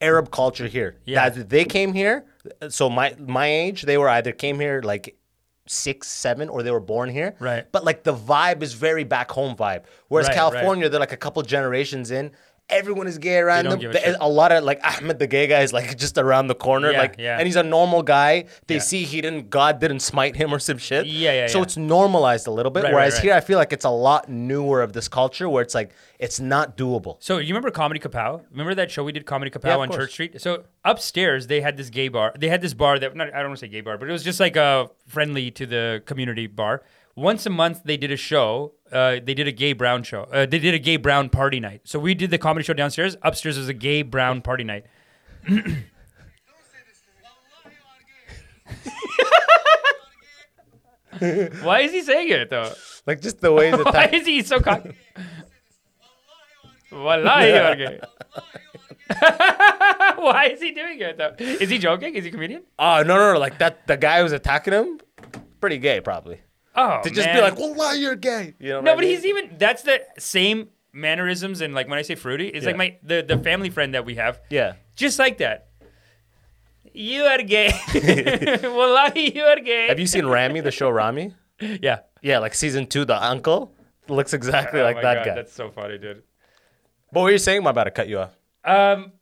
Arab 0.00 0.30
culture 0.30 0.66
here. 0.66 0.96
Yeah. 1.04 1.28
That 1.28 1.48
they 1.50 1.64
came 1.64 1.92
here. 1.92 2.24
So 2.70 2.88
my 2.90 3.14
my 3.18 3.46
age, 3.46 3.82
they 3.82 3.98
were 3.98 4.08
either 4.08 4.32
came 4.32 4.58
here 4.58 4.80
like 4.82 5.16
six, 5.66 6.08
seven, 6.08 6.48
or 6.48 6.62
they 6.64 6.70
were 6.72 6.80
born 6.80 7.08
here. 7.10 7.36
Right. 7.38 7.70
But 7.70 7.84
like 7.84 8.02
the 8.02 8.14
vibe 8.14 8.62
is 8.62 8.72
very 8.72 9.04
back 9.04 9.30
home 9.30 9.54
vibe. 9.54 9.84
Whereas 10.08 10.26
Right, 10.28 10.34
California, 10.36 10.88
they're 10.88 10.98
like 10.98 11.12
a 11.12 11.16
couple 11.16 11.40
generations 11.42 12.10
in. 12.10 12.32
Everyone 12.70 13.06
is 13.06 13.18
gay 13.18 13.38
around 13.38 13.66
them. 13.66 13.80
a 13.94 14.16
a 14.20 14.28
lot 14.28 14.52
of 14.52 14.64
like 14.64 14.80
Ahmed 14.84 15.18
the 15.18 15.26
gay 15.26 15.46
guy 15.46 15.60
is 15.60 15.72
like 15.72 15.96
just 16.04 16.18
around 16.18 16.46
the 16.48 16.54
corner, 16.54 16.90
Yeah, 16.92 16.98
like, 17.00 17.16
yeah. 17.18 17.36
and 17.38 17.46
he's 17.46 17.56
a 17.56 17.62
normal 17.62 18.02
guy. 18.02 18.44
They 18.66 18.76
Yeah. 18.76 18.80
see 18.80 19.04
he 19.04 19.20
didn't, 19.20 19.50
God 19.50 19.80
didn't 19.80 20.00
smite 20.00 20.36
him 20.36 20.52
or 20.54 20.58
some 20.58 20.78
shit. 20.78 21.06
Yeah, 21.06 21.32
yeah, 21.32 21.46
So 21.48 21.62
it's 21.62 21.76
normalized 21.76 22.46
a 22.46 22.50
little 22.50 22.70
bit. 22.70 22.84
Right, 22.84 22.88
right, 22.92 22.94
Whereas 22.94 23.14
right. 23.14 23.22
here, 23.24 23.34
I 23.34 23.40
feel 23.40 23.58
like 23.58 23.72
it's 23.72 23.84
a 23.84 23.90
lot 23.90 24.28
newer 24.28 24.82
of 24.82 24.92
this 24.92 25.08
culture 25.08 25.48
where 25.48 25.62
it's 25.62 25.74
like 25.74 25.90
it's 26.18 26.38
not 26.38 26.76
doable. 26.76 27.16
So 27.20 27.38
you 27.38 27.48
remember 27.48 27.70
Comedy 27.70 27.98
Kapow? 28.00 28.42
Remember 28.50 28.74
that 28.74 28.90
show 28.90 29.02
we 29.04 29.12
did 29.12 29.26
Comedy 29.26 29.50
Kapow 29.50 29.78
on 29.78 29.88
course. 29.88 29.96
Church 30.04 30.12
Street? 30.12 30.40
So 30.40 30.64
upstairs 30.84 31.46
they 31.46 31.60
had 31.60 31.76
this 31.76 31.90
gay 31.90 32.08
bar. 32.08 32.32
They 32.38 32.48
had 32.48 32.60
this 32.60 32.74
bar 32.74 32.98
that 32.98 33.14
not, 33.16 33.28
I 33.34 33.38
don't 33.40 33.48
want 33.50 33.60
to 33.60 33.66
say 33.66 33.70
gay 33.70 33.80
bar, 33.80 33.96
but 33.98 34.08
it 34.08 34.12
was 34.12 34.22
just 34.24 34.40
like 34.40 34.56
a 34.56 34.90
friendly 35.06 35.50
to 35.52 35.66
the 35.66 36.02
community 36.06 36.46
bar. 36.46 36.82
Once 37.20 37.44
a 37.44 37.50
month 37.50 37.82
they 37.84 37.98
did 37.98 38.10
a 38.10 38.16
show. 38.16 38.72
Uh, 38.90 39.16
they 39.22 39.34
did 39.34 39.46
a 39.46 39.52
gay 39.52 39.74
brown 39.74 40.02
show. 40.02 40.22
Uh, 40.32 40.46
they 40.46 40.58
did 40.58 40.72
a 40.72 40.78
gay 40.78 40.96
brown 40.96 41.28
party 41.28 41.60
night. 41.60 41.82
So 41.84 41.98
we 41.98 42.14
did 42.14 42.30
the 42.30 42.38
comedy 42.38 42.64
show 42.64 42.72
downstairs. 42.72 43.14
Upstairs 43.22 43.58
was 43.58 43.68
a 43.68 43.74
gay 43.74 44.00
brown 44.00 44.40
party 44.40 44.64
night. 44.64 44.86
Why 51.62 51.80
is 51.80 51.92
he 51.92 52.00
saying 52.02 52.30
it 52.30 52.48
though? 52.48 52.72
Like 53.06 53.20
just 53.20 53.40
the 53.40 53.52
way 53.52 53.70
the 53.70 53.82
Why 53.92 54.06
is 54.06 54.26
he 54.26 54.40
so 54.42 54.60
cocky? 54.60 54.92
Wallahi, 56.90 57.48
you 57.48 57.56
are 57.56 57.76
gay. 57.76 58.00
Why 60.16 60.46
is 60.46 60.62
he 60.62 60.72
doing 60.72 60.98
it 60.98 61.18
though? 61.18 61.34
Is 61.38 61.68
he 61.68 61.76
joking? 61.76 62.14
Is 62.14 62.24
he 62.24 62.30
a 62.30 62.32
comedian? 62.32 62.62
Oh 62.78 63.02
no, 63.02 63.16
no, 63.16 63.34
no! 63.34 63.38
Like 63.38 63.58
that, 63.58 63.86
the 63.86 63.98
guy 63.98 64.22
who's 64.22 64.32
attacking 64.32 64.72
him, 64.72 65.00
pretty 65.60 65.76
gay 65.76 66.00
probably. 66.00 66.40
Oh, 66.74 67.00
To 67.02 67.10
just 67.10 67.26
be 67.28 67.34
man. 67.34 67.42
like, 67.42 67.58
"Wallah, 67.58 67.96
you're 67.96 68.14
gay." 68.16 68.54
You 68.60 68.70
know? 68.70 68.80
no, 68.82 68.92
I 68.92 68.94
but 68.94 69.00
mean? 69.00 69.10
he's 69.10 69.24
even. 69.24 69.56
That's 69.58 69.82
the 69.82 70.00
same 70.18 70.68
mannerisms 70.92 71.60
and 71.60 71.74
like 71.74 71.88
when 71.88 71.98
I 71.98 72.02
say 72.02 72.14
fruity, 72.14 72.48
it's 72.48 72.66
like 72.66 72.76
my 72.76 72.96
the 73.02 73.22
the 73.22 73.38
family 73.38 73.70
friend 73.70 73.94
that 73.94 74.04
we 74.04 74.16
have, 74.16 74.40
yeah. 74.50 74.74
just 74.96 75.18
like 75.18 75.38
that. 75.38 75.68
You 76.92 77.22
are 77.22 77.38
gay. 77.42 77.70
Wallahi, 78.64 79.32
you 79.36 79.44
are 79.44 79.60
gay. 79.60 79.86
Have 79.88 80.00
you 80.00 80.06
seen 80.08 80.26
Ramy, 80.26 80.60
the 80.60 80.72
show 80.72 80.90
Ramy? 80.90 81.34
Yeah. 81.60 82.00
Yeah, 82.22 82.38
like 82.38 82.54
season 82.54 82.86
two, 82.86 83.04
the 83.04 83.22
uncle 83.22 83.72
looks 84.08 84.34
exactly 84.34 84.80
Oh 84.80 84.84
like 84.84 84.96
that 85.02 85.18
God, 85.18 85.26
guy. 85.26 85.34
That's 85.36 85.52
so 85.52 85.70
funny, 85.70 85.98
dude. 85.98 86.22
But 87.12 87.20
what 87.20 87.22
were 87.24 87.30
you 87.30 87.38
saying? 87.38 87.62
My 87.62 87.72
bad, 87.72 87.84
to 87.84 87.90
cut 87.92 88.08
you 88.08 88.18
off. 88.18 88.36
Um, 88.64 89.12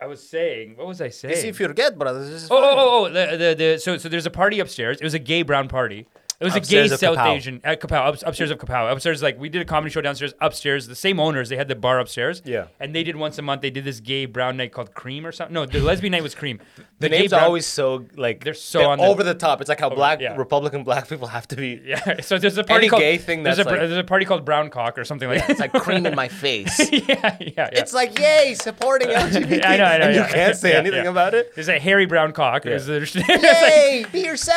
I 0.00 0.06
was 0.06 0.28
saying, 0.28 0.76
what 0.76 0.86
was 0.88 1.00
I 1.00 1.08
saying? 1.08 1.36
See 1.36 1.48
if 1.48 1.60
you 1.60 1.68
forget, 1.68 1.96
brother. 1.96 2.20
Oh, 2.50 2.56
oh, 2.56 2.60
oh, 2.62 3.04
oh, 3.06 3.08
the, 3.08 3.36
the, 3.36 3.54
the, 3.54 3.78
so, 3.78 3.96
so 3.98 4.08
there's 4.08 4.26
a 4.26 4.30
party 4.30 4.58
upstairs. 4.58 5.00
It 5.00 5.04
was 5.04 5.14
a 5.14 5.18
gay 5.20 5.42
brown 5.42 5.68
party. 5.68 6.08
It 6.42 6.44
was 6.46 6.56
Upstairs 6.56 6.90
a 6.90 6.94
gay 6.94 6.96
South 6.98 7.16
Kapow. 7.16 7.36
Asian 7.36 7.60
at 7.62 7.80
Kapow, 7.80 8.06
up, 8.08 8.16
upstairs 8.26 8.50
of 8.50 8.58
Kapow. 8.58 8.90
Upstairs, 8.90 9.22
like 9.22 9.38
we 9.38 9.48
did 9.48 9.62
a 9.62 9.64
comedy 9.64 9.92
show 9.92 10.00
downstairs. 10.00 10.34
Upstairs, 10.40 10.88
the 10.88 10.94
same 10.96 11.20
owners. 11.20 11.48
They 11.48 11.56
had 11.56 11.68
the 11.68 11.76
bar 11.76 12.00
upstairs. 12.00 12.42
Yeah. 12.44 12.66
And 12.80 12.94
they 12.94 13.04
did 13.04 13.16
once 13.16 13.38
a 13.38 13.42
month. 13.42 13.62
They 13.62 13.70
did 13.70 13.84
this 13.84 14.00
gay 14.00 14.26
brown 14.26 14.56
night 14.56 14.72
called 14.72 14.92
Cream 14.94 15.24
or 15.24 15.32
something. 15.32 15.54
No, 15.54 15.64
the 15.66 15.78
lesbian 15.80 16.10
night 16.10 16.22
was 16.22 16.34
Cream. 16.34 16.60
The 17.02 17.08
gay 17.08 17.18
names 17.18 17.32
are 17.32 17.38
brown- 17.40 17.46
always 17.48 17.66
so 17.66 18.06
like 18.16 18.44
They're 18.44 18.54
so 18.54 18.88
on 18.90 18.98
the- 18.98 19.04
over 19.04 19.24
the 19.24 19.34
top. 19.34 19.60
It's 19.60 19.68
like 19.68 19.80
how 19.80 19.90
black 19.90 20.20
yeah. 20.20 20.36
Republican 20.36 20.84
black 20.84 21.08
people 21.08 21.26
have 21.26 21.48
to 21.48 21.56
be. 21.56 21.80
Yeah. 21.84 22.20
So 22.20 22.38
there's 22.38 22.56
a 22.58 22.62
party 22.62 22.84
Any 22.84 22.88
called 22.90 23.00
gay 23.02 23.18
thing 23.18 23.42
there's 23.42 23.56
that's 23.56 23.66
a, 23.66 23.70
like- 23.72 23.80
there's 23.80 23.96
a 23.96 24.04
party 24.04 24.24
called 24.24 24.44
Brown 24.44 24.70
Cock 24.70 24.96
or 24.98 25.04
something 25.04 25.28
like 25.28 25.40
that. 25.40 25.50
It's 25.50 25.58
like 25.60 25.72
cream 25.72 26.06
in 26.06 26.14
my 26.14 26.28
face. 26.44 26.78
yeah, 26.92 27.00
yeah, 27.08 27.36
yeah. 27.40 27.68
It's 27.72 27.92
like 27.92 28.16
yay, 28.20 28.54
supporting 28.54 29.08
LGBT. 29.08 29.64
I 29.64 29.76
know, 29.76 29.84
I 29.84 29.98
know. 29.98 30.04
and 30.06 30.14
yeah. 30.14 30.26
you 30.28 30.32
can't 30.32 30.56
say 30.56 30.70
Yeah, 30.72 30.78
anything 30.78 31.04
yeah. 31.04 31.10
about 31.10 31.34
it. 31.34 31.52
There's 31.56 31.68
a 31.68 31.78
hairy 31.80 32.06
brown 32.06 32.32
cock. 32.32 32.62
There's- 32.62 32.86
Yay, 32.88 34.04
be 34.12 34.36
so, 34.36 34.52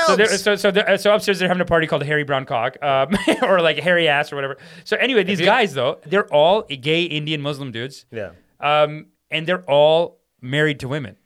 so, 0.56 0.56
so 0.98 1.16
upstairs 1.16 1.40
they're 1.40 1.48
having 1.48 1.62
a 1.62 1.66
party 1.66 1.75
called 1.86 2.04
Harry 2.04 2.24
Brown 2.24 2.46
Cock, 2.46 2.78
um, 2.82 3.16
or 3.42 3.62
like 3.62 3.78
Harry 3.80 4.08
Ass 4.08 4.32
or 4.32 4.36
whatever. 4.36 4.58
So 4.84 4.96
anyway, 4.98 5.24
these 5.24 5.42
guys 5.42 5.74
though, 5.74 6.00
they're 6.06 6.32
all 6.34 6.64
gay 6.64 7.04
Indian 7.04 7.42
Muslim 7.42 7.72
dudes, 7.72 8.06
yeah. 8.12 8.32
um, 8.60 9.08
and 9.30 9.46
they're 9.48 9.64
all 9.70 10.20
married 10.42 10.80
to 10.82 10.88
women, 10.88 11.18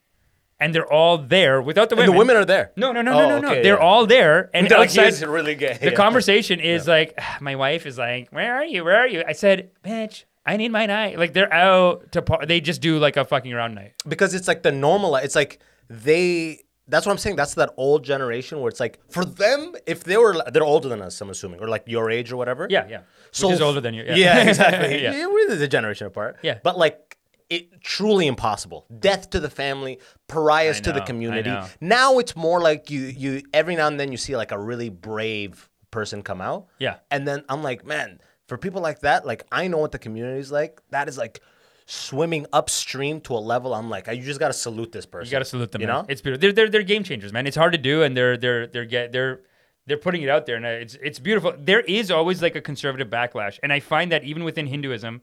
and 0.59 0.73
they're 0.73 0.91
all 0.91 1.17
there 1.17 1.61
without 1.61 1.89
the 1.89 1.95
And 1.95 1.99
women. 2.01 2.13
the 2.13 2.17
women 2.19 2.35
are 2.37 2.45
there. 2.45 2.71
no, 2.75 2.91
no, 2.91 3.01
no, 3.01 3.11
Oh, 3.13 3.19
no, 3.19 3.29
no, 3.29 3.39
no. 3.39 3.51
okay, 3.51 3.63
They're 3.63 3.79
all 3.79 4.05
there, 4.05 4.49
and 4.53 4.69
like, 4.71 4.89
outside 4.89 5.05
he's 5.05 5.25
really 5.25 5.55
gay. 5.55 5.77
the 5.79 5.91
Yeah. 5.91 5.95
conversation 6.05 6.59
is 6.59 6.87
like, 6.87 7.17
my 7.41 7.55
wife 7.55 7.85
is 7.85 7.97
like, 7.97 8.29
"Where 8.31 8.55
are 8.55 8.65
you? 8.65 8.83
Where 8.83 8.95
are 8.97 9.07
you?" 9.07 9.23
I 9.27 9.33
said, 9.33 9.69
"Bitch." 9.85 10.23
I 10.45 10.57
need 10.57 10.71
my 10.71 10.87
night. 10.87 11.19
Like 11.19 11.33
they're 11.33 11.53
out 11.53 12.11
to 12.13 12.23
par- 12.23 12.45
they 12.47 12.59
just 12.59 12.81
do 12.81 12.97
like 12.97 13.17
a 13.17 13.25
fucking 13.25 13.53
around 13.53 13.75
night. 13.75 13.93
because 14.07 14.33
it's 14.33 14.47
like 14.47 14.63
the 14.63 14.71
normal 14.71 15.15
it's 15.17 15.35
like 15.35 15.59
they 15.89 16.61
that's 16.89 17.05
what 17.05 17.11
i'm 17.13 17.17
saying 17.17 17.35
that's 17.35 17.53
that 17.55 17.71
old 17.77 18.03
generation 18.03 18.59
where 18.59 18.69
it's 18.69 18.79
like 18.79 18.99
for 19.09 19.23
them 19.23 19.73
if 19.85 20.03
they 20.03 20.17
were 20.17 20.35
they're 20.51 20.63
older 20.63 20.89
than 20.89 21.01
us 21.01 21.19
i'm 21.21 21.29
assuming 21.29 21.59
or 21.61 21.67
like 21.69 21.83
your 21.87 22.09
age 22.11 22.31
or 22.31 22.37
whatever 22.37 22.67
Yeah, 22.69 22.85
yeah. 22.89 23.01
so 23.31 23.49
Which 23.49 23.61
older 23.61 23.81
than 23.81 23.93
you. 23.93 24.03
Yeah, 24.03 24.15
yeah, 24.15 24.43
exactly 24.49 25.01
yeah. 25.03 25.11
yeah. 25.13 25.27
we're 25.27 25.55
the 25.55 25.67
generation 25.67 26.07
apart 26.07 26.37
Yeah. 26.41 26.59
but 26.63 26.77
like 26.77 27.17
it 27.49 27.81
truly 27.81 28.27
impossible 28.27 28.85
death 28.99 29.29
to 29.31 29.39
the 29.39 29.49
family 29.49 29.99
pariahs 30.27 30.77
I 30.79 30.81
to 30.81 30.91
the 30.91 31.01
community 31.01 31.53
now 31.81 32.19
it's 32.19 32.35
more 32.35 32.59
like 32.61 32.89
you 32.89 33.01
you 33.01 33.41
every 33.53 33.75
now 33.75 33.87
and 33.87 33.99
then 33.99 34.11
you 34.11 34.17
see 34.17 34.35
like 34.35 34.51
a 34.51 34.59
really 34.59 34.89
brave 34.89 35.69
person 35.91 36.21
come 36.21 36.41
out 36.41 36.67
Yeah. 36.79 36.97
and 37.09 37.27
then 37.27 37.43
i'm 37.49 37.63
like 37.63 37.85
man 37.85 38.19
for 38.47 38.57
people 38.57 38.81
like 38.81 38.99
that 39.01 39.25
like 39.25 39.43
i 39.51 39.67
know 39.67 39.77
what 39.77 39.91
the 39.91 39.99
community 39.99 40.39
is 40.39 40.51
like 40.51 40.81
that 40.91 41.07
is 41.09 41.17
like 41.17 41.41
swimming 41.91 42.45
upstream 42.53 43.19
to 43.19 43.33
a 43.33 43.41
level 43.53 43.73
i'm 43.73 43.89
like 43.89 44.05
you 44.07 44.21
just 44.21 44.39
gotta 44.39 44.53
salute 44.53 44.91
this 44.91 45.07
person 45.07 45.25
You 45.25 45.31
got 45.31 45.39
to 45.39 45.45
salute 45.45 45.71
them. 45.71 45.81
you 45.81 45.87
man. 45.87 45.95
know 46.03 46.05
it's 46.07 46.21
beautiful. 46.21 46.39
They're, 46.41 46.51
they're 46.53 46.69
they're 46.69 46.83
game 46.83 47.03
changers, 47.03 47.33
man. 47.33 47.47
It's 47.47 47.57
hard 47.57 47.71
to 47.71 47.79
do, 47.79 48.03
and 48.03 48.15
they're 48.15 48.37
they're 48.37 48.67
they're 48.67 48.85
get 48.85 49.11
they're 49.11 49.41
they're 49.87 49.97
putting 49.97 50.21
it 50.21 50.29
out 50.29 50.45
there, 50.45 50.55
and 50.55 50.65
it's 50.65 50.95
it's 51.01 51.17
beautiful. 51.17 51.51
There 51.57 51.79
is 51.81 52.11
always 52.11 52.43
like 52.43 52.55
a 52.55 52.61
conservative 52.61 53.09
backlash, 53.09 53.57
and 53.63 53.73
I 53.73 53.79
find 53.79 54.11
that 54.11 54.23
even 54.23 54.43
within 54.43 54.67
Hinduism, 54.67 55.21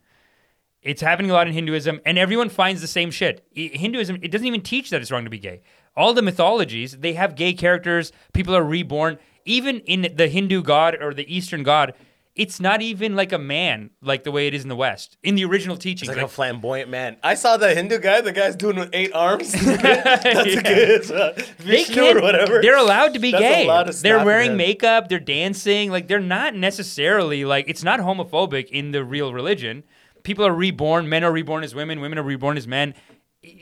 it's 0.83 1.01
happening 1.03 1.31
a 1.31 1.35
lot 1.35 1.47
in 1.47 1.53
Hinduism, 1.53 2.01
and 2.05 2.19
everyone 2.19 2.49
finds 2.49 2.81
the 2.81 2.89
same 2.89 3.13
shit. 3.13 3.47
Hinduism 3.55 4.19
it 4.23 4.33
doesn't 4.33 4.47
even 4.47 4.63
teach 4.63 4.91
that 4.91 5.01
it's 5.01 5.13
wrong 5.13 5.23
to 5.23 5.31
be 5.31 5.39
gay. 5.39 5.61
All 5.95 6.13
the 6.15 6.23
mythologies 6.23 6.97
they 6.99 7.13
have 7.13 7.37
gay 7.37 7.53
characters. 7.53 8.11
People 8.33 8.57
are 8.57 8.65
reborn. 8.65 9.19
Even 9.45 9.79
in 9.81 10.13
the 10.17 10.27
Hindu 10.27 10.63
god 10.63 10.97
or 11.01 11.15
the 11.15 11.33
Eastern 11.33 11.63
god. 11.63 11.95
It's 12.37 12.61
not 12.61 12.83
even 12.83 13.17
like 13.17 13.33
a 13.33 13.39
man, 13.39 13.91
like 14.03 14.23
the 14.25 14.31
way 14.31 14.47
it 14.47 14.53
is 14.53 14.63
in 14.63 14.69
the 14.69 14.77
West. 14.77 15.17
In 15.23 15.37
the 15.37 15.45
original 15.47 15.77
teachings, 15.79 16.11
It's 16.11 16.17
like 16.19 16.25
a 16.27 16.29
flamboyant 16.29 16.91
man. 16.91 17.17
I 17.23 17.35
saw 17.35 17.57
the 17.57 17.75
Hindu 17.75 17.99
guy. 17.99 18.21
The 18.21 18.31
guy's 18.31 18.55
doing 18.57 18.77
with 18.77 18.91
eight 18.93 19.11
arms. 19.15 19.53
That's 19.65 20.25
Yeah. 20.55 20.59
a 20.59 20.63
good 20.63 21.11
uh, 21.11 21.33
they 21.61 21.85
can 21.85 22.19
or 22.19 22.21
whatever. 22.21 22.61
They're 22.61 22.77
allowed 22.77 23.15
to 23.15 23.19
be 23.19 23.31
That's 23.31 23.43
a 23.43 23.63
gay. 23.63 23.67
lot 23.67 23.89
of 23.89 24.01
They're 24.03 24.23
wearing 24.25 24.55
makeup. 24.57 25.09
They're 25.09 25.19
dancing. 25.19 25.91
Like 25.91 26.09
they're 26.09 26.21
not 26.21 26.55
necessarily 26.55 27.45
like 27.47 27.65
it's 27.69 27.83
not 27.83 28.01
homophobic 28.01 28.69
in 28.69 28.91
the 28.93 29.03
real 29.03 29.33
religion. 29.33 29.83
People 30.23 30.45
are 30.47 30.53
reborn. 30.53 31.09
Men 31.09 31.25
are 31.25 31.33
reborn 31.33 31.65
as 31.65 31.75
women. 31.75 32.01
Women 32.01 32.19
are 32.19 32.23
reborn 32.23 32.59
as 32.59 32.69
men. 32.69 32.93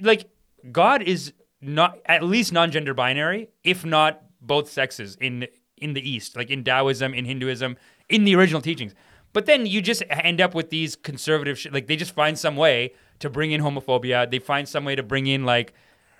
Like 0.02 0.28
God 0.72 1.00
is 1.02 1.32
not 1.60 1.98
at 2.06 2.24
least 2.24 2.52
non-gender 2.52 2.92
binary, 2.94 3.48
if 3.62 3.84
not 3.84 4.20
both 4.40 4.68
sexes 4.68 5.16
in 5.20 5.46
in 5.76 5.92
the 5.94 6.08
East, 6.08 6.36
like 6.36 6.50
in 6.50 6.64
Taoism, 6.64 7.14
in 7.14 7.24
Hinduism, 7.24 7.76
in 8.08 8.24
the 8.24 8.34
original 8.34 8.60
teachings. 8.60 8.94
But 9.32 9.46
then 9.46 9.66
you 9.66 9.82
just 9.82 10.02
end 10.08 10.40
up 10.40 10.54
with 10.54 10.70
these 10.70 10.94
conservative 10.96 11.58
shit. 11.58 11.72
Like 11.72 11.86
they 11.86 11.96
just 11.96 12.14
find 12.14 12.38
some 12.38 12.56
way 12.56 12.92
to 13.18 13.28
bring 13.28 13.50
in 13.50 13.60
homophobia. 13.60 14.30
They 14.30 14.38
find 14.38 14.68
some 14.68 14.84
way 14.84 14.94
to 14.94 15.02
bring 15.02 15.26
in 15.26 15.44
like 15.44 15.74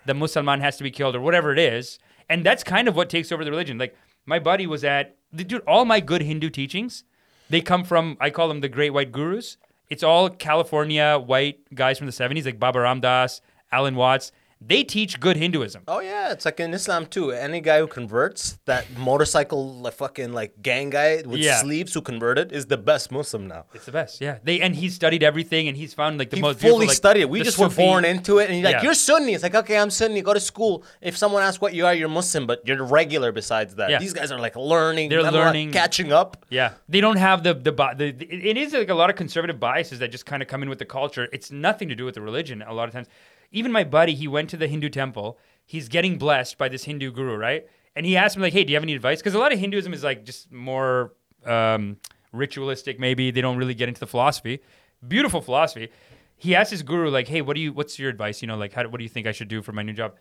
the 0.05 0.15
Muslim 0.15 0.47
man 0.47 0.61
has 0.61 0.77
to 0.79 0.83
be 0.83 0.91
killed 0.91 1.15
or 1.15 1.21
whatever 1.21 1.53
it 1.53 1.59
is. 1.59 1.99
And 2.29 2.45
that's 2.45 2.65
kind 2.65 2.89
of 2.89 2.97
what 2.97 3.09
takes 3.09 3.31
over 3.31 3.45
the 3.45 3.51
religion. 3.51 3.79
Like 3.79 3.97
my 4.27 4.39
buddy 4.39 4.67
was 4.67 4.85
at, 4.85 5.17
dude, 5.35 5.63
all 5.67 5.85
my 5.85 6.01
good 6.01 6.23
Hindu 6.23 6.51
teachings, 6.51 7.05
they 7.51 7.61
come 7.61 7.85
from, 7.85 8.17
I 8.21 8.31
call 8.31 8.49
them 8.49 8.61
the 8.61 8.69
great 8.69 8.91
white 8.91 9.13
gurus. 9.13 9.59
It's 9.91 10.03
all 10.03 10.31
California 10.31 11.23
white 11.25 11.73
guys 11.75 11.99
from 11.99 12.07
the 12.07 12.13
70s, 12.13 12.47
like 12.47 12.59
Baba 12.59 12.81
Ram 12.81 13.01
Dass, 13.01 13.41
Alan 13.71 13.95
Watts. 13.95 14.33
They 14.67 14.83
teach 14.83 15.21
good 15.21 15.37
Hinduism. 15.37 15.83
Oh 15.87 16.01
yeah, 16.01 16.33
it's 16.33 16.45
like 16.47 16.59
in 16.59 16.73
Islam 16.73 17.05
too. 17.07 17.33
Any 17.33 17.61
guy 17.61 17.81
who 17.81 17.87
converts, 17.87 18.59
that 18.65 18.87
motorcycle 18.97 19.75
like 19.85 19.93
fucking 19.95 20.33
like 20.33 20.63
gang 20.63 20.89
guy 20.91 21.23
with 21.25 21.41
Yeah. 21.41 21.57
sleeves 21.61 21.93
who 21.93 22.01
converted 22.01 22.51
is 22.53 22.67
the 22.67 22.77
best 22.79 23.13
Muslim 23.13 23.47
now. 23.47 23.67
It's 23.75 23.85
the 23.85 23.93
best, 23.93 24.21
yeah. 24.21 24.39
They 24.43 24.61
and 24.61 24.75
he 24.75 24.89
studied 24.89 25.23
everything, 25.23 25.69
and 25.69 25.77
he's 25.77 25.93
found 25.93 26.19
like 26.19 26.31
the 26.31 26.37
He 26.37 26.43
most 26.43 26.61
fully 26.61 26.87
like, 26.87 26.97
studied. 26.97 27.27
We 27.27 27.43
just 27.43 27.59
were 27.59 27.69
born 27.69 28.05
into 28.05 28.39
it, 28.39 28.49
and 28.49 28.59
you're 28.59 28.65
like, 28.65 28.77
Yeah. 28.77 28.83
"You're 28.85 28.95
Sunni." 28.95 29.35
It's 29.35 29.43
like, 29.43 29.55
okay, 29.55 29.77
I'm 29.79 29.91
Sunni. 29.91 30.23
Go 30.23 30.33
to 30.33 30.41
school. 30.41 30.83
If 31.03 31.17
someone 31.17 31.43
asks 31.43 31.61
what 31.61 31.75
you 31.75 31.85
are, 31.87 31.95
you're 31.95 32.09
Muslim, 32.09 32.47
but 32.47 32.67
you're 32.67 32.83
regular. 32.85 33.33
Besides 33.33 33.75
that, 33.75 33.91
Yeah. 33.91 33.99
these 33.99 34.15
guys 34.15 34.33
are 34.33 34.39
like 34.39 34.57
learning. 34.57 35.11
They're 35.11 35.23
learning. 35.23 35.73
catching 35.73 36.11
up. 36.13 36.47
Yeah, 36.49 36.73
they 36.89 37.01
don't 37.01 37.17
have 37.29 37.43
the 37.43 37.53
the, 37.55 37.73
the, 37.73 38.13
the 38.13 38.27
it 38.51 38.57
is 38.57 38.73
like 38.73 38.89
a 38.89 38.95
lot 38.95 39.11
of 39.11 39.17
conservative 39.17 39.61
biases 39.61 39.99
that 39.99 40.11
just 40.11 40.25
kind 40.27 40.41
of 40.43 40.49
come 40.49 40.63
in 40.63 40.69
with 40.71 40.79
the 40.79 40.85
culture. 40.87 41.29
It's 41.33 41.51
nothing 41.51 41.89
to 41.91 41.95
do 41.95 42.05
with 42.07 42.15
the 42.15 42.23
religion. 42.23 42.63
A 42.67 42.73
lot 42.73 42.89
of 42.89 42.95
times, 42.95 43.09
even 43.55 43.73
my 43.73 43.85
buddy, 43.85 44.15
he 44.15 44.29
went 44.29 44.51
to 44.51 44.57
the 44.57 44.69
Hindu 44.69 44.89
temple. 44.91 45.39
He's 45.65 45.89
getting 45.89 46.19
blessed 46.19 46.59
by 46.59 46.69
this 46.69 46.85
Hindu 46.85 47.11
guru, 47.13 47.37
right? 47.37 47.67
And 47.97 48.05
he 48.05 48.17
asked 48.17 48.37
me 48.37 48.43
like, 48.43 48.53
"Hey, 48.53 48.65
do 48.65 48.73
you 48.73 48.77
have 48.77 48.83
any 48.83 48.95
advice?" 48.95 49.21
Because 49.21 49.35
a 49.35 49.39
lot 49.39 49.53
of 49.53 49.59
Hinduism 49.59 49.95
is 49.95 50.05
like 50.05 50.25
just 50.25 50.53
more 50.53 51.15
um, 51.47 51.97
ritualistic. 52.33 53.01
Maybe 53.01 53.31
they 53.31 53.41
don't 53.41 53.57
really 53.57 53.75
get 53.75 53.89
into 53.89 54.01
the 54.01 54.07
philosophy. 54.07 54.61
Beautiful 55.07 55.41
philosophy. 55.41 55.91
He 56.37 56.55
asked 56.55 56.71
his 56.71 56.83
guru 56.83 57.09
like, 57.09 57.29
"Hey, 57.29 57.41
what 57.41 57.55
do 57.55 57.63
you? 57.63 57.73
What's 57.73 57.99
your 57.99 58.11
advice? 58.11 58.43
You 58.43 58.49
know, 58.49 58.57
like, 58.57 58.73
how, 58.73 58.87
what 58.89 58.99
do 58.99 59.05
you 59.05 59.11
think 59.11 59.27
I 59.27 59.33
should 59.33 59.49
do 59.49 59.63
for 59.63 59.73
my 59.73 59.83
new 59.83 59.95
job?" 59.95 60.15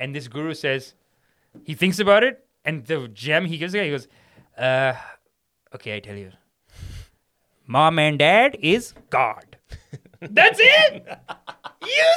And 0.00 0.14
this 0.14 0.28
guru 0.28 0.54
says, 0.54 0.94
he 1.64 1.74
thinks 1.74 1.98
about 1.98 2.24
it 2.24 2.44
And 2.64 2.86
the 2.86 3.08
gem 3.08 3.46
he 3.46 3.58
gives 3.58 3.72
the 3.72 3.78
guy, 3.78 3.84
he 3.84 3.90
goes, 3.90 4.08
uh, 4.58 4.94
okay, 5.74 5.96
I 5.96 6.00
tell 6.00 6.16
you. 6.16 6.32
Mom 7.66 7.98
and 7.98 8.18
dad 8.18 8.56
is 8.60 8.94
God. 9.10 9.49
That's 10.20 10.58
it. 10.62 11.18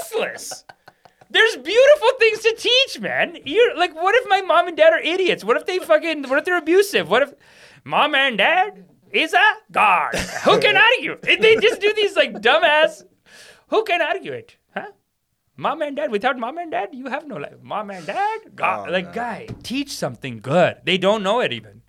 Useless. 0.02 0.66
There's 1.30 1.56
beautiful 1.58 2.10
things 2.20 2.40
to 2.40 2.56
teach, 2.58 3.00
man. 3.00 3.38
You're 3.46 3.76
like, 3.76 3.96
what 3.96 4.14
if 4.16 4.30
my 4.30 4.42
mom 4.42 4.68
and 4.68 4.78
dad 4.78 4.94
are 4.94 5.00
idiots? 5.00 5.44
What 5.44 5.58
if 5.58 5.66
they 5.66 5.80
fucking, 5.80 6.24
what 6.30 6.38
if 6.40 6.46
they're 6.46 6.58
abusive? 6.58 7.10
What 7.10 7.24
if 7.24 7.34
mom 7.84 8.14
and 8.16 8.38
dad 8.38 8.86
is 9.12 9.34
a 9.34 9.44
God? 9.72 10.16
Who 10.46 10.60
can 10.60 10.76
argue? 10.78 11.18
They 11.22 11.56
just 11.56 11.82
do 11.82 11.94
these 11.94 12.16
like 12.16 12.34
dumbass. 12.34 13.04
Who 13.70 13.84
can 13.84 14.02
argue 14.02 14.34
it? 14.34 14.58
Huh? 14.76 14.92
Mom 15.56 15.82
and 15.84 15.96
dad. 15.96 16.12
Without 16.12 16.38
mom 16.38 16.58
and 16.58 16.72
dad, 16.72 16.90
you 16.94 17.08
have 17.08 17.28
no 17.28 17.38
life. 17.38 17.62
Mom 17.62 17.92
and 17.92 18.06
dad, 18.06 18.42
God. 18.56 18.90
Oh, 18.90 18.92
like, 18.92 19.14
guy, 19.14 19.48
teach 19.62 19.92
something 19.92 20.40
good. 20.40 20.78
They 20.84 20.98
don't 20.98 21.22
know 21.24 21.42
it 21.42 21.54
even. 21.54 21.83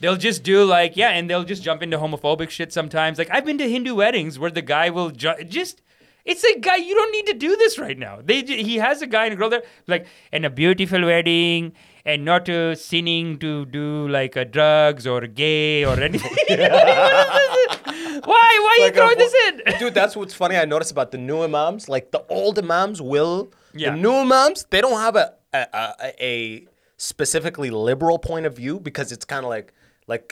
They'll 0.00 0.16
just 0.16 0.42
do 0.42 0.64
like, 0.64 0.96
yeah, 0.96 1.10
and 1.10 1.28
they'll 1.28 1.44
just 1.44 1.62
jump 1.62 1.82
into 1.82 1.98
homophobic 1.98 2.50
shit 2.50 2.72
sometimes. 2.72 3.18
Like, 3.18 3.28
I've 3.30 3.44
been 3.44 3.58
to 3.58 3.68
Hindu 3.68 3.94
weddings 3.94 4.38
where 4.38 4.50
the 4.50 4.62
guy 4.62 4.90
will 4.90 5.10
ju- 5.10 5.44
just. 5.46 5.82
It's 6.24 6.44
like, 6.44 6.60
guy, 6.60 6.76
you 6.76 6.94
don't 6.94 7.12
need 7.12 7.26
to 7.26 7.34
do 7.34 7.56
this 7.56 7.78
right 7.78 7.98
now. 7.98 8.20
They 8.22 8.42
he 8.42 8.76
has 8.76 9.00
a 9.02 9.06
guy 9.06 9.24
and 9.24 9.32
a 9.34 9.36
girl 9.36 9.48
there, 9.48 9.62
like, 9.86 10.06
and 10.32 10.44
a 10.44 10.50
beautiful 10.50 11.02
wedding, 11.04 11.72
and 12.04 12.24
not 12.26 12.48
uh, 12.48 12.74
sinning 12.74 13.38
to 13.38 13.64
do 13.66 14.06
like 14.08 14.36
uh, 14.36 14.44
drugs 14.44 15.06
or 15.06 15.26
gay 15.26 15.84
or 15.84 15.98
anything. 15.98 16.30
why? 16.48 18.22
Why 18.24 18.56
are 18.56 18.62
Like 18.68 18.78
you 18.80 18.86
a 18.86 18.92
throwing 18.92 19.08
whole- 19.08 19.16
this 19.16 19.34
in? 19.48 19.78
Dude, 19.78 19.94
that's 19.94 20.14
what's 20.16 20.34
funny. 20.34 20.56
I 20.56 20.64
noticed 20.64 20.90
about 20.92 21.10
the 21.10 21.18
new 21.18 21.42
imams. 21.42 21.88
Like 21.88 22.10
the 22.10 22.24
old 22.28 22.58
imams 22.58 23.00
will. 23.02 23.52
Yeah. 23.74 23.90
The 23.94 23.96
new 24.00 24.12
imams, 24.12 24.66
they 24.70 24.80
don't 24.80 25.00
have 25.00 25.16
a 25.16 25.34
a, 25.52 25.66
a, 25.74 26.24
a 26.24 26.66
specifically 26.96 27.70
liberal 27.70 28.18
point 28.18 28.46
of 28.46 28.54
view 28.56 28.78
because 28.78 29.10
it's 29.10 29.24
kind 29.24 29.44
of 29.44 29.50
like 29.50 29.72
like 30.10 30.26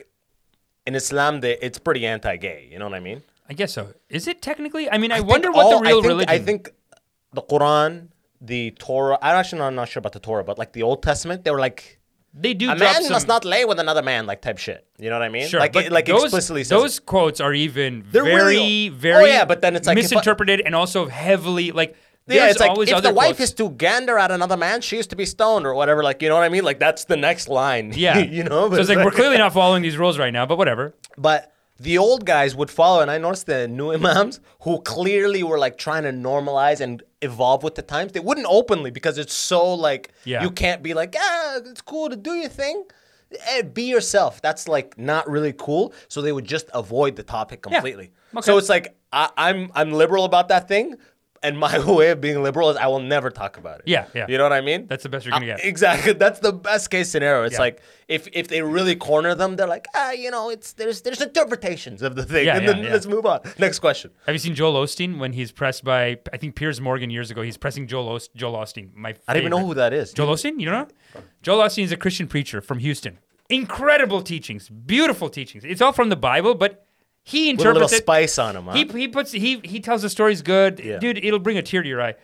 in 0.87 0.95
Islam, 1.03 1.41
they, 1.41 1.55
it's 1.66 1.79
pretty 1.79 2.05
anti-gay. 2.14 2.68
You 2.70 2.79
know 2.79 2.87
what 2.91 2.95
I 2.95 3.01
mean? 3.01 3.22
I 3.51 3.53
guess 3.55 3.72
so. 3.72 3.83
Is 4.18 4.26
it 4.33 4.43
technically? 4.43 4.85
I 4.91 4.99
mean, 4.99 5.12
I, 5.12 5.18
think 5.18 5.29
wonder 5.35 5.51
what 5.51 5.64
all- 5.66 5.79
the 5.79 5.85
real 5.87 5.99
I 5.99 6.01
think, 6.01 6.07
religion. 6.12 6.31
I 6.31 6.39
think 6.49 6.61
the 7.33 7.43
Quran, 7.43 8.09
the 8.41 8.62
Torah. 8.72 9.18
I'm 9.22 9.37
actually 9.41 9.61
not, 9.61 9.72
not 9.81 9.89
sure 9.89 10.01
about 10.05 10.12
the 10.18 10.24
Torah, 10.29 10.45
but 10.45 10.59
like 10.62 10.72
the 10.79 10.83
Old 10.83 11.03
Testament, 11.03 11.45
they 11.45 11.51
were 11.51 11.61
like 11.68 12.01
they 12.35 12.53
do. 12.55 12.70
a 12.70 12.76
man 12.76 13.03
some, 13.05 13.12
must 13.12 13.29
not 13.35 13.45
lay 13.45 13.64
with 13.64 13.79
another 13.81 14.03
man, 14.03 14.26
like 14.26 14.41
type 14.43 14.59
shit. 14.59 14.87
You 14.99 15.09
know 15.11 15.16
what 15.18 15.22
I 15.31 15.31
mean? 15.31 15.49
Sure, 15.49 15.61
like 15.61 15.72
but 15.72 15.87
it, 15.87 15.93
like 15.93 16.07
those, 16.07 16.24
explicitly 16.24 16.64
says 16.64 16.79
it. 16.79 16.81
those 16.83 17.01
quotes 17.01 17.41
are 17.41 17.55
even 17.55 18.05
They're 18.12 18.24
very, 18.24 18.57
really- 18.57 18.89
oh, 18.91 18.95
very 19.09 19.24
Oh, 19.24 19.26
yeah, 19.26 19.45
but 19.47 19.61
then 19.62 19.76
it's 19.76 19.87
like 19.87 19.97
if 19.97 20.05
I- 20.05 20.05
misinterpreted 20.05 20.61
and 20.66 20.74
also 20.74 21.07
heavily 21.09 21.72
like. 21.72 21.97
Yeah, 22.29 22.49
it's 22.51 22.61
like 22.61 22.76
if 22.79 23.03
the 23.03 23.12
wife 23.12 23.37
quotes. 23.37 23.51
is 23.51 23.53
to 23.55 23.70
gander 23.70 24.18
at 24.18 24.31
another 24.31 24.57
man, 24.57 24.81
she 24.81 24.99
is 24.99 25.07
to 25.09 25.16
be 25.16 25.24
stoned 25.26 25.66
or 25.66 25.74
whatever. 25.74 26.03
Like 26.03 26.22
you 26.22 26.29
know 26.29 26.35
what 26.37 26.45
I 26.45 26.49
mean? 26.49 26.64
Like 26.64 26.79
that's 26.79 27.05
the 27.05 27.16
next 27.16 27.49
line. 27.49 27.93
Yeah, 27.95 28.18
you 28.37 28.45
know. 28.45 28.70
So 28.70 28.76
it's 28.81 28.89
like 28.89 28.99
we're 29.05 29.11
clearly 29.11 29.39
not 29.39 29.53
following 29.61 29.83
these 29.83 29.97
rules 29.97 30.18
right 30.18 30.33
now, 30.33 30.47
but 30.47 30.59
whatever. 30.59 30.95
But 31.16 31.53
the 31.81 31.97
old 31.99 32.24
guys 32.26 32.57
would 32.57 32.70
follow, 32.70 33.01
and 33.01 33.11
I 33.11 33.18
noticed 33.18 33.47
the 33.47 33.68
new 33.68 33.93
imams 33.93 34.41
who 34.62 34.81
clearly 34.83 35.43
were 35.43 35.59
like 35.59 35.79
trying 35.79 36.03
to 36.03 36.11
normalize 36.11 36.81
and 36.81 37.03
evolve 37.22 37.62
with 37.62 37.76
the 37.76 37.83
times. 37.83 38.12
They 38.12 38.20
wouldn't 38.20 38.47
openly 38.51 38.91
because 38.91 39.16
it's 39.18 39.33
so 39.35 39.74
like 39.74 40.12
Yeah. 40.24 40.43
you 40.43 40.51
can't 40.51 40.83
be 40.83 40.95
like 40.95 41.14
ah, 41.18 41.59
it's 41.64 41.81
cool 41.81 42.09
to 42.11 42.16
do 42.16 42.35
your 42.35 42.49
thing. 42.49 42.85
Eh, 43.51 43.62
be 43.62 43.83
yourself. 43.83 44.41
That's 44.41 44.66
like 44.68 44.99
not 44.99 45.29
really 45.29 45.53
cool. 45.53 45.93
So 46.09 46.22
they 46.22 46.33
would 46.33 46.47
just 46.47 46.68
avoid 46.74 47.16
the 47.16 47.22
topic 47.22 47.62
completely. 47.62 48.11
Yeah. 48.33 48.39
Okay. 48.39 48.47
So 48.47 48.59
it's 48.59 48.68
like 48.68 48.97
I, 49.12 49.31
I'm 49.37 49.70
I'm 49.74 49.93
liberal 49.93 50.24
about 50.24 50.49
that 50.49 50.66
thing, 50.66 50.97
and 51.43 51.59
my 51.59 51.78
way 51.93 52.11
of 52.11 52.20
being 52.20 52.43
liberal 52.43 52.70
is 52.70 52.76
I 52.76 52.86
will 52.89 53.01
never 53.01 53.30
talk 53.30 53.57
about 53.57 53.76
it. 53.80 53.82
Yeah, 53.86 54.07
yeah. 54.14 54.26
You 54.28 54.36
know 54.39 54.45
what 54.45 54.53
I 54.53 54.61
mean? 54.61 54.86
That's 54.86 55.03
the 55.03 55.09
best 55.09 55.24
you're 55.26 55.32
gonna 55.32 55.47
get. 55.47 55.64
Exactly. 55.64 56.12
That's 56.24 56.41
the 56.41 56.53
best 56.53 56.91
case 56.91 57.09
scenario. 57.11 57.45
It's 57.45 57.55
Yeah. 57.55 57.61
like 57.61 57.82
if 58.09 58.28
if 58.32 58.49
they 58.49 58.62
really 58.62 58.97
corner 58.97 59.34
them, 59.34 59.57
they're 59.57 59.66
like, 59.68 59.86
ah, 59.95 60.12
you 60.12 60.30
know, 60.30 60.51
it's 60.51 60.72
there's 60.72 61.03
there's 61.03 61.20
interpretations 61.20 62.03
of 62.03 62.16
the 62.16 62.24
thing, 62.24 62.47
Yeah, 62.47 62.57
and 62.57 62.64
yeah, 62.66 62.72
then 62.72 62.84
yeah. 62.84 62.93
let's 62.93 63.07
move 63.07 63.26
on. 63.26 63.41
Next 63.59 63.78
question. 63.78 64.11
Have 64.26 64.34
you 64.34 64.39
seen 64.39 64.55
Joel 64.55 64.74
Osteen 64.84 65.18
when 65.18 65.32
he's 65.32 65.53
pressed 65.53 65.84
by 65.84 66.18
I 66.32 66.36
think 66.39 66.55
Piers 66.55 66.80
Morgan 66.80 67.11
years 67.11 67.30
ago? 67.30 67.43
He's 67.43 67.57
pressing 67.57 67.86
Joel 67.86 68.09
Ost- 68.09 68.34
Joel 68.34 68.55
Osteen. 68.59 68.95
My 68.95 69.14
I 69.26 69.32
don't 69.34 69.43
even 69.43 69.51
know 69.51 69.64
who 69.66 69.74
that 69.74 69.93
is. 69.93 70.12
Joel 70.12 70.34
Osteen, 70.34 70.59
you 70.61 70.66
don't 70.70 70.89
know? 71.14 71.20
Joel 71.43 71.62
Osteen 71.64 71.84
is 71.84 71.93
a 71.93 71.97
Christian 71.97 72.26
preacher 72.26 72.61
from 72.61 72.78
Houston. 72.78 73.18
Incredible 73.51 74.20
teachings, 74.20 74.68
beautiful 74.68 75.30
teachings. 75.30 75.64
It's 75.64 75.80
all 75.80 75.93
from 75.93 76.11
the 76.11 76.16
Bible, 76.16 76.55
but 76.55 76.84
he 77.29 77.53
With 77.53 77.61
a 77.61 77.64
little 77.64 77.83
interprets 77.83 77.93
it. 77.93 78.03
spice 78.05 78.39
on 78.39 78.57
him, 78.57 78.64
huh? 78.64 78.72
He 78.72 78.85
he 78.87 79.09
puts 79.09 79.33
he 79.33 79.61
he 79.64 79.81
tells 79.81 80.03
the 80.03 80.09
stories 80.11 80.41
good, 80.43 80.81
Yeah. 80.81 80.99
dude. 80.99 81.18
It'll 81.18 81.39
bring 81.39 81.59
a 81.59 81.62
tear 81.62 81.83
to 81.83 81.89
your 81.89 82.01
eye. 82.03 82.14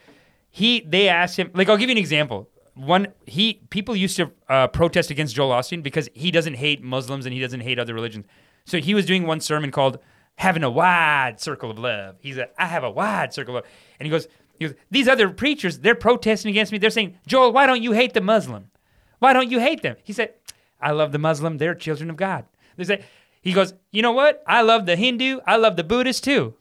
He 0.50 0.80
they 0.80 1.08
asked 1.08 1.36
him 1.38 1.50
like 1.54 1.68
I'll 1.68 1.76
give 1.76 1.88
you 1.90 1.94
an 1.94 1.98
example. 1.98 2.48
One 2.74 3.08
he 3.26 3.60
people 3.70 3.94
used 3.94 4.16
to 4.16 4.30
uh, 4.48 4.66
protest 4.68 5.10
against 5.10 5.34
Joel 5.34 5.50
Osteen 5.50 5.82
because 5.82 6.08
he 6.14 6.30
doesn't 6.30 6.54
hate 6.54 6.82
Muslims 6.82 7.26
and 7.26 7.32
he 7.34 7.40
doesn't 7.40 7.60
hate 7.60 7.78
other 7.78 7.94
religions. 7.94 8.26
So 8.64 8.78
he 8.78 8.94
was 8.94 9.04
doing 9.06 9.26
one 9.26 9.40
sermon 9.40 9.70
called 9.70 9.98
"Having 10.36 10.64
a 10.64 10.70
Wide 10.70 11.38
Circle 11.40 11.70
of 11.70 11.78
Love." 11.78 12.16
He's 12.20 12.38
"I 12.38 12.66
have 12.66 12.82
a 12.82 12.90
wide 12.90 13.32
circle 13.34 13.56
of, 13.58 13.64
and 14.00 14.06
he 14.06 14.10
goes 14.10 14.26
he 14.58 14.66
goes 14.66 14.74
these 14.90 15.06
other 15.08 15.28
preachers 15.30 15.80
they're 15.80 15.94
protesting 15.94 16.50
against 16.50 16.72
me. 16.72 16.78
They're 16.78 16.90
saying 16.90 17.18
Joel, 17.26 17.52
why 17.52 17.66
don't 17.66 17.82
you 17.82 17.92
hate 17.92 18.14
the 18.14 18.20
Muslim? 18.20 18.70
Why 19.18 19.32
don't 19.32 19.50
you 19.50 19.60
hate 19.60 19.82
them? 19.82 19.96
He 20.02 20.12
said, 20.12 20.34
I 20.80 20.90
love 20.90 21.12
the 21.12 21.18
Muslim. 21.18 21.58
They're 21.58 21.74
children 21.74 22.10
of 22.10 22.16
God. 22.16 22.44
They 22.76 22.84
say, 22.84 23.04
he 23.44 23.52
goes, 23.52 23.74
you 23.92 24.02
know 24.02 24.12
what? 24.12 24.42
I 24.46 24.62
love 24.62 24.86
the 24.86 24.96
Hindu. 24.96 25.40
I 25.46 25.56
love 25.56 25.76
the 25.76 25.84
Buddhist 25.84 26.24
too. 26.24 26.54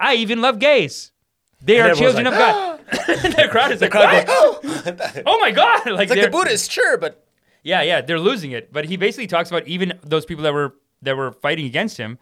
I 0.00 0.14
even 0.14 0.40
love 0.40 0.58
gays. 0.58 1.12
They 1.60 1.78
And 1.78 1.92
are 1.92 1.94
children 1.94 2.24
like, 2.24 2.34
of 2.34 2.38
God. 2.38 2.80
Ah! 2.92 2.96
the 3.36 3.48
crowd 3.50 3.70
is 3.70 3.80
like, 3.80 3.92
crowd 3.92 4.26
"What?" 4.26 5.22
oh 5.26 5.38
my 5.38 5.50
God. 5.52 5.86
Like, 5.86 6.08
It's 6.08 6.10
like 6.10 6.24
the 6.24 6.30
Buddhists, 6.30 6.68
sure, 6.72 6.96
but 6.96 7.24
yeah, 7.62 7.82
yeah, 7.82 8.00
they're 8.00 8.18
losing 8.18 8.50
it. 8.50 8.72
But 8.72 8.86
he 8.86 8.96
basically 8.96 9.28
talks 9.28 9.50
about 9.50 9.68
even 9.68 9.92
those 10.02 10.24
people 10.24 10.42
that 10.42 10.52
were 10.52 10.74
that 11.02 11.16
were 11.16 11.32
fighting 11.32 11.66
against 11.66 11.96
him, 11.98 12.18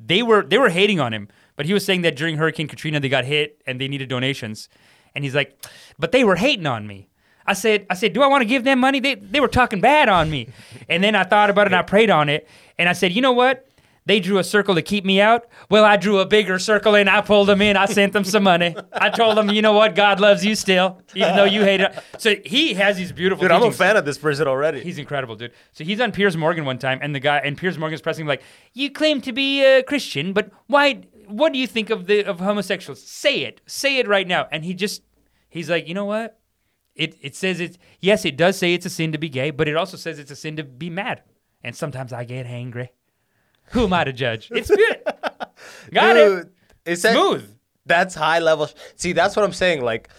they 0.00 0.22
were 0.22 0.42
they 0.42 0.58
were 0.58 0.70
hating 0.70 0.98
on 0.98 1.12
him. 1.12 1.28
But 1.56 1.66
he 1.66 1.74
was 1.74 1.84
saying 1.84 2.02
that 2.02 2.16
during 2.16 2.36
Hurricane 2.38 2.66
Katrina 2.66 2.98
they 2.98 3.08
got 3.08 3.24
hit 3.24 3.60
and 3.66 3.80
they 3.80 3.86
needed 3.88 4.08
donations. 4.08 4.68
And 5.14 5.22
he's 5.24 5.34
like, 5.34 5.62
but 5.98 6.10
they 6.12 6.24
were 6.24 6.36
hating 6.36 6.66
on 6.66 6.86
me. 6.86 7.08
I 7.46 7.52
said, 7.52 7.86
I 7.90 7.94
said, 7.94 8.12
do 8.12 8.22
I 8.22 8.28
want 8.28 8.42
to 8.42 8.46
give 8.46 8.64
them 8.64 8.78
money? 8.80 9.00
They 9.00 9.14
they 9.16 9.40
were 9.40 9.48
talking 9.48 9.80
bad 9.80 10.08
on 10.08 10.30
me. 10.30 10.48
and 10.88 11.02
then 11.04 11.14
I 11.14 11.24
thought 11.24 11.50
about 11.50 11.62
it 11.66 11.72
and 11.72 11.76
I 11.76 11.82
prayed 11.82 12.10
on 12.10 12.28
it. 12.28 12.48
And 12.80 12.88
I 12.88 12.94
said, 12.94 13.12
you 13.12 13.20
know 13.20 13.32
what? 13.32 13.66
They 14.06 14.18
drew 14.18 14.38
a 14.38 14.44
circle 14.44 14.74
to 14.74 14.82
keep 14.82 15.04
me 15.04 15.20
out. 15.20 15.46
Well, 15.68 15.84
I 15.84 15.98
drew 15.98 16.18
a 16.18 16.26
bigger 16.26 16.58
circle 16.58 16.96
and 16.96 17.08
I 17.08 17.20
pulled 17.20 17.48
them 17.48 17.60
in. 17.60 17.76
I 17.76 17.84
sent 17.84 18.14
them 18.14 18.24
some 18.24 18.42
money. 18.42 18.74
I 18.94 19.10
told 19.10 19.36
them, 19.36 19.50
you 19.50 19.60
know 19.60 19.74
what? 19.74 19.94
God 19.94 20.18
loves 20.18 20.44
you 20.44 20.54
still, 20.54 21.02
even 21.14 21.36
though 21.36 21.44
you 21.44 21.62
hate 21.62 21.82
it. 21.82 21.92
So 22.16 22.36
he 22.44 22.72
has 22.74 22.96
these 22.96 23.12
beautiful. 23.12 23.42
dude, 23.42 23.52
I'm 23.52 23.58
a 23.58 23.64
teachings. 23.66 23.76
fan 23.76 23.96
of 23.98 24.06
this 24.06 24.16
person 24.16 24.48
already. 24.48 24.80
He's 24.80 24.98
incredible, 24.98 25.36
dude. 25.36 25.52
So 25.72 25.84
he's 25.84 26.00
on 26.00 26.12
Piers 26.12 26.36
Morgan 26.36 26.64
one 26.64 26.78
time, 26.78 26.98
and 27.02 27.14
the 27.14 27.20
guy 27.20 27.38
and 27.38 27.58
Piers 27.58 27.78
Morgan's 27.78 28.00
pressing 28.00 28.22
him 28.22 28.28
like, 28.28 28.42
"You 28.72 28.90
claim 28.90 29.20
to 29.20 29.32
be 29.32 29.62
a 29.62 29.82
Christian, 29.82 30.32
but 30.32 30.50
why? 30.66 31.02
What 31.28 31.52
do 31.52 31.58
you 31.58 31.66
think 31.66 31.90
of 31.90 32.06
the 32.06 32.24
of 32.24 32.40
homosexuals? 32.40 33.02
Say 33.02 33.42
it, 33.42 33.60
say 33.66 33.98
it 33.98 34.08
right 34.08 34.26
now." 34.26 34.48
And 34.50 34.64
he 34.64 34.72
just, 34.72 35.02
he's 35.50 35.68
like, 35.68 35.86
"You 35.86 35.94
know 35.94 36.06
what? 36.06 36.40
It 36.94 37.16
it 37.20 37.36
says 37.36 37.60
it's 37.60 37.78
yes, 38.00 38.24
it 38.24 38.36
does 38.36 38.56
say 38.56 38.74
it's 38.74 38.86
a 38.86 38.90
sin 38.90 39.12
to 39.12 39.18
be 39.18 39.28
gay, 39.28 39.50
but 39.50 39.68
it 39.68 39.76
also 39.76 39.96
says 39.98 40.18
it's 40.18 40.30
a 40.30 40.36
sin 40.36 40.56
to 40.56 40.64
be 40.64 40.90
mad, 40.90 41.22
and 41.62 41.74
sometimes 41.76 42.12
I 42.12 42.24
get 42.24 42.46
angry. 42.46 42.90
Who 43.72 43.84
am 43.84 43.92
I 43.92 44.04
to 44.04 44.12
judge? 44.12 44.48
It's 44.50 44.68
good. 44.74 45.02
Got 45.92 46.16
it. 46.16 46.48
It's 46.84 47.02
that- 47.02 47.12
Smooth. 47.14 47.56
That's 47.86 48.14
high 48.14 48.38
level. 48.38 48.68
See, 48.96 49.12
that's 49.12 49.34
what 49.34 49.44
I'm 49.44 49.52
saying. 49.52 49.82
Like 49.82 50.10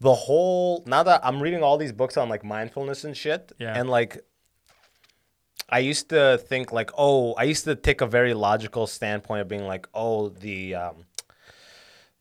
the 0.00 0.12
whole 0.14 0.82
now 0.86 1.02
that 1.02 1.20
I'm 1.24 1.40
reading 1.42 1.62
all 1.62 1.78
these 1.78 1.92
books 1.92 2.16
on 2.16 2.28
like 2.28 2.44
mindfulness 2.44 3.04
and 3.04 3.16
shit, 3.16 3.52
Yeah. 3.58 3.78
and 3.78 3.88
like 3.88 4.18
I 5.68 5.78
used 5.78 6.08
to 6.10 6.36
think 6.38 6.72
like, 6.72 6.90
oh, 6.98 7.32
I 7.34 7.44
used 7.44 7.64
to 7.64 7.76
take 7.76 8.00
a 8.00 8.06
very 8.06 8.34
logical 8.34 8.86
standpoint 8.86 9.40
of 9.42 9.48
being 9.48 9.66
like, 9.66 9.86
oh, 9.94 10.30
the 10.30 10.74
um, 10.74 11.04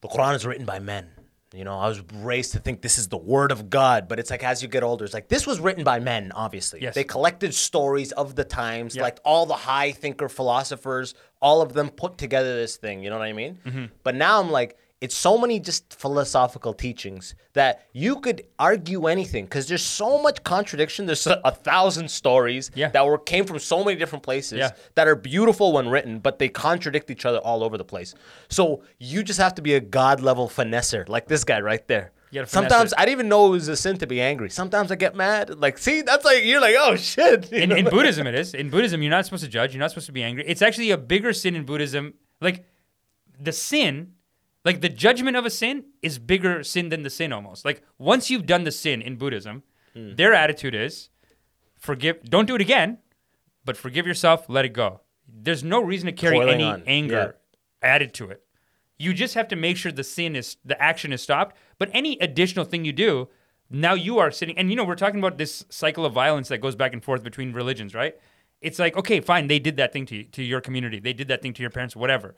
the 0.02 0.08
Quran 0.08 0.36
is 0.36 0.45
written 0.45 0.66
by 0.66 0.80
men. 0.80 1.10
You 1.54 1.64
know, 1.64 1.80
I 1.80 1.88
was 1.88 2.02
raised 2.14 2.52
to 2.52 2.60
think 2.60 2.82
this 2.84 3.00
is 3.00 3.08
the 3.08 3.18
word 3.18 3.52
of 3.52 3.72
God, 3.72 4.08
but 4.08 4.20
it's 4.20 4.30
like 4.30 4.43
as 4.43 4.62
you 4.62 4.68
get 4.68 4.84
older, 4.84 5.04
it's 5.04 5.16
like 5.16 5.30
this 5.30 5.47
was 5.47 5.60
written 5.60 5.84
by 5.84 6.00
men, 6.00 6.32
obviously. 6.36 6.80
Yes. 6.82 6.93
They 6.93 7.04
collected 7.04 7.56
stories 7.56 8.12
of 8.12 8.36
the 8.36 8.43
times, 8.43 8.95
Yeah. 8.95 9.02
like 9.02 9.20
all 9.26 9.47
the 9.47 9.56
high 9.56 9.91
thinker 9.91 10.30
philosophers, 10.30 11.16
all 11.41 11.62
of 11.64 11.74
them 11.74 11.89
put 11.89 12.20
together 12.20 12.56
this 12.56 12.78
thing, 12.78 13.04
you 13.04 13.10
know 13.10 13.18
what 13.18 13.28
I 13.28 13.34
mean? 13.34 13.58
Mm-hmm. 13.66 13.86
But 14.04 14.14
now 14.14 14.39
I'm 14.39 14.52
like, 14.52 14.78
it's 15.02 15.16
so 15.16 15.38
many 15.38 15.60
just 15.62 15.93
philosophical 15.93 16.74
teachings 16.74 17.34
that 17.54 17.86
you 17.93 18.18
could 18.18 18.43
argue 18.58 19.08
anything 19.08 19.45
because 19.45 19.68
there's 19.68 19.82
so 19.84 20.22
much 20.22 20.43
contradiction. 20.43 21.06
There's 21.06 21.26
a, 21.26 21.39
a 21.45 21.52
thousand 21.52 22.12
stories 22.12 22.70
Yeah. 22.76 22.89
that 22.89 23.06
were 23.06 23.18
came 23.18 23.45
from 23.45 23.60
so 23.60 23.84
many 23.84 23.97
different 23.97 24.24
places 24.24 24.60
Yeah. 24.60 24.72
that 24.95 25.08
are 25.08 25.16
beautiful 25.16 25.72
when 25.72 25.88
written, 25.88 26.20
but 26.20 26.38
they 26.38 26.50
contradict 26.50 27.10
each 27.10 27.26
other 27.26 27.38
all 27.39 27.64
over 27.64 27.78
the 27.78 27.86
place. 27.86 28.14
So 28.50 28.84
you 28.97 29.24
just 29.24 29.39
have 29.39 29.56
to 29.56 29.62
be 29.62 29.76
a 29.76 29.80
god 29.80 30.20
level 30.20 30.50
finesser, 30.50 31.08
like 31.08 31.28
this 31.28 31.43
guy 31.46 31.62
right 31.62 31.88
there. 31.88 32.12
You 32.32 32.42
gotta 32.42 32.47
finesse 32.47 32.70
Sometimes 32.70 32.92
it. 32.92 33.00
I 33.00 33.05
didn't 33.05 33.13
even 33.13 33.30
know 33.30 33.47
it 33.47 33.51
was 33.51 33.67
a 33.70 33.76
sin 33.78 33.97
to 34.00 34.05
be 34.05 34.21
angry. 34.21 34.50
Sometimes 34.50 34.92
I 34.92 34.96
get 34.96 35.16
mad. 35.16 35.58
Like, 35.58 35.78
see, 35.80 36.01
that's 36.01 36.24
like 36.26 36.43
you're 36.43 36.62
like, 36.62 36.76
oh 36.78 36.96
shit. 36.97 37.51
in, 37.54 37.71
in 37.71 37.86
Buddhism, 37.86 38.28
it 38.28 38.36
is. 38.36 38.54
In 38.54 38.70
Buddhism, 38.70 39.01
you're 39.01 39.09
not 39.09 39.26
supposed 39.26 39.43
to 39.46 39.50
judge. 39.50 39.74
You're 39.74 39.80
not 39.80 39.89
supposed 39.92 40.08
to 40.08 40.12
be 40.12 40.24
angry. 40.24 40.43
It's 40.46 40.62
actually 40.62 40.92
a 40.92 40.97
bigger 40.97 41.32
sin 41.34 41.55
in 41.55 41.63
Buddhism. 41.66 42.13
Like 42.42 42.66
the 43.39 43.51
sin, 43.51 44.13
like 44.70 44.82
the 44.82 44.89
judgment 44.89 45.36
of 45.36 45.46
a 45.46 45.50
sin 45.50 45.86
is 46.04 46.20
bigger 46.20 46.63
sin 46.63 46.89
than 46.89 47.01
the 47.01 47.09
sin 47.09 47.33
almost. 47.33 47.66
Like 47.66 47.82
once 47.97 48.29
you've 48.29 48.46
done 48.46 48.66
the 48.66 48.71
sin 48.71 49.01
in 49.01 49.16
Buddhism, 49.16 49.63
Hmm. 49.96 50.13
their 50.16 50.33
attitude 50.36 50.75
is 50.75 51.09
forgive. 51.79 52.21
Don't 52.24 52.46
do 52.46 52.54
it 52.54 52.62
again, 52.62 53.00
but 53.66 53.75
forgive 53.75 54.05
yourself. 54.05 54.46
Let 54.47 54.63
it 54.66 54.74
go. 54.83 55.01
There's 55.28 55.63
no 55.63 55.82
reason 55.82 56.05
to 56.05 56.12
carry 56.12 56.37
Coiling 56.37 56.54
any 56.54 56.63
on, 56.63 56.83
anger 56.86 57.37
added 57.82 58.13
to 58.20 58.29
it. 58.29 58.43
You 59.00 59.13
just 59.16 59.33
have 59.33 59.47
to 59.47 59.55
make 59.55 59.78
sure 59.78 59.91
the 59.91 60.04
sin 60.04 60.36
is 60.36 60.58
the 60.63 60.79
action 60.79 61.12
is 61.12 61.21
stopped. 61.24 61.55
But 61.79 61.89
any 61.91 62.20
additional 62.20 62.66
thing 62.66 62.86
you 62.86 62.93
do, 62.93 63.29
now 63.71 63.96
you 63.96 64.20
are 64.20 64.29
sitting 64.29 64.55
and 64.59 64.70
you 64.70 64.75
know 64.75 64.83
we're 64.83 64.96
talking 64.96 65.20
about 65.20 65.39
this 65.39 65.66
cycle 65.70 66.05
of 66.05 66.13
violence 66.13 66.50
that 66.50 66.59
goes 66.59 66.75
back 66.75 66.93
and 66.93 67.04
forth 67.04 67.24
between 67.24 67.54
religions, 67.54 67.96
right? 67.96 68.16
It's 68.62 68.78
like 68.78 68.96
okay, 68.96 69.20
fine, 69.21 69.47
they 69.47 69.59
did 69.59 69.78
that 69.78 69.91
thing 69.93 70.05
to 70.08 70.16
you, 70.17 70.24
to 70.25 70.43
your 70.43 70.62
community, 70.62 71.00
they 71.00 71.13
did 71.13 71.28
that 71.29 71.41
thing 71.41 71.54
to 71.54 71.62
your 71.63 71.71
parents, 71.71 71.96
whatever. 71.96 72.36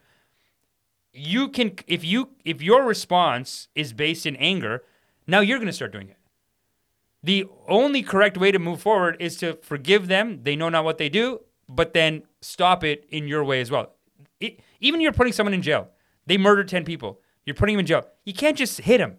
You 1.14 1.50
can 1.50 1.74
if 1.88 2.04
you 2.04 2.30
if 2.46 2.62
your 2.62 2.84
response 2.86 3.68
is 3.76 3.94
based 3.94 4.26
in 4.26 4.36
anger, 4.38 4.84
now 5.28 5.42
you're 5.42 5.58
going 5.58 5.68
to 5.68 5.74
start 5.74 5.92
doing 5.92 6.10
it. 6.10 6.18
The 7.24 7.48
only 7.68 8.02
correct 8.02 8.38
way 8.38 8.52
to 8.52 8.60
move 8.60 8.82
forward 8.82 9.18
is 9.20 9.38
to 9.38 9.54
forgive 9.62 10.08
them. 10.08 10.42
They 10.44 10.56
know 10.56 10.70
not 10.70 10.84
what 10.84 10.98
they 10.98 11.10
do, 11.10 11.42
but 11.70 11.94
then 11.94 12.24
stop 12.42 12.84
it 12.84 13.06
in 13.10 13.28
your 13.28 13.44
way 13.44 13.62
as 13.62 13.70
well. 13.70 13.94
It, 14.40 14.60
even 14.80 15.02
you're 15.02 15.12
putting 15.12 15.34
someone 15.34 15.54
in 15.54 15.62
jail. 15.62 15.90
They 16.26 16.38
murdered 16.38 16.68
10 16.68 16.84
people. 16.84 17.20
You're 17.46 17.56
putting 17.56 17.76
them 17.76 17.82
in 17.82 17.86
jail. 17.86 18.08
You 18.26 18.34
can't 18.34 18.58
just 18.58 18.82
hit 18.82 19.00
him. 19.00 19.18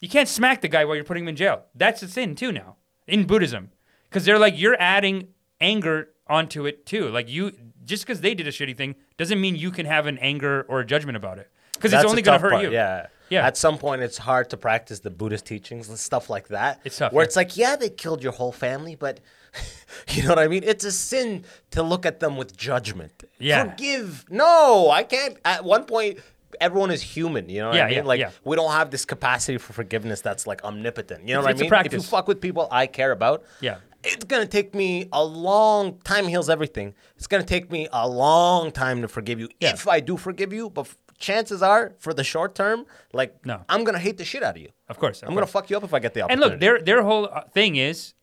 You 0.00 0.08
can't 0.08 0.28
smack 0.28 0.62
the 0.62 0.68
guy 0.68 0.84
while 0.84 0.94
you're 0.94 1.04
putting 1.04 1.24
him 1.24 1.28
in 1.28 1.36
jail. 1.36 1.64
That's 1.74 2.02
a 2.02 2.08
sin 2.08 2.34
too 2.34 2.50
now 2.50 2.76
in 3.06 3.26
Buddhism. 3.26 3.70
Because 4.08 4.24
they're 4.24 4.38
like, 4.38 4.58
you're 4.58 4.80
adding 4.80 5.28
anger 5.60 6.10
onto 6.26 6.66
it 6.66 6.86
too. 6.86 7.08
Like 7.08 7.28
you, 7.28 7.52
just 7.84 8.04
because 8.06 8.20
they 8.20 8.34
did 8.34 8.46
a 8.46 8.50
shitty 8.52 8.76
thing 8.76 8.94
doesn't 9.16 9.40
mean 9.40 9.56
you 9.56 9.70
can 9.70 9.86
have 9.86 10.06
an 10.06 10.18
anger 10.18 10.64
or 10.68 10.80
a 10.80 10.86
judgment 10.86 11.16
about 11.16 11.38
it. 11.38 11.48
Because 11.74 11.92
it's 11.92 12.02
That's 12.02 12.10
only 12.10 12.22
going 12.22 12.34
tough 12.34 12.40
to 12.40 12.42
hurt 12.42 12.52
part, 12.52 12.64
you. 12.64 12.70
Yeah. 12.72 13.06
Yeah. 13.28 13.46
At 13.46 13.56
some 13.56 13.78
point, 13.78 14.02
it's 14.02 14.18
hard 14.18 14.50
to 14.50 14.56
practice 14.56 15.00
the 15.00 15.10
Buddhist 15.10 15.46
teachings 15.46 15.88
and 15.88 15.98
stuff 15.98 16.28
like 16.28 16.48
that. 16.48 16.80
It's 16.84 16.98
tough, 16.98 17.12
Where 17.12 17.22
yeah. 17.22 17.26
it's 17.26 17.36
like, 17.36 17.56
yeah, 17.56 17.76
they 17.76 17.88
killed 17.88 18.22
your 18.22 18.32
whole 18.32 18.52
family, 18.52 18.94
but 18.94 19.20
you 20.10 20.22
know 20.22 20.28
what 20.30 20.38
I 20.38 20.48
mean? 20.48 20.62
It's 20.64 20.84
a 20.84 20.92
sin 20.92 21.44
to 21.70 21.82
look 21.82 22.04
at 22.06 22.20
them 22.20 22.36
with 22.36 22.56
judgment. 22.56 23.24
Yeah. 23.38 23.70
Forgive. 23.70 24.26
No, 24.30 24.90
I 24.90 25.02
can't. 25.02 25.38
At 25.46 25.64
one 25.64 25.84
point, 25.84 26.18
everyone 26.60 26.90
is 26.90 27.00
human. 27.02 27.48
You 27.48 27.60
know 27.62 27.68
what 27.68 27.76
Yeah, 27.76 27.84
I 27.84 27.88
mean? 27.88 27.96
yeah, 27.96 28.02
like, 28.04 28.20
yeah. 28.20 28.30
we 28.44 28.54
don't 28.54 28.70
have 28.72 28.90
this 28.90 29.04
capacity 29.06 29.56
for 29.58 29.72
forgiveness 29.72 30.20
that's 30.20 30.46
like 30.46 30.62
omnipotent. 30.64 31.26
You 31.26 31.34
know 31.34 31.40
It's- 31.40 31.44
what 31.44 31.50
it's 31.52 31.60
a 31.60 31.62
I 31.62 31.64
mean? 31.64 31.66
If 31.66 31.70
practice. 31.90 32.04
you 32.04 32.08
fuck 32.10 32.28
with 32.28 32.40
people 32.40 32.68
I 32.70 32.86
care 32.86 33.12
about, 33.12 33.44
Yeah. 33.60 33.78
It's 34.04 34.24
gonna 34.24 34.46
take 34.46 34.74
me 34.74 35.08
a 35.12 35.24
long 35.24 35.98
time 36.04 36.26
heals 36.28 36.48
everything. 36.50 36.94
It's 37.16 37.26
gonna 37.26 37.44
take 37.44 37.70
me 37.70 37.88
a 37.92 38.08
long 38.08 38.70
time 38.72 39.02
to 39.02 39.08
forgive 39.08 39.38
you 39.40 39.48
Yeah. 39.60 39.72
if 39.72 39.86
I 39.88 40.00
do 40.00 40.16
forgive 40.16 40.52
you. 40.52 40.70
But 40.70 40.82
f- 40.86 40.96
chances 41.18 41.62
are, 41.62 41.92
for 41.98 42.12
the 42.12 42.24
short 42.24 42.54
term, 42.54 42.84
like 43.12 43.44
No. 43.46 43.64
I'm 43.68 43.84
gonna 43.84 43.98
hate 43.98 44.18
the 44.18 44.24
shit 44.24 44.42
out 44.42 44.56
of 44.56 44.62
you. 44.62 44.70
Of 44.88 44.98
course. 44.98 45.22
of 45.22 45.28
I'm 45.28 45.34
gonna 45.34 45.46
fuck 45.46 45.70
you 45.70 45.76
up 45.76 45.84
if 45.84 45.94
I 45.94 45.98
get 46.00 46.14
the 46.14 46.22
opportunity. 46.22 46.42
And 46.44 46.52
look, 46.52 46.60
their 46.60 46.80
their 46.80 47.02
whole 47.02 47.26
uh, 47.32 47.42
thing 47.52 47.76
is, 47.76 48.14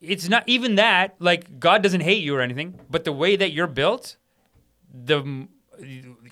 it's 0.00 0.28
not 0.28 0.44
even 0.46 0.74
that. 0.76 1.14
Like 1.18 1.58
God 1.58 1.82
doesn't 1.82 2.02
hate 2.02 2.22
you 2.22 2.36
or 2.36 2.40
anything, 2.42 2.78
but 2.90 3.04
the 3.04 3.12
way 3.12 3.36
that 3.36 3.52
you're 3.52 3.66
built, 3.66 4.16
the 4.92 5.18
m- 5.20 5.48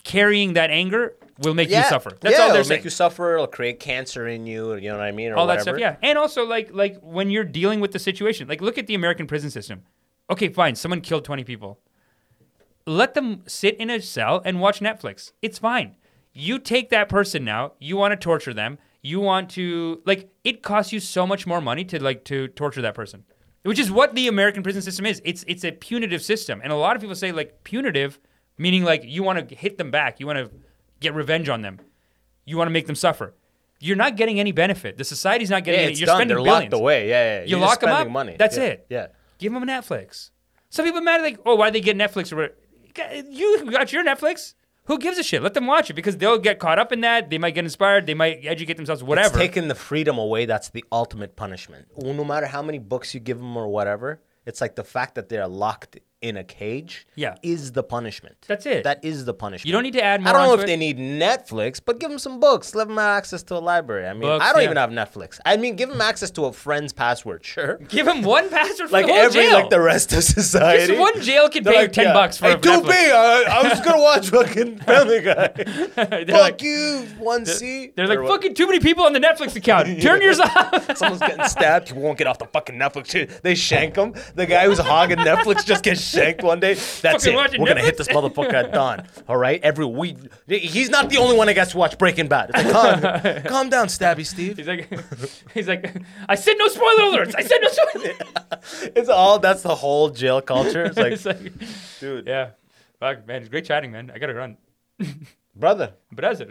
carrying 0.04 0.52
that 0.54 0.70
anger 0.70 1.14
will 1.38 1.54
make 1.54 1.70
you 1.70 1.82
suffer. 1.82 2.16
That's 2.20 2.36
yeah, 2.36 2.42
all 2.42 2.48
they're 2.48 2.60
it'll 2.60 2.68
saying. 2.68 2.78
make 2.78 2.84
you 2.84 2.90
suffer. 2.90 3.34
It'll 3.34 3.46
create 3.46 3.80
cancer 3.80 4.26
in 4.26 4.46
you. 4.46 4.74
You 4.74 4.90
know 4.90 4.98
what 4.98 5.06
I 5.06 5.12
mean? 5.12 5.32
Or 5.32 5.36
all 5.36 5.46
that 5.48 5.62
stuff, 5.62 5.78
yeah. 5.78 5.96
And 6.02 6.18
also 6.18 6.44
like 6.44 6.70
like 6.72 6.98
when 7.00 7.30
you're 7.30 7.44
dealing 7.44 7.80
with 7.80 7.92
the 7.92 7.98
situation, 7.98 8.48
like 8.48 8.60
look 8.60 8.78
at 8.78 8.86
the 8.86 8.94
American 8.94 9.26
prison 9.26 9.50
system. 9.50 9.82
Okay, 10.30 10.48
fine, 10.48 10.74
someone 10.74 11.00
killed 11.00 11.24
20 11.24 11.44
people. 11.44 11.78
Let 12.86 13.14
them 13.14 13.42
sit 13.46 13.76
in 13.76 13.90
a 13.90 14.00
cell 14.00 14.40
and 14.44 14.60
watch 14.60 14.80
Netflix. 14.80 15.32
It's 15.42 15.58
fine. 15.58 15.96
You 16.32 16.58
take 16.58 16.90
that 16.90 17.08
person 17.08 17.44
now, 17.44 17.72
you 17.78 17.96
want 17.96 18.12
to 18.12 18.16
torture 18.16 18.54
them, 18.54 18.78
you 19.02 19.20
want 19.20 19.50
to 19.50 20.02
like 20.04 20.30
it 20.44 20.62
costs 20.62 20.92
you 20.92 21.00
so 21.00 21.26
much 21.26 21.46
more 21.46 21.60
money 21.60 21.84
to 21.84 22.02
like 22.02 22.24
to 22.24 22.48
torture 22.48 22.82
that 22.82 22.94
person. 22.94 23.24
Which 23.62 23.78
is 23.78 23.90
what 23.90 24.14
the 24.14 24.28
American 24.28 24.62
prison 24.62 24.82
system 24.82 25.06
is. 25.06 25.22
It's 25.24 25.44
it's 25.48 25.64
a 25.64 25.72
punitive 25.72 26.22
system. 26.22 26.60
And 26.62 26.72
a 26.72 26.76
lot 26.76 26.96
of 26.96 27.02
people 27.02 27.16
say 27.16 27.32
like 27.32 27.64
punitive 27.64 28.18
meaning 28.58 28.84
like 28.84 29.02
you 29.04 29.22
want 29.22 29.48
to 29.48 29.54
hit 29.54 29.78
them 29.78 29.90
back, 29.90 30.20
you 30.20 30.26
want 30.26 30.38
to 30.38 30.50
get 31.04 31.14
revenge 31.14 31.48
on 31.48 31.62
them. 31.62 31.78
You 32.44 32.56
want 32.58 32.66
to 32.68 32.72
make 32.72 32.86
them 32.86 32.96
suffer. 32.96 33.34
You're 33.80 33.96
not 33.96 34.16
getting 34.16 34.40
any 34.40 34.52
benefit. 34.52 34.96
The 34.98 35.04
society's 35.04 35.50
not 35.50 35.58
Yeah, 35.58 35.64
getting 35.66 35.80
any. 35.80 35.90
it's 35.92 36.00
You're 36.00 36.06
done. 36.06 36.16
spending 36.18 36.36
They're 36.36 36.44
billions. 36.44 36.72
locked 36.72 36.80
away. 36.82 37.08
Yeah, 37.08 37.22
yeah. 37.22 37.40
You 37.44 37.50
You're 37.50 37.60
lock 37.60 37.80
them 37.80 37.90
up. 37.90 38.08
money. 38.08 38.36
That's 38.38 38.56
Yeah, 38.56 38.64
it. 38.64 38.86
Yeah. 38.88 39.06
Give 39.38 39.52
them 39.52 39.62
a 39.62 39.66
Netflix. 39.66 40.30
Some 40.70 40.84
people 40.84 41.00
mad 41.00 41.22
like, 41.22 41.38
oh, 41.46 41.54
why 41.56 41.70
they 41.70 41.80
get 41.80 41.96
Netflix 41.96 42.32
or 42.32 42.36
whatever. 42.36 42.54
You 43.30 43.70
got 43.70 43.92
your 43.92 44.04
Netflix. 44.04 44.54
Who 44.86 44.98
gives 44.98 45.18
a 45.18 45.22
shit? 45.22 45.42
Let 45.42 45.54
them 45.54 45.66
watch 45.66 45.88
it 45.88 45.94
because 45.94 46.16
they'll 46.18 46.38
get 46.38 46.58
caught 46.58 46.78
up 46.78 46.92
in 46.92 47.00
that. 47.00 47.30
They 47.30 47.38
might 47.38 47.54
get 47.54 47.64
inspired. 47.64 48.06
They 48.06 48.12
might 48.14 48.40
educate 48.44 48.76
themselves. 48.76 49.02
Whatever. 49.02 49.28
It's 49.28 49.36
taking 49.38 49.68
the 49.68 49.74
freedom 49.74 50.18
away. 50.18 50.44
That's 50.46 50.68
the 50.68 50.84
ultimate 50.92 51.36
punishment. 51.36 51.86
No 51.96 52.22
matter 52.24 52.46
how 52.46 52.62
many 52.62 52.78
books 52.78 53.14
you 53.14 53.20
give 53.20 53.38
them 53.38 53.56
or 53.56 53.66
whatever, 53.68 54.20
it's 54.44 54.60
like 54.60 54.74
the 54.76 54.84
fact 54.84 55.14
that 55.14 55.28
they're 55.30 55.48
locked 55.48 55.98
in 56.24 56.38
a 56.38 56.44
cage. 56.44 57.06
Yeah. 57.16 57.34
is 57.42 57.72
the 57.72 57.82
punishment. 57.82 58.36
That's 58.48 58.64
it. 58.66 58.82
That 58.84 59.04
is 59.04 59.24
the 59.26 59.34
punishment. 59.34 59.66
You 59.66 59.72
don't 59.72 59.82
need 59.82 59.92
to 59.92 60.02
add 60.02 60.22
more 60.22 60.30
I 60.30 60.32
don't 60.32 60.46
know 60.48 60.54
if 60.54 60.60
it. 60.62 60.66
they 60.66 60.76
need 60.76 60.98
Netflix, 60.98 61.80
but 61.84 62.00
give 62.00 62.08
them 62.08 62.18
some 62.18 62.40
books. 62.40 62.74
Let 62.74 62.88
them 62.88 62.96
have 62.96 63.18
access 63.18 63.42
to 63.44 63.56
a 63.56 63.58
library. 63.60 64.06
I 64.08 64.12
mean, 64.14 64.22
Books, 64.22 64.42
I 64.44 64.52
don't 64.52 64.62
yeah. 64.62 64.64
even 64.72 64.76
have 64.78 64.90
Netflix. 64.90 65.38
I 65.44 65.56
mean, 65.58 65.76
give 65.76 65.90
them 65.90 66.00
access 66.00 66.30
to 66.32 66.46
a 66.46 66.52
friend's 66.52 66.92
password. 66.94 67.44
Sure. 67.44 67.76
Give 67.88 68.06
them 68.06 68.22
one 68.22 68.48
password 68.48 68.88
for 68.88 68.92
Like 68.94 69.06
the 69.06 69.12
whole 69.12 69.22
every 69.22 69.42
jail. 69.42 69.52
like 69.52 69.70
the 69.70 69.80
rest 69.80 70.12
of 70.14 70.24
society. 70.24 70.86
Just 70.86 70.98
one 71.00 71.20
jail 71.20 71.48
can 71.50 71.62
They're 71.62 71.72
pay 71.74 71.80
like, 71.82 71.92
ten 71.92 72.06
yeah. 72.06 72.12
bucks 72.14 72.38
for 72.38 72.46
hey, 72.46 72.52
a 72.52 72.56
2B, 72.58 72.82
Netflix. 72.82 73.12
I, 73.12 73.60
I 73.60 73.68
was 73.68 73.80
gonna 73.80 74.00
watch 74.02 74.30
fucking 74.30 74.78
Family 74.78 75.20
Guy. 75.20 75.48
Fuck 75.94 76.28
like, 76.28 76.62
you, 76.62 77.06
one 77.18 77.44
C. 77.44 77.92
they're 77.94 78.06
like 78.06 78.20
what- 78.20 78.28
fucking 78.28 78.54
too 78.54 78.66
many 78.66 78.80
people 78.80 79.04
on 79.04 79.12
the 79.12 79.20
Netflix 79.20 79.54
account. 79.56 80.00
Turn 80.00 80.22
yours 80.22 80.40
off. 80.40 80.96
Someone's 80.96 81.20
getting 81.20 81.44
stabbed. 81.46 81.88
He 81.90 81.98
won't 81.98 82.16
get 82.18 82.26
off 82.26 82.38
the 82.38 82.46
fucking 82.46 82.76
Netflix. 82.76 83.42
They 83.42 83.54
shank 83.54 83.96
him. 83.96 84.14
The 84.34 84.46
guy 84.46 84.64
who's 84.66 84.78
hogging 84.78 85.18
Netflix 85.18 85.64
just 85.66 85.84
gets 85.84 86.00
shanked 86.14 86.42
one 86.42 86.60
day. 86.60 86.74
That's 86.74 87.00
Fucking 87.02 87.32
it. 87.32 87.36
watching 87.36 87.60
We're 87.60 87.68
gonna 87.68 87.80
hit 87.82 87.96
this 87.98 88.08
motherfucker 88.08 88.52
at 88.54 88.72
dawn. 88.72 89.06
All 89.28 89.36
right, 89.36 89.60
every 89.62 89.84
week. 89.84 90.16
He's 90.48 90.90
not 90.90 91.10
the 91.10 91.18
only 91.18 91.36
one 91.36 91.46
that 91.48 91.54
gets 91.54 91.72
to 91.72 91.78
watch 91.78 91.98
Breaking 91.98 92.28
Bad. 92.28 92.50
It's 92.54 92.64
like, 92.64 92.72
calm, 92.72 93.42
calm 93.46 93.68
down, 93.68 93.88
Stabby 93.88 94.24
Steve. 94.26 94.56
He's 94.56 94.66
like, 94.68 94.88
he's 95.52 95.68
like, 95.68 95.94
I 96.28 96.34
said 96.34 96.54
no 96.58 96.68
spoiler 96.68 97.02
alerts. 97.24 97.34
I 97.36 97.42
said 97.42 97.58
no 97.60 97.68
spoiler. 97.68 98.14
It's 98.96 99.08
all. 99.08 99.38
That's 99.38 99.62
the 99.62 99.74
whole 99.74 100.08
jail 100.10 100.40
culture. 100.40 100.84
It's 100.84 100.96
like, 101.04 101.12
It's 101.12 101.24
like, 101.26 101.52
dude, 102.00 102.26
yeah, 102.26 102.50
fuck, 103.00 103.26
man, 103.26 103.42
it's 103.42 103.48
great 103.50 103.64
chatting, 103.66 103.92
man. 103.92 104.10
I 104.14 104.18
gotta 104.18 104.34
run. 104.34 104.56
brother. 105.54 105.92
Brazil. 106.10 106.48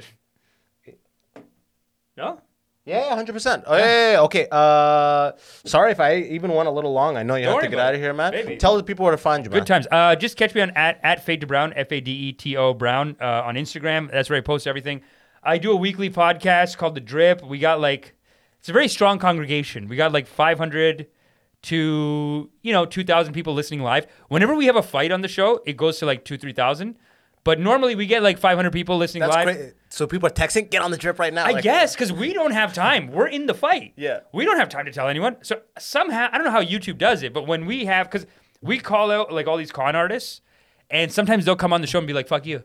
No? 2.16 2.42
Yeah, 2.86 3.16
hundred 3.16 3.32
percent. 3.32 3.64
Oh, 3.66 3.78
yeah, 3.78 3.86
yeah, 3.86 4.12
yeah. 4.12 4.22
Okay. 4.22 4.48
Uh, 4.52 5.32
sorry 5.64 5.92
if 5.92 6.02
I 6.02 6.18
even 6.18 6.52
went 6.52 6.68
a 6.68 6.72
little 6.72 6.92
long. 6.92 7.16
I 7.16 7.24
know 7.24 7.36
you 7.36 7.46
Don't 7.46 7.54
have 7.56 7.64
to 7.64 7.70
get 7.70 7.80
out 7.80 7.96
of 7.96 8.02
here, 8.02 8.14
man. 8.14 8.34
Baby. 8.34 8.58
Tell 8.58 8.76
the 8.76 8.84
people 8.84 9.04
where 9.04 9.12
to 9.12 9.18
find 9.18 9.46
you, 9.46 9.50
man. 9.50 9.62
Good 9.62 9.68
times. 9.68 9.88
Uh, 9.90 10.16
just 10.18 10.36
catch 10.36 10.54
me 10.54 10.62
on 10.62 10.72
at 10.72 11.00
at 11.02 11.24
Fade 11.24 11.42
to 11.42 11.48
Brown, 11.48 11.72
F 11.78 11.92
A 11.94 12.02
D 12.02 12.12
E 12.12 12.34
T 12.34 12.58
O 12.58 12.74
Brown, 12.74 13.16
uh, 13.22 13.44
on 13.46 13.56
Instagram. 13.56 14.12
That's 14.12 14.30
where 14.30 14.38
I 14.38 14.42
post 14.42 14.68
everything. 14.68 15.02
I 15.42 15.58
do 15.58 15.72
a 15.72 15.76
weekly 15.76 16.10
podcast 16.10 16.78
called 16.78 16.96
The 16.96 17.02
Drip. 17.02 17.42
We 17.46 17.58
got 17.58 17.80
like 17.80 18.16
it's 18.60 18.68
a 18.68 18.74
very 18.74 18.90
strong 18.90 19.18
congregation. 19.18 19.88
We 19.88 19.96
got 19.96 20.12
like 20.12 20.28
500 20.28 21.08
to 21.64 22.50
you 22.62 22.74
know 22.74 22.86
2,000 22.86 23.34
people 23.34 23.54
listening 23.54 23.82
live. 23.82 24.08
Whenever 24.28 24.56
we 24.56 24.66
have 24.66 24.76
a 24.76 24.84
fight 24.84 25.12
on 25.12 25.22
the 25.22 25.30
show, 25.30 25.62
it 25.66 25.78
goes 25.78 26.00
to 26.00 26.06
like 26.06 26.26
two, 26.26 26.38
three 26.38 26.54
thousand. 26.54 26.98
But 27.44 27.60
normally 27.60 27.96
we 27.96 28.06
get 28.06 28.24
like 28.24 28.38
500 28.38 28.72
people 28.72 28.98
listening 28.98 29.22
That's 29.22 29.36
live. 29.36 29.46
great. 29.46 29.74
So 29.90 30.08
people 30.08 30.28
are 30.28 30.32
texting. 30.32 30.70
Get 30.70 30.82
on 30.82 30.92
the 30.92 30.98
drip 30.98 31.20
right 31.20 31.34
now. 31.34 31.46
I 31.46 31.52
Like, 31.52 31.64
guess 31.64 31.94
because 31.94 32.12
we 32.14 32.34
don't 32.34 32.52
have 32.52 32.74
time. 32.74 33.12
We're 33.12 33.28
in 33.28 33.46
the 33.48 33.54
fight. 33.54 33.94
Yeah. 33.98 34.22
We 34.34 34.46
don't 34.46 34.58
have 34.58 34.70
time 34.70 34.86
to 34.86 34.92
tell 34.94 35.10
anyone. 35.10 35.38
So 35.42 35.62
somehow 35.78 36.30
I 36.32 36.38
don't 36.38 36.46
know 36.46 36.52
how 36.52 36.64
YouTube 36.64 36.98
does 36.98 37.22
it, 37.22 37.34
but 37.34 37.46
when 37.46 37.66
we 37.66 37.86
have 37.86 38.10
because 38.10 38.26
we 38.62 38.80
call 38.80 39.12
out 39.12 39.32
like 39.32 39.48
all 39.48 39.58
these 39.58 39.72
con 39.74 39.96
artists, 39.96 40.42
and 40.90 41.12
sometimes 41.12 41.44
they'll 41.46 41.56
come 41.58 41.74
on 41.74 41.82
the 41.82 41.88
show 41.88 41.98
and 41.98 42.08
be 42.08 42.14
like, 42.14 42.28
"Fuck 42.28 42.46
you." 42.46 42.64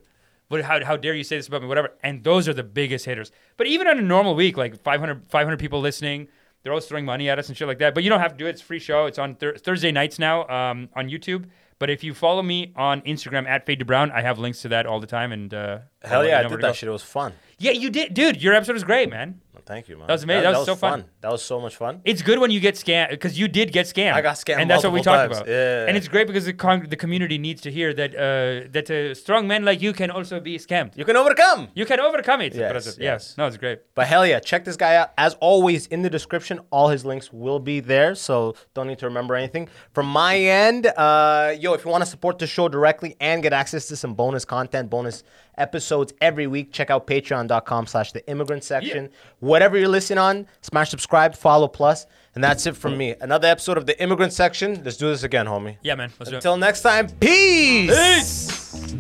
What, 0.49 0.63
how, 0.63 0.83
how 0.83 0.97
dare 0.97 1.15
you 1.15 1.25
say 1.25 1.37
this 1.37 1.47
about 1.49 1.61
me? 1.61 1.69
Whatever. 1.69 1.91
And 2.03 2.25
those 2.25 2.49
are 2.49 2.55
the 2.55 2.63
biggest 2.63 3.05
hitters. 3.05 3.31
But 3.59 3.67
even 3.67 3.87
on 3.87 3.99
a 3.99 4.03
normal 4.03 4.35
week, 4.35 4.57
like 4.57 4.83
500, 4.83 5.25
500 5.29 5.59
people 5.59 5.81
listening, 5.81 6.29
they're 6.63 6.73
always 6.73 6.87
throwing 6.87 7.05
money 7.05 7.29
at 7.29 7.39
us 7.39 7.49
and 7.49 7.57
shit 7.59 7.69
like 7.69 7.79
that. 7.81 7.95
But 7.95 8.03
you 8.03 8.09
don't 8.09 8.21
have 8.21 8.33
to 8.33 8.39
do 8.39 8.47
it. 8.47 8.51
It's 8.51 8.63
a 8.63 8.65
free 8.65 8.79
show. 8.79 9.05
It's 9.05 9.19
on 9.19 9.35
thur- 9.35 9.57
Thursday 9.57 9.93
nights 9.93 10.19
now 10.19 10.49
um, 10.49 10.89
on 10.97 11.11
YouTube. 11.11 11.45
But 11.79 11.91
if 11.91 12.03
you 12.03 12.13
follow 12.15 12.43
me 12.43 12.73
on 12.77 13.03
Instagram 13.03 13.47
at 13.47 13.65
Fade 13.65 13.79
to 13.79 13.85
Brown, 13.85 14.11
I 14.11 14.23
have 14.23 14.39
links 14.39 14.63
to 14.63 14.69
that 14.69 14.85
all 14.87 14.99
the 15.01 15.07
time. 15.07 15.31
And 15.33 15.53
uh, 15.55 15.79
Hell 16.03 16.27
yeah, 16.27 16.41
I 16.41 16.43
did 16.43 16.53
that 16.53 16.61
go. 16.61 16.73
shit. 16.73 16.89
It 16.89 16.93
was 16.93 17.03
fun. 17.03 17.35
Yeah, 17.59 17.73
you 17.73 17.91
did, 17.91 18.15
dude. 18.15 18.41
Your 18.41 18.55
episode 18.55 18.75
was 18.75 18.85
great, 18.85 19.11
man. 19.11 19.41
Well, 19.53 19.63
Thank 19.67 19.89
you, 19.89 19.97
man. 19.97 20.07
That 20.07 20.13
was 20.13 20.23
amazing. 20.23 20.45
That 20.45 20.57
was 20.59 20.67
so 20.67 20.77
fun. 20.77 21.05
That 21.21 21.33
was 21.33 21.43
so 21.45 21.61
much 21.61 21.75
fun. 21.75 22.01
It's 22.05 22.23
good 22.23 22.39
when 22.39 22.53
you 22.53 22.61
get 22.61 22.77
scammed 22.77 23.11
because 23.11 23.37
you 23.39 23.49
did 23.49 23.73
get 23.73 23.87
scammed. 23.87 24.15
I 24.15 24.23
got 24.23 24.37
scammed 24.37 24.59
and 24.61 24.71
that's 24.71 24.85
what 24.85 24.93
we 24.93 25.03
talked 25.03 25.33
about. 25.33 25.49
Yeah. 25.49 25.87
And 25.87 25.97
it's 25.97 26.07
great 26.07 26.29
because 26.29 26.45
the 26.45 26.53
con- 26.53 26.87
the 26.89 26.97
community 26.97 27.37
needs 27.37 27.61
to 27.63 27.71
hear 27.73 27.93
that 27.95 28.15
uh, 28.15 28.69
that 28.71 28.89
uh, 28.91 29.15
strong 29.15 29.49
men 29.49 29.65
like 29.65 29.83
you 29.83 29.93
can 29.93 30.11
also 30.11 30.39
be 30.39 30.57
scammed. 30.59 30.97
You 30.97 31.05
can 31.05 31.17
overcome. 31.17 31.69
You 31.75 31.85
can 31.85 31.99
overcome 31.99 32.41
it. 32.43 32.55
Yes, 32.55 32.71
brother. 32.71 32.93
yes. 33.03 33.35
No, 33.37 33.47
it's 33.47 33.57
great. 33.57 33.81
But 33.97 34.07
hell 34.07 34.25
yeah, 34.25 34.39
check 34.39 34.65
this 34.65 34.77
guy 34.77 34.95
out. 34.95 35.11
As 35.19 35.35
always, 35.41 35.89
in 35.89 36.03
the 36.03 36.11
description, 36.11 36.61
all 36.71 36.89
his 36.89 37.05
links 37.05 37.33
will 37.33 37.59
be 37.59 37.81
there, 37.81 38.15
so 38.15 38.55
don't 38.75 38.87
need 38.87 39.01
to 39.01 39.07
remember 39.07 39.35
anything. 39.35 39.69
From 39.93 40.07
my 40.07 40.39
end, 40.39 40.87
uh, 40.87 41.55
yo, 41.59 41.75
if 41.75 41.85
you 41.85 41.91
want 41.91 42.05
to 42.05 42.11
support 42.11 42.39
the 42.39 42.47
show 42.47 42.69
directly 42.69 43.17
and 43.21 43.43
get 43.43 43.53
access 43.53 43.89
to 43.89 43.97
some 43.97 44.15
bonus 44.15 44.45
content, 44.45 44.89
bonus 44.89 45.25
episodes 45.59 46.13
every 46.21 46.47
week. 46.47 46.73
Check 46.73 46.91
out 46.91 47.07
patreon.com 47.07 47.87
slash 47.87 48.13
the 48.13 48.27
immigrant 48.29 48.65
section. 48.65 49.11
Whatever 49.41 49.77
you're 49.79 49.89
listening 49.89 50.19
on, 50.19 50.47
smash 50.63 50.91
subscribe, 50.91 51.35
follow 51.35 51.69
plus. 51.69 52.07
And 52.35 52.45
that's 52.45 52.67
it 52.67 52.77
from 52.77 52.97
me. 52.97 53.15
Another 53.21 53.49
episode 53.49 53.77
of 53.79 53.87
the 53.87 54.01
immigrant 54.01 54.33
section. 54.33 54.83
Let's 54.85 54.97
do 54.97 55.09
this 55.09 55.25
again, 55.25 55.47
homie. 55.47 55.77
Yeah, 55.83 55.97
man. 55.97 56.13
Let's 56.19 56.31
do 56.31 56.37
it. 56.37 56.39
Until 56.39 56.57
next 56.57 56.83
time, 56.83 57.09
peace. 57.09 57.91
Peace. 57.91 58.95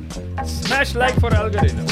Smash 0.44 0.94
like 0.94 1.14
for 1.20 1.32
algorithm. 1.32 1.86